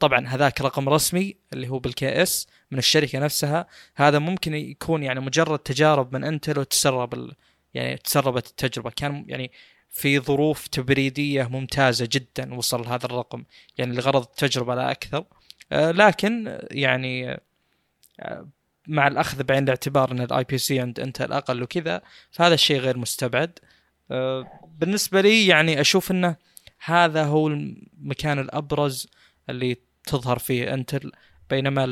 طبعا 0.00 0.26
هذاك 0.26 0.60
رقم 0.60 0.88
رسمي 0.88 1.36
اللي 1.52 1.68
هو 1.68 1.78
بال 1.78 2.22
KS 2.22 2.46
من 2.70 2.78
الشركة 2.78 3.18
نفسها. 3.18 3.66
هذا 3.94 4.18
ممكن 4.18 4.54
يكون 4.54 5.02
يعني 5.02 5.20
مجرد 5.20 5.58
تجارب 5.58 6.14
من 6.14 6.24
إنتل 6.24 6.58
وتسرب 6.58 7.14
ال... 7.14 7.32
يعني 7.74 7.96
تسربت 7.96 8.46
التجربة. 8.46 8.90
كان 8.90 9.24
يعني 9.28 9.50
في 9.90 10.20
ظروف 10.20 10.66
تبريدية 10.66 11.44
ممتازة 11.44 12.08
جدا 12.12 12.54
وصل 12.54 12.86
هذا 12.86 13.04
الرقم 13.06 13.44
يعني 13.78 13.96
لغرض 13.96 14.22
التجربة 14.22 14.74
لا 14.74 14.90
أكثر. 14.90 15.24
آه، 15.72 15.90
لكن 15.90 16.48
آه، 16.48 16.68
يعني 16.70 17.40
آه، 18.20 18.48
مع 18.88 19.08
الأخذ 19.08 19.42
بعين 19.42 19.64
الاعتبار 19.64 20.12
إن 20.12 20.20
ال 20.20 20.44
IPC 20.44 20.80
عند 20.80 21.00
إنتل 21.00 21.32
أقل 21.32 21.62
وكذا 21.62 22.02
فهذا 22.30 22.54
الشيء 22.54 22.78
غير 22.80 22.98
مستبعد. 22.98 23.58
آه، 24.10 24.60
بالنسبة 24.78 25.20
لي 25.20 25.46
يعني 25.46 25.80
أشوف 25.80 26.10
إنه 26.10 26.36
هذا 26.84 27.24
هو 27.24 27.48
المكان 27.48 28.38
الأبرز 28.38 29.08
اللي 29.50 29.76
تظهر 30.04 30.38
فيه 30.38 30.74
انتل 30.74 31.12
بينما 31.50 31.84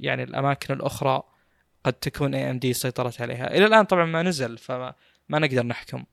يعني 0.00 0.22
الأماكن 0.22 0.74
الأخرى 0.74 1.22
قد 1.84 1.92
تكون 1.92 2.34
AMD 2.34 2.72
سيطرت 2.72 3.20
عليها. 3.20 3.56
إلى 3.56 3.66
الآن 3.66 3.84
طبعا 3.84 4.04
ما 4.04 4.22
نزل 4.22 4.58
فما 4.58 4.94
ما 5.28 5.38
نقدر 5.38 5.66
نحكم. 5.66 6.04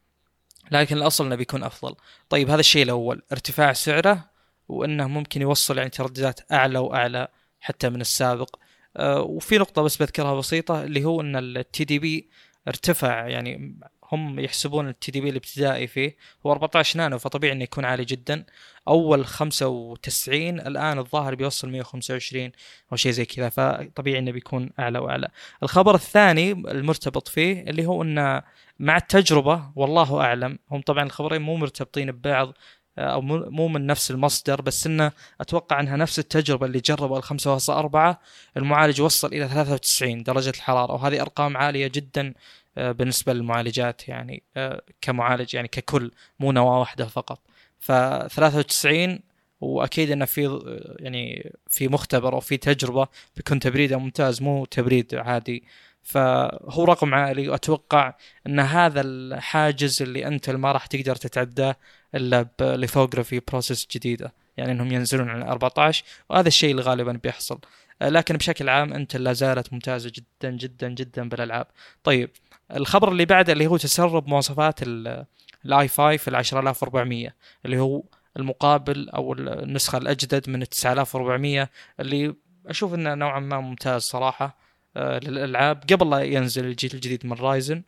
لكن 0.71 0.97
الأصل 0.97 1.25
إنه 1.25 1.35
بيكون 1.35 1.63
أفضل. 1.63 1.95
طيب 2.29 2.49
هذا 2.49 2.59
الشيء 2.59 2.83
الأول 2.83 3.21
ارتفاع 3.31 3.73
سعره 3.73 4.29
وإنه 4.67 5.07
ممكن 5.07 5.41
يوصل 5.41 5.77
يعني 5.77 5.89
ترددات 5.89 6.51
أعلى 6.51 6.79
وأعلى 6.79 7.27
حتى 7.59 7.89
من 7.89 8.01
السابق. 8.01 8.55
آه، 8.97 9.21
وفي 9.21 9.57
نقطة 9.57 9.81
بس 9.81 9.97
بذكرها 9.97 10.35
بسيطة 10.35 10.83
اللي 10.83 11.03
هو 11.05 11.21
إن 11.21 11.35
التي 11.35 11.83
دي 11.83 11.99
بي 11.99 12.29
ارتفع 12.67 13.27
يعني 13.27 13.79
هم 14.11 14.39
يحسبون 14.39 14.89
التي 14.89 15.11
دي 15.11 15.21
بي 15.21 15.29
الابتدائي 15.29 15.87
فيه 15.87 16.15
هو 16.45 16.51
14 16.51 16.97
نانو 16.99 17.17
فطبيعي 17.19 17.53
إنه 17.53 17.63
يكون 17.63 17.85
عالي 17.85 18.05
جدا. 18.05 18.45
أول 18.87 19.25
95 19.25 20.59
الآن 20.59 20.99
الظاهر 20.99 21.35
بيوصل 21.35 21.69
125 21.69 22.51
أو 22.91 22.97
شيء 22.97 23.11
زي 23.11 23.25
كذا 23.25 23.49
فطبيعي 23.49 24.19
إنه 24.19 24.31
بيكون 24.31 24.69
أعلى 24.79 24.99
وأعلى. 24.99 25.27
الخبر 25.63 25.95
الثاني 25.95 26.51
المرتبط 26.51 27.27
فيه 27.27 27.61
اللي 27.61 27.85
هو 27.85 28.03
إنه 28.03 28.43
مع 28.79 28.97
التجربة 28.97 29.71
والله 29.75 30.21
أعلم 30.21 30.59
هم 30.71 30.81
طبعا 30.81 31.03
الخبرين 31.03 31.41
مو 31.41 31.55
مرتبطين 31.55 32.11
ببعض 32.11 32.53
أو 32.97 33.21
مو 33.21 33.67
من 33.67 33.85
نفس 33.85 34.11
المصدر 34.11 34.61
بس 34.61 34.87
إنه 34.87 35.11
أتوقع 35.41 35.79
إنها 35.79 35.97
نفس 35.97 36.19
التجربة 36.19 36.65
اللي 36.65 36.79
جربوا 36.79 37.17
ال 37.17 37.23
5.4 37.23 38.17
المعالج 38.57 39.01
وصل 39.01 39.27
إلى 39.27 39.47
93 39.47 40.23
درجة 40.23 40.49
الحرارة 40.49 40.93
وهذه 40.93 41.21
أرقام 41.21 41.57
عالية 41.57 41.87
جدا 41.87 42.27
آه، 42.27 42.33
بالنسبة 42.77 43.33
للمعالجات 43.33 44.07
يعني 44.07 44.43
آه، 44.57 44.81
كمعالج 45.01 45.55
يعني 45.55 45.67
ككل 45.67 46.11
مو 46.39 46.51
نواة 46.51 46.79
واحدة 46.79 47.05
فقط. 47.05 47.39
ف 47.79 47.91
93 47.91 49.19
وأكيد 49.61 50.11
إنه 50.11 50.25
في 50.25 50.45
آه، 50.47 50.95
يعني 50.99 51.51
في 51.69 51.87
مختبر 51.87 52.33
أو 52.33 52.39
في 52.39 52.57
تجربة 52.57 53.07
بيكون 53.35 53.59
تبريده 53.59 53.97
ممتاز 53.97 54.41
مو 54.41 54.65
تبريد 54.65 55.15
عادي. 55.15 55.63
فهو 56.03 56.83
رقم 56.83 57.13
عالي 57.13 57.49
وأتوقع 57.49 58.13
إن 58.47 58.59
هذا 58.59 59.01
الحاجز 59.01 60.01
اللي 60.01 60.27
إنتل 60.27 60.49
ما 60.49 60.71
راح 60.71 60.85
تقدر 60.85 61.15
تتعداه 61.15 61.75
إلا 62.15 62.49
ب 62.59 62.66
lithography 62.66 63.41
process 63.47 63.87
جديدة. 63.91 64.33
يعني 64.57 64.71
إنهم 64.71 64.91
ينزلون 64.91 65.29
على 65.29 65.45
14 65.45 66.03
وهذا 66.29 66.47
الشيء 66.47 66.71
اللي 66.71 66.81
غالبا 66.81 67.19
بيحصل. 67.23 67.59
آه، 68.01 68.09
لكن 68.09 68.37
بشكل 68.37 68.69
عام 68.69 68.93
إنتل 68.93 69.15
لا 69.17 69.33
زالت 69.33 69.73
ممتازة 69.73 70.11
جدا 70.15 70.51
جدا 70.51 70.89
جدا 70.89 71.29
بالألعاب. 71.29 71.67
طيب 72.03 72.29
الخبر 72.75 73.11
اللي 73.11 73.25
بعده 73.25 73.53
اللي 73.53 73.67
هو 73.67 73.77
تسرب 73.77 74.27
مواصفات 74.27 74.83
ال- 74.83 75.25
ال 75.65 75.87
i5 75.87 76.29
ال 76.29 76.35
10400 76.35 77.35
اللي 77.65 77.79
هو 77.79 78.03
المقابل 78.37 79.09
أو 79.09 79.33
النسخة 79.33 79.97
الأجدد 79.97 80.49
من 80.49 80.61
ال 80.61 80.67
9400 80.67 81.69
اللي 81.99 82.35
أشوف 82.67 82.93
إنه 82.93 83.13
نوعا 83.13 83.39
ما 83.39 83.59
ممتاز 83.59 84.01
صراحة 84.01 84.57
آه، 84.97 85.19
للألعاب. 85.19 85.83
قبل 85.93 86.09
لا 86.09 86.19
ينزل 86.19 86.65
الجيل 86.65 86.91
الجديد 86.93 87.25
من 87.25 87.33
رايزن 87.33 87.83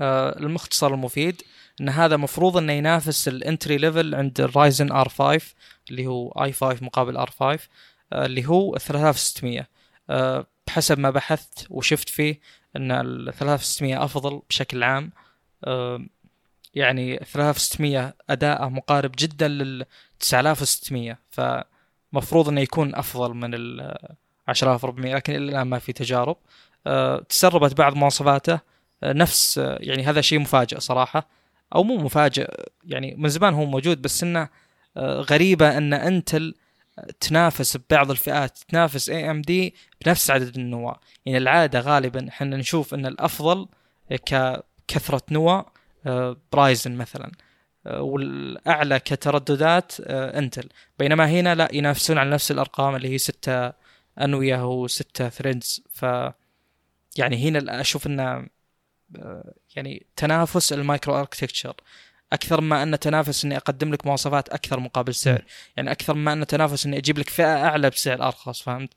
آه، 0.00 0.38
المختصر 0.38 0.94
المفيد 0.94 1.42
إن 1.80 1.88
هذا 1.88 2.16
مفروض 2.16 2.56
إنه 2.56 2.72
ينافس 2.72 3.28
ال 3.28 3.36
entry 3.36 3.76
level 3.76 4.14
عند 4.14 4.40
الرايزن 4.40 4.92
R5 4.92 5.40
اللي 5.90 6.06
هو 6.06 6.28
i5 6.30 6.84
مقابل 6.84 7.16
R5 7.16 7.68
آه، 8.12 8.26
اللي 8.26 8.46
هو 8.46 8.78
3600 8.78 9.68
آه، 10.10 10.46
بحسب 10.66 10.98
ما 10.98 11.10
بحثت 11.10 11.66
وشفت 11.70 12.08
فيه 12.08 12.40
إن 12.76 12.92
ال 12.92 13.34
3600 13.34 14.04
أفضل 14.04 14.42
بشكل 14.48 14.82
عام. 14.82 15.12
يعني 16.74 17.16
3600 17.16 18.14
اداءه 18.30 18.68
مقارب 18.68 19.12
جدا 19.18 19.48
لل 19.48 19.84
9600 20.20 21.18
فمفروض 21.30 22.48
إنه 22.48 22.60
يكون 22.60 22.94
أفضل 22.94 23.34
من 23.34 23.54
ال 23.54 23.96
10400 24.48 25.14
لكن 25.14 25.34
إلى 25.34 25.44
الآن 25.44 25.66
ما 25.66 25.78
في 25.78 25.92
تجارب. 25.92 26.36
آه، 26.86 27.18
تسربت 27.28 27.78
بعض 27.78 27.94
مواصفاته. 27.94 28.60
آه، 29.02 29.12
نفس 29.12 29.60
يعني 29.80 30.04
هذا 30.04 30.20
شيء 30.20 30.38
مفاجئ 30.38 30.80
صراحة 30.80 31.28
أو 31.74 31.82
مو 31.82 31.96
مفاجئ 31.96 32.66
يعني 32.84 33.14
من 33.18 33.28
زمان 33.28 33.54
هو 33.54 33.64
موجود 33.64 34.02
بس 34.02 34.22
إنه 34.22 34.48
غريبة 34.98 35.78
إن 35.78 35.94
إنتل 35.94 36.54
تنافس 37.20 37.76
ببعض 37.76 38.10
الفئات 38.10 38.58
تنافس 38.58 39.10
AMD 39.10 39.74
بنفس 40.04 40.30
عدد 40.30 40.56
النواة. 40.58 41.00
يعني 41.26 41.38
العادة 41.38 41.80
غالبا 41.80 42.28
إحنا 42.28 42.56
نشوف 42.56 42.94
إن 42.94 43.06
الأفضل 43.06 43.68
ككثره 44.88 45.22
نواة 45.30 45.66
برايزن 46.52 46.96
مثلا 46.96 47.32
آه، 47.86 48.02
والأعلى 48.02 48.98
كترددات 49.00 49.92
آه، 50.00 50.38
انتل 50.38 50.68
بينما 50.98 51.30
هنا 51.30 51.54
لا 51.54 51.68
ينافسون 51.72 52.18
على 52.18 52.30
نفس 52.30 52.50
الأرقام 52.50 52.96
اللي 52.96 53.08
هي 53.08 53.18
ستة 53.18 53.72
أنوية 54.20 54.66
وستة 54.66 55.28
threads 55.28 55.82
ف 55.92 56.02
يعني 57.16 57.48
هنا 57.48 57.80
أشوف 57.80 58.06
إنه 58.06 58.46
آه، 59.16 59.54
يعني 59.76 60.06
تنافس 60.16 60.72
ال 60.72 60.80
micro 60.80 61.20
architecture 61.20 61.74
أكثر 62.32 62.60
ما 62.60 62.82
أن 62.82 62.98
تنافس 62.98 63.44
إني 63.44 63.56
أقدم 63.56 63.92
لك 63.92 64.06
مواصفات 64.06 64.48
أكثر 64.48 64.80
مقابل 64.80 65.14
سعر. 65.14 65.44
يعني 65.76 65.90
أكثر 65.90 66.14
ما 66.14 66.32
أن 66.32 66.46
تنافس 66.46 66.86
إني 66.86 66.98
أجيب 66.98 67.18
لك 67.18 67.28
فئة 67.28 67.64
أعلى 67.66 67.90
بسعر 67.90 68.22
أرخص 68.26 68.62
فهمت؟ 68.62 68.90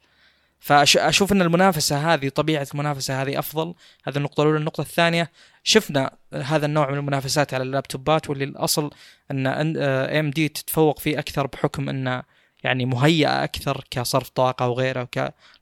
فأشوف 0.59 1.31
إن 1.31 1.41
المنافسة 1.41 2.13
هذه 2.13 2.29
طبيعة 2.29 2.67
المنافسة 2.73 3.21
هذه 3.21 3.39
أفضل. 3.39 3.73
هذه 4.03 4.17
النقطة 4.17 4.41
الأولى. 4.41 4.57
النقطة 4.59 4.81
الثانية 4.81 5.31
شفنا 5.63 6.11
هذا 6.33 6.65
النوع 6.65 6.91
من 6.91 6.97
المنافسات 6.97 7.53
على 7.53 7.63
ال 7.63 7.72
laptopات 7.72 8.29
واللي 8.29 8.43
الأصل 8.43 8.89
إن 9.31 9.47
AMD 9.77 10.49
تتفوق 10.49 10.99
فيه 10.99 11.19
أكثر 11.19 11.47
بحكم 11.47 11.89
انه 11.89 12.23
يعني 12.63 12.85
مهيئة 12.85 13.43
أكثر 13.43 13.83
كصرف 13.91 14.29
طاقة 14.29 14.67
وغيره 14.67 15.09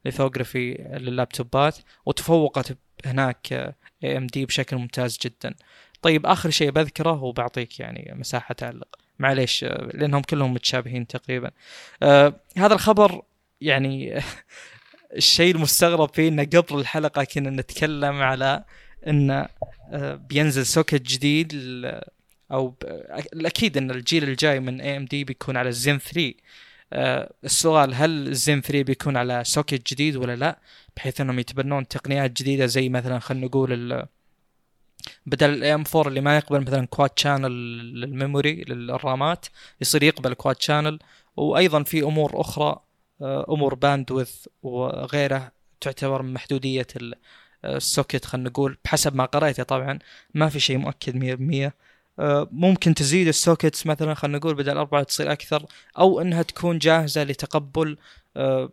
ك 0.04 0.09
lithography 0.09 0.74
لل 0.74 0.97
laptopات 0.97 1.78
وتفوقت 2.06 2.78
هناك 3.06 3.76
AMD 4.04 4.46
بشكل 4.46 4.78
ممتاز 4.78 5.18
جدا. 5.26 5.56
طيب 6.02 6.26
آخر 6.26 6.50
شيء 6.50 6.72
بذكره 6.72 7.24
وبعطيك 7.24 7.80
يعني 7.80 8.14
مساحة 8.16 8.54
تعلق. 8.54 8.88
معليش 9.20 9.64
لأنهم 9.94 10.22
كلهم 10.22 10.54
متشابهين 10.54 11.08
تقريبا. 11.08 11.52
آه 12.04 12.34
هذا 12.58 12.74
الخبر 12.74 13.22
يعني 13.62 14.22
الشيء 15.18 15.56
المستغرب 15.56 16.14
فيه 16.14 16.28
إنه 16.28 16.44
قبل 16.44 16.80
الحلقة 16.80 17.24
كنا 17.24 17.50
نتكلم 17.50 18.22
على 18.22 18.64
إن 19.08 19.48
آه، 19.92 20.16
بينزل 20.16 20.66
socket 20.66 21.02
جديد 21.02 21.54
أو 22.52 22.76
الأكيد 23.34 23.78
إن 23.78 23.92
الجيل 23.92 24.24
الجاي 24.24 24.60
من 24.60 24.82
AMD 24.82 25.24
بيكون 25.24 25.58
على 25.58 25.70
الزين 25.70 26.00
3 26.00 26.34
آه، 26.94 27.34
السؤال 27.44 27.94
هل 27.96 28.28
الزين 28.28 28.62
3 28.62 28.84
بيكون 28.84 29.18
على 29.18 29.44
socket 29.46 29.94
جديد 29.94 30.16
ولا 30.16 30.36
لا؟ 30.36 30.60
بحيث 30.98 31.22
إنهم 31.22 31.40
يتبنون 31.40 31.88
تقنيات 31.88 32.32
جديدة 32.32 32.66
زي 32.66 32.90
مثلا 32.90 33.20
خلينا 33.20 33.46
نقول 33.46 34.08
بدل 35.26 35.50
ال 35.50 35.74
AM4 35.74 36.08
اللي 36.08 36.22
ما 36.22 36.38
يقبل 36.38 36.62
مثلا 36.62 36.86
quad 36.88 37.10
channel 37.16 37.52
لل 38.02 38.17
memory 38.17 38.64
لل 38.64 38.91
RAMات 38.91 39.46
يصير 39.82 40.04
يقبل 40.04 40.34
quad 40.34 40.62
channel 40.62 41.00
وأيضا 41.38 41.84
في 41.84 42.04
أمور 42.04 42.42
أخرى 42.42 42.80
آه، 43.22 43.46
أمور 43.50 43.76
bandwidth 43.76 44.48
وغيره 44.64 45.52
تعتبر 45.82 46.22
من 46.22 46.34
محدودية 46.34 46.88
ال 47.66 47.74
socket 47.74 48.26
خلينا 48.26 48.50
نقول. 48.50 48.78
بحسب 48.86 49.16
ما 49.16 49.26
قريته 49.26 49.64
طبعا 49.64 50.00
ما 50.34 50.50
في 50.50 50.60
شيء 50.60 50.78
مؤكد 50.78 51.16
100% 51.16 51.74
آه، 52.20 52.48
ممكن 52.52 52.94
تزيد 52.94 53.28
ال 53.28 53.35
sockets 53.35 53.88
مثلا 53.88 54.14
خلينا 54.14 54.38
نقول 54.38 54.56
بدل 54.56 54.78
أربعة 54.78 55.04
تصير 55.04 55.32
أكثر 55.32 55.66
أو 55.98 56.22
أنها 56.22 56.42
تكون 56.42 56.78
جاهزة 56.78 57.24
لتقبل 57.24 57.98
آه، 58.38 58.70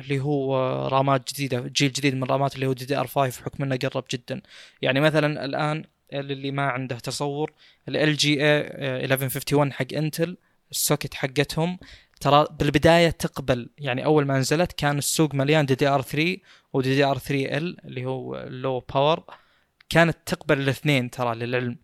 اللي 0.00 0.20
هو 0.20 0.56
رامات 0.88 1.32
جديدة 1.32 1.60
جيل 1.60 1.92
جديد 1.92 2.14
من 2.14 2.22
الرامات 2.22 2.54
اللي 2.54 2.66
هو 2.66 2.72
DDR 2.72 3.06
5 3.06 3.40
بحكم 3.40 3.64
انه 3.64 3.76
قرب 3.76 4.04
جدا. 4.10 4.42
يعني 4.82 5.00
مثلا 5.00 5.44
الآن 5.44 5.84
اللي 6.12 6.50
ما 6.50 6.62
عنده 6.62 6.98
تصور 6.98 7.52
LGA 7.88 8.60
1151 9.04 9.72
حق 9.72 9.86
انتل 9.92 10.36
ال 10.70 10.76
socket 10.76 11.14
حقتهم 11.14 11.78
ترى 12.20 12.46
بالبداية 12.50 13.10
تقبل. 13.10 13.70
يعني 13.78 14.04
أول 14.04 14.26
ما 14.26 14.38
نزلت 14.38 14.72
كان 14.72 14.98
السوق 14.98 15.34
مليان 15.34 15.66
DDR 15.66 16.02
3 16.02 16.36
و 16.72 16.94
DDR 16.94 17.18
3 17.18 17.56
ال 17.56 17.84
اللي 17.84 18.04
هو 18.04 18.44
low 18.48 18.80
power 18.80 19.24
كانت 19.88 20.16
تقبل 20.26 20.58
الاثنين 20.58 21.10
ترى 21.10 21.34
للعلم. 21.34 21.78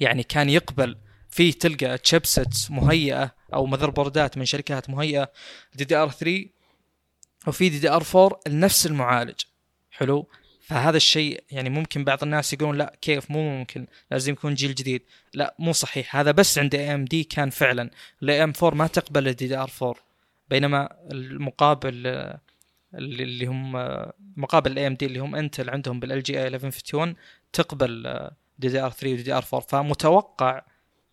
يعني 0.00 0.22
كان 0.22 0.50
يقبل. 0.50 0.96
في 1.30 1.52
تلقى 1.52 1.98
chipsets 1.98 2.70
مهيئة 2.70 3.34
أو 3.54 3.66
motherboard 3.66 3.90
ات 3.90 4.38
من 4.38 4.44
شركات 4.44 4.90
مهيئة. 4.90 5.32
دي 5.74 5.84
دي 5.84 5.96
ار 5.96 6.10
3 6.10 6.53
وفي 7.46 7.68
دي 7.68 7.78
دي 7.78 7.90
ار 7.90 8.04
4 8.14 8.40
لنفس 8.46 8.86
المعالج. 8.86 9.40
حلو؟ 9.90 10.28
فهذا 10.60 10.96
الشيء 10.96 11.44
يعني 11.50 11.70
ممكن 11.70 12.04
بعض 12.04 12.22
الناس 12.22 12.52
يقولون 12.52 12.78
لا 12.78 12.96
كيف؟ 13.00 13.30
مو 13.30 13.58
ممكن. 13.58 13.86
لازم 14.10 14.32
يكون 14.32 14.54
جيل 14.54 14.74
جديد. 14.74 15.02
لا 15.34 15.54
مو 15.58 15.72
صحيح. 15.72 16.16
هذا 16.16 16.30
بس 16.30 16.58
عند 16.58 16.74
AMD 16.74 17.24
كان 17.24 17.50
فعلا. 17.50 17.90
ال 18.22 18.44
AM 18.44 18.52
4 18.62 18.78
ما 18.78 18.86
تقبل 18.86 19.28
ال 19.28 19.46
DDR 19.46 19.70
4 19.82 19.94
بينما 20.50 20.96
المقابل 21.12 22.06
اللي 22.94 23.46
هم 23.46 23.72
مقابل 24.36 24.72
ال 24.72 24.86
AMD 24.86 25.06
اللي 25.06 25.18
هم 25.18 25.34
انتل 25.34 25.70
عندهم 25.70 26.00
بال 26.00 26.22
LGA 26.22 26.46
1151 26.46 27.14
تقبل 27.52 28.02
DDR 28.58 28.90
3 28.90 29.12
و 29.12 29.22
DDR 29.22 29.44
4 29.54 29.60
فمتوقع 29.60 30.62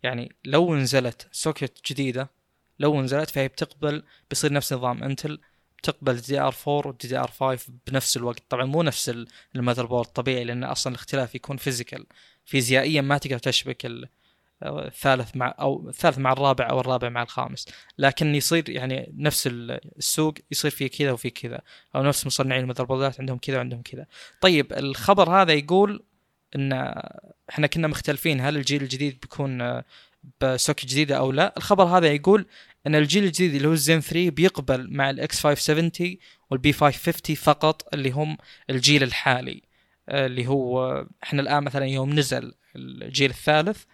يعني 0.02 0.32
لو 0.44 0.76
نزلت 0.76 1.28
socket 1.32 1.92
جديدة 1.92 2.30
لو 2.78 3.02
نزلت 3.02 3.30
فهي 3.30 3.48
بتقبل 3.48 4.02
بيصير 4.30 4.52
نفس 4.52 4.72
نظام 4.72 5.02
انتل 5.02 5.38
تقبل 5.82 6.16
DDR 6.16 6.54
4 6.68 6.86
و 6.88 7.08
DDR 7.08 7.30
5 7.30 7.72
بنفس 7.86 8.16
الوقت. 8.16 8.42
طبعا 8.48 8.64
مو 8.64 8.82
نفس 8.82 9.14
ال 9.56 9.86
motherboard 9.86 10.06
طبيعي 10.06 10.44
لأن 10.44 10.64
أصلا 10.64 10.90
الاختلاف 10.92 11.34
يكون 11.34 11.56
physical. 11.56 12.06
فيزيائيا 12.44 13.00
ما 13.00 13.18
تقدر 13.18 13.38
تشبك 13.38 14.10
الثالث 14.62 15.36
مع 15.36 15.54
أو 15.60 15.88
الثالث 15.88 16.18
مع 16.18 16.32
الرابع 16.32 16.70
أو 16.70 16.80
الرابع 16.80 17.08
مع 17.08 17.22
الخامس. 17.22 17.68
لكن 17.98 18.34
يصير 18.34 18.70
يعني 18.70 19.12
نفس 19.16 19.48
السوق 19.52 20.34
يصير 20.50 20.70
فيه 20.70 20.86
كذا 20.86 21.12
وفي 21.12 21.30
كذا. 21.30 21.60
أو 21.96 22.02
نفس 22.02 22.26
مصنعين 22.26 22.62
ال 22.62 22.64
motherboard 22.64 22.84
ات 22.84 23.20
عندهم 23.20 23.38
كذا 23.38 23.56
وعندهم 23.56 23.82
كذا. 23.82 24.06
طيب 24.40 24.72
الخبر 24.72 25.30
هذا 25.30 25.52
يقول 25.52 26.02
إن 26.56 26.72
إحنا 27.50 27.66
كنا 27.66 27.88
مختلفين 27.88 28.40
هل 28.40 28.56
الجيل 28.56 28.82
الجديد 28.82 29.20
بيكون 29.20 29.82
ب 30.40 30.47
socket 30.47 30.86
جديدة 30.86 31.16
أو 31.16 31.32
لا؟ 31.32 31.54
الخبر 31.56 31.84
هذا 31.84 32.06
يقول 32.06 32.46
أن 32.86 32.94
الجيل 32.94 33.24
الجديد 33.24 33.54
اللي 33.54 33.68
هو 33.68 33.72
الزين 33.72 34.00
3 34.00 34.30
بيقبل 34.30 34.92
مع 34.92 35.10
ال 35.10 35.25
X 35.25 35.40
570 35.40 36.16
وال 36.50 36.65
B 36.65 36.72
550 36.72 37.36
فقط 37.36 37.94
اللي 37.94 38.10
هم 38.10 38.36
الجيل 38.70 39.02
الحالي 39.02 39.62
آه، 40.08 40.26
اللي 40.26 40.46
هو 40.46 41.06
إحنا 41.22 41.42
الآن 41.42 41.64
مثلا 41.64 41.86
يوم 41.86 42.10
نزل 42.18 42.54
الجيل 42.76 43.30
الثالث 43.30 43.84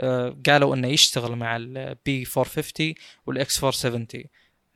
آه، 0.00 0.36
قالوا 0.46 0.74
إنه 0.74 0.88
يشتغل 0.88 1.36
مع 1.36 1.56
ال 1.56 1.91
B 1.91 2.26
450 2.36 2.94
وال 3.26 3.51
X 3.51 3.64
470 3.64 4.24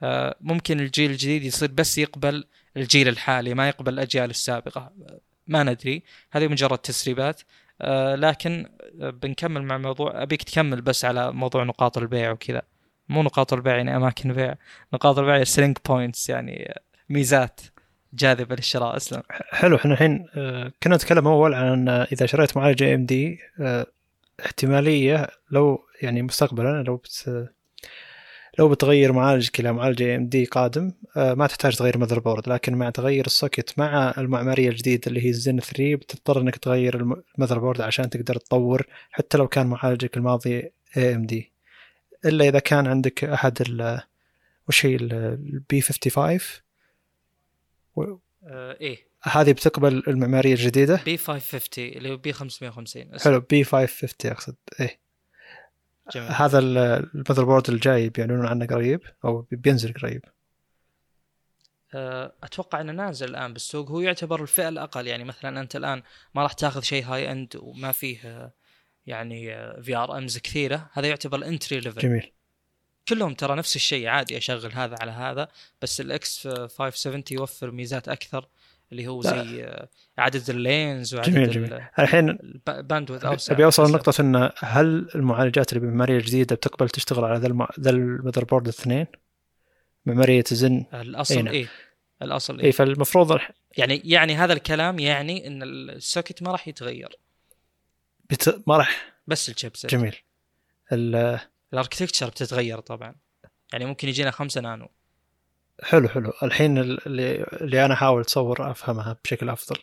آه، 0.03 0.36
ممكن 0.40 0.81
الجيل 0.81 1.11
الجديد 1.11 1.44
يصير 1.44 1.70
بس 1.70 1.99
يقبل 1.99 2.44
الجيل 2.77 3.09
الحالي 3.09 3.55
ما 3.55 3.69
يقبل 3.69 3.93
الأجيال 3.94 4.31
السابقة. 4.31 4.93
ما 5.47 5.62
ندري. 5.62 6.03
هذه 6.31 6.49
مجرد 6.49 6.78
تسريبات. 6.78 7.43
لكن 8.15 8.69
بنكمل 8.94 9.62
مع 9.62 9.78
موضوع 9.78 10.23
أبيك 10.23 10.43
تكمل 10.43 10.81
بس 10.81 11.05
على 11.05 11.32
موضوع 11.32 11.65
نقاط 11.65 11.99
البيع 11.99 12.31
وكذا. 12.31 12.62
مو 13.12 13.22
نقاط 13.22 13.52
البيع 13.52 13.76
يعني 13.76 13.97
أماكن 13.97 14.32
بيع. 14.32 14.55
نقاط 14.94 15.18
البيع 15.18 15.44
selling 15.44 15.77
points 15.89 16.28
يعني 16.30 16.74
ميزات 17.09 17.60
جاذبة 18.14 18.55
للشراء 18.55 18.97
اسلم 18.97 19.22
حلو. 19.30 19.76
إحنا 19.76 19.93
الحين 19.93 20.26
آه، 20.36 20.72
كنا 20.82 20.97
نتكلم 20.97 21.26
أول 21.26 21.55
عن 21.55 21.89
إذا 21.89 22.26
شريت 22.26 22.56
معالج 22.56 22.82
AMD 22.82 23.39
احتمالية 24.47 25.28
لو 25.51 25.84
يعني 26.02 26.22
مستقبلا 26.22 26.82
لو 26.82 26.97
بت 26.97 27.48
لو 28.59 28.68
بتغير 28.68 29.12
معالجك 29.12 29.60
إلى 29.60 29.72
معالج 29.72 30.02
AMD 30.03 30.44
قادم 30.44 30.93
آه، 31.16 31.34
ما 31.34 31.47
تحتاج 31.47 31.76
تغير 31.76 31.98
motherboard 31.99 32.49
لكن 32.48 32.74
مع 32.74 32.90
تغير 32.90 33.26
ال 33.27 33.34
socket 33.34 33.78
مع 33.78 34.14
المعمارية 34.18 34.68
الجديدة 34.68 35.02
اللي 35.06 35.24
هي 35.24 35.28
الزن 35.28 35.60
3 35.60 35.94
بتضطر 35.94 36.40
إنك 36.40 36.56
تغير 36.56 36.97
ال 37.36 37.59
motherboard 37.59 37.81
عشان 37.80 38.10
تقدر 38.10 38.36
تطور 38.36 38.86
حتى 39.10 39.39
لو 39.39 39.48
كان 39.48 39.66
معالجك 39.66 40.16
الماضي 40.16 40.72
AMD 40.97 41.52
إلا 42.24 42.49
إذا 42.49 42.59
كان 42.59 42.86
عندك 42.86 43.24
أحد 43.24 43.61
ال 43.61 44.03
وش 44.69 44.86
هي 44.86 44.97
ال 44.97 45.39
B 45.39 45.81
55 45.81 46.39
و... 47.97 48.03
آه 48.47 48.77
إيه. 48.81 49.12
هذه 49.23 49.53
بتقبل 49.53 50.03
المعمارية 50.09 50.53
الجديدة؟ 50.55 51.03
B 51.05 51.16
550 51.16 51.85
اللي 51.85 52.11
هو 52.11 52.16
B 52.16 52.32
550 52.32 53.19
حلو 53.20 53.40
B 53.40 53.65
550 53.65 54.31
أقصد. 54.31 54.57
إيه. 54.81 54.99
جميل. 56.15 56.28
هذا 56.28 56.59
ال 56.59 57.44
motherboard 57.44 57.70
الجاي 57.70 58.09
بيعلنون 58.09 58.47
عنه 58.47 58.66
قريب 58.66 59.01
أو 59.24 59.47
بينزل 59.51 59.93
قريب. 59.93 60.24
آه، 61.94 62.32
أتوقع 62.43 62.81
إنه 62.81 62.93
نازل 62.93 63.31
الآن 63.31 63.53
بالسوق 63.53 63.90
هو 63.90 64.01
يعتبر 64.01 64.43
الفئة 64.43 64.69
الأقل. 64.69 65.07
يعني 65.07 65.24
مثلا 65.24 65.61
أنت 65.61 65.77
الآن 65.77 66.03
ما 66.35 66.43
راح 66.43 66.53
تاخذ 66.53 66.81
شيء 66.81 67.05
high 67.05 67.32
end 67.32 67.57
وما 67.57 67.93
فيه 67.93 68.19
آه، 68.24 68.53
يعني 69.07 69.57
VRMs 69.82 70.39
كثيرة. 70.39 70.91
هذا 70.93 71.09
يعتبر 71.09 71.39
ال 71.39 71.45
entry 71.45 71.81
level 71.81 72.01
جميل. 72.01 72.33
كلهم 73.09 73.35
ترى 73.35 73.57
نفس 73.57 73.77
الشيء 73.77 74.07
عادي 74.07 74.37
أشغل 74.39 74.73
هذا 74.73 74.97
على 75.01 75.11
هذا 75.11 75.49
بس 75.83 76.01
ال 76.01 76.24
X 76.24 76.49
570 76.49 77.23
يوفر 77.31 77.70
ميزات 77.70 78.09
أكثر 78.09 78.49
اللي 78.93 79.07
هو 79.07 79.23
لا. 79.23 79.31
زي 79.31 79.65
آه، 79.65 79.89
عدد 80.19 80.51
ال 80.51 80.61
lanes 80.61 81.15
وعدد 81.15 81.31
جميل 81.31 81.51
جميل. 81.51 81.81
الحين 81.99 82.39
ال 82.69 82.74
bandwidth 82.74 83.24
أوسع. 83.24 83.55
أبي 83.55 83.65
أوصل 83.65 83.89
لنقطة 83.91 84.20
ان 84.20 84.51
هل 84.59 85.09
المعالجات 85.15 85.73
اللي 85.73 85.87
بمعمارية 85.87 86.19
جديدة 86.19 86.57
بتقبل 86.57 86.89
تشتغل 86.89 87.24
على 87.24 87.39
ذا 87.39 87.47
الم... 87.47 87.66
ذا 87.81 87.91
ال 87.90 88.44
motherboard 88.44 88.69
الاثنين؟ 88.69 89.07
معمارية 90.07 90.45
زن 90.49 90.85
الأصل 90.95 91.37
أي 91.37 91.43
نعم. 91.43 91.55
إيه. 91.55 91.66
الأصل 92.23 92.59
اي 92.59 92.65
إيه. 92.65 92.70
فالمفروض 92.70 93.39
يعني 93.77 94.03
يعني 94.05 94.35
هذا 94.35 94.53
الكلام 94.53 94.99
يعني 94.99 95.47
إن 95.47 95.62
ال 95.62 95.74
socket 95.74 96.43
ما 96.43 96.53
راح 96.53 96.69
يتغير. 96.69 97.16
بت... 98.33 98.63
ما 98.67 98.77
راح. 98.77 99.13
بس 99.27 99.49
ال 99.49 99.53
chipset. 99.53 99.90
جميل. 99.91 100.17
ال... 100.93 101.39
ال 101.73 101.77
architecture 101.77 102.28
بتتغير 102.29 102.81
طبعا. 102.81 103.15
يعني 103.73 103.85
ممكن 103.85 104.09
يجينا 104.09 104.31
5 104.31 104.61
نانو. 104.61 104.89
حلو 105.83 106.09
حلو. 106.09 106.33
الحين 106.43 106.79
اللي, 106.79 107.43
اللي 107.43 107.85
أنا 107.85 107.95
احاول 107.95 108.21
اتصور 108.21 108.71
أفهمها 108.71 109.17
بشكل 109.25 109.49
أفضل. 109.49 109.77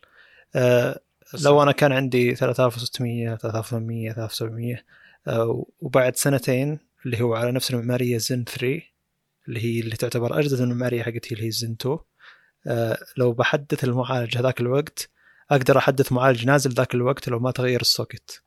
أه 0.55 0.99
لو 1.43 1.63
أنا 1.63 1.71
كان 1.71 1.91
عندي 1.91 2.35
3600 2.35 3.35
3800 3.35 4.11
3700 4.13 4.83
أه 5.27 5.65
وبعد 5.79 6.15
سنتين 6.15 6.79
اللي 7.05 7.21
هو 7.21 7.35
على 7.35 7.51
نفس 7.51 7.71
المعمارية 7.71 8.17
زن 8.17 8.43
3 8.43 8.81
اللي 9.47 9.63
هي 9.63 9.79
اللي 9.79 9.95
تعتبر 9.95 10.39
أجدد 10.39 10.61
المعمارية 10.61 11.03
حقتي 11.03 11.35
اللي 11.35 11.45
هي 11.45 11.51
زن 11.51 11.75
2 11.81 11.97
أه 12.67 12.97
لو 13.17 13.33
بحدث 13.33 13.83
المعالج 13.83 14.37
هذاك 14.37 14.61
الوقت 14.61 15.09
أقدر 15.51 15.77
أحدث 15.77 16.11
معالج 16.11 16.45
نازل 16.45 16.71
ذاك 16.71 16.95
الوقت 16.95 17.29
لو 17.29 17.39
ما 17.39 17.51
تغير 17.51 17.81
ال 17.81 17.89
socket. 17.89 18.41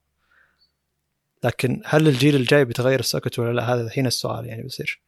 لكن 1.45 1.83
هل 1.85 2.09
الجيل 2.09 2.37
الجاي 2.37 2.65
بيتغير 2.65 3.01
ال 3.01 3.06
socket 3.06 3.39
ولا 3.39 3.53
لا؟ 3.53 3.75
هذا 3.75 3.81
الحين 3.87 4.07
السؤال 4.07 4.47
يعني 4.47 4.63
بيصير. 4.63 5.01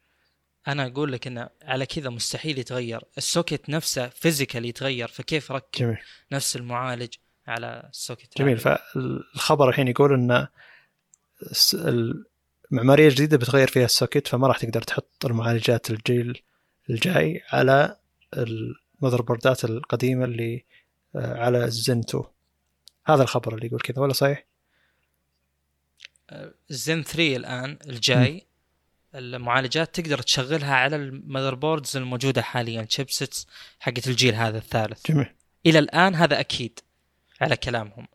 أنا 0.69 0.87
أقول 0.87 1.13
لك 1.13 1.27
إنه 1.27 1.49
على 1.63 1.87
كذا 1.87 2.11
مستحيل 2.11 2.59
يتغير. 2.59 3.05
ال 3.19 3.26
socket 3.26 3.71
نفسه 3.71 4.09
physical 4.09 4.65
يتغير 4.65 5.09
فكيف 5.09 5.53
ركب 5.53 5.69
جميل. 5.79 5.99
نفس 6.33 6.57
المعالج 6.57 7.15
على 7.47 7.89
ال 7.91 7.97
socket. 7.97 8.39
جميل. 8.39 8.59
العادي؟ 8.59 8.83
فالخبر 9.35 9.69
الحين 9.69 9.89
يقول 9.89 10.13
إن 10.13 10.47
المعمارية 12.73 13.09
الجديدة 13.09 13.37
بتغير 13.37 13.69
فيها 13.69 13.85
ال 13.85 13.91
socket 13.91 14.29
فما 14.29 14.47
راح 14.47 14.59
تقدر 14.59 14.83
تحط 14.83 15.25
المعالجات 15.25 15.91
الجيل 15.91 16.43
الجاي 16.91 17.43
على 17.53 17.97
ال 18.37 18.44
motherboard 18.44 19.23
ات 19.23 19.65
القديمة 19.65 20.25
اللي 20.25 20.65
على 21.15 21.65
الزن 21.65 21.99
2 21.99 22.25
هذا 23.07 23.23
الخبر 23.23 23.55
اللي 23.55 23.67
يقول 23.67 23.81
كذا 23.81 24.03
ولا 24.03 24.13
صحيح؟ 24.13 24.47
الزن 26.71 27.03
3 27.03 27.37
الآن 27.37 27.79
الجاي 27.87 28.47
المعالجات 29.15 30.01
تقدر 30.01 30.19
تشغلها 30.23 30.75
على 30.75 30.97
ال 30.97 31.55
motherboards 31.55 31.97
الموجودة 31.97 32.43
حاليا 32.43 32.87
chipsets 32.89 33.47
حقت 33.81 34.09
الجيل 34.09 34.35
هذا 34.35 34.59
الثالث. 34.59 35.11
جميل. 35.11 35.27
إلى 35.67 35.79
الآن 35.79 36.15
هذا 36.15 36.41
أكيد 36.41 36.81
على 37.41 37.57
كلامهم. 37.57 38.07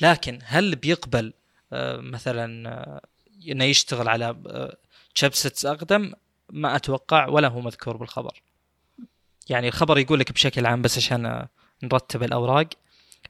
لكن 0.00 0.38
هل 0.42 0.76
بيقبل 0.76 1.32
آه، 1.72 1.96
مثلا 1.96 2.68
آه، 2.68 3.00
إنه 3.48 3.64
يشتغل 3.64 4.08
على 4.08 4.36
آه، 4.46 4.76
chipsets 5.14 5.66
أقدم؟ 5.66 6.12
ما 6.48 6.76
أتوقع 6.76 7.26
ولا 7.26 7.48
هو 7.48 7.60
مذكور 7.60 7.96
بالخبر. 7.96 8.42
يعني 9.48 9.68
الخبر 9.68 9.98
يقول 9.98 10.20
لك 10.20 10.32
بشكل 10.32 10.66
عام 10.66 10.82
بس 10.82 10.96
عشان 10.96 11.26
آه، 11.26 11.48
نرتب 11.82 12.22
الأوراق. 12.22 12.66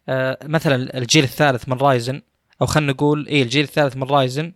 آه، 0.09 0.39
مثلا 0.45 0.99
الجيل 0.99 1.25
الثالث 1.25 1.69
من 1.69 1.77
Ryzen 1.77 2.23
أو 2.63 2.67
خلينا 2.67 2.93
نقول 2.93 3.27
إيه 3.27 3.43
الجيل 3.43 3.65
الثالث 3.65 3.97
من 3.97 4.03
Ryzen 4.03 4.53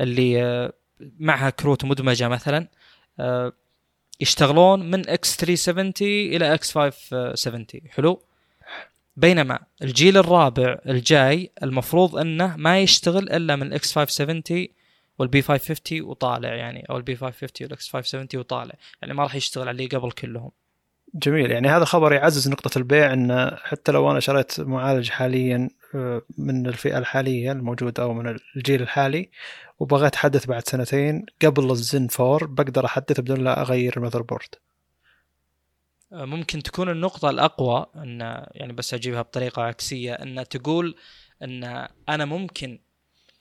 اللي 0.00 0.42
آه، 0.42 0.72
معها 1.18 1.50
كروت 1.50 1.84
مدمجة 1.84 2.28
مثلا 2.28 2.68
آه، 3.20 3.52
يشتغلون 4.20 4.90
من 4.90 5.08
X 5.08 5.36
370 5.36 5.92
إلى 6.00 6.54
X 6.54 6.72
570 6.72 7.66
حلو؟ 7.90 8.22
بينما 9.16 9.58
الجيل 9.82 10.16
الرابع 10.16 10.78
الجاي 10.86 11.50
المفروض 11.62 12.16
إنه 12.16 12.56
ما 12.56 12.80
يشتغل 12.80 13.30
إلا 13.30 13.56
من 13.56 13.66
ال 13.66 13.80
X 13.80 13.94
570 13.94 14.66
وال 15.18 15.34
B 15.34 15.42
550 15.42 16.02
وطالع 16.02 16.54
يعني 16.54 16.86
أو 16.90 16.96
ال 16.96 17.06
B 17.06 17.16
550 17.16 17.66
وال 17.66 17.81
X 17.81 17.88
570 17.88 18.40
وطالع. 18.40 18.74
يعني 19.02 19.14
ما 19.14 19.22
راح 19.22 19.34
يشتغل 19.34 19.68
اللي 19.68 19.86
قبل 19.86 20.10
كلهم. 20.12 20.50
جميل. 21.14 21.50
يعني 21.50 21.68
هذا 21.68 21.84
خبر 21.84 22.12
يعزز 22.12 22.48
نقطة 22.48 22.78
البيع 22.78 23.12
إن 23.12 23.56
حتى 23.62 23.92
لو 23.92 24.10
أنا 24.10 24.20
شريت 24.20 24.60
معالج 24.60 25.10
حاليا 25.10 25.68
آه، 25.94 26.22
من 26.38 26.66
الفئة 26.66 26.98
الحالية 26.98 27.52
الموجودة 27.52 28.02
أو 28.02 28.14
من 28.14 28.38
الجيل 28.56 28.82
الحالي 28.82 29.30
وبغيت 29.78 30.14
أحدث 30.14 30.46
بعد 30.46 30.68
سنتين 30.68 31.26
قبل 31.44 31.70
الزن 31.70 32.08
4 32.20 32.48
بقدر 32.48 32.84
أحدث 32.84 33.20
بدون 33.20 33.44
لا 33.44 33.60
أغير 33.60 33.96
ال 33.96 34.22
motherboard. 34.22 34.54
آه، 36.12 36.24
ممكن 36.24 36.62
تكون 36.62 36.88
النقطة 36.88 37.30
الأقوى 37.30 37.86
أن 37.96 38.20
يعني 38.52 38.72
بس 38.72 38.94
أجيبها 38.94 39.22
بطريقة 39.22 39.62
عكسية 39.62 40.12
أن 40.12 40.48
تقول 40.48 40.96
أن 41.42 41.88
أنا 42.08 42.24
ممكن 42.24 42.78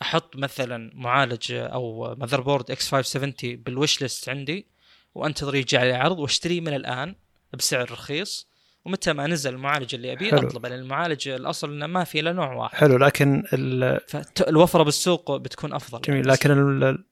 أحط 0.01 0.35
مثلا 0.35 0.91
معالج 0.93 1.51
أو 1.51 2.15
motherboard 2.15 2.71
X 2.71 2.91
570 2.91 3.33
بال 3.63 3.76
wish 3.76 4.01
list 4.01 4.29
عندي 4.29 4.67
وأنتظر 5.15 5.55
يجي 5.55 5.77
عليه 5.77 5.95
عرض 5.95 6.19
وأشتريه 6.19 6.61
من 6.61 6.73
الآن 6.73 7.15
بسعر 7.53 7.91
رخيص 7.91 8.47
ومتى 8.85 9.13
ما 9.13 9.27
نزل 9.27 9.53
المعالج 9.53 9.95
اللي 9.95 10.11
أبيه 10.13 10.31
حلو. 10.31 10.47
أطلبه 10.47 10.69
لأن 10.69 10.79
المعالج 10.79 11.27
الأصل 11.27 11.71
إنه 11.73 11.87
ما 11.87 12.03
في 12.03 12.19
إلا 12.19 12.33
نوع 12.33 12.53
واحد 12.53 12.77
حلو 12.77 12.97
لكن 12.97 13.43
ال- 13.53 13.99
فالوفرة 14.35 14.83
بالسوق 14.83 15.37
بتكون 15.37 15.73
أفضل 15.73 16.01
جميل 16.01 16.27
لكن 16.27 16.51
ال- 16.51 17.03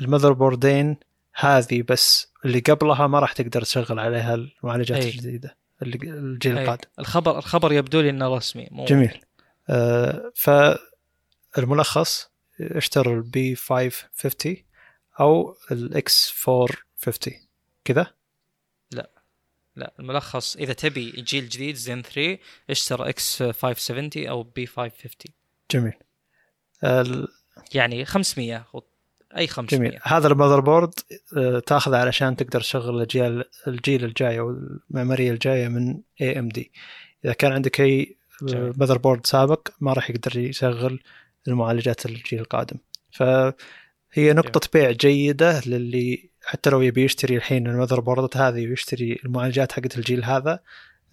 ال 0.00 0.32
motherboard 0.32 0.86
ين 0.86 0.96
هذه 1.34 1.82
بس 1.88 2.32
اللي 2.44 2.58
قبلها 2.60 3.06
ما 3.06 3.18
راح 3.20 3.32
تقدر 3.32 3.62
تشغل 3.62 3.98
عليها 3.98 4.34
المعالجات 4.34 5.02
أي. 5.02 5.08
الجديدة 5.08 5.56
الجيل. 5.82 6.58
القادم 6.58 6.88
الخبر 6.98 7.38
الخبر 7.38 7.72
يبدو 7.72 8.00
لي 8.00 8.10
إنه 8.10 8.36
رسمي 8.36 8.68
مو 8.70 8.84
جميل 8.84 9.20
آه 9.68 10.32
فالملخص 11.54 12.30
اشتروا 12.60 13.14
ال 13.16 13.35
B 13.35 13.54
550 13.54 14.56
أو 15.20 15.56
ال 15.70 16.02
X 16.02 16.34
450 16.48 17.34
كذا 17.84 18.06
لا 19.76 19.92
الملخص 20.00 20.56
إذا 20.56 20.72
تبي 20.72 21.10
جيل 21.10 21.48
جديد 21.48 21.74
زين 21.74 22.02
3 22.02 22.38
اشترى 22.70 23.08
X 23.08 23.42
570 23.42 24.10
أو 24.28 24.42
B 24.42 24.66
550 24.66 25.10
جميل. 25.70 25.92
ال- 26.84 27.28
يعني 27.74 28.04
500 28.04 28.58
خط- 28.72 28.90
أي 29.36 29.46
500 29.46 29.78
جميل. 29.88 30.00
هذا 30.02 30.28
ال 30.28 30.60
motherboard 30.60 30.94
آه، 31.36 31.58
تاخذه 31.58 31.96
علشان 31.96 32.36
تقدر 32.36 32.60
تشغل 32.60 33.00
الجيل 33.02 33.44
الجيل 33.66 34.04
الجاي 34.04 34.38
أو 34.38 34.50
المعماريه 34.90 35.30
الجاية 35.30 35.68
من 35.68 36.00
AMD 36.20 36.72
إذا 37.24 37.32
كان 37.32 37.52
عندك 37.52 37.80
أي 37.80 38.16
جميل. 38.42 38.72
motherboard 38.76 39.26
سابق 39.26 39.68
ما 39.80 39.92
راح 39.92 40.10
يقدر 40.10 40.38
يشغل 40.38 41.00
المعالجات 41.48 42.06
الجيل 42.06 42.40
القادم. 42.40 42.76
فهي 43.12 44.32
نقطة 44.32 44.68
بيع 44.72 44.90
جيدة 44.90 45.60
للي 45.66 46.30
حتى 46.46 46.70
لو 46.70 46.80
يبي 46.82 47.04
يشتري 47.04 47.36
الحين 47.36 47.66
ال 47.66 47.69
motherboard 47.69 48.00
ات 48.00 48.36
هذه 48.36 48.68
ويشتري 48.68 49.20
المعالجات 49.24 49.72
حقت 49.72 49.98
الجيل 49.98 50.24
هذا 50.24 50.60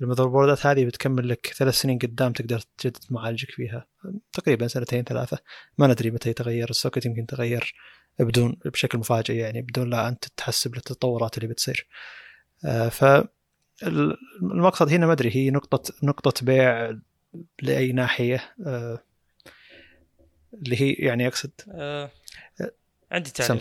ال 0.02 0.04
motherboard 0.04 0.28
ات 0.28 0.66
هذه 0.66 0.86
بتكمل 0.86 1.30
لك 1.30 1.54
ثلاث 1.58 1.74
سنين 1.74 1.98
قدام 2.00 2.32
تقدر 2.34 2.60
تجدد 2.78 2.98
معالجك 3.10 3.52
فيها. 3.52 3.88
تقريبا 4.34 4.68
سنتين 4.68 5.04
ثلاثة. 5.04 5.38
ما 5.78 5.88
ندري 5.88 6.12
متى 6.12 6.30
يتغير 6.30 6.70
السوكت 6.70 7.06
يمكن 7.06 7.22
يتغير 7.24 7.74
بدون 8.20 8.58
بشكل 8.66 8.98
مفاجئ 8.98 9.34
يعني 9.34 9.62
بدون 9.62 9.90
لا 9.90 10.08
أنت 10.08 10.26
تحسب 10.38 10.76
للتطورات 10.76 11.38
اللي 11.38 11.48
بتصير. 11.48 11.88
آه، 12.66 12.90
ف 12.90 13.04
ال- 13.84 14.18
المقصد 14.42 14.90
هنا 14.90 15.06
ما 15.06 15.14
أدري 15.14 15.36
هي 15.36 15.50
نقطة 15.50 15.94
نقطة 16.04 16.46
بيع 16.46 16.98
لأي 17.62 17.92
ناحية 17.92 18.54
آه، 18.66 19.00
اللي 20.54 20.82
هي 20.82 20.92
يعني 20.94 21.28
أقصد 21.28 21.52
آه 21.72 22.12
عندي 23.12 23.30
سم. 23.36 23.60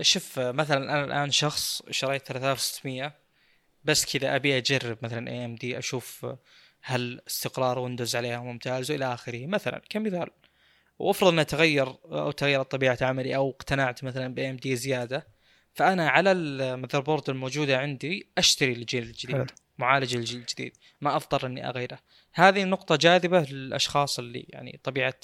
شوف 0.00 0.38
مثلا 0.38 0.76
أنا 0.76 1.04
الآن 1.04 1.30
شخص 1.30 1.82
شريت 1.90 2.26
3600 2.26 3.12
بس 3.84 4.16
كذا 4.16 4.36
أبي 4.36 4.56
أجرب 4.56 4.98
مثلا 5.02 5.30
اي 5.30 5.44
ام 5.44 5.54
دي 5.54 5.78
أشوف 5.78 6.26
هل 6.82 7.20
استقرار 7.28 7.78
ويندوز 7.78 8.16
عليها 8.16 8.40
ممتاز 8.40 8.90
وإلى 8.90 9.14
آخره. 9.14 9.46
مثلا 9.46 9.82
كمثال 9.90 10.30
وافرض 10.98 11.28
أنه 11.28 11.42
تغير 11.42 11.88
أو 12.04 12.30
تغيرت 12.30 12.70
طبيعة 12.70 12.98
عملي 13.00 13.36
أو 13.36 13.50
اقتنعت 13.50 14.04
مثلا 14.04 14.34
ب 14.34 14.50
AMD 14.50 14.76
زيادة 14.76 15.26
فأنا 15.74 16.08
على 16.08 16.32
ال 16.32 17.00
motherboard 17.00 17.30
الموجودة 17.30 17.78
عندي 17.78 18.28
أشتري 18.38 18.72
الجيل 18.72 19.02
حلو. 19.02 19.10
الجديد 19.10 19.50
معالج 19.78 20.16
الجيل 20.16 20.40
الجديد 20.40 20.76
ما 21.00 21.16
اضطر 21.16 21.46
إني 21.46 21.68
أغيره. 21.68 21.98
هذه 22.32 22.64
نقطة 22.64 22.96
جاذبة 22.96 23.40
للأشخاص 23.40 24.18
اللي 24.18 24.46
يعني 24.48 24.80
طبيعة 24.82 25.20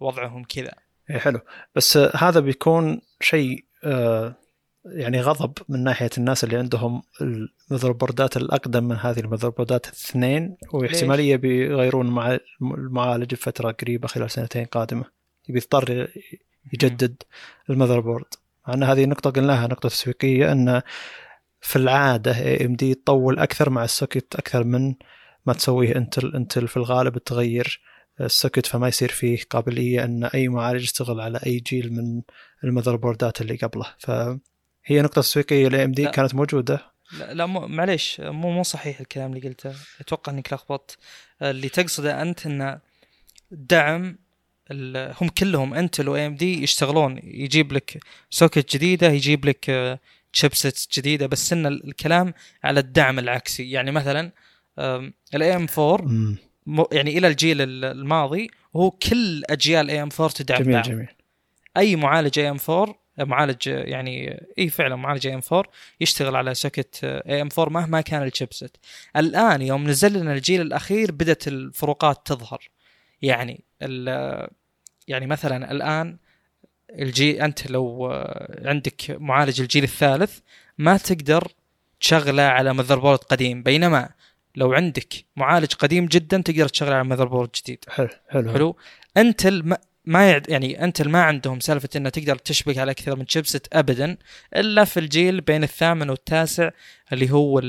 وضعهم 0.00 0.44
كذا. 0.44 0.74
إيه 1.10 1.18
حلو. 1.18 1.40
بس 1.74 1.96
هذا 1.96 2.40
بيكون 2.40 3.00
شيء 3.20 3.64
يعني 4.84 5.20
غضب 5.20 5.52
من 5.68 5.84
ناحية 5.84 6.10
الناس 6.18 6.44
اللي 6.44 6.56
عندهم 6.56 7.02
ال 7.20 7.26
motherboard 7.26 7.92
ات 7.92 8.36
الأقدم 8.36 8.84
من 8.84 8.96
هذه 8.96 9.20
ال 9.20 9.22
motherboard 9.22 9.48
ات 9.48 9.86
الاثنين 9.86 10.56
واحتماليه 10.72 11.36
بيغيرون 11.36 12.06
مع 12.06 12.38
المعالج 12.62 13.34
بفترة 13.34 13.70
قريبة 13.70 14.08
خلال 14.08 14.30
سنتين 14.30 14.64
قادمة. 14.64 15.04
بيضطر 15.48 16.08
يجدد 16.72 17.22
ال 17.70 18.00
motherboard 18.00 18.34
مع 18.68 18.74
أن 18.74 18.82
هذه 18.82 19.04
نقطة 19.04 19.30
قلناها 19.30 19.66
نقطة 19.66 19.88
تسويقية 19.88 20.52
أن 20.52 20.82
في 21.60 21.76
العادة 21.76 22.38
AMD 22.38 22.94
تطول 22.94 23.38
أكثر 23.38 23.70
مع 23.70 23.84
ال 23.84 23.91
socket 23.91 24.34
أكثر 24.34 24.64
من 24.64 24.94
ما 25.46 25.52
تسويه 25.52 25.96
إنتل. 25.96 26.36
إنتل 26.36 26.68
في 26.68 26.76
الغالب 26.76 27.18
تغير 27.18 27.80
ال 28.20 28.27
socket 28.27 28.66
فما 28.66 28.88
يصير 28.88 29.08
فيه 29.08 29.38
قابلية 29.50 30.04
أن 30.04 30.24
أي 30.24 30.48
معالج 30.48 30.82
يشتغل 30.82 31.20
على 31.20 31.40
أي 31.46 31.58
جيل 31.58 31.92
من 31.92 32.22
ال 32.64 32.67
motherboard 32.67 32.96
ات 32.96 33.40
اللي 33.40 33.56
قبله. 33.56 33.86
فهي 33.98 35.02
نقطة 35.02 35.20
تسويقية 35.20 35.68
ل 35.68 35.84
AMD 35.84 36.08
كانت 36.08 36.34
موجودة. 36.34 36.98
لا, 37.18 37.34
لا 37.34 37.46
مو 37.46 37.66
معليش 37.66 38.20
مو 38.20 38.50
مو 38.50 38.62
صحيح 38.62 39.00
الكلام 39.00 39.32
اللي 39.34 39.48
قلته. 39.48 39.72
أتوقع 40.00 40.32
إنك 40.32 40.52
لخبطت. 40.52 40.98
اللي 41.42 41.68
تقصده 41.68 42.22
أنت 42.22 42.46
إن 42.46 42.78
دعم 43.50 44.18
هم 45.20 45.28
كلهم 45.28 45.74
أنتل 45.74 46.08
و 46.08 46.26
AMD 46.26 46.62
يشتغلون. 46.62 47.20
يجيب 47.22 47.72
لك 47.72 47.98
socket 48.30 48.76
جديدة 48.76 49.08
يجيب 49.10 49.44
لك 49.44 49.98
chipsets 50.32 50.88
جديدة 50.98 51.26
بس 51.26 51.52
إن 51.52 51.66
الكلام 51.66 52.34
على 52.64 52.80
الدعم 52.80 53.18
العكسي. 53.18 53.70
يعني 53.70 53.90
مثلا 53.90 54.32
ال 55.34 55.56
AM 55.56 55.66
4 55.78 56.38
يعني 56.92 57.18
إلى 57.18 57.28
الجيل 57.28 57.84
الماضي 57.84 58.50
وهو 58.74 58.90
كل 58.90 59.42
أجيال 59.50 59.90
AM 59.90 60.08
4 60.20 60.28
تدعم 60.28 60.62
جميل 60.62 60.74
بعض. 60.74 60.84
جميل. 60.88 61.08
أي 61.76 61.96
معالج 61.96 62.38
AM 62.38 62.58
4 62.68 62.94
معالج 63.18 63.66
يعني 63.66 64.46
إي 64.58 64.68
فعلا 64.68 64.96
معالج 64.96 65.26
AM 65.26 65.40
4 65.52 65.70
يشتغل 66.00 66.36
على 66.36 66.54
socket 66.54 67.00
AM 67.04 67.48
4 67.58 67.80
مهما 67.80 68.00
كان 68.00 68.22
ال 68.22 68.28
chipset. 68.28 68.76
الآن 69.16 69.62
يوم 69.62 69.88
نزل 69.88 70.12
لنا 70.12 70.32
الجيل 70.32 70.60
الأخير 70.60 71.12
بدأت 71.12 71.48
الفروقات 71.48 72.26
تظهر. 72.26 72.68
يعني 73.22 73.64
يعني 75.08 75.26
مثلا 75.26 75.72
الآن 75.72 76.16
الجي 76.90 77.44
أنت 77.44 77.70
لو 77.70 78.12
عندك 78.64 79.16
معالج 79.20 79.60
الجيل 79.60 79.84
الثالث 79.84 80.38
ما 80.78 80.96
تقدر 80.96 81.48
تشغله 82.00 82.42
على 82.42 82.74
motherboard 82.74 83.18
قديم. 83.18 83.62
بينما 83.62 84.10
لو 84.56 84.72
عندك 84.72 85.14
معالج 85.36 85.72
قديم 85.72 86.06
جدا 86.06 86.42
تقدر 86.42 86.68
تشغله 86.68 86.94
على 86.94 87.04
motherboard 87.04 87.50
جديد. 87.56 87.84
حلو 87.88 88.08
حلو. 88.28 88.52
حلو؟ 88.52 88.76
انتل 89.16 89.76
ما 90.04 90.30
يعد 90.30 90.48
يعني 90.50 90.84
انتل 90.84 91.08
ما 91.08 91.22
عندهم 91.22 91.60
سالفة 91.60 91.88
إنه 91.96 92.08
تقدر 92.08 92.36
تشبك 92.36 92.78
على 92.78 92.90
أكثر 92.90 93.16
من 93.16 93.26
chipset 93.28 93.66
ابدا 93.72 94.16
إلا 94.56 94.84
في 94.84 95.00
الجيل 95.00 95.40
بين 95.40 95.62
الثامن 95.62 96.10
والتاسع 96.10 96.70
اللي 97.12 97.30
هو 97.30 97.60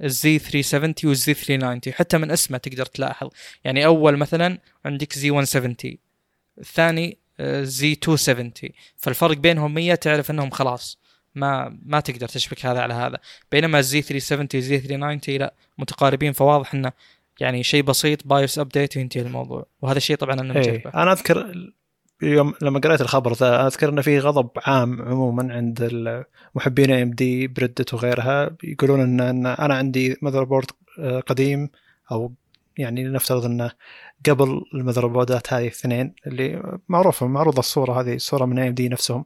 الزي 0.00 0.38
370 0.38 0.94
والزي 1.04 1.34
390 1.34 1.94
حتى 1.94 2.18
من 2.18 2.30
اسمه 2.30 2.58
تقدر 2.58 2.86
تلاحظ. 2.86 3.28
يعني 3.64 3.86
أول 3.86 4.16
مثلا 4.16 4.58
عندك 4.84 5.12
زي 5.12 5.30
170 5.30 5.76
الثاني 6.58 7.18
زي 7.62 7.88
270 7.88 8.52
فالفرق 8.96 9.36
بينهم 9.36 9.74
100 9.74 9.94
تعرف 9.94 10.30
إنهم 10.30 10.50
خلاص. 10.50 10.98
ما 11.34 11.78
ما 11.86 12.00
تقدر 12.00 12.28
تشبك 12.28 12.66
هذا 12.66 12.80
على 12.80 12.94
هذا. 12.94 13.18
بينما 13.52 13.78
الزي 13.78 14.02
370 14.02 14.62
زي 14.62 14.78
390 14.78 15.38
لا 15.38 15.54
متقاربين 15.78 16.32
فواضح 16.32 16.74
إنه 16.74 16.92
يعني 17.40 17.62
شيء 17.62 17.82
بسيط 17.82 18.26
بايوس 18.26 18.58
ابديت 18.58 18.96
وينتهي 18.96 19.22
الموضوع. 19.22 19.66
وهذا 19.82 19.96
الشيء 19.96 20.16
طبعا 20.16 20.34
أنا 20.34 20.42
مجربه 20.42 20.70
إيه. 20.70 21.02
أنا 21.02 21.12
أذكر 21.12 21.54
يوم 22.22 22.54
لما 22.62 22.80
قريت 22.80 23.00
الخبر 23.00 23.32
ذا 23.32 23.66
أذكر 23.66 23.88
إنه 23.88 24.02
في 24.02 24.18
غضب 24.18 24.50
عام 24.66 25.02
عموما 25.02 25.54
عند 25.54 26.24
محبين 26.54 26.90
AMD 26.90 27.10
ب 27.10 27.46
Reddit 27.46 27.94
وغيرها 27.94 28.56
يقولون 28.64 29.00
ان, 29.00 29.20
إن 29.20 29.46
أنا 29.46 29.74
عندي 29.74 30.16
motherboard 30.22 30.70
آه، 30.98 31.20
قديم 31.20 31.68
أو 32.12 32.32
يعني 32.78 33.04
نفترض 33.04 33.44
إنه 33.44 33.70
قبل 34.28 34.62
ال 34.74 34.77
motherboard 34.77 35.06
ات 35.06 35.52
هذه 35.52 35.62
الاثنين 35.62 36.14
اللي 36.26 36.78
معروفه 36.88 37.26
معروضة 37.26 37.58
الصورة 37.58 38.00
هذه 38.00 38.16
صوره 38.16 38.44
من 38.44 38.58
AMD 38.58 38.88
نفسهم. 38.88 39.24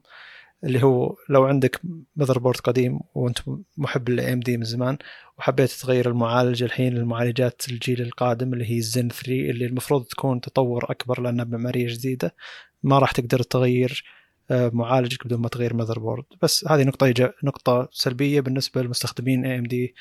اللي 0.64 0.82
هو 0.82 1.16
لو 1.28 1.44
عندك 1.44 1.80
motherboard 2.16 2.56
قديم 2.56 3.00
وانت 3.14 3.38
محب 3.76 4.08
لل 4.08 4.32
AMD 4.32 4.56
من 4.56 4.64
زمان 4.64 4.98
وحبيت 5.38 5.70
تغير 5.70 6.08
المعالج 6.08 6.62
الحين 6.62 6.94
للمعالجات 6.94 7.62
الجيل 7.68 8.02
القادم 8.02 8.52
اللي 8.52 8.70
هي 8.70 8.78
الزن 8.78 9.08
3 9.08 9.32
اللي 9.32 9.66
المفروض 9.66 10.04
تكون 10.04 10.40
تطور 10.40 10.90
أكبر 10.90 11.20
لأنها 11.20 11.44
بمعماريه 11.44 11.86
جديدة 11.88 12.34
ما 12.82 12.98
راح 12.98 13.12
تقدر 13.12 13.42
تغير 13.42 14.04
آه، 14.50 14.70
معالجك 14.74 15.26
بدون 15.26 15.40
ما 15.40 15.48
تغير 15.48 15.74
motherboard 15.74 16.24
بس 16.42 16.68
هذه 16.68 16.84
نقطة 16.84 17.32
نقطة 17.44 17.88
سلبية 17.92 18.40
بالنسبة 18.40 18.82
للمستخدمين 18.82 19.44
AMD 19.44 19.94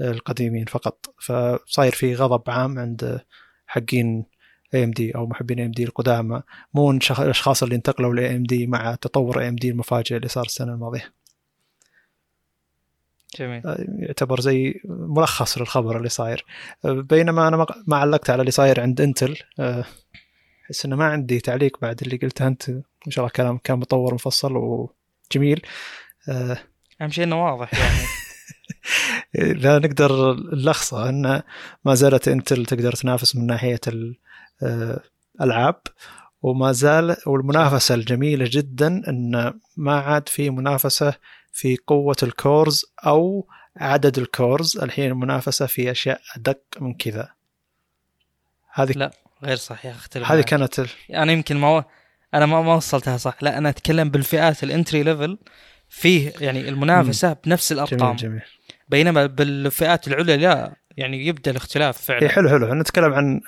القديمين 0.00 0.64
فقط. 0.64 1.14
فصاير 1.18 1.92
في 1.92 2.14
غضب 2.14 2.50
عام 2.50 2.78
عند 2.78 3.20
حقين 3.66 4.24
AMD 4.74 5.14
أو 5.14 5.26
محبين 5.26 5.58
AMD 5.58 5.84
القدامى 5.84 6.42
مو 6.74 6.90
الأشخاص 6.90 7.62
اللي 7.62 7.74
انتقلوا 7.74 8.14
ل 8.14 8.36
AMD 8.36 8.66
مع 8.66 8.94
تطور 8.94 9.40
AMD 9.40 9.70
المفاجئ 9.70 10.16
اللي 10.16 10.28
صار 10.28 10.44
السنة 10.44 10.72
الماضية. 10.72 11.12
جميل. 13.38 13.66
آه، 13.66 13.84
يعتبر 13.98 14.40
زي 14.40 14.80
ملخص 14.84 15.58
للخبر 15.58 15.96
اللي 15.96 16.08
صاير. 16.08 16.44
آه، 16.84 16.92
بينما 16.92 17.48
أنا 17.48 17.66
ما 17.86 17.96
علقت 17.96 18.30
على 18.30 18.40
اللي 18.40 18.50
صاير 18.50 18.80
عند 18.80 19.00
انتل 19.00 19.36
آه، 19.60 19.84
أحس 20.66 20.84
إنه 20.84 20.96
ما 20.96 21.04
عندي 21.04 21.40
تعليق 21.40 21.78
بعد 21.82 22.02
اللي 22.02 22.16
قلته 22.16 22.46
أنت. 22.46 22.68
إن 22.68 23.10
شاء 23.10 23.24
الله 23.24 23.32
كلام 23.36 23.58
كان 23.58 23.78
مطور 23.78 24.14
مفصل 24.14 24.56
وجميل. 24.56 25.62
أهم 27.00 27.10
شيء 27.10 27.24
إنه 27.24 27.44
واضح 27.44 27.74
يعني. 27.74 28.06
لا 29.62 29.78
نقدر 29.78 30.34
نلخصه 30.34 31.08
ان 31.08 31.42
ما 31.84 31.94
زالت 31.94 32.28
انتل 32.28 32.66
تقدر 32.66 32.92
تنافس 32.92 33.36
من 33.36 33.46
ناحية 33.46 33.80
الالعاب 34.62 35.80
وما 36.42 36.72
زال 36.72 37.16
والمنافسة 37.26 37.94
الجميلة 37.94 38.48
جدا 38.50 38.86
إن 38.86 39.54
ما 39.76 40.00
عاد 40.00 40.28
في 40.28 40.50
منافسة 40.50 41.14
في 41.52 41.76
قوة 41.86 42.16
ال 42.22 42.32
cores 42.32 42.84
أو 43.06 43.48
عدد 43.76 44.18
ال 44.18 44.27
cores. 44.27 44.78
الحين 44.78 45.10
المنافسة 45.10 45.66
في 45.66 45.90
أشياء 45.90 46.20
أدق 46.36 46.60
من 46.80 46.94
كذا. 46.94 47.28
هذه 48.72 48.92
لا 48.92 49.10
غير 49.44 49.56
صحيح 49.56 49.96
أختلف 49.96 50.30
هذه 50.30 50.40
كانت 50.40 50.78
ال... 50.78 50.88
أنا 51.14 51.32
يمكن 51.32 51.56
ما 51.56 51.84
أنا 52.34 52.46
ما 52.46 52.62
ما 52.62 52.74
وصلتها 52.74 53.16
صح. 53.16 53.36
لا 53.42 53.58
أنا 53.58 53.68
أتكلم 53.68 54.10
بالفئات 54.10 54.64
ال 54.64 54.70
entry 54.70 55.02
level 55.02 55.38
فيه 55.88 56.32
يعني 56.40 56.68
المنافسة 56.68 57.28
مم. 57.28 57.36
بنفس 57.44 57.72
الأرقام. 57.72 58.16
جميل 58.16 58.16
جميل. 58.16 58.42
بينما 58.88 59.26
بالفئات 59.26 60.08
العليا 60.08 60.36
لا. 60.36 60.76
يعني 60.98 61.26
يبدأ 61.26 61.50
الاختلاف 61.50 62.00
فعلا. 62.02 62.22
إيه 62.22 62.28
حلو 62.28 62.48
حلو. 62.48 62.74
نتكلم 62.74 63.14
عن 63.14 63.40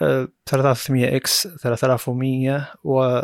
3300 0.46 1.16
X 1.16 1.48
3100 1.62 2.72
و... 2.84 3.20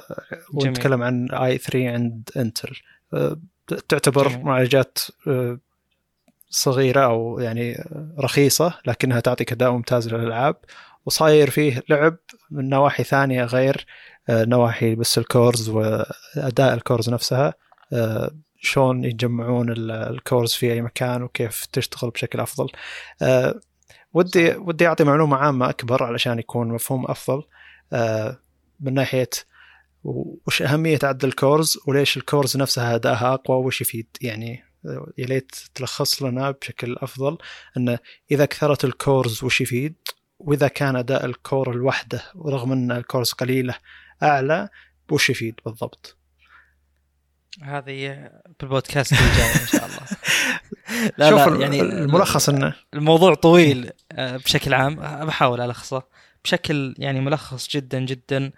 ونتكلم 0.55 1.03
عن 1.03 1.29
i 1.31 1.59
3 1.59 1.91
عند 1.91 2.31
إنتل. 2.37 2.77
آه، 3.15 3.37
تعتبر 3.89 4.29
جميل. 4.29 4.45
معالجات 4.45 4.99
آه، 5.29 5.59
صغيرة 6.51 7.01
أو 7.01 7.39
يعني 7.41 7.85
رخيصة 8.19 8.79
لكنها 8.87 9.21
تعطيك 9.21 9.53
أداء 9.53 9.71
ممتاز 9.71 10.09
للألعاب. 10.09 10.57
وصاير 11.07 11.51
فيه 11.51 11.83
لعب 11.89 12.17
من 12.51 12.69
نواحي 12.69 13.05
ثانية 13.05 13.45
غير 13.45 13.87
آه، 14.29 14.45
نواحي 14.45 14.95
بس 14.95 15.19
ال 15.19 15.27
cores 15.27 15.69
وأداء 15.69 16.75
ال 16.75 16.81
cores 16.81 17.11
نفسها. 17.11 17.55
شلون 18.61 19.05
يجمعون 19.05 19.91
ال 19.91 20.01
cores 20.01 20.53
في 20.53 20.73
أي 20.73 20.83
مكان 20.83 21.23
وكيف 21.23 21.67
تشتغل 21.73 22.11
بشكل 22.11 22.41
أفضل. 22.41 22.69
ودي 24.17 24.57
ودي 24.57 24.87
أعطي 24.87 25.05
معلومة 25.05 25.37
عامة 25.37 25.71
أكبر 25.71 26.03
علشان 26.03 26.39
يكون 26.39 26.69
مفهوم 26.69 27.05
أفضل. 27.05 27.43
أه 27.93 28.39
من 28.81 28.95
ناحية 28.95 29.31
وش 30.05 30.63
أهمية 30.63 30.99
عدد 31.03 31.25
ال 31.25 31.34
cores 31.34 31.79
وليش 31.87 32.17
ال 32.17 32.24
cores 32.24 32.57
نفسها 32.57 32.95
ادائها 32.95 33.35
أقوى 33.35 33.65
وش 33.65 33.81
يفيد 33.81 34.07
يعني 34.21 34.65
يا 35.19 35.27
ليت 35.27 35.57
تلخص 35.75 36.23
لنا 36.23 36.51
بشكل 36.51 36.97
أفضل. 36.99 37.39
انه 37.77 37.99
إذا 38.31 38.45
كثرت 38.45 38.85
ال 38.85 38.95
cores 38.95 39.45
وش 39.45 39.61
يفيد 39.61 39.95
وإذا 40.39 40.69
كان 40.69 40.97
أداء 40.97 41.25
ال 41.25 41.34
core 41.34 41.71
الوحدة 41.71 42.23
ورغم 42.35 42.73
إن 42.73 42.93
ال 42.93 42.99
cores 42.99 43.33
قليلة 43.33 43.75
أعلى 44.23 44.69
وش 45.11 45.31
يفيد 45.31 45.55
بالضبط؟ 45.65 46.17
هذه 47.63 48.31
بالبودكاست 48.61 49.13
الجاي 49.13 49.63
إن 49.63 49.67
شاء 49.67 49.87
الله. 49.87 50.01
لا 51.19 51.31
شوف 51.31 51.49
لا 51.49 51.61
يعني 51.61 51.81
الملخص 51.81 52.49
إنه 52.49 52.75
الموضوع 52.95 53.35
طويل 53.35 53.91
آه، 54.13 54.37
بشكل 54.37 54.75
عام. 54.75 54.95
بحاول 55.27 55.61
الخصه 55.61 56.03
بشكل 56.45 56.95
يعني 56.99 57.21
ملخص 57.21 57.69
جدا 57.69 58.01
جدا. 58.01 58.53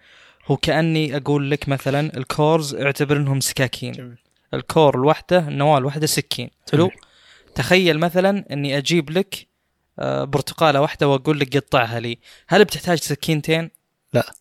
هو 0.46 0.56
كأني 0.56 1.16
أقول 1.16 1.50
لك 1.50 1.68
مثلا 1.68 2.16
ال 2.16 2.26
cores 2.26 2.74
اعتبر 2.74 3.16
إنهم 3.16 3.40
سكاكين. 3.40 3.92
جميل. 3.92 4.18
ال 4.55 4.62
core 4.62 4.94
الواحده 4.94 5.38
النواه 5.38 5.78
الواحده 5.78 6.06
سكين. 6.06 6.50
حلو؟ 6.72 6.90
تخيل 7.54 7.98
مثلا 7.98 8.44
إني 8.52 8.78
أجيب 8.78 9.10
لك 9.10 9.48
آه، 9.98 10.24
برتقالة 10.24 10.80
واحدة 10.80 11.08
وأقول 11.08 11.40
لك 11.40 11.56
قطعها 11.56 12.00
لي. 12.00 12.18
هل 12.48 12.64
بتحتاج 12.64 12.98
سكينتين؟ 12.98 13.70
لا. 14.12 14.32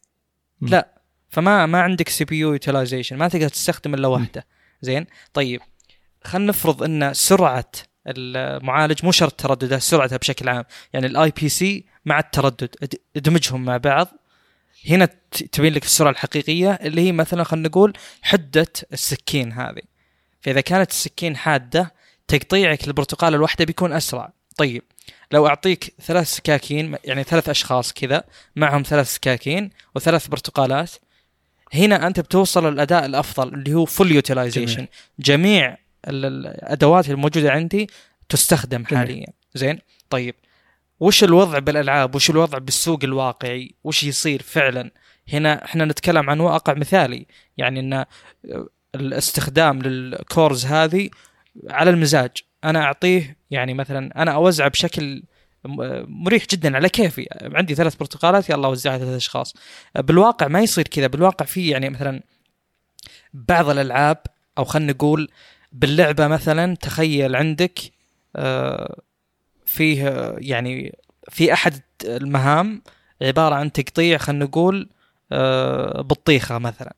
لا. 0.62 0.97
فما 1.30 1.66
ما 1.66 1.82
عندك 1.82 2.10
CPU 2.10 2.40
utilization 2.40 3.18
ما 3.18 3.28
تقدر 3.28 3.50
تستخدم 3.50 3.94
إلا 3.94 4.08
واحدة. 4.08 4.46
زين؟ 4.82 5.06
طيب 5.34 5.62
خلينا 6.24 6.48
نفرض 6.50 6.84
إن 6.84 7.14
سرعة 7.14 7.72
المعالج 8.08 9.06
مو 9.06 9.12
شرط 9.12 9.34
تردده 9.42 9.80
سرعتها 9.80 10.18
بشكل 10.18 10.50
عام. 10.50 10.64
يعني 10.94 11.06
ال 11.08 11.32
IPC 11.42 11.86
مع 12.06 12.20
التردد 12.20 12.76
اد- 12.84 13.00
ادمجهم 13.16 13.66
مع 13.66 13.78
بعض. 13.78 14.08
هنا 14.90 15.10
تبين 15.52 15.74
لك 15.74 15.84
السرعة 15.84 16.12
الحقيقية 16.12 16.72
اللي 16.72 17.02
هي 17.02 17.12
مثلا 17.12 17.44
خلينا 17.44 17.68
نقول 17.68 17.94
حدة 18.22 18.68
السكين 18.94 19.52
هذه. 19.52 19.82
فإذا 20.42 20.62
كانت 20.62 20.90
السكين 20.90 21.38
حادة 21.38 21.94
تقطيعك 22.28 22.88
للبرتقاله 22.88 23.36
الواحدة 23.36 23.66
بيكون 23.66 23.94
أسرع. 23.94 24.34
طيب 24.58 24.84
لو 25.32 25.48
أعطيك 25.48 25.94
ثلاث 26.02 26.28
سكاكين 26.28 26.96
يعني 27.04 27.24
ثلاث 27.24 27.50
أشخاص 27.50 27.94
كذا 27.94 28.24
معهم 28.56 28.84
ثلاث 28.84 29.14
سكاكين 29.14 29.70
وثلاث 29.96 30.28
برتقالات 30.28 30.92
هنا 31.74 32.08
أنت 32.08 32.20
بتوصل 32.20 32.72
للأداء 32.74 33.06
الأفضل 33.06 33.54
اللي 33.54 33.74
هو 33.74 33.86
full 33.86 34.12
utilization. 34.12 34.88
جميع 35.20 35.78
ال- 36.08 36.26
الأدوات 36.26 37.10
الموجودة 37.10 37.52
عندي 37.52 37.90
تستخدم 38.30 38.84
جميل. 38.84 38.98
حاليا. 38.98 39.28
زين؟ 39.54 39.80
طيب. 40.10 40.36
وش 41.00 41.24
الوضع 41.24 41.60
بالألعاب؟ 41.60 42.16
وش 42.16 42.30
الوضع 42.30 42.58
بالسوق 42.58 43.00
الواقعي؟ 43.04 43.76
وش 43.84 44.04
يصير 44.04 44.42
فعلا؟ 44.42 44.92
هنا 45.34 45.66
إحنا 45.66 45.86
نتكلم 45.86 46.30
عن 46.30 46.40
واقع 46.40 46.74
مثالي. 46.74 47.26
يعني 47.58 47.80
إن 47.80 48.06
الاستخدام 48.96 49.82
للكورز 49.82 50.66
هذه 50.66 51.10
على 51.70 51.90
المزاج. 51.90 52.32
أنا 52.64 52.84
أعطيه 52.84 53.38
يعني 53.52 53.74
مثلا 53.74 54.22
أنا 54.22 54.32
اوزعه 54.32 54.68
بشكل 54.70 55.24
مريح 56.08 56.46
جدا 56.52 56.76
على 56.76 56.90
كيفي. 56.90 57.28
عندي 57.42 57.76
ثلاث 57.76 57.96
برتقالات 57.96 58.50
يلا 58.50 58.68
وزعها 58.68 58.98
ثلاث 58.98 59.16
أشخاص. 59.16 59.54
بالواقع 59.96 60.48
ما 60.48 60.60
يصير 60.60 60.88
كذا. 60.88 61.08
بالواقع 61.08 61.46
في 61.46 61.68
يعني 61.68 61.90
مثلا 61.90 62.22
بعض 63.34 63.70
الألعاب 63.70 64.18
أو 64.58 64.64
خلينا 64.64 64.92
نقول 64.92 65.30
باللعبة 65.72 66.28
مثلا 66.28 66.76
تخيل 66.76 67.36
عندك 67.36 67.80
آه، 68.36 69.02
فيه 69.66 70.36
يعني 70.38 70.98
في 71.30 71.54
أحد 71.54 71.82
المهام 72.06 72.82
عبارة 73.22 73.56
عن 73.56 73.72
تقطيع 73.72 74.18
خلينا 74.18 74.46
نقول 74.46 74.90
آه، 75.32 76.02
بطيخة 76.02 76.58
مثلا. 76.58 76.94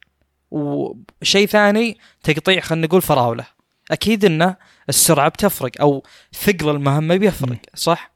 وشيء 0.52 1.48
ثاني 1.48 1.98
تقطيع 2.24 2.60
خلينا 2.60 2.88
نقول 2.88 3.02
فراولة. 3.02 3.46
أكيد 3.92 4.26
إنه 4.26 4.56
السرعة 4.90 5.30
بتفرق 5.30 5.72
أو 5.82 6.04
ثقل 6.34 6.70
المهمة 6.70 7.16
بيفرق. 7.16 7.58
صح؟ 7.76 8.12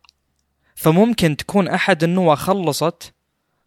فممكن 0.83 1.37
تكون 1.37 1.67
أحد 1.67 2.03
النوى 2.03 2.35
خلصت 2.35 3.13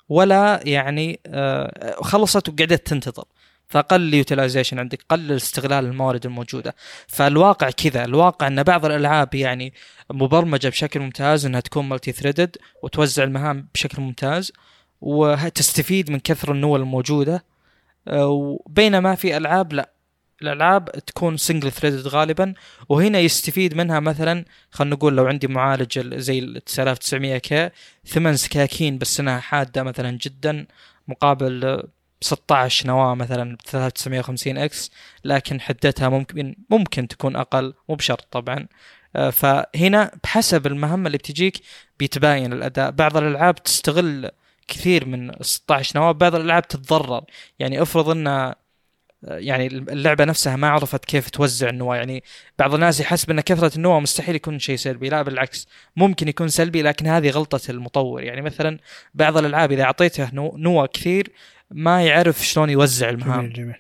ولا 0.09 0.61
يعني 0.65 1.21
آه، 1.27 1.97
خلصت 2.03 2.49
وقعدت 2.49 2.87
تنتظر. 2.87 3.25
فقل 3.69 4.01
اليوتيلايزيشن 4.01 4.79
عندك 4.79 5.05
قل 5.09 5.33
استغلال 5.33 5.85
الموارد 5.85 6.27
الموجودة. 6.27 6.75
فالواقع 7.09 7.71
كذا 7.71 8.05
الواقع 8.05 8.47
إن 8.47 8.63
بعض 8.63 8.85
الألعاب 8.85 9.35
يعني 9.35 9.73
مبرمجة 10.11 10.69
بشكل 10.69 11.01
ممتاز 11.01 11.47
إنها 11.47 11.61
تكون 11.61 11.89
multi-threaded 11.89 12.57
وتوزع 12.83 13.25
المهام 13.25 13.69
بشكل 13.75 14.03
ممتاز 14.03 14.53
وتستفيد 15.01 16.11
من 16.11 16.19
كثر 16.19 16.53
النوى 16.53 16.81
الموجودة. 16.81 17.45
آه، 18.09 18.27
وبينما 18.29 19.15
في 19.15 19.37
ألعاب 19.37 19.73
لا. 19.73 19.91
الألعاب 20.43 20.91
تكون 20.91 21.37
single 21.37 21.73
threaded 21.73 22.07
غالبا 22.09 22.55
وهنا 22.89 23.19
يستفيد 23.19 23.75
منها 23.77 24.01
مثلا 24.01 24.45
خلينا 24.71 24.95
نقول 24.95 25.17
لو 25.17 25.27
عندي 25.27 25.47
معالج 25.47 25.99
ال- 25.99 26.23
زي 26.23 26.39
ال 26.39 26.65
9900 26.65 27.39
K 27.39 27.71
ثمان 28.07 28.37
سكاكين 28.37 28.99
بس 28.99 29.21
إنها 29.21 29.41
حادة 29.41 29.83
مثلا 29.83 30.19
جدا 30.23 30.67
مقابل 31.09 31.65
آه، 31.65 31.89
16 32.21 32.87
نواة 32.87 33.15
مثلا 33.15 33.57
ب 33.57 33.61
3950 33.61 34.59
إكس 34.59 34.91
لكن 35.25 35.61
حدتها 35.61 36.09
ممكن 36.09 36.57
ممكن 36.71 37.09
تكون 37.09 37.37
أقل 37.37 37.75
مو 37.89 37.95
بشرط 37.95 38.27
طبعا. 38.31 38.67
آه، 39.17 39.31
فهنا 39.31 40.11
بحسب 40.25 40.67
المهمة 40.67 41.07
اللي 41.07 41.19
بتجيك 41.19 41.61
بيتباين 41.99 42.53
الأداء. 42.53 42.91
بعض 42.91 43.17
الألعاب 43.17 43.55
تستغل 43.63 44.31
كثير 44.69 45.07
من 45.07 45.33
16 45.41 45.97
نواة 46.01 46.13
بعض 46.13 46.35
الألعاب 46.35 46.69
تتضرر. 46.69 47.25
يعني 47.59 47.83
افرض 47.83 48.09
ان 48.11 48.55
يعني 49.27 49.67
اللعبة 49.67 50.25
نفسها 50.25 50.57
ما 50.57 50.69
عرفت 50.69 51.05
كيف 51.05 51.31
توزع 51.31 51.69
النواة. 51.69 51.97
يعني 51.97 52.23
بعض 52.59 52.75
الناس 52.75 53.01
يحسب 53.01 53.31
إن 53.31 53.41
كثرة 53.41 53.77
النواة 53.77 54.01
مستحيل 54.01 54.35
يكون 54.37 54.59
شيء 54.59 54.77
سلبي 54.77 55.09
لا 55.09 55.23
بالعكس 55.23 55.69
ممكن 55.97 56.29
يكون 56.29 56.49
سلبي 56.49 56.83
لكن 56.83 57.07
هذه 57.07 57.31
غلطة 57.31 57.61
المطور. 57.71 58.23
يعني 58.23 58.43
مثلا 58.43 58.79
بعض 59.15 59.37
الألعاب 59.37 59.73
إذا 59.73 59.83
اعطيته 59.83 60.31
نو- 60.35 60.57
نواة 60.57 60.87
كثير 60.87 61.33
ما 61.71 62.03
يعرف 62.05 62.47
شلون 62.47 62.71
يوزع 62.71 63.09
المهام. 63.09 63.41
جميل 63.41 63.53
جميل. 63.53 63.75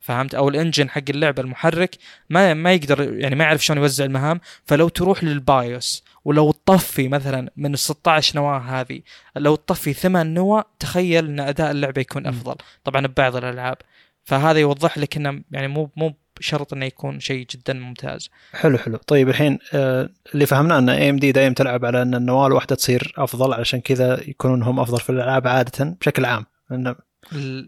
فهمت؟ 0.00 0.34
أو 0.34 0.48
الإنجن 0.48 0.90
حق 0.90 1.02
اللعبة 1.10 1.42
المحرك 1.42 1.96
ما 2.30 2.54
ما 2.54 2.72
يقدر 2.72 3.14
يعني 3.18 3.34
ما 3.34 3.44
يعرف 3.44 3.64
شلون 3.64 3.78
يوزع 3.78 4.04
المهام. 4.04 4.40
فلو 4.64 4.88
تروح 4.88 5.24
للبايوس 5.24 6.04
ولو 6.24 6.50
تطفي 6.52 7.08
مثلا 7.08 7.50
من 7.56 7.74
ال 7.74 7.78
16 7.78 8.36
نواة 8.36 8.58
هذه 8.58 9.00
لو 9.36 9.54
تطفي 9.56 9.92
ثمان 9.92 10.34
نواة 10.34 10.64
تخيل 10.78 11.26
إن 11.26 11.40
أداء 11.40 11.70
اللعبة 11.70 12.00
يكون. 12.00 12.26
أفضل. 12.26 12.54
طبعا 12.84 13.06
ببعض 13.06 13.36
الألعاب. 13.36 13.76
فهذا 14.24 14.58
يوضح 14.58 14.98
لك 14.98 15.16
إنه 15.16 15.42
يعني 15.50 15.68
مو 15.68 15.90
مو 15.96 16.14
شرط 16.40 16.72
إنه 16.72 16.86
يكون 16.86 17.20
شيء 17.20 17.46
جدا 17.50 17.72
ممتاز. 17.72 18.30
حلو 18.52 18.78
حلو. 18.78 18.96
طيب 18.96 19.28
الحين 19.28 19.58
آه، 19.74 20.08
اللي 20.34 20.46
فهمناه 20.46 20.78
إن 20.78 20.88
AMD 20.88 21.32
دائما 21.32 21.54
تلعب 21.54 21.84
على 21.84 22.02
إن 22.02 22.14
النواه 22.14 22.46
الواحده 22.46 22.76
تصير 22.76 23.14
أفضل 23.16 23.52
علشان 23.52 23.80
كذا 23.80 24.28
يكونون 24.28 24.62
هم 24.62 24.80
أفضل 24.80 25.00
في 25.00 25.10
الألعاب 25.10 25.46
عادة 25.48 25.84
بشكل 26.00 26.24
عام. 26.24 26.46
لأن 26.70 26.94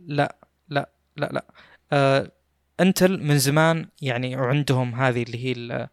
لا 0.06 0.36
لا 0.68 0.90
لا 1.16 1.28
لا. 1.32 1.44
آه 1.92 2.30
انتل 2.80 3.22
من 3.22 3.38
زمان 3.38 3.86
يعني 4.02 4.36
وعندهم 4.36 4.94
هذه 4.94 5.22
اللي 5.22 5.44
هي 5.44 5.52
ال- 5.52 5.88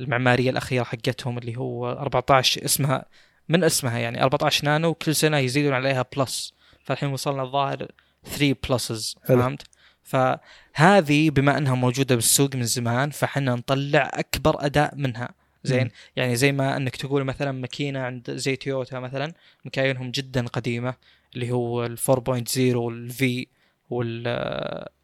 المعمارية 0.00 0.50
الأخيرة 0.50 0.84
حقتهم 0.84 1.38
اللي 1.38 1.56
هو 1.56 1.90
14 1.92 2.64
اسمها 2.64 3.04
من 3.48 3.64
اسمها 3.64 3.98
يعني 3.98 4.22
14 4.22 4.64
نانو 4.64 4.94
كل 4.94 5.14
سنة 5.14 5.38
يزيدون 5.38 5.72
عليها 5.72 6.04
plus 6.16 6.54
فالحين 6.84 7.12
وصلنا 7.12 7.42
الظاهر 7.42 7.86
3 8.24 8.56
pluses 8.68 9.16
حلو. 9.28 9.38
فهمت؟ 9.42 9.62
فهذه 10.10 11.30
بما 11.30 11.58
انها 11.58 11.74
موجودة 11.74 12.14
بالسوق 12.14 12.56
من 12.56 12.62
زمان 12.62 13.10
فحنا 13.10 13.54
نطلع 13.54 14.10
أكبر 14.14 14.66
أداء 14.66 14.96
منها. 14.96 15.28
زين. 15.64 15.90
يعني 16.16 16.36
زي 16.36 16.52
ما 16.52 16.76
انك 16.76 16.96
تقول 16.96 17.24
مثلا 17.24 17.52
ماكينة 17.52 18.00
عند 18.00 18.30
زي 18.30 18.56
تويوتا 18.56 18.98
مثلا 18.98 19.32
مكاينهم 19.64 20.10
جدا 20.10 20.46
قديمة 20.46 20.94
اللي 21.34 21.50
هو 21.50 21.86
ال 21.86 21.98
4.0 21.98 22.58
والفي 22.58 23.46
وال 23.90 24.26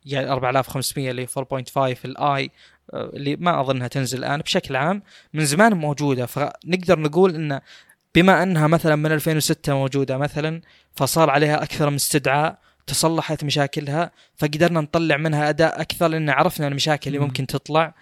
يعني 0.04 0.30
4500 0.30 1.10
اللي 1.10 1.26
4.5 1.26 2.04
الاي 2.04 2.50
اللي 2.94 3.36
ما 3.36 3.60
أظنها 3.60 3.88
تنزل 3.88 4.18
الآن 4.18 4.40
بشكل 4.40 4.76
عام. 4.76 5.02
من 5.34 5.44
زمان 5.44 5.72
موجودة 5.74 6.26
فنقدر 6.26 6.98
نقول 6.98 7.34
إن 7.34 7.60
بما 8.14 8.42
أنها 8.42 8.66
مثلا 8.66 8.96
من 8.96 9.12
2006 9.12 9.74
موجودة 9.74 10.18
مثلا 10.18 10.60
فصار 10.94 11.30
عليها 11.30 11.62
أكثر 11.62 11.90
من 11.90 11.96
استدعاء. 11.96 12.58
تصلحت 12.86 13.44
مشاكلها 13.44 14.10
فقدرنا 14.36 14.80
نطلع 14.80 15.16
منها 15.16 15.48
أداء 15.48 15.80
أكثر 15.80 16.08
لأن 16.08 16.30
عرفنا 16.30 16.68
المشاكل 16.68 17.08
اللي 17.08 17.18
مم. 17.18 17.24
ممكن 17.24 17.46
تطلع. 17.46 17.94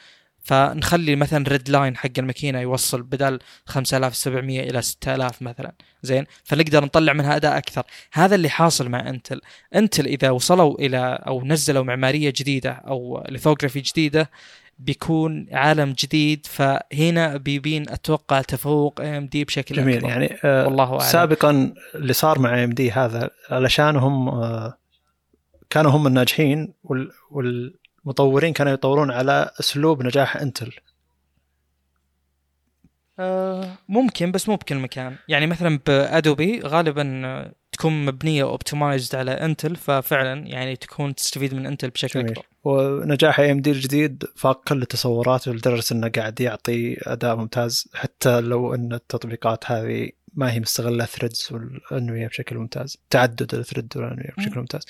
فنخلي 0.45 1.17
مثلا 1.17 1.49
red 1.49 1.69
line 1.71 1.97
حق 1.97 2.11
الماكينة 2.19 2.61
يوصل 2.61 3.03
بدل 3.03 3.39
5700 3.67 4.61
إلى 4.71 4.83
6000 4.83 5.43
مثلا. 5.43 5.73
زين؟ 6.03 6.25
فنقدر 6.45 6.85
نطلع 6.85 7.13
منها 7.13 7.37
أداء 7.37 7.59
أكثر. 7.59 7.83
هذا 8.13 8.35
اللي 8.35 8.49
حاصل 8.49 8.89
مع 8.89 9.09
انتل 9.09 9.41
انتل 9.75 10.07
إذا 10.07 10.31
وصلوا 10.31 10.79
إلى 10.81 11.19
أو 11.27 11.45
نزلوا 11.45 11.85
معمارية 11.85 12.33
جديدة 12.37 12.71
أو 12.71 13.25
lithography 13.29 13.81
جديدة 13.81 14.31
بيكون 14.79 15.47
عالم 15.53 15.93
جديد 15.99 16.47
فهنا 16.47 17.37
بيبين 17.37 17.89
أتوقع 17.91 18.41
تفوق 18.41 19.01
AMD 19.01 19.45
بشكل 19.45 19.75
جميل. 19.75 19.97
أكبر. 19.97 20.09
يعني 20.09 20.37
آه، 20.45 20.65
والله 20.67 20.85
أعلم. 20.91 20.99
سابقا 21.01 21.75
اللي 21.95 22.13
صار 22.13 22.39
مع 22.39 22.65
AMD 22.65 22.91
هذا 22.91 23.31
علشان 23.51 23.97
هم 23.97 24.29
آه، 24.29 24.79
كانوا 25.71 25.91
هم 25.91 26.07
الناجحين 26.07 26.75
وال- 26.85 27.13
والمطورين 27.31 28.53
كانوا 28.53 28.73
يطورون 28.73 29.11
على 29.11 29.51
أسلوب 29.61 30.03
نجاح 30.03 30.37
انتل 30.37 30.73
آه 33.19 33.75
ممكن 33.89 34.33
بس 34.33 34.49
مو 34.49 34.57
بكل 34.57 34.77
مكان. 34.77 35.17
يعني 35.29 35.47
مثلا 35.47 35.79
ب 35.87 35.99
Adobe 35.99 36.61
غالبا 36.61 37.53
تكون 37.75 38.05
مبنية 38.05 38.43
optimized 38.43 39.15
على 39.15 39.31
انتل 39.31 39.77
ففعلا 39.77 40.47
يعني 40.47 40.77
تكون 40.77 41.15
تستفيد 41.15 41.55
من 41.55 41.67
انتل 41.67 41.91
بشكل 41.91 42.21
جميل. 42.21 42.31
أكبر. 42.31 42.45
ونجاح 42.65 43.41
AMD 43.41 43.71
الجديد 43.71 44.25
فاق 44.37 44.69
كل 44.69 44.83
التصورات 44.83 45.49
لدرجة 45.49 45.85
إنه 45.93 46.09
قاعد 46.09 46.41
يعطي 46.41 46.97
أداء 47.03 47.37
ممتاز 47.37 47.89
حتى 47.95 48.41
لو 48.41 48.75
إن 48.75 48.93
التطبيقات 48.93 49.71
هذه 49.71 50.11
ما 50.35 50.53
هي 50.53 50.61
مستغلة 50.61 51.05
threads 51.05 51.49
والأنوية 51.51 52.27
بشكل 52.27 52.57
ممتاز 52.57 52.99
تعدد 53.11 53.55
ال 53.55 53.61
thread 53.61 53.97
والأنوية 53.97 54.31
بشكل 54.39 54.61
ممتاز. 54.61 54.83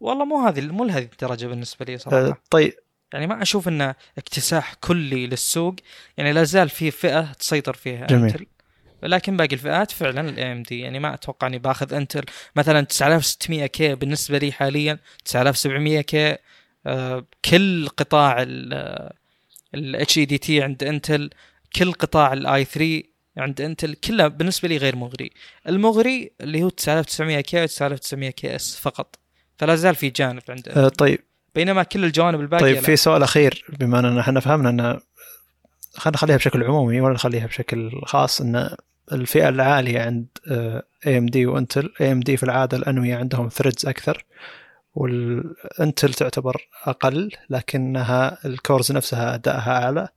والله 0.00 0.24
مو 0.24 0.46
هذه 0.46 0.60
مو 0.60 0.84
لهذه 0.84 1.08
الدرجة 1.12 1.46
بالنسبة 1.46 1.84
لي 1.84 1.98
صراحة. 1.98 2.26
آه، 2.26 2.36
طيب. 2.50 2.72
يعني 3.12 3.26
ما 3.26 3.42
أشوف 3.42 3.68
إنه 3.68 3.94
اكتساح 4.18 4.74
كلي 4.74 5.26
للسوق 5.26 5.74
يعني 6.16 6.32
لا 6.32 6.44
زال 6.44 6.68
في 6.68 6.90
فئة 6.90 7.32
تسيطر 7.32 7.74
فيها 7.74 8.06
جميل. 8.06 8.24
انتل 8.24 8.46
لكن 9.02 9.36
باقي 9.36 9.54
الفئات 9.54 9.90
فعلا 9.90 10.28
ال 10.28 10.52
AMD 10.52 10.80
يعني 10.80 10.98
ما 10.98 11.14
أتوقع 11.14 11.46
إني 11.46 11.58
باخذ 11.58 11.94
انتل 11.94 12.24
مثلا 12.56 12.80
9600 12.84 13.66
K 13.66 13.94
بالنسبة 13.94 14.38
لي 14.38 14.52
حاليا 14.52 14.98
9700 15.24 16.00
K 16.00 16.36
آه 16.86 17.24
كل 17.50 17.88
قطاع 17.88 18.36
ال- 18.42 19.10
ال 19.74 20.18
HEDT 20.18 20.62
عند 20.62 20.84
انتل 20.84 21.30
كل 21.76 21.92
قطاع 21.92 22.32
ال 22.32 22.48
i 22.48 22.64
3 22.64 23.02
عند 23.36 23.60
انتل 23.60 23.94
كله 23.94 24.28
بالنسبة 24.28 24.68
لي 24.68 24.76
غير 24.76 24.96
مغري. 24.96 25.30
المغري 25.68 26.30
اللي 26.40 26.62
هو 26.62 26.68
9900 26.68 27.40
K 27.40 27.62
و 27.62 27.66
9900 27.66 28.30
KS 28.30 28.76
فقط. 28.76 29.18
فلا 29.58 29.74
زال 29.76 29.94
في 29.94 30.10
جانب 30.10 30.42
عند 30.48 30.68
آه 30.68 30.88
طيب. 30.88 31.18
بينما 31.54 31.82
كل 31.82 32.04
الجوانب 32.04 32.40
الباقية 32.40 32.64
طيب. 32.74 32.78
في 32.84 32.96
سؤال 32.96 33.22
أخير 33.22 33.64
بما 33.68 33.98
إننا 33.98 34.20
إحنا 34.20 34.40
فهمنا 34.40 34.68
إن 34.68 35.00
خلينا 35.96 36.16
نخليها 36.16 36.36
بشكل 36.36 36.64
عمومي 36.64 37.00
ولا 37.00 37.14
نخليها 37.14 37.46
بشكل 37.46 38.00
خاص 38.06 38.40
إن 38.40 38.76
الفئة 39.12 39.48
العالية 39.48 40.00
عند 40.00 40.26
اي 41.06 41.18
ام 41.18 41.26
دي 41.26 41.46
وإنتل 41.46 41.92
اي 42.00 42.12
ام 42.12 42.20
دي 42.20 42.36
في 42.36 42.42
العادة 42.42 42.76
الأنوية 42.76 43.16
عندهم 43.16 43.48
threads 43.48 43.86
أكثر 43.86 44.24
والإنتل 44.94 46.14
تعتبر 46.14 46.68
أقل 46.84 47.32
لكنها 47.50 48.38
ال 48.46 48.54
cores 48.54 48.92
نفسها 48.92 49.34
أدائها 49.34 49.84
أعلى. 49.84 50.08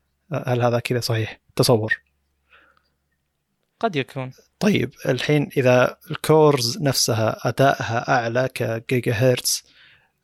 هل 0.47 0.61
هذا 0.61 0.79
كذا 0.79 0.99
صحيح؟ 0.99 1.39
تصور. 1.55 2.01
قد 3.79 3.95
يكون. 3.95 4.31
طيب 4.59 4.93
الحين 5.05 5.49
إذا 5.57 5.97
الكورز 6.11 6.81
نفسها 6.81 7.47
أدائها 7.49 8.11
أعلى 8.11 8.49
كجيجا 8.53 9.13
هرتز 9.13 9.63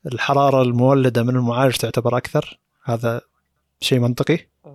الحرارة 0.06 0.62
المولدة 0.62 1.24
من 1.24 1.36
المعالج 1.36 1.76
تعتبر 1.76 2.18
أكثر؟ 2.18 2.60
هذا 2.84 3.22
شيء 3.82 4.00
منطقي؟ 4.00 4.40
آه، 4.66 4.75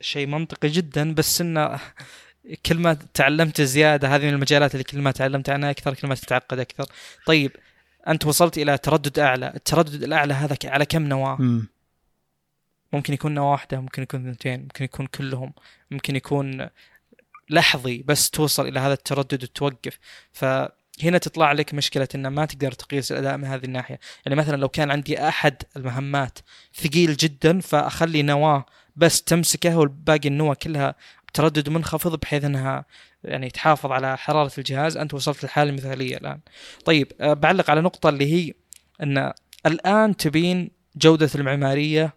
شيء 0.00 0.26
منطقي 0.26 0.68
جدا 0.68 1.14
بس 1.14 1.40
إنه 1.40 1.80
كل 2.66 2.78
ما 2.78 2.94
تعلمت 3.14 3.60
زيادة 3.60 4.16
هذه 4.16 4.22
من 4.22 4.28
المجالات 4.28 4.74
اللي 4.74 4.84
كل 4.84 4.98
ما 4.98 5.10
تعلمت 5.10 5.50
عنها 5.50 5.70
أكثر 5.70 5.94
كل 5.94 6.08
ما 6.08 6.14
تتعقد 6.14 6.58
أكثر. 6.58 6.86
طيب 7.26 7.50
أنت 8.08 8.26
وصلت 8.26 8.58
إلى 8.58 8.78
تردد 8.78 9.18
أعلى. 9.18 9.52
التردد 9.56 10.02
الأعلى 10.02 10.34
هذا 10.34 10.56
على 10.64 10.86
كم 10.86 11.02
نواة؟ 11.02 11.36
مم. 11.40 11.68
ممكن 12.92 13.12
يكون 13.12 13.34
نواة 13.34 13.50
واحدة 13.50 13.80
ممكن 13.80 14.02
يكون 14.02 14.20
اثنتين 14.20 14.60
ممكن 14.60 14.84
يكون 14.84 15.06
كلهم 15.06 15.52
ممكن 15.90 16.16
يكون 16.16 16.68
لحظي 17.50 18.02
بس 18.02 18.30
توصل 18.30 18.68
إلى 18.68 18.80
هذا 18.80 18.92
التردد 18.92 19.42
وتوقف. 19.42 19.98
فهنا 20.32 21.18
تطلع 21.18 21.52
لك 21.52 21.74
مشكلة 21.74 22.08
ان 22.14 22.26
ما 22.26 22.44
تقدر 22.46 22.72
تقيس 22.72 23.12
الأداء 23.12 23.36
من 23.36 23.44
هذه 23.44 23.64
الناحية. 23.64 24.00
يعني 24.26 24.36
مثلا 24.36 24.56
لو 24.56 24.68
كان 24.68 24.90
عندي 24.90 25.28
أحد 25.28 25.62
المهمات 25.76 26.38
ثقيل 26.74 27.16
جدا 27.16 27.60
فأخلي 27.60 28.22
نواة 28.22 28.66
بس 28.96 29.22
تمسكه 29.22 29.76
والباقي 29.78 30.28
النواه 30.28 30.54
كلها 30.54 30.94
بتردد 31.28 31.68
منخفض 31.68 32.20
بحيث 32.20 32.44
إنها 32.44 32.84
يعني 33.24 33.50
تحافظ 33.50 33.92
على 33.92 34.16
حرارة 34.18 34.52
الجهاز. 34.58 34.96
أنت 34.96 35.14
وصلت 35.14 35.42
للحاله 35.44 35.70
المثاليه 35.70 36.16
الآن. 36.16 36.40
طيب 36.84 37.12
أه، 37.20 37.32
بعلق 37.32 37.70
على 37.70 37.80
نقطة 37.80 38.08
اللي 38.08 38.32
هي 38.34 38.54
إن 39.02 39.32
الآن 39.66 40.16
تبين 40.16 40.70
جودة 40.96 41.30
المعمارية 41.34 42.14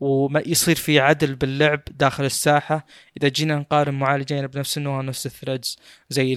وما 0.00 0.42
يصير 0.46 0.76
في 0.76 1.00
عدل 1.00 1.34
باللعب 1.34 1.80
داخل 1.90 2.24
الساحة. 2.24 2.86
إذا 3.16 3.28
جينا 3.28 3.56
نقارن 3.56 3.94
معالجين 3.94 4.46
بنفس 4.46 4.78
النوع 4.78 4.98
ونفس 4.98 5.26
ال 5.26 5.32
threads 5.32 5.78
زي 6.10 6.32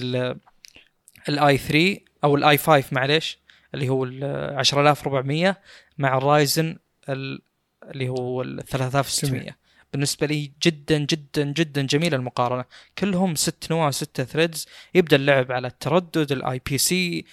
ال 1.28 1.43
i 1.43 1.58
3 1.58 1.98
أو 2.24 2.36
ال 2.36 2.47
i 2.47 2.58
5 2.58 2.84
معليش 2.92 3.38
اللي 3.74 3.88
هو 3.88 4.04
ال 4.04 4.24
10400 4.58 5.56
مع 5.98 6.16
ال 6.18 6.28
Ryzen 6.28 6.76
ال- 7.08 7.42
اللي 7.84 8.08
هو 8.08 8.42
ال 8.42 8.64
3600 8.64 9.56
بالنسبة 9.94 10.26
لي 10.26 10.50
جدا 10.62 10.98
جدا 10.98 11.44
جدا 11.44 11.82
جميلة 11.82 12.16
المقارنة. 12.16 12.64
كلهم 12.98 13.34
ست 13.34 13.66
نواة 13.70 13.90
ست 13.90 14.20
threads 14.22 14.66
يبدأ 14.94 15.16
اللعب 15.16 15.52
على 15.52 15.68
التردد 15.68 16.32
ال 16.32 16.60
IPC 16.70 17.24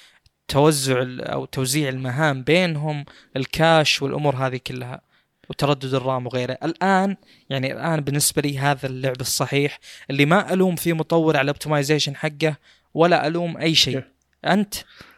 توزع 0.48 1.04
أو 1.20 1.46
توزيع 1.46 1.90
المهام 1.90 2.44
بينهم 2.44 3.06
ال 3.38 3.48
cache 3.48 4.02
والأمور 4.02 4.36
هذه 4.36 4.60
كلها 4.68 5.02
وتردد 5.50 5.94
ال 5.94 6.02
RAM 6.02 6.26
وغيره. 6.26 6.58
الآن 6.64 7.16
يعني 7.50 7.74
الآن 7.74 8.02
بالنسبة 8.02 8.42
لي 8.42 8.60
هذا 8.60 8.88
اللعب 8.88 9.22
الصحيح. 9.22 9.80
اللي 10.10 10.26
ما 10.26 10.54
ألوم 10.54 10.76
فيه 10.76 10.94
مطور 10.94 11.38
على 11.38 11.44
ال 11.44 11.49
optimization 11.49 12.16
حقه 12.16 12.56
ولا 12.94 13.28
ألوم 13.28 13.58
أي 13.58 13.76
شيء؟ 13.76 14.04
أنت 14.46 14.74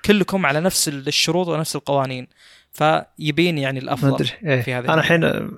كلكم 0.06 0.45
على 0.45 0.60
نفس 0.60 0.88
الشروط 0.88 1.48
ونفس 1.48 1.76
القوانين. 1.76 2.28
فيبين 2.72 3.57
يعني 3.57 3.80
الأفضل 3.80 4.30
إيه. 4.45 4.61
في 4.61 4.74
هذه 4.74 4.86
أنا 4.86 4.94
الحين 4.94 5.57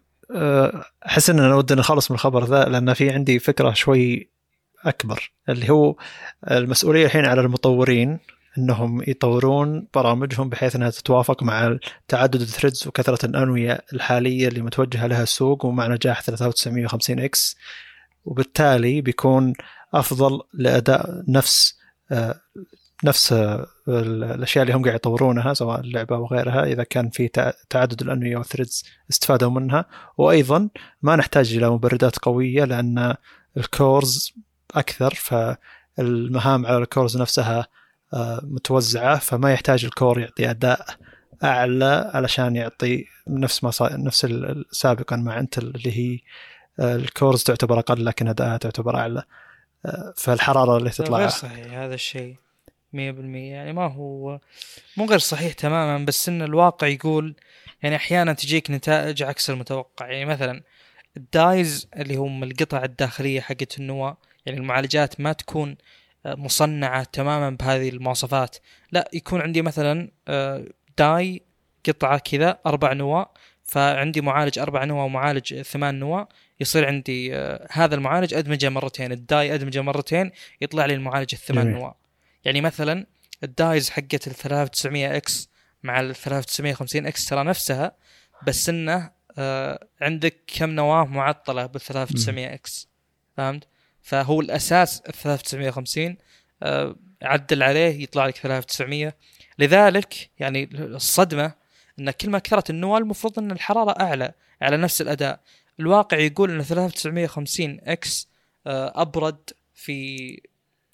أحس 1.05 1.29
إن 1.29 1.39
أنا 1.39 1.55
ودي 1.55 1.75
نخلص 1.75 2.11
من 2.11 2.15
الخبر 2.15 2.45
ذا 2.45 2.63
لأن 2.65 2.93
في 2.93 3.09
عندي 3.09 3.39
فكرة 3.39 3.73
شوي 3.73 4.29
أكبر 4.85 5.31
اللي 5.49 5.69
هو 5.69 5.95
المسؤولية 6.51 7.05
الحين 7.05 7.25
على 7.25 7.41
المطورين 7.41 8.19
إنهم 8.57 9.03
يطورون 9.07 9.87
برامجهم 9.93 10.49
بحيث 10.49 10.75
إنها 10.75 10.89
تتوافق 10.89 11.43
مع 11.43 11.77
تعدد 12.07 12.41
ال 12.41 12.47
threads 12.47 12.87
وكثرة 12.87 13.25
الأنوية 13.25 13.81
الحالية 13.93 14.47
اللي 14.47 14.61
متوجهة 14.61 15.07
لها 15.07 15.23
السوق 15.23 15.65
ومع 15.65 15.87
نجاح 15.87 16.21
3950 16.21 17.19
X. 17.19 17.57
وبالتالي 18.25 19.01
بيكون 19.01 19.53
أفضل 19.93 20.41
لأداء 20.53 21.23
نفس 21.27 21.77
آه، 22.11 22.41
نفس 23.03 23.33
الأشياء 23.87 24.63
اللي 24.63 24.75
هم 24.75 24.83
قاعد 24.83 24.95
يطورونها 24.95 25.53
سواء 25.53 25.79
اللعبة 25.79 26.15
أو 26.15 26.25
غيرها 26.27 26.63
إذا 26.63 26.83
كان 26.83 27.09
في 27.09 27.27
تع- 27.27 27.51
تعدد 27.69 28.01
الانويه 28.01 28.37
وال 28.37 28.47
threads 28.47 28.83
استفادوا 29.09 29.49
منها. 29.51 29.85
وأيضا 30.17 30.69
ما 31.01 31.15
نحتاج 31.15 31.53
إلى 31.53 31.69
مبردات 31.69 32.17
قوية 32.19 32.63
لأن 32.63 33.15
ال 33.57 33.70
cores 33.70 34.33
أكثر 34.75 35.13
فالمهام 35.13 36.65
على 36.65 36.77
ال 36.77 36.84
cores 36.84 37.17
نفسها 37.17 37.67
آه، 38.13 38.39
متوزعة 38.43 39.19
فما 39.19 39.53
يحتاج 39.53 39.85
ال 39.85 39.92
core 39.92 40.19
يعطي 40.19 40.49
أداء 40.49 40.85
أعلى 41.43 42.11
علشان 42.13 42.55
يعطي 42.55 43.05
نفس 43.27 43.63
ما 43.63 43.71
صار 43.71 44.03
نفس 44.03 44.27
سابقا 44.71 45.15
مع 45.15 45.39
انتل 45.39 45.67
اللي 45.75 45.97
هي 45.97 46.19
آه، 46.79 46.95
ال 46.95 47.03
cores 47.03 47.43
تعتبر 47.43 47.79
أقل 47.79 48.05
لكن 48.05 48.27
أداءها 48.27 48.57
تعتبر 48.57 48.95
أعلى. 48.97 49.23
آه، 49.85 50.13
فالحرارة 50.17 50.77
اللي 50.77 50.89
غير 50.89 50.93
تطلع 50.93 51.27
صحيح 51.27 51.73
هذا 51.73 51.93
الشيء. 51.93 52.35
100% 52.93 52.97
يعني 52.97 53.73
ما 53.73 53.87
هو 53.87 54.39
مو 54.97 55.05
غير 55.05 55.19
صحيح 55.19 55.53
تماما 55.53 56.05
بس 56.05 56.29
إن 56.29 56.41
الواقع 56.41 56.87
يقول 56.87 57.35
يعني 57.83 57.95
أحيانا 57.95 58.33
تجيك 58.33 58.71
نتائج 58.71 59.23
عكس 59.23 59.49
المتوقع. 59.49 60.11
يعني 60.11 60.25
مثلا 60.25 60.63
الدايز 61.17 61.87
اللي 61.95 62.15
هم 62.15 62.43
القطع 62.43 62.83
الداخلية 62.83 63.41
حقت 63.41 63.79
النواه 63.79 64.17
يعني 64.45 64.59
المعالجات 64.59 65.19
ما 65.21 65.33
تكون 65.33 65.77
مصنعة 66.25 67.03
تماما 67.03 67.49
بهذه 67.49 67.89
المواصفات. 67.89 68.57
لا 68.91 69.09
يكون 69.13 69.41
عندي 69.41 69.61
مثلا 69.61 70.11
آه، 70.27 70.65
داي 70.97 71.41
قطعة 71.87 72.17
كذا 72.17 72.59
أربع 72.65 72.93
نواه 72.93 73.33
فعندي 73.63 74.21
معالج 74.21 74.59
أربع 74.59 74.83
نواه 74.83 75.05
ومعالج 75.05 75.61
ثمان 75.61 75.99
نواه 75.99 76.27
يصير 76.59 76.87
عندي 76.87 77.35
آه، 77.35 77.67
هذا 77.71 77.95
المعالج 77.95 78.33
أدمجه 78.33 78.69
مرتين 78.69 79.11
الداي 79.11 79.55
أدمجه 79.55 79.81
مرتين 79.81 80.31
يطلع 80.61 80.85
لي 80.85 80.93
المعالج 80.93 81.33
الثمان 81.33 81.71
جميل. 81.71 81.91
يعني 82.45 82.61
مثلا 82.61 83.05
ال 83.43 83.52
dies 83.52 83.89
حقت 83.89 84.27
ال 84.27 84.35
3900 84.35 85.17
X 85.17 85.49
مع 85.83 85.99
ال 85.99 86.15
3950 86.15 87.05
X 87.05 87.25
ترى 87.25 87.43
نفسها 87.43 87.91
بس 88.47 88.69
إنه 88.69 89.11
آه 89.37 89.87
عندك 90.01 90.37
كم 90.47 90.69
نواة 90.69 91.05
معطلة 91.05 91.65
بال 91.65 91.81
3900 91.81 92.53
إكس 92.53 92.89
فهمت؟ 93.37 93.67
فهو 94.01 94.41
الأساس 94.41 94.99
ال 94.99 95.13
3950 95.13 96.17
آه 96.63 96.95
عدل 97.21 97.63
عليه 97.63 98.03
يطلع 98.03 98.27
لك 98.27 98.35
3900 98.37 99.13
لذلك 99.59 100.29
يعني 100.39 100.69
الصدمة 100.73 101.53
إن 101.99 102.11
كل 102.11 102.29
ما 102.29 102.39
كثرت 102.39 102.69
النواة 102.69 102.97
المفروض 102.97 103.39
إن 103.39 103.51
الحرارة 103.51 104.01
أعلى 104.01 104.31
على 104.61 104.77
نفس 104.77 105.01
الأداء 105.01 105.39
الواقع 105.79 106.17
يقول 106.17 106.51
إن 106.51 106.63
3950 106.63 107.79
إكس 107.83 108.27
آه 108.67 109.01
أبرد 109.01 109.49
في 109.73 110.41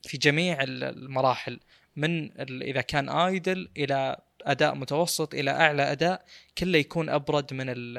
في 0.04 0.18
جميع 0.18 0.64
ال- 0.64 0.84
المراحل 0.84 1.60
من 1.96 2.42
إذا 2.62 2.82
كان 2.82 3.10
ايدل 3.10 3.70
إلى 3.78 4.18
أداء 4.42 4.76
متوسط 4.76 5.34
إلى 5.34 5.52
أعلى 5.52 5.92
أداء 5.92 6.26
كله 6.58 6.78
يكون 6.78 7.10
أبرد 7.10 7.54
من 7.54 7.66
ال 7.70 7.94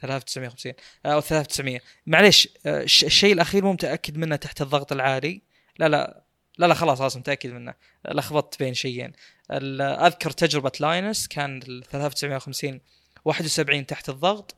3950 0.00 0.72
أو 1.06 1.20
3900 1.20 1.80
معليش 2.06 2.48
آه، 2.66 2.82
الش- 2.82 3.04
الشيء 3.04 3.32
الأخير 3.32 3.64
مو 3.64 3.72
متأكد 3.72 4.16
منه 4.16 4.36
تحت 4.36 4.62
الضغط 4.62 4.92
العالي؟ 4.92 5.42
لا 5.78 5.88
لا 5.88 6.22
لا 6.58 6.66
لا 6.66 6.74
خلاص 6.74 6.98
خلاص 6.98 7.16
متأكد 7.16 7.50
منه. 7.50 7.74
لخبطت 8.08 8.58
بين 8.58 8.74
شيئين. 8.74 9.12
أذكر 9.52 10.30
تجربة 10.30 10.72
لاينس 10.80 11.28
كان 11.28 11.58
ال 11.68 11.82
3950 11.90 12.80
71 13.24 13.86
تحت 13.86 14.08
الضغط 14.08 14.54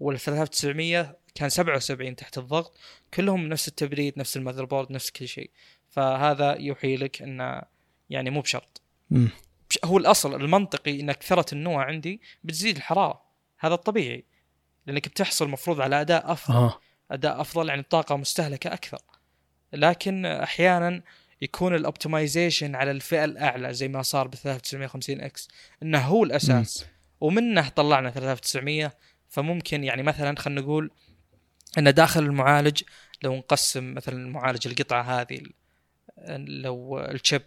وال 0.00 0.20
3900 0.20 1.16
كان 1.34 1.48
77 1.50 2.16
تحت 2.16 2.38
الضغط. 2.38 2.76
كلهم 3.14 3.48
نفس 3.48 3.68
التبريد 3.68 4.18
نفس 4.18 4.36
ال 4.36 4.64
motherboard 4.64 4.92
نفس 4.92 5.10
كل 5.10 5.28
شيء. 5.28 5.50
فهذا 5.96 6.56
يوحي 6.60 6.96
لك 6.96 7.22
انه 7.22 7.62
يعني 8.10 8.30
مو 8.30 8.40
بشرط. 8.40 8.82
هو 9.84 9.98
الأصل 9.98 10.34
المنطقي 10.34 11.00
إن 11.00 11.12
كثرة 11.12 11.54
النواه 11.54 11.82
عندي 11.82 12.20
بتزيد 12.44 12.76
الحرارة. 12.76 13.22
هذا 13.58 13.74
الطبيعي 13.74 14.24
لأنك 14.86 15.08
بتحصل 15.08 15.44
المفروض 15.44 15.80
على 15.80 16.00
أداء 16.00 16.32
أفضل. 16.32 16.54
آه. 16.54 16.80
أداء 17.10 17.40
أفضل 17.40 17.68
يعني 17.68 17.80
الطاقة 17.80 18.16
مستهلكة 18.16 18.72
أكثر. 18.72 18.98
لكن 19.72 20.26
أحيانا 20.26 21.02
يكون 21.42 21.74
ال 21.74 21.82
optimization 21.82 22.74
على 22.74 22.90
الفئة 22.90 23.24
الأعلى 23.24 23.74
زي 23.74 23.88
ما 23.88 24.02
صار 24.02 24.28
ب 24.28 24.34
3950 24.34 25.20
X 25.20 25.48
إنه 25.82 25.98
هو 25.98 26.24
الأساس. 26.24 26.86
ومنه 27.20 27.68
طلعنا 27.68 28.10
3900 28.10 28.92
فممكن 29.28 29.84
يعني 29.84 30.02
مثلا 30.02 30.38
خلينا 30.38 30.60
نقول 30.60 30.90
إن 31.78 31.94
داخل 31.94 32.22
المعالج 32.22 32.82
لو 33.22 33.36
نقسم 33.36 33.94
مثلا 33.94 34.14
المعالج 34.14 34.68
القطعة 34.68 35.02
هذه 35.02 35.40
لو 36.38 37.00
الشيب 37.00 37.42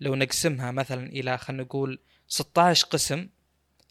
لو 0.00 0.14
نقسمها 0.14 0.70
مثلا 0.70 1.06
إلى 1.06 1.38
خلينا 1.38 1.62
نقول 1.62 1.98
16 2.28 2.86
قسم 2.86 3.28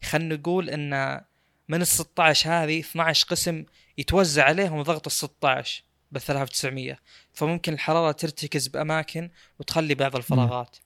خلينا 0.03 0.35
نقول 0.35 0.69
إن 0.69 1.22
من 1.69 1.81
ال 1.81 1.88
16 1.88 2.49
هذه 2.49 2.80
12 2.80 3.27
قسم 3.30 3.65
يتوزع 3.97 4.43
عليهم 4.43 4.81
ضغط 4.81 5.07
ال 5.07 5.11
16 5.11 5.84
ب 6.11 6.18
3900 6.18 6.97
فممكن 7.34 7.73
الحرارة 7.73 8.11
ترتكز 8.11 8.68
بأماكن 8.68 9.30
وتخلي 9.60 9.95
بعض 9.95 10.15
الفراغات. 10.15 10.77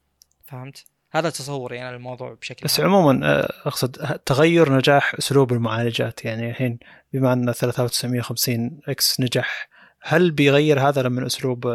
فهمت؟ 0.44 0.86
هذا 1.12 1.30
تصوري 1.30 1.82
أنا 1.82 1.96
الموضوع 1.96 2.34
بشكل 2.34 2.66
بس 2.66 2.80
عموما 2.80 3.28
آه، 3.28 3.54
أقصد 3.66 4.20
تغير 4.26 4.74
نجاح 4.78 5.16
أسلوب 5.16 5.54
المعالجات. 5.54 6.26
يعني 6.26 6.50
الحين 6.50 6.80
بما 7.14 7.34
أن 7.34 7.52
3950 7.52 8.80
إكس 8.88 9.20
نجح 9.20 9.70
هل 10.02 10.32
بيغير 10.32 10.80
هذا 10.90 11.10
من 11.10 11.26
أسلوب 11.26 11.68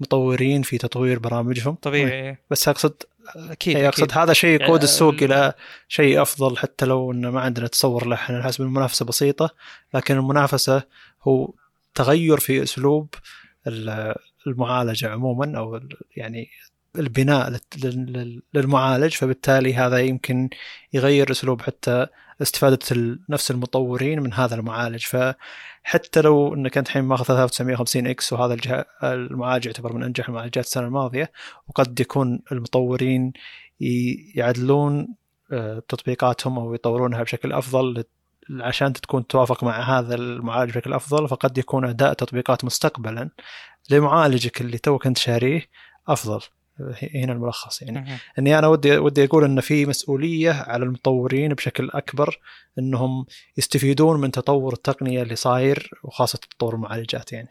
المطورين 0.00 0.62
في 0.62 0.78
تطوير 0.78 1.18
برامجهم؟ 1.18 1.74
طبيعي 1.74 2.36
بس 2.50 2.68
اقصد 2.68 2.94
أكيد 3.36 3.76
أقصد 3.76 4.02
أكيد. 4.02 4.18
هذا 4.18 4.32
شيء 4.32 4.50
يقود 4.62 4.68
يعني 4.70 4.84
السوق 4.84 5.14
ال- 5.14 5.24
إلى 5.24 5.52
شيء 5.88 6.22
أفضل 6.22 6.56
حتى 6.56 6.86
لو 6.86 7.12
إنه 7.12 7.30
ما 7.30 7.40
عندنا 7.40 7.66
تصور 7.66 8.06
له 8.06 8.14
إحنا 8.14 8.38
نحسب 8.38 8.62
المنافسه 8.62 9.04
بسيطة 9.04 9.50
لكن 9.94 10.16
المنافسة 10.16 10.82
هو 11.22 11.50
تغير 11.94 12.38
في 12.40 12.62
أسلوب 12.62 13.14
ال- 13.66 14.14
المعالجة 14.46 15.10
عموما 15.10 15.58
أو 15.58 15.80
يعني 16.16 16.48
البناء 16.98 17.50
لل- 17.50 17.60
لل- 18.12 18.42
للمعالج 18.54 19.12
فبالتالي 19.12 19.74
هذا 19.74 19.98
يمكن 19.98 20.48
يغير 20.92 21.30
أسلوب 21.30 21.62
حتى 21.62 22.06
استفاده 22.42 22.78
ال- 22.92 23.20
نفس 23.28 23.50
المطورين 23.50 24.20
من 24.20 24.32
هذا 24.32 24.54
المعالج. 24.54 25.02
فحتى 25.04 26.20
لو 26.20 26.54
إنك 26.54 26.78
أنت 26.78 26.86
الحين 26.88 27.04
ماخذ 27.04 27.24
3950 27.24 28.06
إكس 28.06 28.32
وهذا 28.32 28.84
المعالج 29.02 29.66
يعتبر 29.66 29.92
من 29.92 30.02
أنجح 30.02 30.28
المعالجات 30.28 30.64
السنة 30.64 30.86
الماضية 30.86 31.32
وقد 31.68 32.00
يكون 32.00 32.42
المطورين 32.52 33.32
يعدلون 34.34 35.08
آه، 35.52 35.82
تطبيقاتهم 35.88 36.58
أو 36.58 36.74
يطورونها 36.74 37.22
بشكل 37.22 37.52
أفضل 37.52 38.04
عشان 38.60 38.92
تكون 38.92 39.26
توافق 39.26 39.64
مع 39.64 39.98
هذا 39.98 40.14
المعالج 40.14 40.70
بشكل 40.70 40.92
أفضل 40.92 41.28
فقد 41.28 41.58
يكون 41.58 41.84
أداء 41.84 42.12
تطبيقات 42.12 42.64
مستقبلا 42.64 43.30
لمعالجك 43.90 44.60
اللي 44.60 44.78
توك 44.78 45.06
أنت 45.06 45.18
شاريه 45.18 45.62
أفضل. 46.08 46.40
هنا 47.14 47.32
الملخص 47.32 47.82
يعني. 47.82 48.18
إني 48.38 48.58
أنا 48.58 48.66
ودي 48.66 48.98
ودي 48.98 49.24
أقول 49.24 49.44
إن 49.44 49.60
في 49.60 49.86
مسؤولية 49.86 50.52
على 50.52 50.84
المطورين 50.84 51.54
بشكل 51.54 51.90
أكبر 51.90 52.38
إنهم 52.78 53.26
يستفيدون 53.56 54.20
من 54.20 54.30
تطور 54.30 54.72
التقنية 54.72 55.22
اللي 55.22 55.36
صاير 55.36 55.90
وخاصة 56.02 56.38
تطور 56.38 56.74
المعالجات 56.74 57.32
يعني. 57.32 57.48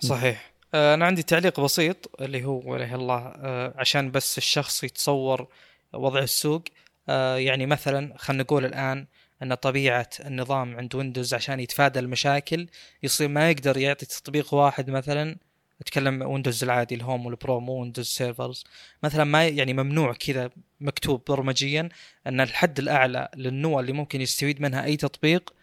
صحيح 0.00 0.50
آه، 0.74 0.94
أنا 0.94 1.06
عندي 1.06 1.22
تعليق 1.22 1.60
بسيط 1.60 2.20
اللي 2.20 2.44
هو 2.44 2.72
وله 2.72 2.94
الله 2.94 3.18
آه، 3.18 3.74
عشان 3.76 4.10
بس 4.10 4.38
الشخص 4.38 4.84
يتصور 4.84 5.48
وضع 5.92 6.18
السوق 6.18 6.62
آه، 7.08 7.36
يعني 7.36 7.66
مثلا 7.66 8.14
خلينا 8.16 8.42
نقول 8.42 8.64
الآن 8.64 9.06
إن 9.42 9.54
طبيعة 9.54 10.08
النظام 10.20 10.76
عند 10.76 10.94
ويندوز 10.94 11.34
عشان 11.34 11.60
يتفادى 11.60 11.98
المشاكل 11.98 12.66
يصير 13.02 13.28
ما 13.28 13.50
يقدر 13.50 13.76
يعطي 13.76 14.06
تطبيق 14.06 14.54
واحد 14.54 14.90
مثلا 14.90 15.36
أتكلم 15.80 16.22
ويندوز 16.22 16.64
العادي 16.64 16.94
ال 16.94 17.00
Home 17.00 17.26
وال 17.26 17.40
Pro 17.40 17.60
مو 17.60 17.72
ويندوز 17.72 18.06
servers 18.06 18.64
مثلا 19.02 19.24
ما 19.24 19.48
يعني 19.48 19.72
ممنوع 19.72 20.12
كذا 20.12 20.50
مكتوب 20.80 21.22
برمجيا 21.28 21.88
أن 22.26 22.40
الحد 22.40 22.78
الأعلى 22.78 23.28
للنوى 23.36 23.80
اللي 23.80 23.92
ممكن 23.92 24.20
يستفيد 24.20 24.62
منها 24.62 24.84
أي 24.84 24.96
تطبيق 24.96 25.54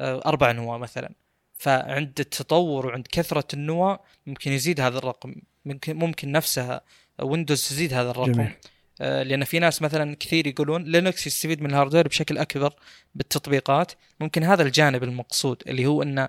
آه، 0.00 0.22
أربع 0.26 0.52
نوى 0.52 0.78
مثلا. 0.78 1.12
فعند 1.58 2.20
التطور 2.20 2.86
وعند 2.86 3.06
كثرة 3.12 3.46
النوى 3.54 3.98
ممكن 4.26 4.52
يزيد 4.52 4.80
هذا 4.80 4.98
الرقم 4.98 5.34
ممكن 5.64 5.96
ممكن 5.96 6.32
نفسها 6.32 6.80
ويندوز 7.18 7.68
تزيد 7.68 7.92
هذا 7.94 8.10
الرقم. 8.10 8.32
جميل. 8.32 8.52
آه، 9.00 9.22
لأن 9.22 9.44
في 9.44 9.58
ناس 9.58 9.82
مثلا 9.82 10.16
كثير 10.20 10.46
يقولون 10.46 10.84
لينكس 10.84 11.26
يستفيد 11.26 11.62
من 11.62 11.70
ال 11.70 11.74
hardware 11.74 12.08
بشكل 12.08 12.38
أكبر 12.38 12.74
بالتطبيقات. 13.14 13.92
ممكن 14.20 14.42
هذا 14.42 14.62
الجانب 14.62 15.02
المقصود 15.02 15.62
اللي 15.66 15.86
هو 15.86 16.02
أن 16.02 16.28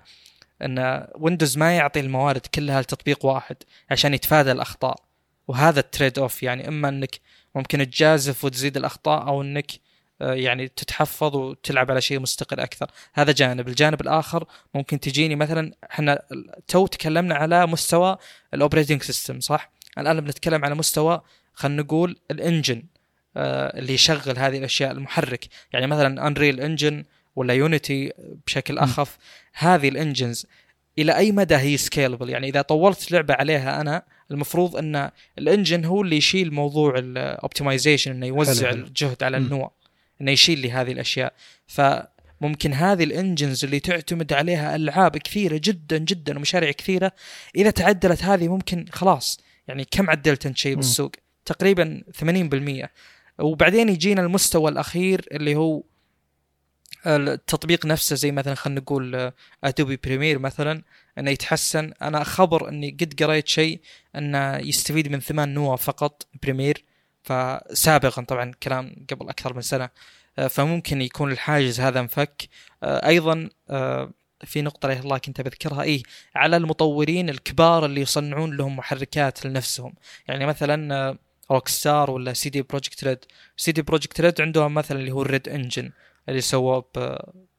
إن 0.62 1.06
ويندوز 1.14 1.58
ما 1.58 1.76
يعطي 1.76 2.00
الموارد 2.00 2.46
كلها 2.54 2.80
لتطبيق 2.82 3.24
واحد 3.26 3.56
عشان 3.90 4.14
يتفادى 4.14 4.52
الأخطاء. 4.52 4.96
وهذا 5.48 5.80
ال 5.80 5.86
trade 5.86 6.18
off 6.18 6.42
يعني 6.42 6.68
إما 6.68 6.88
إنك 6.88 7.20
ممكن 7.54 7.90
تجازف 7.90 8.44
وتزيد 8.44 8.76
الأخطاء 8.76 9.26
أو 9.28 9.42
إنك 9.42 9.72
آه، 10.20 10.34
يعني 10.34 10.68
تتحفظ 10.68 11.36
وتلعب 11.36 11.90
على 11.90 12.00
شيء 12.00 12.20
مستقل 12.20 12.60
أكثر. 12.60 12.90
هذا 13.14 13.32
جانب. 13.32 13.68
الجانب 13.68 14.00
الآخر 14.00 14.44
ممكن 14.74 15.00
تجيني 15.00 15.36
مثلا 15.36 15.72
إحنا 15.90 16.22
تو 16.68 16.86
تكلمنا 16.86 17.34
على 17.34 17.66
مستوى 17.66 18.16
ال 18.54 18.59
operating 18.59 19.02
system 19.02 19.40
صح؟ 19.40 19.70
الآن 19.98 20.20
بنتكلم 20.20 20.64
على 20.64 20.74
مستوى 20.74 21.20
خلينا 21.54 21.82
نقول 21.82 22.16
ال 22.30 22.37
engine 22.37 22.82
آه، 23.36 23.78
اللي 23.78 23.94
يشغل 23.94 24.38
هذه 24.38 24.58
الأشياء 24.58 24.90
المحرك. 24.90 25.46
يعني 25.72 25.86
مثلا 25.86 26.26
Unreal 26.26 26.60
Engine 26.60 27.04
ولا 27.38 27.54
Unity 27.54 28.12
بشكل. 28.46 28.78
أخف 28.78 29.18
هذه 29.54 29.88
ال 29.88 29.95
engines 29.95 30.46
إلى 30.98 31.16
أي 31.16 31.32
مدى 31.32 31.56
هي 31.56 31.76
scalable 31.76 32.30
يعني 32.30 32.48
إذا 32.48 32.62
طورت 32.62 33.12
لعبة 33.12 33.34
عليها 33.34 33.80
أنا 33.80 34.02
المفروض 34.30 34.76
أن 34.76 35.10
ال 35.38 35.45
engine 35.45 35.84
هو 35.84 36.02
اللي 36.02 36.16
يشيل 36.16 36.52
موضوع 36.52 36.98
ال 36.98 37.07
optimization 37.07 38.10
إنه 38.10 38.26
يوزع 38.26 38.70
حلو،. 38.70 38.84
الجهد 38.84 39.22
على. 39.22 39.36
النوى 39.36 39.72
إنه 40.20 40.30
يشيل 40.30 40.58
لي 40.58 40.70
هذه 40.70 40.92
الأشياء 40.92 41.32
فممكن 41.66 42.72
هذه 42.72 43.04
ال 43.04 43.11
engines 43.11 43.64
اللي 43.64 43.80
تعتمد 43.80 44.32
عليها 44.32 44.76
ألعاب 44.76 45.16
كثيرة 45.16 45.60
جدا 45.64 45.98
جدا 45.98 46.36
ومشاريع 46.36 46.70
كثيرة 46.70 47.12
إذا 47.56 47.70
تعدلت 47.70 48.22
هذه 48.22 48.48
ممكن 48.48 48.84
خلاص 48.92 49.40
يعني 49.68 49.86
كم 49.90 50.10
عدلت 50.10 50.46
أنت 50.46 50.56
شيء. 50.56 50.76
بالسوق 50.76 51.12
تقريبا 51.44 52.02
80% 52.20 52.88
وبعدين 53.38 53.88
يجينا 53.88 54.22
المستوى 54.22 54.70
الأخير 54.70 55.26
اللي 55.32 55.56
هو 55.56 55.82
التطبيق 57.06 57.86
نفسه 57.86 58.16
زي 58.16 58.32
مثلا 58.32 58.54
خلينا 58.54 58.80
نقول 58.80 59.32
Adobe 59.64 59.96
Premiere 60.04 60.38
مثلا 60.38 60.82
إنه 61.18 61.30
يتحسن. 61.30 61.92
أنا 62.02 62.24
خبر 62.24 62.68
إني 62.68 62.96
قد 63.00 63.22
قريت 63.22 63.48
شيء 63.48 63.80
إنه 64.16 64.56
يستفيد 64.56 65.08
من 65.08 65.20
ثمان 65.20 65.54
نوى 65.54 65.76
فقط 65.76 66.26
Premiere 66.42 66.84
فسابقا 67.22 68.22
طبعا 68.22 68.52
كلام 68.62 69.06
قبل 69.10 69.28
أكثر 69.28 69.54
من 69.54 69.60
سنة. 69.60 69.88
آه، 70.38 70.46
فممكن 70.46 71.02
يكون 71.02 71.32
الحاجز 71.32 71.80
هذا 71.80 72.00
انفك. 72.00 72.48
آه، 72.82 73.06
أيضا 73.06 73.48
آه، 73.70 74.10
في 74.44 74.62
نقطة 74.62 74.88
رأي 74.88 74.98
الله 74.98 75.18
كنت 75.18 75.40
بذكرها 75.40 75.82
إيه 75.82 76.02
على 76.34 76.56
المطورين 76.56 77.30
الكبار 77.30 77.84
اللي 77.86 78.00
يصنعون 78.00 78.56
لهم 78.56 78.76
محركات 78.76 79.46
لنفسهم. 79.46 79.94
يعني 80.28 80.46
مثلا 80.46 81.18
Rockstar 81.50 82.10
ولا 82.10 82.32
CD 82.32 82.62
Projekt 82.62 83.04
Red 83.04 83.18
CD 83.56 83.82
Projekt 83.82 84.20
Red 84.20 84.40
عندهم 84.40 84.74
مثلا 84.74 84.98
اللي 84.98 85.10
هو 85.10 85.22
ال 85.22 85.28
Red 85.28 85.48
Engine 85.48 85.90
اللي 86.28 86.40
سووه 86.40 86.84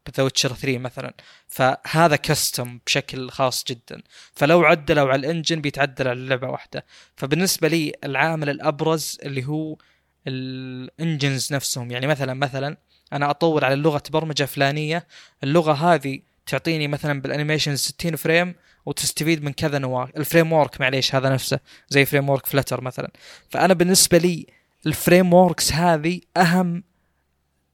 ب 0.07 0.11
The 0.11 0.23
Witcher 0.23 0.53
3 0.53 0.77
مثلا. 0.77 1.13
فهذا 1.47 2.15
custom 2.15 2.79
بشكل 2.85 3.29
خاص 3.29 3.63
جدا. 3.63 4.01
فلو 4.33 4.65
عدلوا 4.65 5.09
على 5.09 5.19
ال 5.19 5.25
engine 5.25 5.61
بيتعدل 5.61 6.07
على 6.07 6.19
اللعبه 6.19 6.47
واحدة. 6.47 6.85
فبالنسبة 7.15 7.67
لي 7.67 7.93
العامل 8.03 8.49
الأبرز 8.49 9.17
اللي 9.23 9.45
هو 9.45 9.77
ال 10.27 10.43
engines 10.43 11.53
نفسهم. 11.53 11.91
يعني 11.91 12.07
مثلا 12.07 12.33
مثلا 12.33 12.77
أنا 13.13 13.29
اطور 13.29 13.65
على 13.65 13.75
لغه 13.75 14.03
برمجة 14.09 14.43
فلانية. 14.43 15.07
اللغة 15.43 15.73
هذه 15.73 16.19
تعطيني 16.45 16.87
مثلا 16.87 17.21
بال 17.21 17.31
animation 17.31 17.75
60 17.75 18.15
frame 18.15 18.55
وتستفيد 18.85 19.43
من 19.43 19.53
كذا 19.53 19.77
نواة. 19.79 20.09
ال 20.17 20.53
framework 20.53 20.81
معليش 20.81 21.15
هذا 21.15 21.29
نفسه. 21.29 21.59
زي 21.89 22.05
framework 22.05 22.45
Flutter 22.45 22.81
مثلا. 22.81 23.11
فأنا 23.49 23.73
بالنسبة 23.73 24.17
لي 24.17 24.45
ال 24.85 25.33
frameworks 25.33 25.73
هذه 25.73 26.21
أهم 26.37 26.83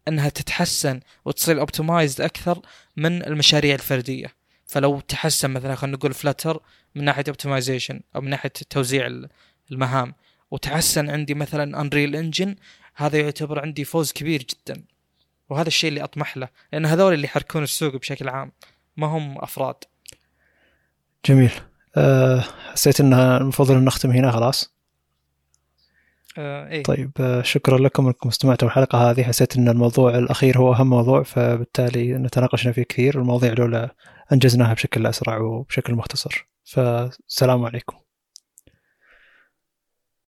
أنها 0.08 0.30
تتحسن 0.30 1.00
وتصير 1.26 1.60
optimized 1.60 2.22
أكثر 2.22 2.62
من 2.98 3.26
المشاريع 3.26 3.74
الفردية. 3.74 4.36
فلو 4.66 5.00
تحسن 5.00 5.52
مثلا 5.52 5.76
خلينا 5.76 5.98
نقول 5.98 6.14
Flutter 6.14 6.62
من 6.96 7.04
ناحية 7.04 7.24
optimization 7.28 8.02
أو 8.16 8.22
من 8.22 8.30
ناحية 8.30 8.52
توزيع 8.70 9.22
المهام. 9.72 10.14
وتحسن 10.52 11.10
عندي 11.10 11.34
مثلا 11.34 11.82
Unreal 11.82 12.16
Engine 12.16 12.56
هذا 12.96 13.20
يعتبر 13.20 13.60
عندي 13.60 13.84
فوز 13.84 14.12
كبير 14.12 14.44
جدا. 14.44 14.84
وهذا 15.50 15.68
الشيء 15.68 15.90
اللي 15.90 16.04
أطمح 16.04 16.38
له 16.38 16.48
لأن 16.74 16.86
هذول 16.86 17.14
اللي 17.14 17.26
يحركون 17.26 17.64
السوق 17.64 17.96
بشكل 17.96 18.30
عام 18.30 18.52
ما 18.98 19.08
هم 19.08 19.38
أفراد. 19.38 19.76
جميل. 21.26 21.52
أه 21.98 22.44
حسيت 22.72 23.00
إنها 23.00 23.38
المفروض 23.38 23.72
إن 23.72 23.86
نختم 23.86 24.12
هنا 24.12 24.32
خلاص. 24.32 24.75
آه 26.38 26.68
إيه؟ 26.68 26.84
طيب 26.84 27.12
أه 27.20 27.42
شكرا 27.42 27.78
لكم 27.78 28.08
أنكم 28.08 28.30
استمعتوا 28.30 28.68
الحلقة 28.68 29.12
هذه. 29.12 29.24
حسيت 29.24 29.58
أن 29.58 29.70
الموضوع 29.70 30.18
الأخير 30.18 30.58
هو 30.58 30.74
أهم 30.74 30.90
موضوع 30.90 31.24
فبالتالي 31.24 32.14
نتناقشنا 32.14 32.72
فيه 32.72 32.84
كثير. 32.84 33.20
المواضيع 33.20 33.52
الاولى 33.54 33.90
أنجزناها 34.34 34.74
بشكل 34.74 35.08
أسرع 35.08 35.38
وبشكل 35.38 35.96
مختصر. 35.96 36.48
فالسلام 36.64 37.66
عليكم. 37.66 38.05